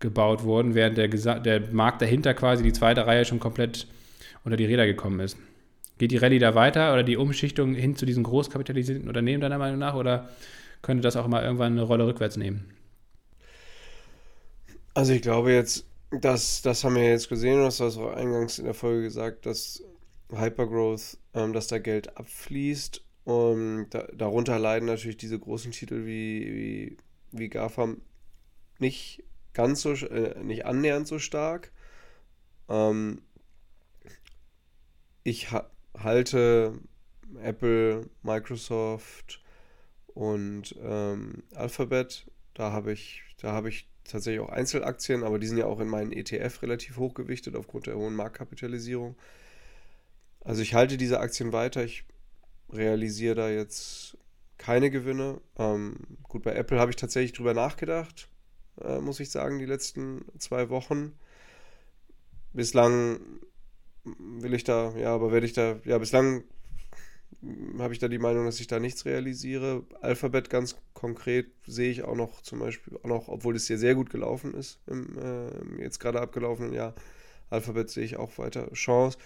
gebaut 0.00 0.42
wurden, 0.42 0.74
während 0.74 0.98
der, 0.98 1.08
der 1.08 1.72
Markt 1.72 2.02
dahinter 2.02 2.34
quasi 2.34 2.64
die 2.64 2.72
zweite 2.72 3.06
Reihe 3.06 3.24
schon 3.24 3.38
komplett 3.38 3.86
unter 4.44 4.56
die 4.56 4.64
Räder 4.64 4.86
gekommen 4.86 5.20
ist. 5.20 5.36
Geht 5.98 6.12
die 6.12 6.16
Rallye 6.16 6.38
da 6.38 6.54
weiter 6.54 6.92
oder 6.92 7.02
die 7.02 7.16
Umschichtung 7.16 7.74
hin 7.74 7.96
zu 7.96 8.06
diesen 8.06 8.22
großkapitalisierten 8.22 9.08
Unternehmen 9.08 9.40
deiner 9.40 9.58
Meinung 9.58 9.78
nach 9.78 9.94
oder 9.94 10.28
könnte 10.82 11.02
das 11.02 11.16
auch 11.16 11.26
mal 11.26 11.42
irgendwann 11.42 11.72
eine 11.72 11.82
Rolle 11.82 12.06
rückwärts 12.06 12.36
nehmen? 12.36 12.72
Also 14.94 15.12
ich 15.12 15.22
glaube 15.22 15.52
jetzt, 15.52 15.86
dass, 16.10 16.62
das 16.62 16.84
haben 16.84 16.94
wir 16.96 17.08
jetzt 17.08 17.28
gesehen 17.28 17.58
und 17.58 17.64
das 17.64 17.80
hast 17.80 17.96
du 17.96 18.02
auch 18.02 18.14
eingangs 18.14 18.58
in 18.58 18.64
der 18.64 18.74
Folge 18.74 19.02
gesagt, 19.02 19.46
dass 19.46 19.82
Hypergrowth, 20.32 21.18
ähm, 21.34 21.52
dass 21.52 21.66
da 21.66 21.78
Geld 21.78 22.16
abfließt 22.16 23.02
und 23.24 23.88
da, 23.90 24.06
darunter 24.14 24.58
leiden 24.58 24.86
natürlich 24.86 25.16
diese 25.16 25.38
großen 25.38 25.72
Titel 25.72 26.06
wie, 26.06 26.46
wie, 26.46 26.96
wie 27.32 27.48
GAFAM 27.48 28.00
nicht 28.78 29.24
ganz 29.52 29.82
so, 29.82 29.92
äh, 29.92 30.42
nicht 30.42 30.66
annähernd 30.66 31.06
so 31.06 31.18
stark. 31.18 31.72
Ähm, 32.68 33.22
ich 35.24 35.50
ha 35.50 35.70
halte 36.02 36.78
Apple, 37.42 38.08
Microsoft 38.22 39.42
und 40.06 40.74
ähm, 40.80 41.42
Alphabet. 41.54 42.26
Da 42.54 42.72
habe 42.72 42.92
ich, 42.92 43.22
da 43.38 43.64
ich 43.66 43.88
tatsächlich 44.04 44.40
auch 44.40 44.48
Einzelaktien, 44.48 45.22
aber 45.22 45.38
die 45.38 45.46
sind 45.46 45.58
ja 45.58 45.66
auch 45.66 45.80
in 45.80 45.88
meinen 45.88 46.12
ETF 46.12 46.62
relativ 46.62 46.96
hochgewichtet 46.96 47.56
aufgrund 47.56 47.86
der 47.86 47.96
hohen 47.96 48.14
Marktkapitalisierung. 48.14 49.16
Also 50.40 50.62
ich 50.62 50.74
halte 50.74 50.96
diese 50.96 51.20
Aktien 51.20 51.52
weiter. 51.52 51.84
Ich 51.84 52.04
realisiere 52.70 53.34
da 53.34 53.50
jetzt 53.50 54.16
keine 54.56 54.90
Gewinne. 54.90 55.40
Ähm, 55.58 55.96
gut, 56.22 56.42
bei 56.42 56.54
Apple 56.54 56.80
habe 56.80 56.90
ich 56.90 56.96
tatsächlich 56.96 57.32
drüber 57.32 57.54
nachgedacht 57.54 58.28
äh, 58.82 59.00
muss 59.00 59.20
ich 59.20 59.30
sagen, 59.30 59.58
die 59.58 59.66
letzten 59.66 60.24
zwei 60.38 60.68
Wochen. 60.70 61.12
Bislang 62.52 63.20
will 64.18 64.54
ich 64.54 64.64
da, 64.64 64.92
ja, 64.96 65.14
aber 65.14 65.32
werde 65.32 65.46
ich 65.46 65.52
da, 65.52 65.76
ja, 65.84 65.98
bislang 65.98 66.44
habe 67.78 67.92
ich 67.92 68.00
da 68.00 68.08
die 68.08 68.18
Meinung, 68.18 68.46
dass 68.46 68.60
ich 68.60 68.66
da 68.66 68.80
nichts 68.80 69.04
realisiere. 69.04 69.84
Alphabet 70.00 70.50
ganz 70.50 70.76
konkret 70.92 71.46
sehe 71.66 71.90
ich 71.90 72.02
auch 72.02 72.16
noch 72.16 72.42
zum 72.42 72.58
Beispiel, 72.58 72.96
auch 72.96 73.08
noch, 73.08 73.28
obwohl 73.28 73.54
es 73.54 73.66
hier 73.68 73.78
sehr 73.78 73.94
gut 73.94 74.10
gelaufen 74.10 74.54
ist, 74.54 74.80
im 74.86 75.16
äh, 75.18 75.82
jetzt 75.82 76.00
gerade 76.00 76.20
abgelaufenen 76.20 76.72
Jahr, 76.72 76.94
Alphabet 77.50 77.90
sehe 77.90 78.04
ich 78.04 78.16
auch 78.16 78.38
weiter 78.38 78.70
Chance. 78.72 79.18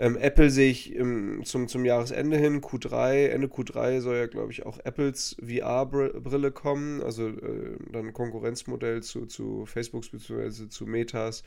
Ähm, 0.00 0.16
Apple 0.16 0.48
sehe 0.48 0.70
ich 0.70 0.94
im, 0.94 1.44
zum, 1.44 1.68
zum 1.68 1.84
Jahresende 1.84 2.38
hin, 2.38 2.62
Q3, 2.62 3.26
Ende 3.26 3.48
Q3 3.48 4.00
soll 4.00 4.16
ja, 4.16 4.26
glaube 4.28 4.50
ich, 4.50 4.64
auch 4.64 4.78
Apples 4.78 5.36
VR-Brille 5.46 6.52
kommen, 6.52 7.02
also 7.02 7.28
äh, 7.28 7.76
dann 7.92 8.14
Konkurrenzmodell 8.14 9.02
zu, 9.02 9.26
zu 9.26 9.66
Facebooks 9.66 10.08
bzw. 10.08 10.70
zu 10.70 10.86
Metas 10.86 11.44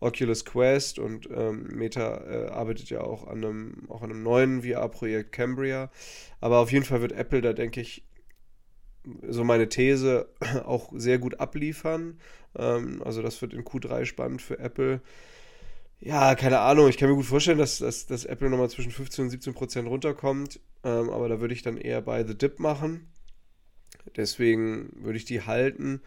Oculus 0.00 0.46
Quest 0.46 0.98
und 0.98 1.28
ähm, 1.30 1.66
Meta 1.74 2.24
äh, 2.24 2.46
arbeitet 2.48 2.88
ja 2.88 3.02
auch 3.02 3.26
an 3.26 3.44
einem, 3.44 3.90
auch 3.90 4.00
an 4.00 4.08
einem 4.08 4.22
neuen 4.22 4.62
VR-Projekt 4.62 5.32
Cambria. 5.32 5.90
Aber 6.40 6.60
auf 6.60 6.72
jeden 6.72 6.86
Fall 6.86 7.02
wird 7.02 7.12
Apple 7.12 7.42
da, 7.42 7.52
denke 7.52 7.82
ich, 7.82 8.02
so 9.28 9.44
meine 9.44 9.68
These 9.68 10.26
auch 10.64 10.90
sehr 10.94 11.18
gut 11.18 11.38
abliefern. 11.38 12.18
Ähm, 12.56 13.02
also 13.04 13.20
das 13.20 13.42
wird 13.42 13.52
in 13.52 13.62
Q3 13.62 14.06
spannend 14.06 14.40
für 14.40 14.58
Apple. 14.58 15.02
Ja, 16.00 16.34
keine 16.34 16.60
Ahnung. 16.60 16.88
Ich 16.88 16.96
kann 16.96 17.10
mir 17.10 17.14
gut 17.14 17.26
vorstellen, 17.26 17.58
dass, 17.58 17.78
dass, 17.78 18.06
dass 18.06 18.24
Apple 18.24 18.48
nochmal 18.48 18.70
zwischen 18.70 18.90
15 18.90 19.24
und 19.24 19.30
17 19.30 19.52
Prozent 19.54 19.88
runterkommt. 19.88 20.58
Ähm, 20.82 21.10
aber 21.10 21.28
da 21.28 21.40
würde 21.40 21.52
ich 21.52 21.62
dann 21.62 21.76
eher 21.76 22.00
bei 22.00 22.24
The 22.26 22.36
Dip 22.36 22.58
machen. 22.58 23.12
Deswegen 24.16 24.90
würde 25.04 25.18
ich 25.18 25.26
die 25.26 25.42
halten. 25.42 26.00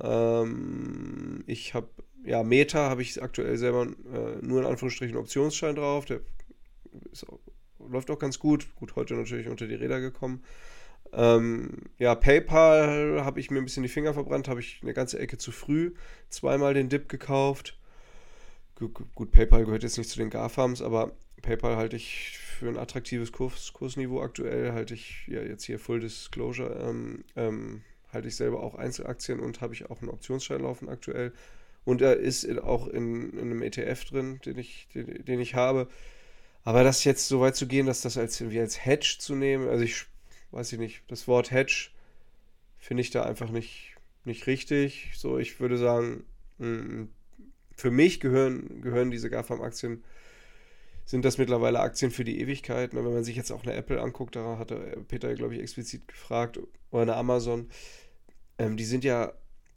Ähm, 0.00 1.44
ich 1.46 1.74
habe, 1.74 1.88
ja, 2.24 2.42
Meta 2.42 2.88
habe 2.88 3.02
ich 3.02 3.22
aktuell 3.22 3.58
selber 3.58 3.82
äh, 3.82 4.44
nur 4.44 4.60
in 4.60 4.66
Anführungsstrichen 4.66 5.16
Optionsschein 5.16 5.74
drauf. 5.74 6.06
Der 6.06 6.20
auch, 7.28 7.38
läuft 7.86 8.10
auch 8.10 8.18
ganz 8.18 8.38
gut. 8.38 8.74
Gut, 8.76 8.96
heute 8.96 9.14
natürlich 9.14 9.48
unter 9.48 9.66
die 9.66 9.74
Räder 9.74 10.00
gekommen. 10.00 10.42
Ähm, 11.12 11.82
ja, 11.98 12.14
PayPal 12.14 13.22
habe 13.24 13.40
ich 13.40 13.50
mir 13.50 13.58
ein 13.58 13.64
bisschen 13.64 13.82
die 13.82 13.90
Finger 13.90 14.14
verbrannt, 14.14 14.48
habe 14.48 14.60
ich 14.60 14.80
eine 14.82 14.94
ganze 14.94 15.18
Ecke 15.18 15.36
zu 15.36 15.52
früh 15.52 15.92
zweimal 16.30 16.72
den 16.72 16.88
Dip 16.88 17.10
gekauft. 17.10 17.78
Gut, 18.76 19.30
PayPal 19.30 19.64
gehört 19.64 19.84
jetzt 19.84 19.98
nicht 19.98 20.10
zu 20.10 20.18
den 20.18 20.30
GAFAMs, 20.30 20.82
aber 20.82 21.12
PayPal 21.42 21.76
halte 21.76 21.96
ich 21.96 22.38
für 22.38 22.68
ein 22.68 22.76
attraktives 22.76 23.30
Kurs, 23.30 23.72
Kursniveau 23.72 24.20
aktuell. 24.20 24.72
Halte 24.72 24.94
ich 24.94 25.26
ja 25.28 25.42
jetzt 25.42 25.64
hier 25.64 25.78
Full 25.78 26.00
Disclosure, 26.00 26.88
ähm, 26.88 27.24
ähm, 27.36 27.82
halte 28.12 28.28
ich 28.28 28.36
selber 28.36 28.62
auch 28.62 28.74
Einzelaktien 28.74 29.40
und 29.40 29.60
habe 29.60 29.74
ich 29.74 29.90
auch 29.90 30.00
einen 30.00 30.10
Optionsschein 30.10 30.60
laufen 30.60 30.88
aktuell. 30.88 31.32
Und 31.84 32.00
er 32.02 32.16
ist 32.16 32.48
auch 32.60 32.88
in, 32.88 33.30
in 33.32 33.40
einem 33.40 33.62
ETF 33.62 34.04
drin, 34.06 34.40
den 34.44 34.58
ich, 34.58 34.88
den, 34.94 35.24
den, 35.24 35.40
ich 35.40 35.54
habe. 35.54 35.88
Aber 36.64 36.82
das 36.82 37.04
jetzt 37.04 37.28
so 37.28 37.40
weit 37.40 37.56
zu 37.56 37.66
gehen, 37.66 37.86
dass 37.86 38.00
das 38.00 38.16
als, 38.16 38.48
wie 38.50 38.58
als 38.58 38.84
Hedge 38.84 39.16
zu 39.18 39.34
nehmen, 39.34 39.68
also 39.68 39.84
ich 39.84 40.06
weiß 40.50 40.72
ich 40.72 40.78
nicht, 40.78 41.02
das 41.08 41.28
Wort 41.28 41.50
Hedge 41.50 41.90
finde 42.78 43.02
ich 43.02 43.10
da 43.10 43.24
einfach 43.24 43.50
nicht, 43.50 43.96
nicht 44.24 44.46
richtig. 44.46 45.10
So, 45.14 45.38
ich 45.38 45.60
würde 45.60 45.76
sagen, 45.76 46.24
ein 46.58 47.12
für 47.76 47.90
mich 47.90 48.20
gehören, 48.20 48.80
gehören 48.82 49.10
diese 49.10 49.30
GAFAM-Aktien, 49.30 50.04
sind 51.04 51.24
das 51.24 51.38
mittlerweile 51.38 51.80
Aktien 51.80 52.10
für 52.10 52.24
die 52.24 52.40
Ewigkeit. 52.40 52.94
Ne? 52.94 53.04
Wenn 53.04 53.12
man 53.12 53.24
sich 53.24 53.36
jetzt 53.36 53.50
auch 53.50 53.62
eine 53.62 53.74
Apple 53.74 54.00
anguckt, 54.00 54.36
da 54.36 54.58
hatte 54.58 54.76
Peter, 55.08 55.34
glaube 55.34 55.54
ich, 55.54 55.60
explizit 55.60 56.08
gefragt, 56.08 56.58
oder 56.90 57.02
eine 57.02 57.16
Amazon, 57.16 57.68
ähm, 58.58 58.76
die 58.76 58.84
sind 58.84 59.04
ja 59.04 59.32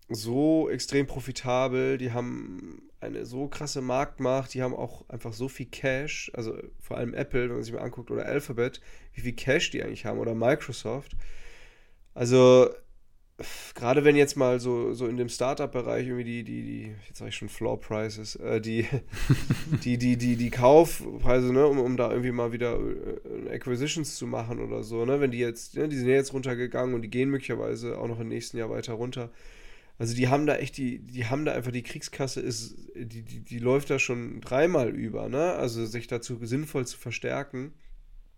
so 0.10 0.70
extrem 0.70 1.06
profitabel, 1.06 1.98
die 1.98 2.12
haben 2.12 2.82
eine 3.00 3.26
so 3.26 3.48
krasse 3.48 3.82
Marktmacht, 3.82 4.54
die 4.54 4.64
haben 4.64 4.74
auch 4.74 5.08
einfach 5.10 5.34
so 5.34 5.50
viel 5.50 5.66
Cash, 5.68 6.32
also 6.34 6.58
vor 6.80 6.98
allem 6.98 7.14
Apple, 7.14 7.50
wenn 7.50 7.56
man 7.56 7.64
sich 7.64 7.74
mal 7.74 7.82
anguckt, 7.82 8.10
oder 8.10 8.26
Alphabet, 8.26 8.80
wie 9.14 9.22
viel 9.22 9.34
Cash 9.34 9.72
die 9.72 9.84
eigentlich 9.84 10.06
haben, 10.06 10.20
oder 10.20 10.34
Microsoft. 10.34 11.16
Also 12.14 12.70
gerade 13.76 14.04
wenn 14.04 14.16
jetzt 14.16 14.36
mal 14.36 14.60
so, 14.60 14.94
so 14.94 15.08
in 15.08 15.18
dem 15.18 15.30
Startup-Bereich 15.30 16.08
irgendwie 16.08 16.24
die, 16.24 16.44
die, 16.44 16.62
die, 16.64 16.96
jetzt 17.08 17.20
sage 17.20 17.30
ich 17.30 17.36
schon 17.36 17.50
Floor 17.50 17.80
Prices, 17.80 18.36
äh, 18.38 18.60
die, 18.60 18.88
die, 19.84 19.98
die, 19.98 20.18
die, 20.18 20.36
die 20.36 20.50
Kaufpreise, 20.50 21.54
ne, 21.54 21.68
um, 21.68 21.80
um 21.80 21.98
da 21.98 22.10
irgendwie 22.10 22.32
mal 22.32 22.52
wieder 22.52 22.80
äh, 22.80 23.54
Acquisitions 23.54 24.16
zu 24.16 24.26
machen 24.26 24.60
oder 24.60 24.84
so, 24.84 25.06
ne, 25.06 25.22
wenn 25.22 25.32
die 25.32 25.40
jetzt, 25.40 25.76
ne, 25.76 25.88
die 25.88 25.96
sind 25.96 26.08
ja 26.08 26.16
jetzt 26.16 26.34
runtergegangen 26.34 26.96
und 26.96 27.04
die 27.04 27.10
gehen 27.10 27.30
möglicherweise 27.30 27.98
auch 27.98 28.08
noch 28.08 28.20
im 28.20 28.28
nächsten 28.28 28.58
Jahr 28.58 28.70
weiter 28.70 28.94
runter. 28.94 29.30
Also 30.00 30.16
die 30.16 30.28
haben 30.28 30.46
da 30.46 30.56
echt 30.58 30.78
die, 30.78 31.00
die 31.00 31.26
haben 31.26 31.46
da 31.46 31.54
einfach 31.54 31.72
die 31.72 31.84
Kriegskasse 31.84 32.40
ist, 32.40 32.76
die, 32.96 33.24
die, 33.24 33.40
die 33.40 33.60
läuft 33.60 33.90
da 33.90 33.98
schon 33.98 34.42
dreimal 34.42 34.90
über, 34.90 35.28
ne? 35.28 35.54
Also 35.54 35.86
sich 35.88 36.06
dazu 36.06 36.38
sinnvoll 36.44 36.86
zu 36.86 36.98
verstärken. 36.98 37.74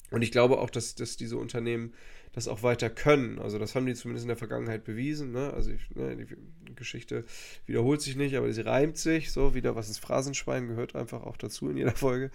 Und 0.09 0.21
ich 0.21 0.31
glaube 0.31 0.59
auch, 0.59 0.69
dass, 0.69 0.95
dass 0.95 1.17
diese 1.17 1.37
Unternehmen 1.37 1.93
das 2.33 2.47
auch 2.47 2.63
weiter 2.63 2.89
können. 2.89 3.39
Also 3.39 3.57
das 3.57 3.75
haben 3.75 3.85
die 3.85 3.95
zumindest 3.95 4.23
in 4.25 4.29
der 4.29 4.37
Vergangenheit 4.37 4.83
bewiesen. 4.83 5.31
Ne? 5.31 5.51
Also 5.53 5.71
ich, 5.71 5.89
ne, 5.95 6.15
die 6.15 6.75
Geschichte 6.75 7.25
wiederholt 7.65 8.01
sich 8.01 8.15
nicht, 8.15 8.35
aber 8.35 8.51
sie 8.51 8.61
reimt 8.61 8.97
sich. 8.97 9.31
So 9.31 9.55
wieder, 9.55 9.75
was 9.75 9.89
ist 9.89 9.99
Phrasenschwein, 9.99 10.67
gehört 10.67 10.95
einfach 10.95 11.23
auch 11.23 11.37
dazu 11.37 11.69
in 11.69 11.77
jeder 11.77 11.95
Folge. 11.95 12.31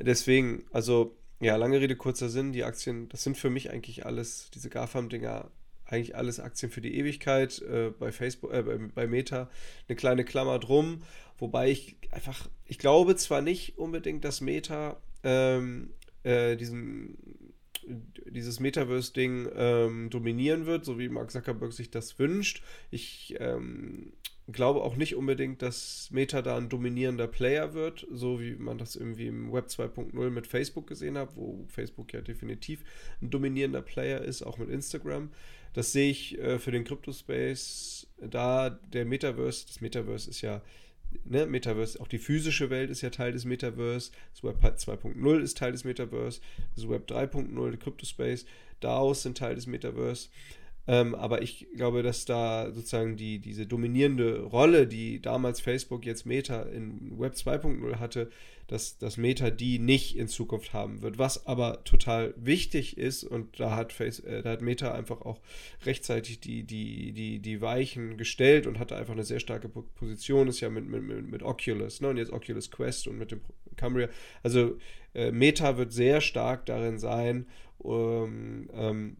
Deswegen, 0.00 0.64
also 0.72 1.16
ja, 1.40 1.56
lange 1.56 1.80
Rede, 1.80 1.96
kurzer 1.96 2.28
Sinn, 2.28 2.52
die 2.52 2.64
Aktien, 2.64 3.08
das 3.10 3.22
sind 3.22 3.36
für 3.36 3.50
mich 3.50 3.70
eigentlich 3.70 4.06
alles, 4.06 4.50
diese 4.54 4.70
GAFAM-Dinger, 4.70 5.50
eigentlich 5.84 6.16
alles 6.16 6.40
Aktien 6.40 6.72
für 6.72 6.80
die 6.80 6.96
Ewigkeit. 6.96 7.60
Äh, 7.62 7.90
bei 7.98 8.12
Facebook, 8.12 8.52
äh, 8.52 8.62
bei, 8.62 8.78
bei 8.78 9.06
Meta 9.06 9.50
eine 9.88 9.96
kleine 9.96 10.24
Klammer 10.24 10.58
drum. 10.58 11.02
Wobei 11.38 11.70
ich 11.70 11.96
einfach, 12.10 12.48
ich 12.64 12.78
glaube 12.78 13.16
zwar 13.16 13.42
nicht 13.42 13.76
unbedingt, 13.76 14.24
dass 14.24 14.40
Meta 14.40 14.96
ähm, 15.22 15.90
äh, 16.22 16.56
diesen 16.56 17.18
dieses 18.26 18.60
Metaverse-Ding 18.60 19.48
ähm, 19.54 20.10
dominieren 20.10 20.66
wird, 20.66 20.84
so 20.84 20.98
wie 20.98 21.08
Mark 21.08 21.30
Zuckerberg 21.30 21.72
sich 21.72 21.90
das 21.90 22.18
wünscht. 22.18 22.62
Ich 22.90 23.34
ähm, 23.38 24.12
glaube 24.50 24.82
auch 24.82 24.96
nicht 24.96 25.14
unbedingt, 25.14 25.62
dass 25.62 26.08
Meta 26.10 26.42
da 26.42 26.56
ein 26.56 26.68
dominierender 26.68 27.26
Player 27.26 27.72
wird, 27.72 28.06
so 28.10 28.40
wie 28.40 28.56
man 28.56 28.78
das 28.78 28.96
irgendwie 28.96 29.28
im 29.28 29.52
Web 29.52 29.66
2.0 29.66 30.30
mit 30.30 30.46
Facebook 30.46 30.86
gesehen 30.86 31.16
hat, 31.16 31.36
wo 31.36 31.64
Facebook 31.68 32.12
ja 32.12 32.20
definitiv 32.20 32.84
ein 33.22 33.30
dominierender 33.30 33.82
Player 33.82 34.20
ist, 34.20 34.42
auch 34.42 34.58
mit 34.58 34.68
Instagram. 34.68 35.30
Das 35.72 35.92
sehe 35.92 36.10
ich 36.10 36.38
äh, 36.38 36.58
für 36.58 36.70
den 36.70 36.84
Crypto-Space, 36.84 38.06
da 38.20 38.70
der 38.70 39.04
Metaverse, 39.04 39.66
das 39.66 39.80
Metaverse 39.80 40.30
ist 40.30 40.40
ja 40.42 40.62
ne, 41.24 41.46
Metaverse, 41.46 42.00
auch 42.00 42.08
die 42.08 42.18
physische 42.18 42.70
Welt 42.70 42.90
ist 42.90 43.02
ja 43.02 43.10
Teil 43.10 43.32
des 43.32 43.44
Metaverse, 43.44 44.10
das 44.32 44.44
Web 44.44 44.62
2.0 44.62 45.40
ist 45.40 45.58
Teil 45.58 45.72
des 45.72 45.84
Metaverse, 45.84 46.40
das 46.74 46.88
Web 46.88 47.10
3.0, 47.10 47.70
der 47.70 47.78
Cryptospace, 47.78 48.46
DAOs 48.80 49.22
sind 49.22 49.38
Teil 49.38 49.54
des 49.54 49.66
Metaverse. 49.66 50.28
Ähm, 50.86 51.14
aber 51.14 51.40
ich 51.40 51.66
glaube, 51.76 52.02
dass 52.02 52.26
da 52.26 52.70
sozusagen 52.70 53.16
die, 53.16 53.38
diese 53.38 53.66
dominierende 53.66 54.40
Rolle, 54.42 54.86
die 54.86 55.20
damals 55.20 55.60
Facebook, 55.60 56.04
jetzt 56.04 56.26
Meta 56.26 56.62
in 56.62 57.18
Web 57.18 57.34
2.0 57.34 57.96
hatte, 57.96 58.30
dass, 58.66 58.98
dass 58.98 59.16
Meta 59.16 59.50
die 59.50 59.78
nicht 59.78 60.16
in 60.16 60.28
Zukunft 60.28 60.72
haben 60.72 61.02
wird. 61.02 61.18
Was 61.18 61.46
aber 61.46 61.84
total 61.84 62.34
wichtig 62.36 62.96
ist, 62.96 63.24
und 63.24 63.60
da 63.60 63.76
hat, 63.76 63.92
Face, 63.92 64.20
äh, 64.20 64.42
da 64.42 64.50
hat 64.50 64.62
Meta 64.62 64.92
einfach 64.92 65.20
auch 65.22 65.40
rechtzeitig 65.84 66.40
die, 66.40 66.64
die, 66.64 67.12
die, 67.12 67.40
die 67.40 67.60
Weichen 67.60 68.16
gestellt 68.16 68.66
und 68.66 68.78
hatte 68.78 68.96
einfach 68.96 69.12
eine 69.12 69.24
sehr 69.24 69.40
starke 69.40 69.68
Position, 69.68 70.48
ist 70.48 70.60
ja 70.60 70.70
mit, 70.70 70.86
mit, 70.86 71.02
mit 71.02 71.42
Oculus, 71.42 72.00
ne? 72.00 72.08
und 72.08 72.16
jetzt 72.16 72.32
Oculus 72.32 72.70
Quest 72.70 73.06
und 73.08 73.18
mit 73.18 73.30
dem 73.30 73.40
Cambria. 73.76 74.08
Also 74.42 74.78
äh, 75.14 75.30
Meta 75.30 75.76
wird 75.76 75.92
sehr 75.92 76.20
stark 76.20 76.66
darin 76.66 76.98
sein, 76.98 77.46
um, 77.78 78.68
ähm, 78.72 79.16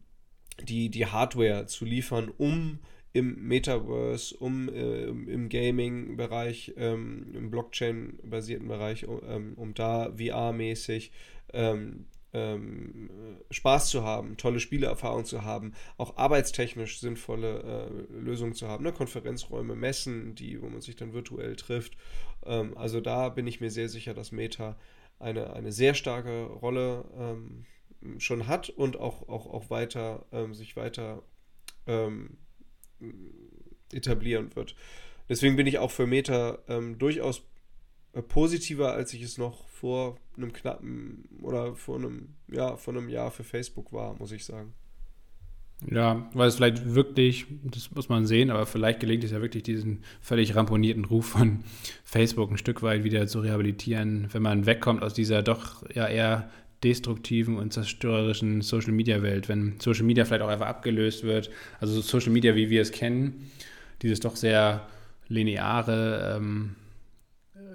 die, 0.63 0.89
die 0.89 1.05
Hardware 1.05 1.65
zu 1.67 1.85
liefern, 1.85 2.31
um 2.37 2.79
im 3.15 3.47
Metaverse, 3.47 4.35
um 4.35 4.67
äh, 4.67 5.05
im 5.05 5.47
Gaming-Bereich, 5.47 6.73
ähm, 6.75 7.33
im 7.33 7.49
Blockchain-basierten 7.49 8.67
Bereich, 8.67 9.07
ähm, 9.25 9.53
um 9.55 9.73
da 9.73 10.11
VR-mäßig 10.17 11.11
ähm, 11.53 12.07
ähm, 12.33 13.09
Spaß 13.51 13.89
zu 13.89 14.03
haben, 14.03 14.35
tolle 14.35 14.59
Spieleerfahrungen 14.59 15.23
zu 15.23 15.45
haben, 15.45 15.75
auch 15.95 16.17
arbeitstechnisch 16.17 16.99
sinnvolle 16.99 17.87
äh, 18.11 18.13
Lösungen 18.19 18.53
zu 18.53 18.67
haben, 18.67 18.83
ne? 18.83 18.91
Konferenzräume, 18.91 19.77
Messen, 19.77 20.35
die, 20.35 20.61
wo 20.61 20.67
man 20.67 20.81
sich 20.81 20.97
dann 20.97 21.13
virtuell 21.13 21.55
trifft. 21.55 21.95
Ähm, 22.45 22.77
also 22.77 22.99
da 22.99 23.29
bin 23.29 23.47
ich 23.47 23.61
mir 23.61 23.71
sehr 23.71 23.87
sicher, 23.87 24.13
dass 24.13 24.33
Meta 24.33 24.77
eine, 25.19 25.53
eine 25.53 25.71
sehr 25.71 25.93
starke 25.93 26.47
Rolle 26.47 27.05
ähm, 27.17 27.65
schon 28.17 28.47
hat 28.47 28.67
und 28.67 28.99
auch, 28.99 29.29
auch, 29.29 29.47
auch 29.47 29.69
weiter 29.69 30.25
sich 30.51 30.75
weiter 30.75 31.23
ähm, 31.87 32.37
etablieren 33.91 34.55
wird. 34.55 34.75
Deswegen 35.29 35.55
bin 35.55 35.67
ich 35.67 35.79
auch 35.79 35.91
für 35.91 36.05
Meta 36.05 36.59
ähm, 36.67 36.97
durchaus 36.97 37.43
äh, 38.13 38.21
positiver, 38.21 38.93
als 38.93 39.13
ich 39.13 39.21
es 39.21 39.37
noch 39.37 39.67
vor 39.67 40.17
einem 40.37 40.53
knappen 40.53 41.25
oder 41.41 41.75
vor 41.75 41.97
einem, 41.97 42.29
ja, 42.47 42.77
vor 42.77 42.93
einem 42.93 43.09
Jahr 43.09 43.31
für 43.31 43.43
Facebook 43.43 43.91
war, 43.91 44.15
muss 44.17 44.31
ich 44.31 44.45
sagen. 44.45 44.73
Ja, 45.91 46.29
weil 46.33 46.47
es 46.47 46.55
vielleicht 46.55 46.95
wirklich, 46.95 47.47
das 47.63 47.91
muss 47.91 48.07
man 48.07 48.25
sehen, 48.25 48.49
aber 48.49 48.65
vielleicht 48.65 49.01
gelingt 49.01 49.25
es 49.25 49.31
ja 49.31 49.41
wirklich, 49.41 49.63
diesen 49.63 50.03
völlig 50.21 50.55
ramponierten 50.55 51.03
Ruf 51.03 51.25
von 51.25 51.63
Facebook 52.05 52.49
ein 52.49 52.57
Stück 52.57 52.81
weit 52.81 53.03
wieder 53.03 53.27
zu 53.27 53.41
rehabilitieren, 53.41 54.29
wenn 54.31 54.41
man 54.41 54.65
wegkommt 54.65 55.03
aus 55.03 55.13
dieser 55.13 55.43
doch 55.43 55.83
ja 55.93 56.07
eher 56.07 56.49
destruktiven 56.85 57.57
und 57.57 57.73
zerstörerischen 57.73 58.61
Social 58.61 58.91
Media 58.91 59.23
Welt, 59.23 59.49
wenn 59.49 59.79
Social 59.79 60.03
Media 60.03 60.23
vielleicht 60.23 60.43
auch 60.43 60.49
einfach 60.49 60.67
abgelöst 60.67 61.23
wird. 61.23 61.49
Also 61.79 61.99
Social 61.99 62.31
Media, 62.31 62.55
wie 62.55 62.69
wir 62.69 62.83
es 62.83 62.91
kennen, 62.91 63.49
dieses 64.03 64.19
doch 64.19 64.35
sehr 64.35 64.87
lineare, 65.27 66.37
ähm, 66.37 66.75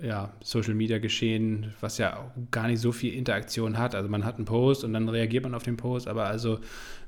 ja, 0.01 0.33
Social 0.43 0.75
Media 0.75 0.99
Geschehen, 0.99 1.75
was 1.81 1.99
ja 1.99 2.33
gar 2.53 2.69
nicht 2.69 2.79
so 2.79 2.93
viel 2.93 3.13
Interaktion 3.13 3.79
hat. 3.79 3.97
Also 3.97 4.09
man 4.09 4.25
hat 4.25 4.37
einen 4.37 4.45
Post 4.45 4.85
und 4.85 4.93
dann 4.93 5.09
reagiert 5.09 5.43
man 5.43 5.55
auf 5.55 5.65
den 5.65 5.77
Post, 5.77 6.07
aber 6.07 6.27
also 6.27 6.61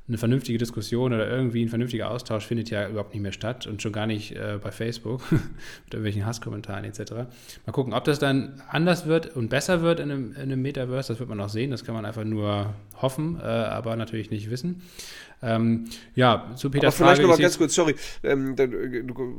eine 0.09 0.19
vernünftige 0.19 0.59
Diskussion 0.59 1.13
oder 1.13 1.29
irgendwie 1.31 1.65
ein 1.65 1.69
vernünftiger 1.69 2.11
Austausch 2.11 2.45
findet 2.45 2.71
ja 2.71 2.89
überhaupt 2.89 3.15
nicht 3.15 3.23
mehr 3.23 3.33
statt 3.33 3.69
und 3.69 3.83
schon 3.83 3.93
gar 3.93 4.07
nicht 4.07 4.33
äh, 4.33 4.59
bei 4.61 4.73
Facebook 4.73 5.23
mit 5.31 5.41
irgendwelchen 5.95 6.27
Hasskommentaren 6.27 6.85
etc. 6.85 7.13
Mal 7.67 7.73
gucken, 7.73 7.93
ob 7.93 8.05
das 8.05 8.19
dann 8.19 8.61
anders 8.69 9.07
wird 9.07 9.37
und 9.37 9.49
besser 9.49 9.81
wird 9.81 10.01
in 10.01 10.11
einem, 10.11 10.33
in 10.33 10.43
einem 10.43 10.63
Metaverse, 10.63 11.13
das 11.13 11.21
wird 11.21 11.29
man 11.29 11.39
noch 11.39 11.49
sehen, 11.49 11.71
das 11.71 11.85
kann 11.85 11.95
man 11.95 12.05
einfach 12.05 12.25
nur 12.25 12.75
hoffen, 13.01 13.39
äh, 13.41 13.45
aber 13.45 13.95
natürlich 13.95 14.31
nicht 14.31 14.51
wissen. 14.51 14.83
Ähm, 15.45 15.87
ja, 16.15 16.53
zu 16.57 16.71
Peters 16.71 16.95
Aber 16.95 17.05
vielleicht 17.05 17.23
nochmal 17.23 17.39
ganz 17.39 17.59
kurz, 17.59 17.75
sorry, 17.75 17.97
ähm, 18.23 18.55
du 18.55 18.65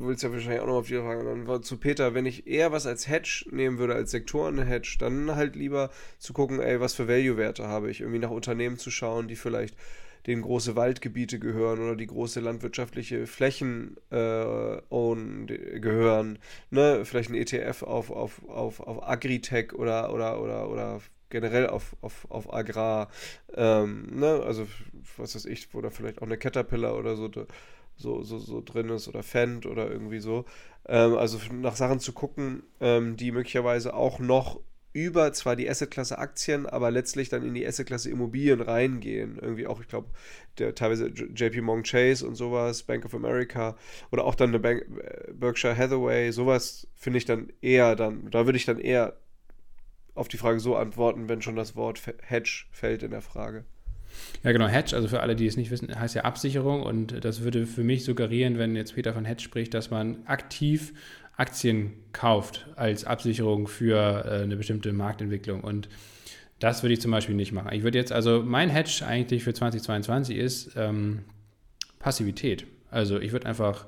willst 0.06 0.23
ja 0.23 0.31
wahrscheinlich 0.31 0.61
auch 0.61 0.68
noch 0.68 0.76
auf 0.76 0.88
die 0.88 0.95
Frage 0.95 1.30
antworten. 1.30 1.64
Zu 1.64 1.77
Peter, 1.77 2.14
wenn 2.14 2.26
ich 2.26 2.45
eher 2.45 2.73
was 2.73 2.85
als 2.85 3.07
Hedge 3.07 3.45
nehmen 3.52 3.77
würde, 3.77 3.95
als 3.95 4.11
Sektoren-Hedge, 4.11 4.98
dann 4.99 5.34
halt 5.35 5.56
lieber 5.56 5.91
zu 6.19 6.34
gucken, 6.34 6.60
ey, 6.60 6.81
was 6.81 6.94
für 6.94 7.07
Value-Werte 7.07 7.68
habe 7.68 7.90
ich, 7.90 8.02
irgendwie 8.02 8.19
nach 8.19 8.31
Unternehmen 8.31 8.77
zu 8.77 8.91
schauen, 8.91 9.30
die 9.30 9.38
vielleicht 9.38 9.76
denen 10.26 10.41
große 10.41 10.76
Waldgebiete 10.76 11.40
gehören 11.40 11.80
oder 11.80 11.95
die 11.95 12.08
große 12.08 12.40
landwirtschaftliche 12.40 13.28
Flächen 13.28 13.98
äh, 14.10 14.82
own, 14.90 15.48
gehören. 15.48 16.40
Ne? 16.70 17.04
Vielleicht 17.06 17.30
ein 17.30 17.36
ETF 17.36 17.84
auf, 17.84 18.10
auf, 18.10 18.48
auf, 18.48 18.80
auf 18.80 19.08
Agritech 19.08 19.74
oder, 19.74 20.14
oder, 20.14 20.41
oder, 20.41 20.70
oder 20.70 21.02
generell 21.30 21.68
auf, 21.68 21.95
auf, 22.02 22.26
auf 22.30 22.54
Agrar. 22.54 23.10
Ähm, 23.54 24.08
ne? 24.12 24.41
Also, 24.45 24.68
was 25.18 25.36
weiß 25.36 25.45
ich, 25.45 25.74
wo 25.74 25.82
da 25.82 25.90
vielleicht 25.90 26.22
auch 26.22 26.28
eine 26.28 26.38
Caterpillar 26.38 26.98
oder 26.98 27.16
so, 27.16 27.30
so, 27.95 28.24
so, 28.24 28.38
so 28.38 28.62
drin 28.62 28.90
ist 28.90 29.08
oder 29.08 29.24
Fendt 29.24 29.66
oder 29.66 29.90
irgendwie 29.91 30.20
so. 30.20 30.45
Ähm, 30.88 31.18
also 31.18 31.40
nach 31.52 31.76
Sachen 31.76 32.00
zu 32.00 32.14
gucken, 32.14 32.64
ähm, 32.80 33.18
die 33.18 33.32
möglicherweise 33.32 33.94
auch 33.94 34.20
noch 34.20 34.62
über 34.94 35.34
zwar 35.34 35.56
die 35.56 35.70
Assetklasse 35.70 36.20
Aktien, 36.20 36.65
aber 36.65 36.91
letztlich 36.91 37.30
dann 37.30 37.45
in 37.45 37.53
die 37.53 37.65
Assetklasse 37.65 38.10
Immobilien 38.10 38.61
reingehen. 38.61 39.40
Irgendwie 39.41 39.68
auch, 39.68 39.82
ich 39.82 39.88
glaube, 39.88 40.10
teilweise 40.76 41.07
JP 41.07 41.61
Morgan 41.61 41.84
Chase 41.84 42.26
und 42.26 42.36
sowas, 42.36 42.84
Bank 42.84 43.03
of 43.06 43.15
America 43.15 43.76
oder 44.11 44.24
auch 44.24 44.36
dann 44.36 44.49
eine 44.49 44.60
Bank, 44.60 44.86
äh, 45.02 45.34
Berkshire 45.34 45.76
Hathaway, 45.76 46.32
sowas 46.32 46.88
finde 46.95 47.18
ich 47.18 47.26
dann 47.26 47.52
eher 47.61 47.95
dann, 47.95 48.30
da 48.30 48.45
würde 48.45 48.57
ich 48.57 48.65
dann 48.65 48.80
eher 48.80 49.18
auf 50.15 50.28
die 50.28 50.38
Frage 50.38 50.60
so 50.60 50.76
antworten, 50.76 51.28
wenn 51.28 51.41
schon 51.41 51.56
das 51.56 51.76
Wort 51.76 51.99
Hedge 52.22 52.65
fällt 52.72 53.02
in 53.02 53.11
der 53.11 53.22
Frage. 53.22 53.65
Ja, 54.44 54.52
genau, 54.52 54.68
Hedge, 54.68 54.95
also 54.95 55.07
für 55.07 55.22
alle, 55.22 55.36
die 55.36 55.48
es 55.48 55.57
nicht 55.57 55.72
wissen, 55.72 55.99
heißt 55.99 56.14
ja 56.14 56.24
Absicherung 56.24 56.84
und 56.84 57.26
das 57.26 57.41
würde 57.41 57.65
für 57.65 57.84
mich 57.84 58.03
suggerieren, 58.03 58.60
wenn 58.60 58.76
jetzt 58.76 58.94
Peter 58.94 59.14
von 59.14 59.26
Hedge 59.26 59.41
spricht, 59.41 59.74
dass 59.74 59.90
man 59.90 60.26
aktiv 60.28 60.94
Aktien 61.36 61.94
kauft 62.12 62.68
als 62.76 63.06
Absicherung 63.06 63.68
für 63.68 64.26
äh, 64.26 64.44
eine 64.44 64.56
bestimmte 64.56 64.94
Marktentwicklung. 64.94 65.62
Und 65.62 65.90
das 66.60 66.84
würde 66.84 66.94
ich 66.94 67.02
zum 67.02 67.12
Beispiel 67.12 67.36
nicht 67.36 67.52
machen. 67.52 67.74
Ich 67.74 67.84
würde 67.84 67.98
jetzt, 67.98 68.12
also 68.12 68.44
mein 68.46 68.70
Hedge 68.70 69.04
eigentlich 69.06 69.44
für 69.44 69.54
2022 69.54 70.38
ist 70.38 70.72
ähm, 70.76 71.26
Passivität. 72.00 72.66
Also 72.92 73.20
ich 73.20 73.32
würde 73.32 73.48
einfach 73.48 73.88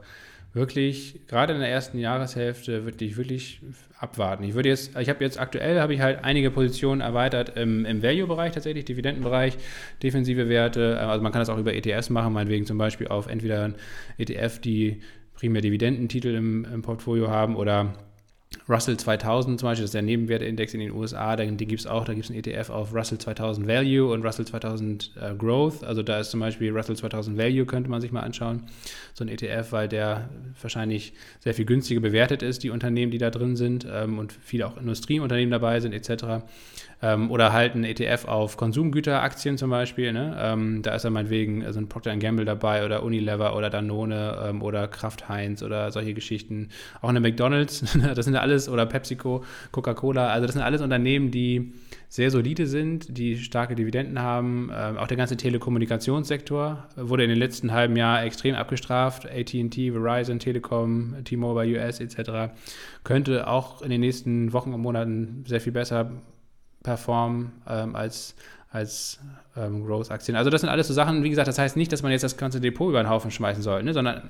wirklich, 0.54 1.20
gerade 1.28 1.54
in 1.54 1.60
der 1.60 1.70
ersten 1.70 2.00
Jahreshälfte, 2.00 2.86
würde 2.86 3.04
ich 3.06 3.18
wirklich 3.18 3.62
abwarten. 4.00 4.44
Ich 4.44 4.54
würde 4.54 4.70
jetzt, 4.70 4.98
ich 4.98 5.10
habe 5.10 5.24
jetzt 5.24 5.40
aktuell, 5.40 5.80
habe 5.80 5.94
ich 5.94 6.00
halt 6.00 6.24
einige 6.24 6.50
Positionen 6.50 7.02
erweitert 7.02 7.58
im, 7.58 7.86
im 7.86 8.02
Value-Bereich 8.02 8.54
tatsächlich, 8.54 8.86
Dividendenbereich, 8.86 9.58
defensive 10.02 10.50
Werte, 10.50 11.00
also 11.00 11.22
man 11.22 11.32
kann 11.32 11.42
das 11.42 11.50
auch 11.50 11.58
über 11.58 11.74
ETFs 11.74 12.10
machen, 12.10 12.34
meinetwegen 12.34 12.66
zum 12.66 12.78
Beispiel 12.78 13.10
auf 13.10 13.28
entweder 13.28 13.66
ein 13.66 13.76
ETF, 14.18 14.60
die 14.60 15.02
primär 15.36 15.62
Dividendentitel 15.62 16.36
im, 16.36 16.66
im 16.66 16.82
Portfolio 16.82 17.30
haben 17.30 17.56
oder 17.56 17.94
Russell 18.68 18.98
2000 18.98 19.60
zum 19.60 19.68
Beispiel, 19.68 19.84
das 19.84 19.90
ist 19.90 19.94
der 19.94 20.02
Nebenwertindex 20.02 20.74
in 20.74 20.80
den 20.80 20.92
USA, 20.92 21.36
den, 21.36 21.58
den 21.58 21.68
gibt 21.68 21.82
es 21.82 21.88
auch, 21.88 22.06
da 22.06 22.14
gibt 22.14 22.26
es 22.26 22.32
einen 22.32 22.40
ETF 22.40 22.70
auf 22.70 22.94
Russell 22.94 23.18
2000 23.18 23.68
Value 23.68 24.12
und 24.12 24.26
Russell 24.26 24.46
2000 24.46 25.12
äh, 25.22 25.36
Growth. 25.36 25.84
Also 25.84 26.02
da 26.04 26.20
ist 26.20 26.32
zum 26.32 26.40
Beispiel 26.40 26.76
Russell 26.76 26.96
2000 26.96 27.38
Value, 27.38 27.66
könnte 27.66 27.90
man 27.90 28.02
sich 28.02 28.12
mal 28.12 28.22
anschauen, 28.22 28.64
so 29.14 29.24
ein 29.24 29.28
ETF, 29.28 29.72
weil 29.72 29.88
der 29.88 30.30
wahrscheinlich 30.62 31.14
sehr 31.40 31.54
viel 31.54 31.66
günstiger 31.66 32.02
bewertet 32.02 32.42
ist, 32.42 32.64
die 32.64 32.70
Unternehmen, 32.70 33.12
die 33.12 33.18
da 33.18 33.30
drin 33.30 33.56
sind 33.56 33.86
ähm, 33.92 34.18
und 34.18 34.34
viele 34.34 34.68
auch 34.68 34.78
Industrieunternehmen 34.78 35.52
dabei 35.52 35.80
sind 35.80 35.94
etc. 35.94 36.44
Ähm, 37.06 37.30
oder 37.30 37.54
halt 37.54 37.76
ein 37.76 37.84
ETF 37.84 38.26
auf 38.26 38.58
Konsumgüteraktien 38.58 39.60
zum 39.60 39.70
Beispiel. 39.70 40.12
Ne? 40.12 40.36
Ähm, 40.40 40.82
da 40.82 40.96
ist 40.96 41.06
dann 41.06 41.14
meinetwegen 41.14 41.64
also 41.64 41.80
ein 41.80 41.88
Procter 41.88 42.16
Gamble 42.18 42.46
dabei 42.46 42.84
oder 42.84 43.04
Unilever 43.04 43.56
oder 43.56 43.70
Danone 43.70 44.40
ähm, 44.44 44.64
oder 44.64 44.88
Kraft 44.88 45.30
Heinz 45.30 45.62
oder 45.62 45.92
solche 45.92 46.16
Geschichten. 46.16 46.70
Auch 47.02 47.10
eine 47.10 47.20
McDonalds, 47.20 47.84
das 48.16 48.26
sind 48.26 48.34
ja 48.34 48.40
alles, 48.40 48.68
oder 48.68 48.88
PepsiCo, 48.88 49.44
Coca-Cola. 49.72 50.30
Also 50.30 50.48
das 50.48 50.54
sind 50.54 50.64
alles 50.64 50.82
Unternehmen, 50.82 51.30
die 51.30 51.74
sehr 52.10 52.32
solide 52.32 52.66
sind, 52.66 53.16
die 53.16 53.38
starke 53.38 53.76
Dividenden 53.76 54.20
haben. 54.20 54.72
Ähm, 54.74 54.98
auch 54.98 55.08
der 55.08 55.18
ganze 55.18 55.38
Telekommunikationssektor 55.38 56.88
wurde 56.96 57.24
in 57.24 57.30
den 57.30 57.38
letzten 57.38 57.72
halben 57.72 57.96
Jahr 57.98 58.24
extrem 58.24 58.56
abgestraft. 58.56 59.28
AT&T, 59.30 59.92
Verizon, 59.92 60.40
Telekom, 60.40 61.18
T-Mobile 61.24 61.78
US 61.78 62.00
etc. 62.00 62.56
könnte 63.04 63.48
auch 63.48 63.84
in 63.84 63.92
den 63.92 64.02
nächsten 64.02 64.54
Wochen 64.54 64.74
und 64.74 64.82
Monaten 64.82 65.44
sehr 65.46 65.62
viel 65.62 65.74
besser 65.74 66.12
performen 66.86 67.52
ähm, 67.68 67.96
als, 67.96 68.36
als 68.72 69.20
ähm, 69.58 69.86
Growth-Aktien. 69.86 70.38
Also 70.38 70.50
das 70.50 70.62
sind 70.62 70.70
alles 70.70 70.88
so 70.88 70.94
Sachen, 70.94 71.24
wie 71.24 71.30
gesagt, 71.30 71.48
das 71.48 71.60
heißt 71.60 71.76
nicht, 71.76 71.92
dass 71.92 72.04
man 72.04 72.12
jetzt 72.12 72.24
das 72.24 72.38
ganze 72.38 72.62
Depot 72.62 72.90
über 72.90 73.04
den 73.04 73.10
Haufen 73.10 73.32
schmeißen 73.32 73.62
soll, 73.62 73.84
ne, 73.84 73.94
sondern 73.94 74.30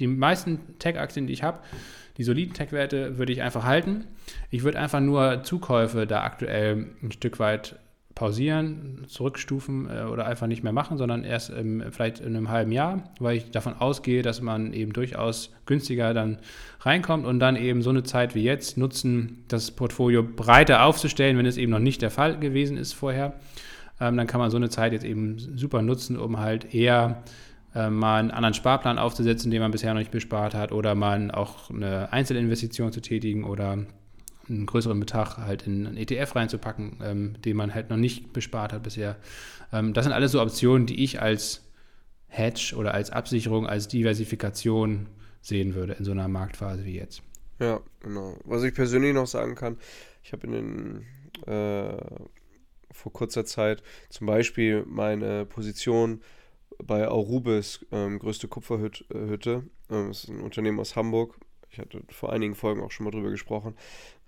die 0.00 0.08
meisten 0.08 0.78
Tech-Aktien, 0.80 1.28
die 1.28 1.32
ich 1.32 1.44
habe, 1.44 1.58
die 2.16 2.24
soliden 2.24 2.54
Tech-Werte 2.54 3.18
würde 3.18 3.32
ich 3.32 3.42
einfach 3.42 3.64
halten. 3.64 4.06
Ich 4.50 4.62
würde 4.64 4.78
einfach 4.78 5.00
nur 5.00 5.42
Zukäufe 5.44 6.06
da 6.06 6.22
aktuell 6.22 6.86
ein 7.02 7.12
Stück 7.12 7.38
weit 7.38 7.76
pausieren, 8.14 9.04
zurückstufen 9.08 9.88
äh, 9.90 10.04
oder 10.04 10.26
einfach 10.26 10.46
nicht 10.46 10.62
mehr 10.62 10.72
machen, 10.72 10.98
sondern 10.98 11.24
erst 11.24 11.50
im, 11.50 11.82
vielleicht 11.90 12.20
in 12.20 12.36
einem 12.36 12.48
halben 12.48 12.70
Jahr, 12.70 13.10
weil 13.18 13.36
ich 13.36 13.50
davon 13.50 13.74
ausgehe, 13.74 14.22
dass 14.22 14.40
man 14.40 14.72
eben 14.72 14.92
durchaus 14.92 15.52
günstiger 15.66 16.14
dann 16.14 16.38
reinkommt 16.80 17.26
und 17.26 17.40
dann 17.40 17.56
eben 17.56 17.82
so 17.82 17.90
eine 17.90 18.04
Zeit 18.04 18.34
wie 18.34 18.44
jetzt 18.44 18.78
nutzen, 18.78 19.44
das 19.48 19.72
Portfolio 19.72 20.22
breiter 20.22 20.84
aufzustellen, 20.84 21.36
wenn 21.38 21.46
es 21.46 21.56
eben 21.56 21.72
noch 21.72 21.80
nicht 21.80 22.02
der 22.02 22.10
Fall 22.10 22.38
gewesen 22.38 22.76
ist 22.76 22.92
vorher. 22.92 23.34
Ähm, 24.00 24.16
dann 24.16 24.26
kann 24.26 24.40
man 24.40 24.50
so 24.50 24.56
eine 24.56 24.70
Zeit 24.70 24.92
jetzt 24.92 25.04
eben 25.04 25.38
super 25.38 25.82
nutzen, 25.82 26.16
um 26.16 26.38
halt 26.38 26.72
eher 26.74 27.22
äh, 27.74 27.90
mal 27.90 28.20
einen 28.20 28.30
anderen 28.30 28.54
Sparplan 28.54 28.98
aufzusetzen, 28.98 29.50
den 29.50 29.60
man 29.60 29.72
bisher 29.72 29.92
noch 29.92 30.00
nicht 30.00 30.12
bespart 30.12 30.54
hat, 30.54 30.70
oder 30.70 30.94
mal 30.94 31.30
auch 31.32 31.70
eine 31.70 32.12
Einzelinvestition 32.12 32.92
zu 32.92 33.00
tätigen 33.00 33.44
oder 33.44 33.78
einen 34.48 34.66
größeren 34.66 34.98
Betrag 34.98 35.38
halt 35.38 35.66
in 35.66 35.86
einen 35.86 35.96
ETF 35.96 36.36
reinzupacken, 36.36 36.98
ähm, 37.02 37.42
den 37.42 37.56
man 37.56 37.74
halt 37.74 37.90
noch 37.90 37.96
nicht 37.96 38.32
bespart 38.32 38.72
hat 38.72 38.82
bisher. 38.82 39.16
Ähm, 39.72 39.94
das 39.94 40.04
sind 40.04 40.12
alles 40.12 40.32
so 40.32 40.40
Optionen, 40.40 40.86
die 40.86 41.02
ich 41.02 41.20
als 41.20 41.62
Hedge 42.28 42.74
oder 42.76 42.94
als 42.94 43.10
Absicherung, 43.10 43.66
als 43.66 43.88
Diversifikation 43.88 45.06
sehen 45.40 45.74
würde 45.74 45.94
in 45.94 46.04
so 46.04 46.10
einer 46.10 46.28
Marktphase 46.28 46.84
wie 46.84 46.96
jetzt. 46.96 47.22
Ja, 47.60 47.80
genau. 48.00 48.36
Was 48.44 48.62
ich 48.64 48.74
persönlich 48.74 49.14
noch 49.14 49.26
sagen 49.26 49.54
kann, 49.54 49.78
ich 50.22 50.32
habe 50.32 50.46
in 50.46 50.52
den 50.52 51.46
äh, 51.46 51.96
vor 52.90 53.12
kurzer 53.12 53.44
Zeit 53.44 53.82
zum 54.08 54.26
Beispiel 54.26 54.84
meine 54.86 55.46
Position 55.46 56.22
bei 56.82 57.06
Aurubis, 57.08 57.84
ähm, 57.92 58.18
größte 58.18 58.48
Kupferhütte, 58.48 59.04
äh, 59.10 59.38
das 59.88 60.24
ist 60.24 60.28
ein 60.30 60.40
Unternehmen 60.40 60.80
aus 60.80 60.96
Hamburg, 60.96 61.36
ich 61.74 61.80
hatte 61.80 62.02
vor 62.10 62.32
einigen 62.32 62.54
Folgen 62.54 62.82
auch 62.82 62.90
schon 62.90 63.04
mal 63.04 63.10
drüber 63.10 63.30
gesprochen. 63.30 63.74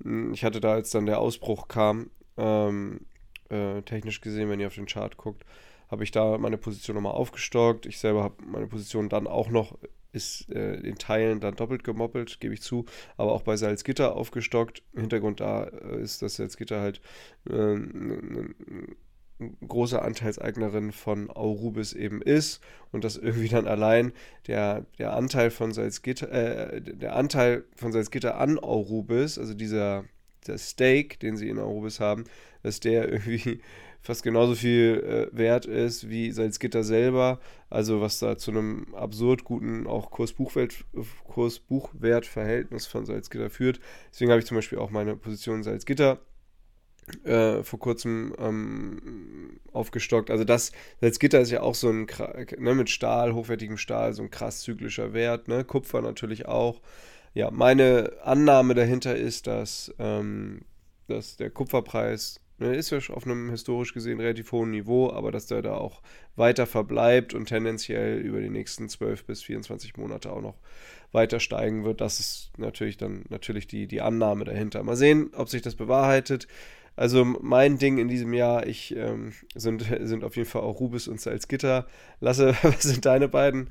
Hm, 0.02 0.32
ich 0.32 0.44
hatte 0.44 0.60
da, 0.60 0.72
als 0.72 0.90
dann 0.90 1.06
der 1.06 1.20
Ausbruch 1.20 1.68
kam, 1.68 2.10
ähm, 2.36 3.00
äh, 3.48 3.82
technisch 3.82 4.20
gesehen, 4.20 4.50
wenn 4.50 4.60
ihr 4.60 4.66
auf 4.66 4.74
den 4.74 4.86
Chart 4.86 5.16
guckt, 5.16 5.44
habe 5.88 6.02
ich 6.02 6.10
da 6.10 6.38
meine 6.38 6.58
Position 6.58 6.96
nochmal 6.96 7.12
aufgestockt. 7.12 7.86
Ich 7.86 7.98
selber 7.98 8.24
habe 8.24 8.42
meine 8.44 8.66
Position 8.66 9.08
dann 9.08 9.28
auch 9.28 9.48
noch, 9.48 9.78
ist 10.12 10.50
äh, 10.50 10.74
in 10.80 10.98
Teilen 10.98 11.38
dann 11.38 11.54
doppelt 11.54 11.84
gemoppelt, 11.84 12.40
gebe 12.40 12.54
ich 12.54 12.62
zu, 12.62 12.86
aber 13.16 13.32
auch 13.32 13.42
bei 13.42 13.56
Salzgitter 13.56 14.16
aufgestockt. 14.16 14.82
Hintergrund 14.94 15.40
da 15.40 15.64
äh, 15.64 16.00
ist, 16.00 16.22
dass 16.22 16.36
Salzgitter 16.36 16.80
halt 16.80 17.00
äh, 17.48 17.76
große 19.66 20.00
Anteilseignerin 20.00 20.92
von 20.92 21.30
Aurubis 21.30 21.92
eben 21.92 22.22
ist 22.22 22.62
und 22.92 23.04
dass 23.04 23.16
irgendwie 23.16 23.48
dann 23.48 23.66
allein 23.66 24.12
der, 24.46 24.86
der 24.98 25.12
Anteil 25.12 25.50
von 25.50 25.72
Salzgitter, 25.72 26.30
äh, 26.30 26.80
der 26.80 27.14
Anteil 27.16 27.64
von 27.74 27.92
Salzgitter 27.92 28.38
an 28.38 28.58
Aurubis, 28.58 29.38
also 29.38 29.54
dieser 29.54 30.04
der 30.46 30.58
Stake, 30.58 31.18
den 31.18 31.36
sie 31.36 31.48
in 31.48 31.58
Aurubis 31.58 32.00
haben, 32.00 32.24
dass 32.62 32.80
der 32.80 33.10
irgendwie 33.10 33.60
fast 34.00 34.22
genauso 34.22 34.54
viel 34.54 35.02
äh, 35.32 35.36
wert 35.36 35.66
ist 35.66 36.08
wie 36.08 36.30
Salzgitter 36.30 36.84
selber, 36.84 37.40
also 37.68 38.00
was 38.00 38.20
da 38.20 38.38
zu 38.38 38.52
einem 38.52 38.94
absurd 38.94 39.44
guten 39.44 39.86
auch 39.86 40.10
Kursbuchwert, 40.10 40.84
Kursbuchwertverhältnis 41.24 42.86
von 42.86 43.04
Salzgitter 43.04 43.50
führt. 43.50 43.80
Deswegen 44.12 44.30
habe 44.30 44.38
ich 44.38 44.46
zum 44.46 44.56
Beispiel 44.56 44.78
auch 44.78 44.90
meine 44.90 45.16
Position 45.16 45.62
Salzgitter 45.62 46.20
äh, 47.24 47.62
vor 47.62 47.78
kurzem 47.78 48.34
ähm, 48.38 49.60
aufgestockt. 49.72 50.30
Also 50.30 50.44
das 50.44 50.72
Salzgitter 51.00 51.40
ist 51.40 51.50
ja 51.50 51.60
auch 51.62 51.74
so 51.74 51.90
ein, 51.90 52.06
ne, 52.58 52.74
mit 52.74 52.90
Stahl, 52.90 53.34
hochwertigem 53.34 53.78
Stahl, 53.78 54.12
so 54.12 54.22
ein 54.22 54.30
krass 54.30 54.60
zyklischer 54.60 55.12
Wert. 55.12 55.48
Ne? 55.48 55.64
Kupfer 55.64 56.02
natürlich 56.02 56.46
auch. 56.46 56.80
ja, 57.34 57.50
meine 57.50 58.12
Annahme 58.22 58.74
dahinter 58.74 59.16
ist, 59.16 59.46
dass, 59.46 59.94
ähm, 59.98 60.62
dass 61.06 61.36
der 61.36 61.50
Kupferpreis 61.50 62.40
ne, 62.58 62.74
ist 62.74 62.90
ja 62.90 62.98
auf 63.10 63.26
einem 63.26 63.50
historisch 63.50 63.92
gesehen 63.94 64.20
relativ 64.20 64.52
hohen 64.52 64.70
Niveau, 64.70 65.10
aber 65.10 65.30
dass 65.32 65.46
der 65.46 65.62
da 65.62 65.74
auch 65.74 66.02
weiter 66.36 66.66
verbleibt 66.66 67.34
und 67.34 67.46
tendenziell 67.46 68.18
über 68.18 68.40
die 68.40 68.50
nächsten 68.50 68.88
12 68.88 69.24
bis 69.24 69.42
24 69.42 69.96
Monate 69.96 70.30
auch 70.32 70.42
noch 70.42 70.56
weiter 71.12 71.40
steigen 71.40 71.84
wird. 71.84 72.00
Das 72.00 72.20
ist 72.20 72.50
natürlich 72.58 72.96
dann 72.96 73.24
natürlich 73.28 73.66
die, 73.66 73.86
die 73.86 74.00
Annahme 74.00 74.44
dahinter. 74.44 74.82
Mal 74.82 74.96
sehen, 74.96 75.30
ob 75.34 75.48
sich 75.48 75.62
das 75.62 75.74
bewahrheitet. 75.74 76.46
Also 76.96 77.24
mein 77.24 77.78
Ding 77.78 77.98
in 77.98 78.08
diesem 78.08 78.32
Jahr, 78.32 78.66
ich 78.66 78.96
ähm, 78.96 79.32
sind, 79.54 79.84
sind 80.00 80.24
auf 80.24 80.36
jeden 80.36 80.48
Fall 80.48 80.62
auch 80.62 80.80
Rubis 80.80 81.08
und 81.08 81.20
Salzgitter. 81.20 81.86
Lasse, 82.20 82.54
was 82.62 82.82
sind 82.82 83.04
deine 83.04 83.28
beiden 83.28 83.68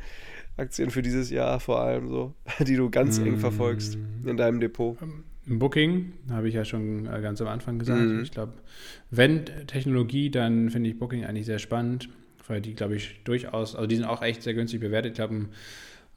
Aktien 0.57 0.89
für 0.91 1.02
dieses 1.02 1.30
Jahr 1.31 1.60
vor 1.60 1.81
allem 1.81 2.07
so, 2.07 2.34
die 2.65 2.76
du 2.76 2.89
ganz 2.89 3.18
eng 3.19 3.38
verfolgst 3.38 3.97
mm. 3.97 4.27
in 4.30 4.38
deinem 4.38 4.60
Depot? 4.60 4.97
Booking, 5.47 6.14
habe 6.30 6.47
ich 6.47 6.56
ja 6.56 6.65
schon 6.65 7.06
äh, 7.06 7.22
ganz 7.22 7.41
am 7.41 7.47
Anfang 7.47 7.77
gesagt. 7.77 8.02
Mhm. 8.02 8.23
Ich 8.23 8.31
glaube, 8.31 8.53
wenn 9.11 9.45
Technologie, 9.68 10.31
dann 10.31 10.72
finde 10.72 10.89
ich 10.89 10.97
Booking 10.97 11.23
eigentlich 11.23 11.45
sehr 11.45 11.60
spannend, 11.60 12.10
weil 12.47 12.61
die, 12.61 12.73
glaube 12.73 12.95
ich, 12.95 13.22
durchaus, 13.26 13.76
also 13.76 13.85
die 13.85 13.95
sind 13.95 14.06
auch 14.06 14.23
echt 14.23 14.41
sehr 14.41 14.56
günstig 14.56 14.80
bewertet. 14.80 15.11
Ich 15.11 15.15
glaube, 15.18 15.45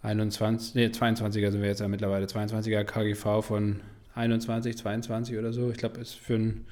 21, 0.03 0.75
nee, 0.77 0.87
22er 0.87 1.51
sind 1.51 1.61
wir 1.61 1.69
jetzt 1.69 1.81
ja 1.81 1.89
mittlerweile, 1.89 2.25
22er 2.25 2.85
KGV 2.85 3.45
von 3.45 3.81
21, 4.15 4.79
22 4.79 5.37
oder 5.37 5.53
so. 5.53 5.71
Ich 5.71 5.77
glaube, 5.77 6.01
ist 6.01 6.15
für 6.15 6.37
ein 6.37 6.65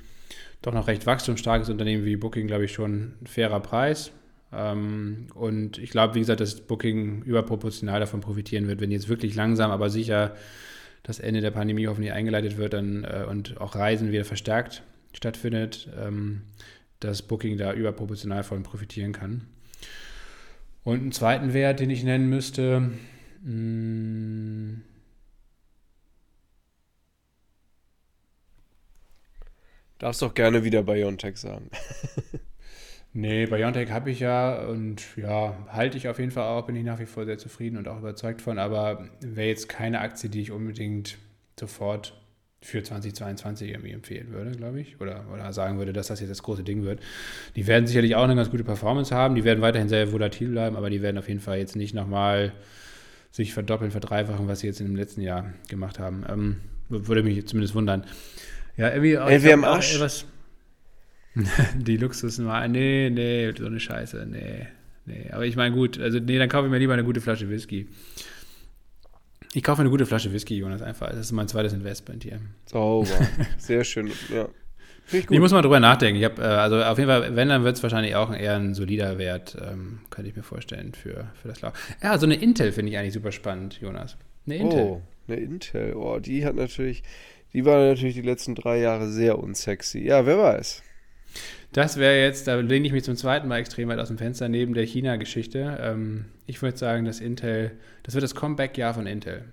doch 0.66 0.74
noch 0.74 0.88
recht 0.88 1.06
wachstumsstarkes 1.06 1.68
Unternehmen 1.68 2.05
wie 2.05 2.16
Booking, 2.16 2.48
glaube 2.48 2.64
ich, 2.64 2.72
schon 2.72 3.14
ein 3.22 3.26
fairer 3.26 3.60
Preis. 3.60 4.10
Ähm, 4.52 5.28
und 5.34 5.78
ich 5.78 5.90
glaube, 5.90 6.16
wie 6.16 6.18
gesagt, 6.18 6.40
dass 6.40 6.60
Booking 6.60 7.22
überproportional 7.22 8.01
davon 8.01 8.20
profitieren 8.20 8.66
wird, 8.66 8.80
wenn 8.80 8.90
jetzt 8.90 9.09
wirklich 9.09 9.36
langsam, 9.36 9.70
aber 9.70 9.90
sicher 9.90 10.34
das 11.05 11.20
Ende 11.20 11.40
der 11.40 11.52
Pandemie 11.52 11.86
hoffentlich 11.86 12.12
eingeleitet 12.12 12.56
wird 12.56 12.72
dann, 12.72 13.05
äh, 13.05 13.24
und 13.28 13.60
auch 13.60 13.76
Reisen 13.76 14.10
wieder 14.10 14.24
verstärkt 14.24 14.82
stattfindet, 15.12 15.88
ähm, 15.98 16.43
dass 16.98 17.22
Booking 17.22 17.59
da 17.59 17.72
überproportional 17.72 18.43
von 18.43 18.64
profitieren 18.64 19.12
kann. 19.12 19.47
Und 20.82 21.01
einen 21.01 21.12
zweiten 21.12 21.52
Wert, 21.52 21.78
den 21.78 21.90
ich 21.90 22.02
nennen 22.02 22.28
müsste, 22.28 22.90
mh, 23.44 24.80
Darfst 29.98 30.23
doch 30.23 30.35
gerne 30.35 30.64
wieder 30.64 30.82
Biontech 30.82 31.39
sagen. 31.39 31.70
nee, 33.12 33.47
Biontech 33.47 33.90
habe 33.90 34.10
ich 34.10 34.20
ja 34.20 34.66
und 34.66 35.16
ja, 35.16 35.56
halte 35.68 35.97
ich 35.97 36.09
auf 36.09 36.18
jeden 36.18 36.31
Fall 36.31 36.44
auch, 36.44 36.66
bin 36.66 36.77
ich 36.77 36.85
nach 36.85 36.98
wie 36.98 37.06
vor 37.06 37.24
sehr 37.24 37.39
zufrieden 37.39 37.78
und 37.78 37.89
auch 37.89 37.98
überzeugt 37.98 38.43
von, 38.43 38.59
aber 38.59 39.09
wäre 39.20 39.48
jetzt 39.48 39.68
keine 39.68 40.01
Aktie, 40.01 40.28
die 40.28 40.43
ich 40.43 40.51
unbedingt 40.52 41.16
sofort 41.59 42.14
für 42.60 42.82
2022 42.82 43.70
irgendwie 43.70 43.93
empfehlen 43.93 44.32
würde, 44.32 44.51
glaube 44.52 44.81
ich, 44.81 45.01
oder, 45.01 45.24
oder 45.32 45.52
sagen 45.52 45.78
würde, 45.78 45.93
dass 45.93 46.09
das 46.09 46.20
jetzt 46.20 46.31
das 46.31 46.43
große 46.43 46.64
Ding 46.64 46.82
wird. 46.82 47.01
Die 47.55 47.66
werden 47.66 47.86
sicherlich 47.86 48.16
auch 48.16 48.24
eine 48.24 48.35
ganz 48.35 48.51
gute 48.51 48.64
Performance 48.64 49.14
haben, 49.14 49.35
die 49.35 49.44
werden 49.44 49.60
weiterhin 49.60 49.89
sehr 49.89 50.12
volatil 50.12 50.48
bleiben, 50.48 50.77
aber 50.77 50.90
die 50.90 51.01
werden 51.01 51.16
auf 51.16 51.28
jeden 51.28 51.40
Fall 51.40 51.59
jetzt 51.59 51.77
nicht 51.77 51.94
nochmal 51.94 52.52
sich 53.31 53.52
verdoppeln, 53.52 53.90
verdreifachen, 53.90 54.48
was 54.48 54.60
sie 54.60 54.66
jetzt 54.66 54.81
dem 54.81 54.97
letzten 54.97 55.20
Jahr 55.20 55.52
gemacht 55.68 55.98
haben. 55.98 56.24
Ähm, 56.28 56.56
würde 56.89 57.23
mich 57.23 57.47
zumindest 57.47 57.74
wundern. 57.74 58.05
Ja, 58.77 58.90
irgendwie. 58.90 59.15
Ey, 59.15 59.43
wir 59.43 59.55
am 59.55 59.65
Arsch. 59.65 59.98
Was, 60.01 60.27
die 61.77 61.97
Luxus, 61.97 62.39
nee, 62.39 63.11
nee, 63.11 63.53
so 63.57 63.66
eine 63.66 63.81
Scheiße, 63.81 64.27
nee, 64.27 64.66
nee. 65.05 65.31
Aber 65.31 65.44
ich 65.44 65.57
meine, 65.57 65.74
gut, 65.74 66.01
also 66.01 66.19
nee, 66.19 66.39
dann 66.39 66.48
kaufe 66.48 66.66
ich 66.66 66.70
mir 66.70 66.78
lieber 66.78 66.94
eine 66.94 67.05
gute 67.05 67.20
Flasche 67.20 67.48
Whisky. 67.51 67.89
Ich 69.53 69.62
kaufe 69.62 69.81
eine 69.81 69.90
gute 69.90 70.07
Flasche 70.07 70.32
Whisky, 70.32 70.57
Jonas, 70.57 70.82
einfach. 70.82 71.09
Das 71.09 71.19
ist 71.19 71.32
mein 71.32 71.48
zweites 71.48 71.73
Investment 71.73 72.24
hier. 72.24 72.40
Sauber. 72.66 73.09
Sehr 73.59 73.85
schön, 73.85 74.11
ja. 74.32 74.48
Ich, 75.12 75.31
ich, 75.31 75.39
muss 75.39 75.53
mal 75.53 75.62
drüber 75.62 75.78
nachdenken. 75.78 76.19
Ich 76.19 76.24
habe, 76.24 76.43
äh, 76.43 76.47
also 76.47 76.82
auf 76.82 76.98
jeden 76.98 77.09
Fall, 77.09 77.36
wenn, 77.36 77.48
dann 77.48 77.62
wird 77.62 77.77
es 77.77 77.82
wahrscheinlich 77.82 78.16
auch 78.16 78.35
eher 78.35 78.57
ein 78.57 78.74
solider 78.74 79.19
Wert, 79.19 79.57
ähm, 79.61 80.01
könnte 80.11 80.28
ich 80.28 80.36
mir 80.36 80.43
vorstellen, 80.43 80.94
für, 80.94 81.31
für 81.40 81.48
das 81.48 81.61
Lauf. 81.61 81.74
Ja, 82.03 82.19
so 82.19 82.27
eine 82.27 82.35
Intel 82.35 82.73
finde 82.73 82.90
ich 82.90 82.98
eigentlich 82.98 83.15
super 83.15 83.31
spannend, 83.31 83.81
Jonas. 83.81 84.16
Eine 84.47 84.57
Intel. 84.57 84.82
Oh, 84.82 85.03
eine 85.28 85.36
Intel. 85.36 85.94
Oh, 85.94 86.19
die 86.19 86.44
hat 86.44 86.57
natürlich, 86.57 87.05
die 87.52 87.64
war 87.64 87.86
natürlich 87.86 88.14
die 88.14 88.23
letzten 88.23 88.55
drei 88.55 88.78
Jahre 88.78 89.09
sehr 89.09 89.39
unsexy. 89.39 90.01
Ja, 90.01 90.27
wer 90.27 90.39
weiß. 90.39 90.82
Das 91.73 91.98
wäre 91.98 92.20
jetzt, 92.20 92.47
da 92.47 92.56
lehne 92.56 92.86
ich 92.86 92.93
mich 92.93 93.05
zum 93.05 93.16
zweiten 93.16 93.48
Mal 93.48 93.59
extrem 93.59 93.89
weit 93.89 93.98
aus 93.98 94.09
dem 94.09 94.18
Fenster 94.18 94.48
neben 94.48 94.74
der 94.74 94.85
China-Geschichte. 94.85 95.78
Ähm, 95.81 96.27
ich 96.47 96.62
würde 96.62 96.77
sagen, 96.77 97.05
dass 97.05 97.20
Intel, 97.20 97.73
das 98.02 98.14
wird 98.14 98.24
das 98.24 98.35
Comeback-Jahr 98.35 98.94
von 98.94 99.06
Intel. 99.06 99.44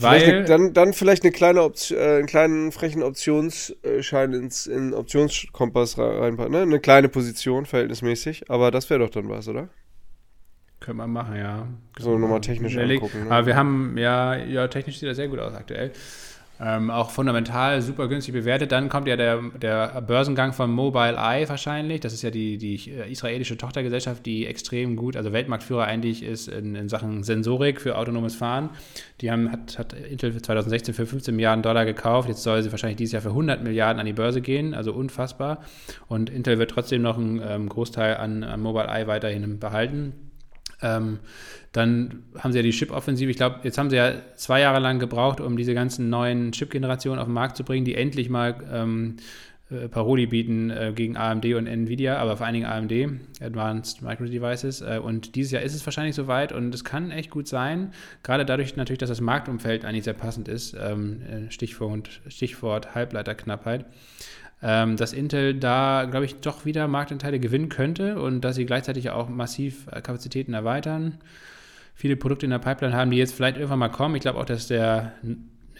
Weil, 0.00 0.22
eine, 0.22 0.44
dann, 0.44 0.74
dann 0.74 0.92
vielleicht 0.92 1.24
eine 1.24 1.32
kleine 1.32 1.62
Option, 1.64 1.98
äh, 1.98 2.18
einen 2.18 2.26
kleinen 2.26 2.70
frechen 2.70 3.02
Optionsschein 3.02 4.32
ins 4.32 4.68
in 4.68 4.94
Optionskompass 4.94 5.98
reinpacken. 5.98 6.52
Ne? 6.52 6.62
Eine 6.62 6.78
kleine 6.78 7.08
Position 7.08 7.66
verhältnismäßig, 7.66 8.48
aber 8.48 8.70
das 8.70 8.88
wäre 8.90 9.00
doch 9.00 9.10
dann 9.10 9.28
was, 9.28 9.48
oder? 9.48 9.68
Könnte 10.78 10.98
man 10.98 11.10
machen, 11.10 11.34
ja. 11.34 11.66
So 11.98 12.16
nochmal 12.16 12.40
technisch 12.40 12.76
angucken. 12.76 13.24
Ne? 13.24 13.30
Aber 13.32 13.46
wir 13.46 13.56
haben, 13.56 13.98
ja, 13.98 14.36
ja, 14.36 14.68
technisch 14.68 15.00
sieht 15.00 15.08
das 15.08 15.16
sehr 15.16 15.26
gut 15.26 15.40
aus 15.40 15.52
aktuell. 15.52 15.90
Ähm, 16.60 16.90
auch 16.90 17.10
fundamental 17.10 17.80
super 17.82 18.08
günstig 18.08 18.34
bewertet. 18.34 18.72
Dann 18.72 18.88
kommt 18.88 19.06
ja 19.06 19.16
der, 19.16 19.40
der 19.60 20.00
Börsengang 20.02 20.52
von 20.52 20.70
Mobile 20.70 21.14
Eye 21.16 21.48
wahrscheinlich. 21.48 22.00
Das 22.00 22.12
ist 22.12 22.22
ja 22.22 22.30
die, 22.30 22.58
die 22.58 22.90
israelische 22.90 23.56
Tochtergesellschaft, 23.56 24.26
die 24.26 24.46
extrem 24.46 24.96
gut, 24.96 25.16
also 25.16 25.32
Weltmarktführer 25.32 25.84
eigentlich 25.84 26.24
ist 26.24 26.48
in, 26.48 26.74
in 26.74 26.88
Sachen 26.88 27.22
Sensorik 27.22 27.80
für 27.80 27.96
autonomes 27.96 28.34
Fahren. 28.34 28.70
Die 29.20 29.30
haben, 29.30 29.52
hat, 29.52 29.78
hat 29.78 29.92
Intel 29.92 30.36
2016 30.40 30.94
für 30.94 31.06
15 31.06 31.34
Milliarden 31.34 31.62
Dollar 31.62 31.84
gekauft. 31.84 32.28
Jetzt 32.28 32.42
soll 32.42 32.62
sie 32.62 32.72
wahrscheinlich 32.72 32.96
dieses 32.96 33.12
Jahr 33.12 33.22
für 33.22 33.30
100 33.30 33.62
Milliarden 33.62 34.00
an 34.00 34.06
die 34.06 34.12
Börse 34.12 34.40
gehen. 34.40 34.74
Also 34.74 34.92
unfassbar. 34.92 35.62
Und 36.08 36.28
Intel 36.28 36.58
wird 36.58 36.72
trotzdem 36.72 37.02
noch 37.02 37.18
einen 37.18 37.40
ähm, 37.46 37.68
Großteil 37.68 38.16
an, 38.16 38.42
an 38.42 38.60
Mobile 38.60 38.88
Eye 38.88 39.06
weiterhin 39.06 39.60
behalten. 39.60 40.27
Ähm, 40.82 41.18
dann 41.72 42.22
haben 42.38 42.52
sie 42.52 42.58
ja 42.58 42.62
die 42.62 42.70
Chip-Offensive. 42.70 43.30
Ich 43.30 43.36
glaube, 43.36 43.60
jetzt 43.62 43.78
haben 43.78 43.90
sie 43.90 43.96
ja 43.96 44.14
zwei 44.36 44.60
Jahre 44.60 44.80
lang 44.80 44.98
gebraucht, 44.98 45.40
um 45.40 45.56
diese 45.56 45.74
ganzen 45.74 46.08
neuen 46.10 46.52
Chip-Generationen 46.52 47.18
auf 47.18 47.26
den 47.26 47.34
Markt 47.34 47.56
zu 47.56 47.64
bringen, 47.64 47.84
die 47.84 47.94
endlich 47.94 48.30
mal 48.30 48.56
ähm, 48.72 49.16
äh, 49.70 49.88
Paroli 49.88 50.26
bieten 50.26 50.70
äh, 50.70 50.92
gegen 50.94 51.16
AMD 51.16 51.44
und 51.54 51.66
Nvidia, 51.66 52.16
aber 52.16 52.38
vor 52.38 52.46
allen 52.46 52.54
Dingen 52.54 52.66
AMD, 52.66 52.92
Advanced 53.42 54.00
Micro 54.00 54.24
Devices. 54.24 54.80
Äh, 54.80 54.98
und 55.02 55.34
dieses 55.34 55.52
Jahr 55.52 55.62
ist 55.62 55.74
es 55.74 55.84
wahrscheinlich 55.84 56.14
soweit 56.14 56.52
und 56.52 56.74
es 56.74 56.84
kann 56.84 57.10
echt 57.10 57.30
gut 57.30 57.48
sein, 57.48 57.92
gerade 58.22 58.46
dadurch 58.46 58.76
natürlich, 58.76 58.98
dass 58.98 59.10
das 59.10 59.20
Marktumfeld 59.20 59.84
eigentlich 59.84 60.04
sehr 60.04 60.14
passend 60.14 60.48
ist. 60.48 60.74
Ähm, 60.80 61.20
äh, 61.22 61.50
Stichwort, 61.50 62.22
Stichwort 62.28 62.94
Halbleiterknappheit 62.94 63.84
ähm, 64.62 64.96
dass 64.96 65.12
Intel 65.12 65.54
da, 65.54 66.06
glaube 66.10 66.26
ich, 66.26 66.40
doch 66.40 66.64
wieder 66.64 66.88
Marktanteile 66.88 67.38
gewinnen 67.38 67.68
könnte 67.68 68.20
und 68.20 68.40
dass 68.40 68.56
sie 68.56 68.66
gleichzeitig 68.66 69.10
auch 69.10 69.28
massiv 69.28 69.86
äh, 69.92 70.00
Kapazitäten 70.00 70.54
erweitern. 70.54 71.18
Viele 71.94 72.16
Produkte 72.16 72.46
in 72.46 72.50
der 72.50 72.58
Pipeline 72.58 72.94
haben, 72.94 73.10
die 73.10 73.16
jetzt 73.16 73.34
vielleicht 73.34 73.56
irgendwann 73.56 73.78
mal 73.78 73.88
kommen. 73.88 74.14
Ich 74.16 74.22
glaube 74.22 74.38
auch, 74.38 74.44
dass 74.44 74.68
der 74.68 75.12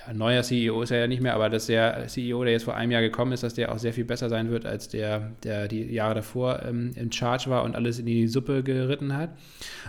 ja, 0.06 0.12
neuer 0.12 0.42
CEO 0.42 0.82
ist 0.82 0.90
er 0.90 1.00
ja 1.00 1.06
nicht 1.06 1.22
mehr, 1.22 1.34
aber 1.34 1.48
dass 1.48 1.66
der 1.66 2.06
CEO, 2.06 2.44
der 2.44 2.52
jetzt 2.52 2.64
vor 2.64 2.76
einem 2.76 2.92
Jahr 2.92 3.02
gekommen 3.02 3.32
ist, 3.32 3.42
dass 3.42 3.54
der 3.54 3.72
auch 3.72 3.78
sehr 3.78 3.92
viel 3.92 4.04
besser 4.04 4.28
sein 4.28 4.50
wird, 4.50 4.64
als 4.64 4.88
der, 4.88 5.32
der 5.42 5.68
die 5.68 5.92
Jahre 5.92 6.16
davor 6.16 6.62
ähm, 6.62 6.92
in 6.94 7.10
Charge 7.10 7.50
war 7.50 7.64
und 7.64 7.74
alles 7.74 7.98
in 7.98 8.06
die 8.06 8.28
Suppe 8.28 8.62
geritten 8.62 9.16
hat. 9.16 9.30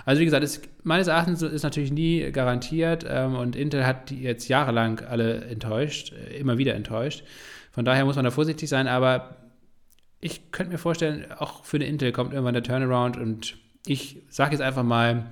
Also 0.06 0.22
wie 0.22 0.26
gesagt, 0.26 0.44
ist, 0.44 0.68
meines 0.84 1.08
Erachtens 1.08 1.42
ist 1.42 1.64
natürlich 1.64 1.92
nie 1.92 2.32
garantiert 2.32 3.06
ähm, 3.08 3.36
und 3.36 3.56
Intel 3.56 3.86
hat 3.86 4.10
jetzt 4.12 4.48
jahrelang 4.48 5.02
alle 5.02 5.46
enttäuscht, 5.46 6.14
äh, 6.14 6.38
immer 6.38 6.58
wieder 6.58 6.74
enttäuscht. 6.74 7.24
Von 7.80 7.86
daher 7.86 8.04
muss 8.04 8.18
man 8.18 8.26
da 8.26 8.32
vorsichtig 8.32 8.68
sein, 8.68 8.90
aber 8.90 9.38
ich 10.20 10.52
könnte 10.52 10.74
mir 10.74 10.78
vorstellen, 10.78 11.32
auch 11.32 11.64
für 11.64 11.78
eine 11.78 11.86
Intel 11.86 12.12
kommt 12.12 12.34
irgendwann 12.34 12.54
der 12.54 12.62
Turnaround 12.62 13.16
und 13.16 13.58
ich 13.88 14.22
sage 14.28 14.52
jetzt 14.52 14.60
einfach 14.60 14.84
mal, 14.84 15.28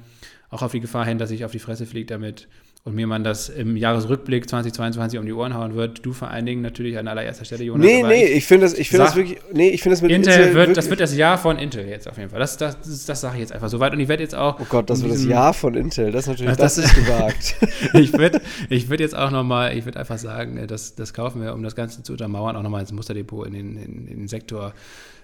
auch 0.50 0.62
auf 0.62 0.72
die 0.72 0.80
Gefahr 0.80 1.06
hin, 1.06 1.18
dass 1.18 1.30
ich 1.30 1.44
auf 1.44 1.52
die 1.52 1.60
Fresse 1.60 1.86
fliege 1.86 2.06
damit 2.06 2.48
und 2.88 2.96
mir 2.96 3.06
man 3.06 3.26
das 3.26 3.50
im 3.50 3.76
Jahresrückblick 3.76 4.48
2022 4.48 5.20
um 5.20 5.26
die 5.26 5.34
Ohren 5.34 5.54
hauen 5.54 5.76
wird. 5.76 6.06
Du 6.06 6.14
vor 6.14 6.30
allen 6.30 6.46
Dingen 6.46 6.62
natürlich 6.62 6.98
an 6.98 7.10
allererster 7.10 7.44
Stelle, 7.44 7.66
Jonas. 7.66 7.86
Nee, 7.86 8.02
nee, 8.02 8.24
ich, 8.24 8.38
ich 8.38 8.46
finde 8.46 8.66
das, 8.66 8.76
find 8.76 8.94
das 8.94 9.14
wirklich, 9.14 9.40
nee, 9.52 9.68
ich 9.72 9.82
finde 9.82 9.96
das 9.96 10.02
mit 10.02 10.12
Intel, 10.12 10.34
Intel 10.34 10.54
wird, 10.54 10.78
das 10.78 10.90
wird 10.90 11.02
das 11.02 11.14
Jahr 11.14 11.38
von 11.38 11.58
Intel 11.58 11.86
jetzt 11.86 12.08
auf 12.08 12.18
jeden 12.18 12.30
Fall. 12.30 12.40
Das, 12.40 12.56
das, 12.56 12.80
das, 12.80 13.06
das 13.06 13.20
sage 13.20 13.36
ich 13.36 13.42
jetzt 13.42 13.52
einfach 13.52 13.68
soweit 13.68 13.92
und 13.92 14.00
ich 14.00 14.08
werde 14.08 14.24
jetzt 14.24 14.36
auch. 14.36 14.58
Oh 14.62 14.66
Gott, 14.70 14.90
das 14.90 15.04
wird 15.04 15.16
das 15.16 15.26
Jahr 15.26 15.54
von 15.54 15.76
Intel, 15.76 16.14
das 16.14 16.22
ist 16.22 16.28
natürlich, 16.30 16.56
das, 16.56 16.76
das 16.76 16.86
ist 16.86 16.96
gewagt. 16.96 17.58
ich 17.94 18.14
würde 18.14 18.40
ich 18.70 18.90
würd 18.90 19.02
jetzt 19.02 19.18
auch 19.18 19.32
nochmal, 19.32 19.78
ich 19.78 19.84
würde 19.84 20.00
einfach 20.00 20.18
sagen, 20.18 20.66
das, 20.66 20.96
das 20.96 21.14
kaufen 21.14 21.42
wir, 21.42 21.54
um 21.54 21.64
das 21.64 21.76
Ganze 21.76 22.04
zu 22.04 22.14
untermauern, 22.14 22.56
auch 22.56 22.64
nochmal 22.64 22.80
ins 22.80 22.94
Musterdepot 22.94 23.48
in 23.48 23.54
den, 23.54 23.76
in, 23.76 24.08
in 24.08 24.18
den 24.20 24.28
Sektor 24.30 24.72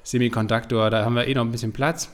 Semiconductor. 0.04 0.90
Da 0.90 1.06
haben 1.06 1.16
wir 1.16 1.28
eh 1.28 1.34
noch 1.34 1.46
ein 1.46 1.52
bisschen 1.52 1.72
Platz. 1.72 2.10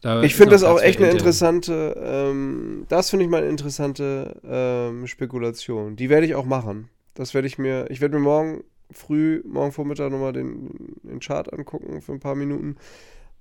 Da 0.00 0.22
ich 0.22 0.34
finde 0.34 0.52
das 0.52 0.62
auch 0.62 0.80
echt 0.80 1.00
eine 1.00 1.10
interessante, 1.10 2.00
ähm, 2.02 2.84
das 2.88 3.10
finde 3.10 3.24
ich 3.24 3.30
mal 3.30 3.38
eine 3.38 3.50
interessante 3.50 4.40
ähm, 4.44 5.06
Spekulation. 5.06 5.96
Die 5.96 6.08
werde 6.08 6.26
ich 6.26 6.34
auch 6.34 6.44
machen. 6.44 6.88
Das 7.14 7.34
werde 7.34 7.48
ich 7.48 7.58
mir, 7.58 7.86
ich 7.90 8.00
werde 8.00 8.16
mir 8.16 8.22
morgen 8.22 8.62
früh, 8.90 9.42
morgen 9.44 9.72
Vormittag 9.72 10.10
nochmal 10.10 10.32
den, 10.32 10.96
den 11.02 11.20
Chart 11.20 11.52
angucken 11.52 12.00
für 12.00 12.12
ein 12.12 12.20
paar 12.20 12.36
Minuten 12.36 12.76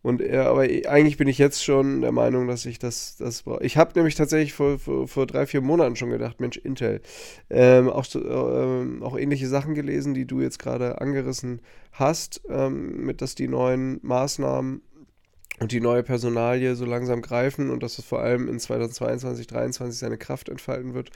Und 0.02 0.22
äh, 0.22 0.38
aber 0.38 0.62
eigentlich 0.62 1.18
bin 1.18 1.28
ich 1.28 1.38
jetzt 1.38 1.64
schon 1.64 2.02
der 2.02 2.12
Meinung, 2.12 2.48
dass 2.48 2.66
ich 2.66 2.80
das, 2.80 3.18
das 3.18 3.44
brauche. 3.44 3.64
Ich 3.64 3.78
habe 3.78 3.92
nämlich 3.96 4.16
tatsächlich 4.16 4.54
vor, 4.54 4.80
vor, 4.80 5.08
vor, 5.08 5.28
drei, 5.28 5.46
vier 5.46 5.62
Monaten 5.62 5.96
schon 5.96 6.12
gedacht, 6.12 6.40
Mensch, 6.40 6.58
Intel. 6.58 7.02
Ähm, 7.50 7.90
auch, 7.90 8.06
ähm, 8.16 9.04
auch 9.04 9.18
ähnliche 9.18 9.48
Sachen 9.48 9.76
gelesen, 9.76 10.14
die 10.14 10.26
du 10.26 10.42
jetzt 10.42 10.60
gerade 10.60 11.02
angerissen 11.02 11.62
hast, 11.92 12.42
ähm, 12.50 13.06
mit 13.06 13.22
dass 13.22 13.36
die 13.36 13.48
neuen 13.48 14.00
Maßnahmen 14.04 14.82
und 15.60 15.72
die 15.72 15.82
neue 15.82 16.04
Personalie 16.04 16.76
so 16.76 16.86
langsam 16.86 17.22
greifen 17.22 17.70
und 17.70 17.82
dass 17.82 17.98
es 17.98 18.06
vor 18.06 18.20
allem 18.20 18.48
in 18.48 18.60
2022, 18.60 19.48
2023 19.48 20.00
seine 20.00 20.18
Kraft 20.18 20.50
entfalten 20.50 20.94
wird. 20.94 21.10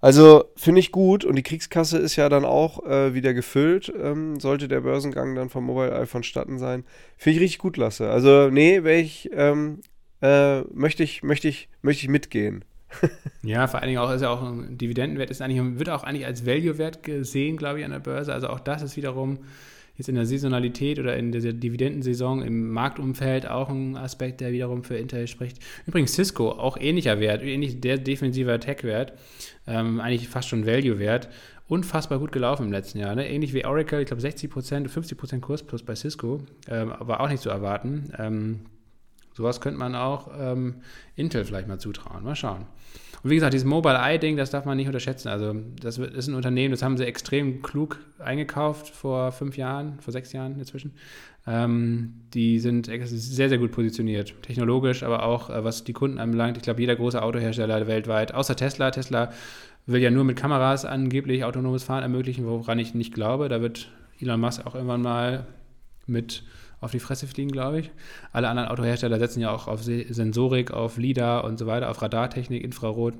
Also 0.00 0.46
finde 0.56 0.80
ich 0.80 0.90
gut 0.90 1.24
und 1.24 1.36
die 1.36 1.44
Kriegskasse 1.44 1.96
ist 1.96 2.16
ja 2.16 2.28
dann 2.28 2.44
auch 2.44 2.84
äh, 2.84 3.14
wieder 3.14 3.34
gefüllt, 3.34 3.92
ähm, 3.96 4.40
sollte 4.40 4.66
der 4.66 4.80
Börsengang 4.80 5.36
dann 5.36 5.48
vom 5.48 5.64
Mobile 5.64 5.92
Eye 5.92 6.06
vonstatten 6.06 6.58
sein. 6.58 6.84
Finde 7.16 7.36
ich 7.36 7.42
richtig 7.44 7.58
gut, 7.60 7.76
Lasse. 7.76 8.10
Also 8.10 8.50
nee, 8.50 8.78
ich, 8.78 9.30
ähm, 9.32 9.80
äh, 10.20 10.62
möchte 10.72 11.04
ich, 11.04 11.22
möchte 11.22 11.46
ich, 11.46 11.68
möchte 11.82 12.02
ich 12.02 12.08
mitgehen. 12.08 12.64
ja, 13.42 13.68
vor 13.68 13.80
allen 13.80 13.88
Dingen 13.88 14.00
auch 14.00 14.10
ist 14.10 14.22
ja 14.22 14.30
auch 14.30 14.42
ein 14.42 14.76
Dividendenwert, 14.76 15.30
ist 15.30 15.40
eigentlich, 15.40 15.78
wird 15.78 15.88
auch 15.88 16.02
eigentlich 16.02 16.26
als 16.26 16.44
Value-Wert 16.44 17.04
gesehen, 17.04 17.56
glaube 17.56 17.78
ich, 17.78 17.84
an 17.84 17.92
der 17.92 18.00
Börse. 18.00 18.34
Also 18.34 18.48
auch 18.48 18.60
das 18.60 18.82
ist 18.82 18.96
wiederum 18.96 19.38
jetzt 19.96 20.08
in 20.08 20.14
der 20.14 20.26
Saisonalität 20.26 20.98
oder 20.98 21.16
in 21.16 21.32
der 21.32 21.52
Dividendensaison 21.52 22.42
im 22.42 22.70
Marktumfeld 22.70 23.46
auch 23.46 23.68
ein 23.68 23.96
Aspekt, 23.96 24.40
der 24.40 24.52
wiederum 24.52 24.84
für 24.84 24.96
Intel 24.96 25.26
spricht. 25.26 25.58
Übrigens 25.86 26.14
Cisco, 26.14 26.50
auch 26.50 26.76
ähnlicher 26.78 27.20
Wert, 27.20 27.42
ähnlich 27.42 27.80
der 27.80 27.98
defensiver 27.98 28.58
Tech-Wert, 28.58 29.12
ähm, 29.66 30.00
eigentlich 30.00 30.28
fast 30.28 30.48
schon 30.48 30.66
Value-Wert. 30.66 31.28
Unfassbar 31.68 32.18
gut 32.18 32.32
gelaufen 32.32 32.66
im 32.66 32.72
letzten 32.72 32.98
Jahr. 32.98 33.14
Ne? 33.14 33.28
Ähnlich 33.28 33.54
wie 33.54 33.64
Oracle, 33.64 34.00
ich 34.00 34.06
glaube 34.06 34.22
60% 34.22 34.88
50% 34.88 35.40
Kurs 35.40 35.62
plus 35.62 35.82
bei 35.82 35.94
Cisco, 35.94 36.42
ähm, 36.68 36.90
aber 36.92 37.20
auch 37.20 37.28
nicht 37.28 37.42
zu 37.42 37.50
erwarten. 37.50 38.12
Ähm, 38.18 38.60
sowas 39.34 39.60
könnte 39.60 39.78
man 39.78 39.94
auch 39.94 40.30
ähm, 40.38 40.76
Intel 41.16 41.44
vielleicht 41.44 41.68
mal 41.68 41.78
zutrauen. 41.78 42.24
Mal 42.24 42.36
schauen. 42.36 42.66
Und 43.22 43.30
wie 43.30 43.36
gesagt, 43.36 43.54
dieses 43.54 43.66
Mobile 43.66 43.98
Eye-Ding, 43.98 44.36
das 44.36 44.50
darf 44.50 44.64
man 44.64 44.76
nicht 44.76 44.88
unterschätzen. 44.88 45.28
Also, 45.28 45.54
das 45.80 45.98
ist 45.98 46.26
ein 46.26 46.34
Unternehmen, 46.34 46.72
das 46.72 46.82
haben 46.82 46.96
sie 46.96 47.06
extrem 47.06 47.62
klug 47.62 48.00
eingekauft 48.18 48.88
vor 48.88 49.30
fünf 49.30 49.56
Jahren, 49.56 50.00
vor 50.00 50.12
sechs 50.12 50.32
Jahren 50.32 50.58
inzwischen. 50.58 50.92
Ähm, 51.46 52.14
die 52.34 52.58
sind 52.58 52.86
sehr, 52.86 53.48
sehr 53.48 53.58
gut 53.58 53.72
positioniert, 53.72 54.34
technologisch, 54.42 55.02
aber 55.02 55.24
auch 55.24 55.50
äh, 55.50 55.64
was 55.64 55.84
die 55.84 55.92
Kunden 55.92 56.18
anbelangt. 56.18 56.56
Ich 56.56 56.62
glaube, 56.62 56.80
jeder 56.80 56.96
große 56.96 57.20
Autohersteller 57.20 57.86
weltweit, 57.86 58.34
außer 58.34 58.56
Tesla, 58.56 58.90
Tesla 58.90 59.32
will 59.86 60.00
ja 60.00 60.10
nur 60.10 60.24
mit 60.24 60.36
Kameras 60.36 60.84
angeblich 60.84 61.44
autonomes 61.44 61.82
Fahren 61.84 62.02
ermöglichen, 62.02 62.46
woran 62.46 62.78
ich 62.78 62.94
nicht 62.94 63.12
glaube. 63.12 63.48
Da 63.48 63.60
wird 63.60 63.90
Elon 64.20 64.40
Musk 64.40 64.66
auch 64.66 64.74
irgendwann 64.74 65.02
mal 65.02 65.46
mit 66.06 66.44
auf 66.82 66.90
die 66.90 67.00
Fresse 67.00 67.26
fliegen, 67.26 67.50
glaube 67.50 67.80
ich. 67.80 67.90
Alle 68.32 68.48
anderen 68.48 68.68
Autohersteller 68.68 69.18
setzen 69.18 69.40
ja 69.40 69.50
auch 69.50 69.68
auf 69.68 69.82
Sensorik, 69.82 70.72
auf 70.72 70.98
LIDAR 70.98 71.44
und 71.44 71.58
so 71.58 71.66
weiter, 71.66 71.90
auf 71.90 72.02
Radartechnik, 72.02 72.62
Infrarot 72.62 73.14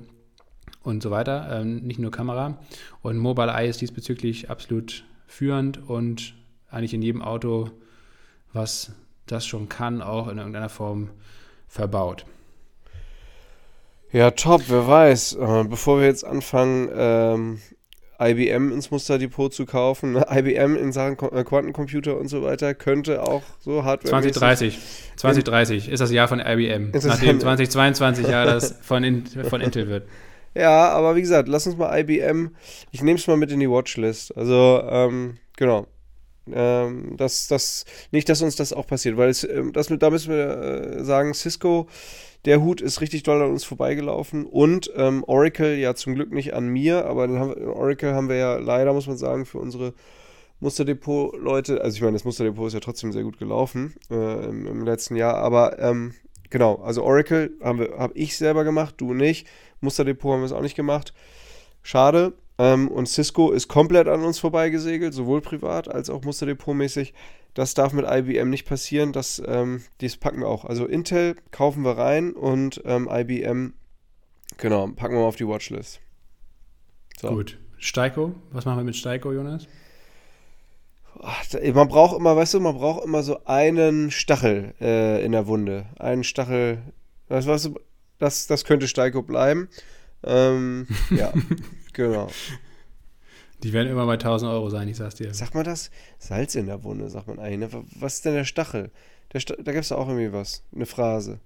und 0.83 1.01
so 1.01 1.09
weiter, 1.09 1.47
ähm, 1.51 1.77
nicht 1.77 1.99
nur 1.99 2.11
Kamera. 2.11 2.57
Und 3.01 3.17
Mobile 3.17 3.51
Eye 3.51 3.69
ist 3.69 3.81
diesbezüglich 3.81 4.49
absolut 4.49 5.05
führend 5.25 5.89
und 5.89 6.35
eigentlich 6.69 6.93
in 6.93 7.01
jedem 7.01 7.21
Auto, 7.21 7.69
was 8.51 8.91
das 9.25 9.45
schon 9.45 9.69
kann, 9.69 10.01
auch 10.01 10.27
in 10.27 10.37
irgendeiner 10.37 10.69
Form 10.69 11.09
verbaut. 11.67 12.25
Ja, 14.11 14.31
top, 14.31 14.63
wer 14.67 14.87
weiß. 14.87 15.35
Äh, 15.35 15.63
bevor 15.69 15.99
wir 15.99 16.05
jetzt 16.05 16.25
anfangen, 16.25 16.89
ähm, 16.93 17.61
IBM 18.29 18.71
ins 18.71 18.91
Musterdepot 18.91 19.53
zu 19.53 19.65
kaufen. 19.65 20.15
IBM 20.29 20.75
in 20.75 20.91
Sachen 20.91 21.17
äh, 21.31 21.43
Quantencomputer 21.43 22.17
und 22.17 22.27
so 22.27 22.43
weiter 22.43 22.73
könnte 22.73 23.23
auch 23.23 23.43
so 23.59 23.83
Hardware. 23.83 24.09
2030. 24.09 24.79
2030 25.15 25.89
ist 25.89 25.99
das 25.99 26.11
Jahr 26.11 26.27
von 26.27 26.39
IBM. 26.39 26.91
Nachdem 26.91 27.39
2022 27.39 28.27
Jahr 28.27 28.45
das 28.45 28.75
von, 28.81 29.03
in, 29.03 29.25
von 29.25 29.61
Intel 29.61 29.87
wird. 29.87 30.07
Ja, 30.55 30.89
aber 30.89 31.15
wie 31.15 31.21
gesagt, 31.21 31.47
lass 31.47 31.65
uns 31.65 31.77
mal 31.77 31.97
IBM. 31.99 32.51
Ich 32.91 33.01
nehme 33.01 33.17
es 33.17 33.27
mal 33.27 33.37
mit 33.37 33.51
in 33.51 33.59
die 33.59 33.69
Watchlist. 33.69 34.35
Also, 34.37 34.83
ähm, 34.87 35.37
genau. 35.57 35.87
Ähm, 36.51 37.15
das, 37.17 37.47
das, 37.47 37.85
nicht, 38.11 38.27
dass 38.27 38.41
uns 38.41 38.55
das 38.55 38.73
auch 38.73 38.85
passiert, 38.85 39.17
weil 39.17 39.29
es, 39.29 39.43
ähm, 39.43 39.71
das, 39.71 39.87
da 39.87 40.09
müssen 40.09 40.33
wir 40.33 40.97
äh, 40.97 41.03
sagen, 41.03 41.33
Cisco 41.33 41.87
der 42.45 42.61
Hut 42.61 42.81
ist 42.81 43.01
richtig 43.01 43.23
doll 43.23 43.41
an 43.41 43.51
uns 43.51 43.63
vorbeigelaufen. 43.63 44.45
Und 44.45 44.91
ähm, 44.95 45.23
Oracle 45.25 45.77
ja 45.77 45.95
zum 45.95 46.15
Glück 46.15 46.31
nicht 46.31 46.53
an 46.53 46.67
mir, 46.67 47.05
aber 47.05 47.27
haben 47.39 47.53
Oracle 47.67 48.13
haben 48.13 48.29
wir 48.29 48.35
ja 48.35 48.57
leider, 48.57 48.93
muss 48.93 49.07
man 49.07 49.17
sagen, 49.17 49.45
für 49.45 49.59
unsere 49.59 49.93
Musterdepot-Leute, 50.59 51.81
also 51.81 51.95
ich 51.95 52.01
meine, 52.01 52.13
das 52.13 52.25
Musterdepot 52.25 52.67
ist 52.67 52.73
ja 52.73 52.79
trotzdem 52.79 53.11
sehr 53.11 53.23
gut 53.23 53.37
gelaufen 53.37 53.95
äh, 54.09 54.45
im, 54.45 54.65
im, 54.65 54.83
letzten 54.85 55.15
Jahr, 55.15 55.35
aber 55.35 55.77
ähm, 55.79 56.13
genau, 56.49 56.75
also 56.75 57.03
Oracle 57.03 57.51
habe 57.61 57.93
hab 57.97 58.15
ich 58.15 58.37
selber 58.37 58.63
gemacht, 58.63 58.95
du 58.97 59.13
nicht. 59.13 59.47
Musterdepot 59.81 60.33
haben 60.33 60.41
wir 60.41 60.45
es 60.45 60.53
auch 60.53 60.61
nicht 60.61 60.75
gemacht. 60.75 61.13
Schade. 61.81 62.33
Ähm, 62.57 62.87
und 62.87 63.07
Cisco 63.07 63.51
ist 63.51 63.67
komplett 63.67 64.07
an 64.07 64.23
uns 64.23 64.39
vorbeigesegelt, 64.39 65.13
sowohl 65.13 65.41
privat 65.41 65.89
als 65.89 66.09
auch 66.09 66.21
Musterdepot-mäßig. 66.21 67.13
Das 67.53 67.73
darf 67.73 67.93
mit 67.93 68.05
IBM 68.09 68.49
nicht 68.49 68.65
passieren. 68.65 69.13
Das, 69.13 69.41
ähm, 69.45 69.83
das 69.99 70.17
packen 70.17 70.39
wir 70.39 70.47
auch. 70.47 70.65
Also 70.65 70.85
Intel 70.85 71.35
kaufen 71.51 71.83
wir 71.83 71.97
rein 71.97 72.33
und 72.33 72.81
ähm, 72.85 73.07
IBM, 73.11 73.73
genau, 74.57 74.87
packen 74.87 75.13
wir 75.13 75.21
mal 75.21 75.27
auf 75.27 75.35
die 75.35 75.47
Watchlist. 75.47 75.99
So. 77.19 77.29
Gut. 77.29 77.59
Steiko, 77.77 78.33
was 78.51 78.65
machen 78.65 78.77
wir 78.77 78.83
mit 78.85 78.95
Steiko, 78.95 79.33
Jonas? 79.33 79.67
Ach, 81.21 81.45
man 81.73 81.87
braucht 81.87 82.17
immer, 82.17 82.35
weißt 82.35 82.55
du, 82.55 82.59
man 82.59 82.75
braucht 82.75 83.03
immer 83.05 83.23
so 83.23 83.43
einen 83.45 84.09
Stachel 84.09 84.73
äh, 84.81 85.23
in 85.23 85.33
der 85.33 85.47
Wunde. 85.47 85.85
Einen 85.99 86.23
Stachel, 86.23 86.81
das, 87.27 87.45
weißt 87.45 87.65
du, 87.65 87.79
das, 88.19 88.47
das 88.47 88.65
könnte 88.65 88.87
Steiko 88.87 89.21
bleiben. 89.21 89.69
Ähm, 90.23 90.87
ja, 91.11 91.33
genau. 91.93 92.27
Die 93.63 93.71
werden 93.71 93.89
immer 93.89 94.05
bei 94.05 94.13
1000 94.13 94.51
Euro 94.51 94.69
sein, 94.69 94.87
ich 94.89 94.97
sag's 94.97 95.15
dir. 95.15 95.33
Sagt 95.33 95.55
man 95.55 95.63
das? 95.63 95.89
Salz 96.19 96.55
in 96.55 96.67
der 96.67 96.83
Wunde, 96.83 97.09
sagt 97.09 97.27
man 97.27 97.39
eigentlich. 97.39 97.71
Ne? 97.71 97.83
Was 97.95 98.15
ist 98.15 98.25
denn 98.25 98.33
der 98.33 98.43
Stachel? 98.43 98.91
Der 99.31 99.39
Sta 99.39 99.55
da 99.57 99.71
gibt's 99.71 99.91
auch 99.91 100.07
irgendwie 100.07 100.33
was. 100.33 100.63
Eine 100.75 100.85
Phrase. 100.85 101.39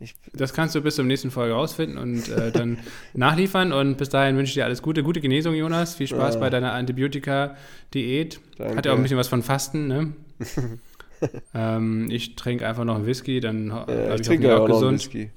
Ich 0.00 0.14
das 0.32 0.52
kannst 0.52 0.76
du 0.76 0.80
bis 0.80 0.94
zur 0.94 1.04
nächsten 1.04 1.30
Folge 1.30 1.54
rausfinden 1.54 1.98
und 1.98 2.28
äh, 2.28 2.52
dann 2.52 2.78
nachliefern. 3.14 3.72
Und 3.72 3.96
bis 3.96 4.10
dahin 4.10 4.36
wünsche 4.36 4.50
ich 4.50 4.54
dir 4.54 4.64
alles 4.64 4.82
Gute. 4.82 5.02
Gute 5.02 5.20
Genesung, 5.20 5.54
Jonas. 5.54 5.94
Viel 5.94 6.06
Spaß 6.06 6.34
ja. 6.34 6.40
bei 6.40 6.50
deiner 6.50 6.72
Antibiotika-Diät. 6.72 8.40
Hat 8.60 8.86
ja 8.86 8.92
auch 8.92 8.96
ein 8.96 9.02
bisschen 9.02 9.18
was 9.18 9.28
von 9.28 9.42
Fasten, 9.42 9.88
ne? 9.88 10.12
ähm, 11.54 12.08
ich 12.10 12.36
trinke 12.36 12.68
einfach 12.68 12.84
noch 12.84 12.94
einen 12.94 13.06
Whisky, 13.06 13.40
dann 13.40 13.68
ja, 13.68 14.14
ich, 14.14 14.20
ich 14.20 14.26
trinke 14.26 14.56
auch, 14.56 14.60
auch 14.60 14.66
gesund. 14.66 14.98
Whisky. 14.98 15.30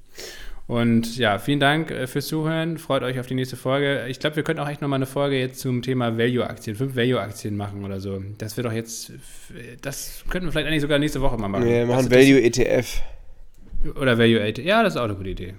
Und 0.68 1.18
ja, 1.18 1.38
vielen 1.38 1.60
Dank 1.60 1.92
äh, 1.92 2.08
fürs 2.08 2.28
Zuhören. 2.28 2.78
Freut 2.78 3.04
euch 3.04 3.20
auf 3.20 3.28
die 3.28 3.34
nächste 3.34 3.58
Folge. 3.58 4.06
Ich 4.08 4.20
glaube, 4.20 4.38
wir 4.38 4.44
könnten 4.44 4.62
auch 4.62 4.70
echt 4.70 4.82
nochmal 4.82 4.98
eine 4.98 5.06
Folge 5.06 5.38
jetzt 5.38 5.60
zum 5.60 5.82
Thema 5.82 6.18
Value-Aktien, 6.18 6.76
fünf 6.76 6.96
Value-Aktien 6.96 7.58
machen 7.58 7.84
oder 7.84 8.00
so. 8.00 8.24
Das 8.38 8.56
wird 8.56 8.68
doch 8.68 8.72
jetzt, 8.72 9.12
das 9.82 10.24
könnten 10.30 10.48
wir 10.48 10.52
vielleicht 10.52 10.68
eigentlich 10.68 10.82
sogar 10.82 11.00
nächste 11.00 11.22
Woche 11.22 11.38
mal 11.38 11.50
machen. 11.50 11.66
Wir 11.66 11.86
machen 11.86 12.10
Value-ETF. 12.10 13.02
Oder 14.00 14.18
Value-ETF. 14.18 14.64
Ja, 14.64 14.84
das 14.84 14.94
ist 14.94 15.00
auch 15.00 15.06
eine 15.06 15.16
gute 15.16 15.30
Idee. 15.30 15.56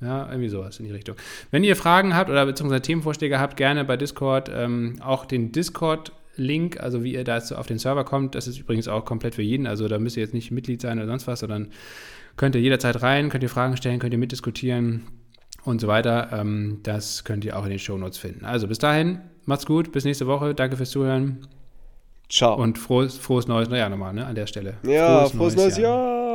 Ja, 0.00 0.28
irgendwie 0.28 0.48
sowas 0.48 0.78
in 0.80 0.86
die 0.86 0.90
Richtung. 0.90 1.16
Wenn 1.50 1.64
ihr 1.64 1.76
Fragen 1.76 2.14
habt 2.14 2.28
oder 2.28 2.44
beziehungsweise 2.44 2.82
Themenvorschläge 2.82 3.38
habt, 3.38 3.56
gerne 3.56 3.84
bei 3.84 3.96
Discord 3.96 4.50
ähm, 4.52 4.96
auch 5.00 5.24
den 5.24 5.52
Discord 5.52 6.12
Link, 6.36 6.80
also 6.80 7.04
wie 7.04 7.14
ihr 7.14 7.24
da 7.24 7.38
auf 7.38 7.66
den 7.66 7.78
Server 7.78 8.04
kommt, 8.04 8.34
das 8.34 8.48
ist 8.48 8.58
übrigens 8.58 8.88
auch 8.88 9.04
komplett 9.04 9.36
für 9.36 9.42
jeden, 9.42 9.66
also 9.66 9.86
da 9.88 9.98
müsst 9.98 10.16
ihr 10.16 10.22
jetzt 10.22 10.34
nicht 10.34 10.50
Mitglied 10.50 10.80
sein 10.80 10.98
oder 10.98 11.06
sonst 11.06 11.26
was, 11.26 11.40
sondern 11.40 11.68
Könnt 12.36 12.54
ihr 12.54 12.60
jederzeit 12.60 13.02
rein, 13.02 13.28
könnt 13.28 13.42
ihr 13.42 13.48
Fragen 13.48 13.76
stellen, 13.76 13.98
könnt 13.98 14.12
ihr 14.12 14.18
mitdiskutieren 14.18 15.06
und 15.64 15.80
so 15.80 15.88
weiter. 15.88 16.30
Ähm, 16.32 16.80
das 16.82 17.24
könnt 17.24 17.44
ihr 17.44 17.58
auch 17.58 17.64
in 17.64 17.70
den 17.70 17.78
Shownotes 17.78 18.18
finden. 18.18 18.44
Also 18.44 18.68
bis 18.68 18.78
dahin, 18.78 19.20
macht's 19.44 19.66
gut, 19.66 19.92
bis 19.92 20.04
nächste 20.04 20.26
Woche. 20.26 20.54
Danke 20.54 20.76
fürs 20.76 20.90
Zuhören. 20.90 21.46
Ciao. 22.28 22.60
Und 22.60 22.78
frohes, 22.78 23.16
frohes 23.16 23.46
neues 23.46 23.68
Jahr 23.68 23.88
nochmal 23.88 24.12
ne, 24.12 24.26
an 24.26 24.34
der 24.34 24.46
Stelle. 24.46 24.74
Ja, 24.82 25.20
frohes, 25.20 25.32
frohes 25.32 25.56
neues, 25.56 25.56
neues 25.56 25.78
Jahr. 25.78 26.06
Jahr. 26.06 26.33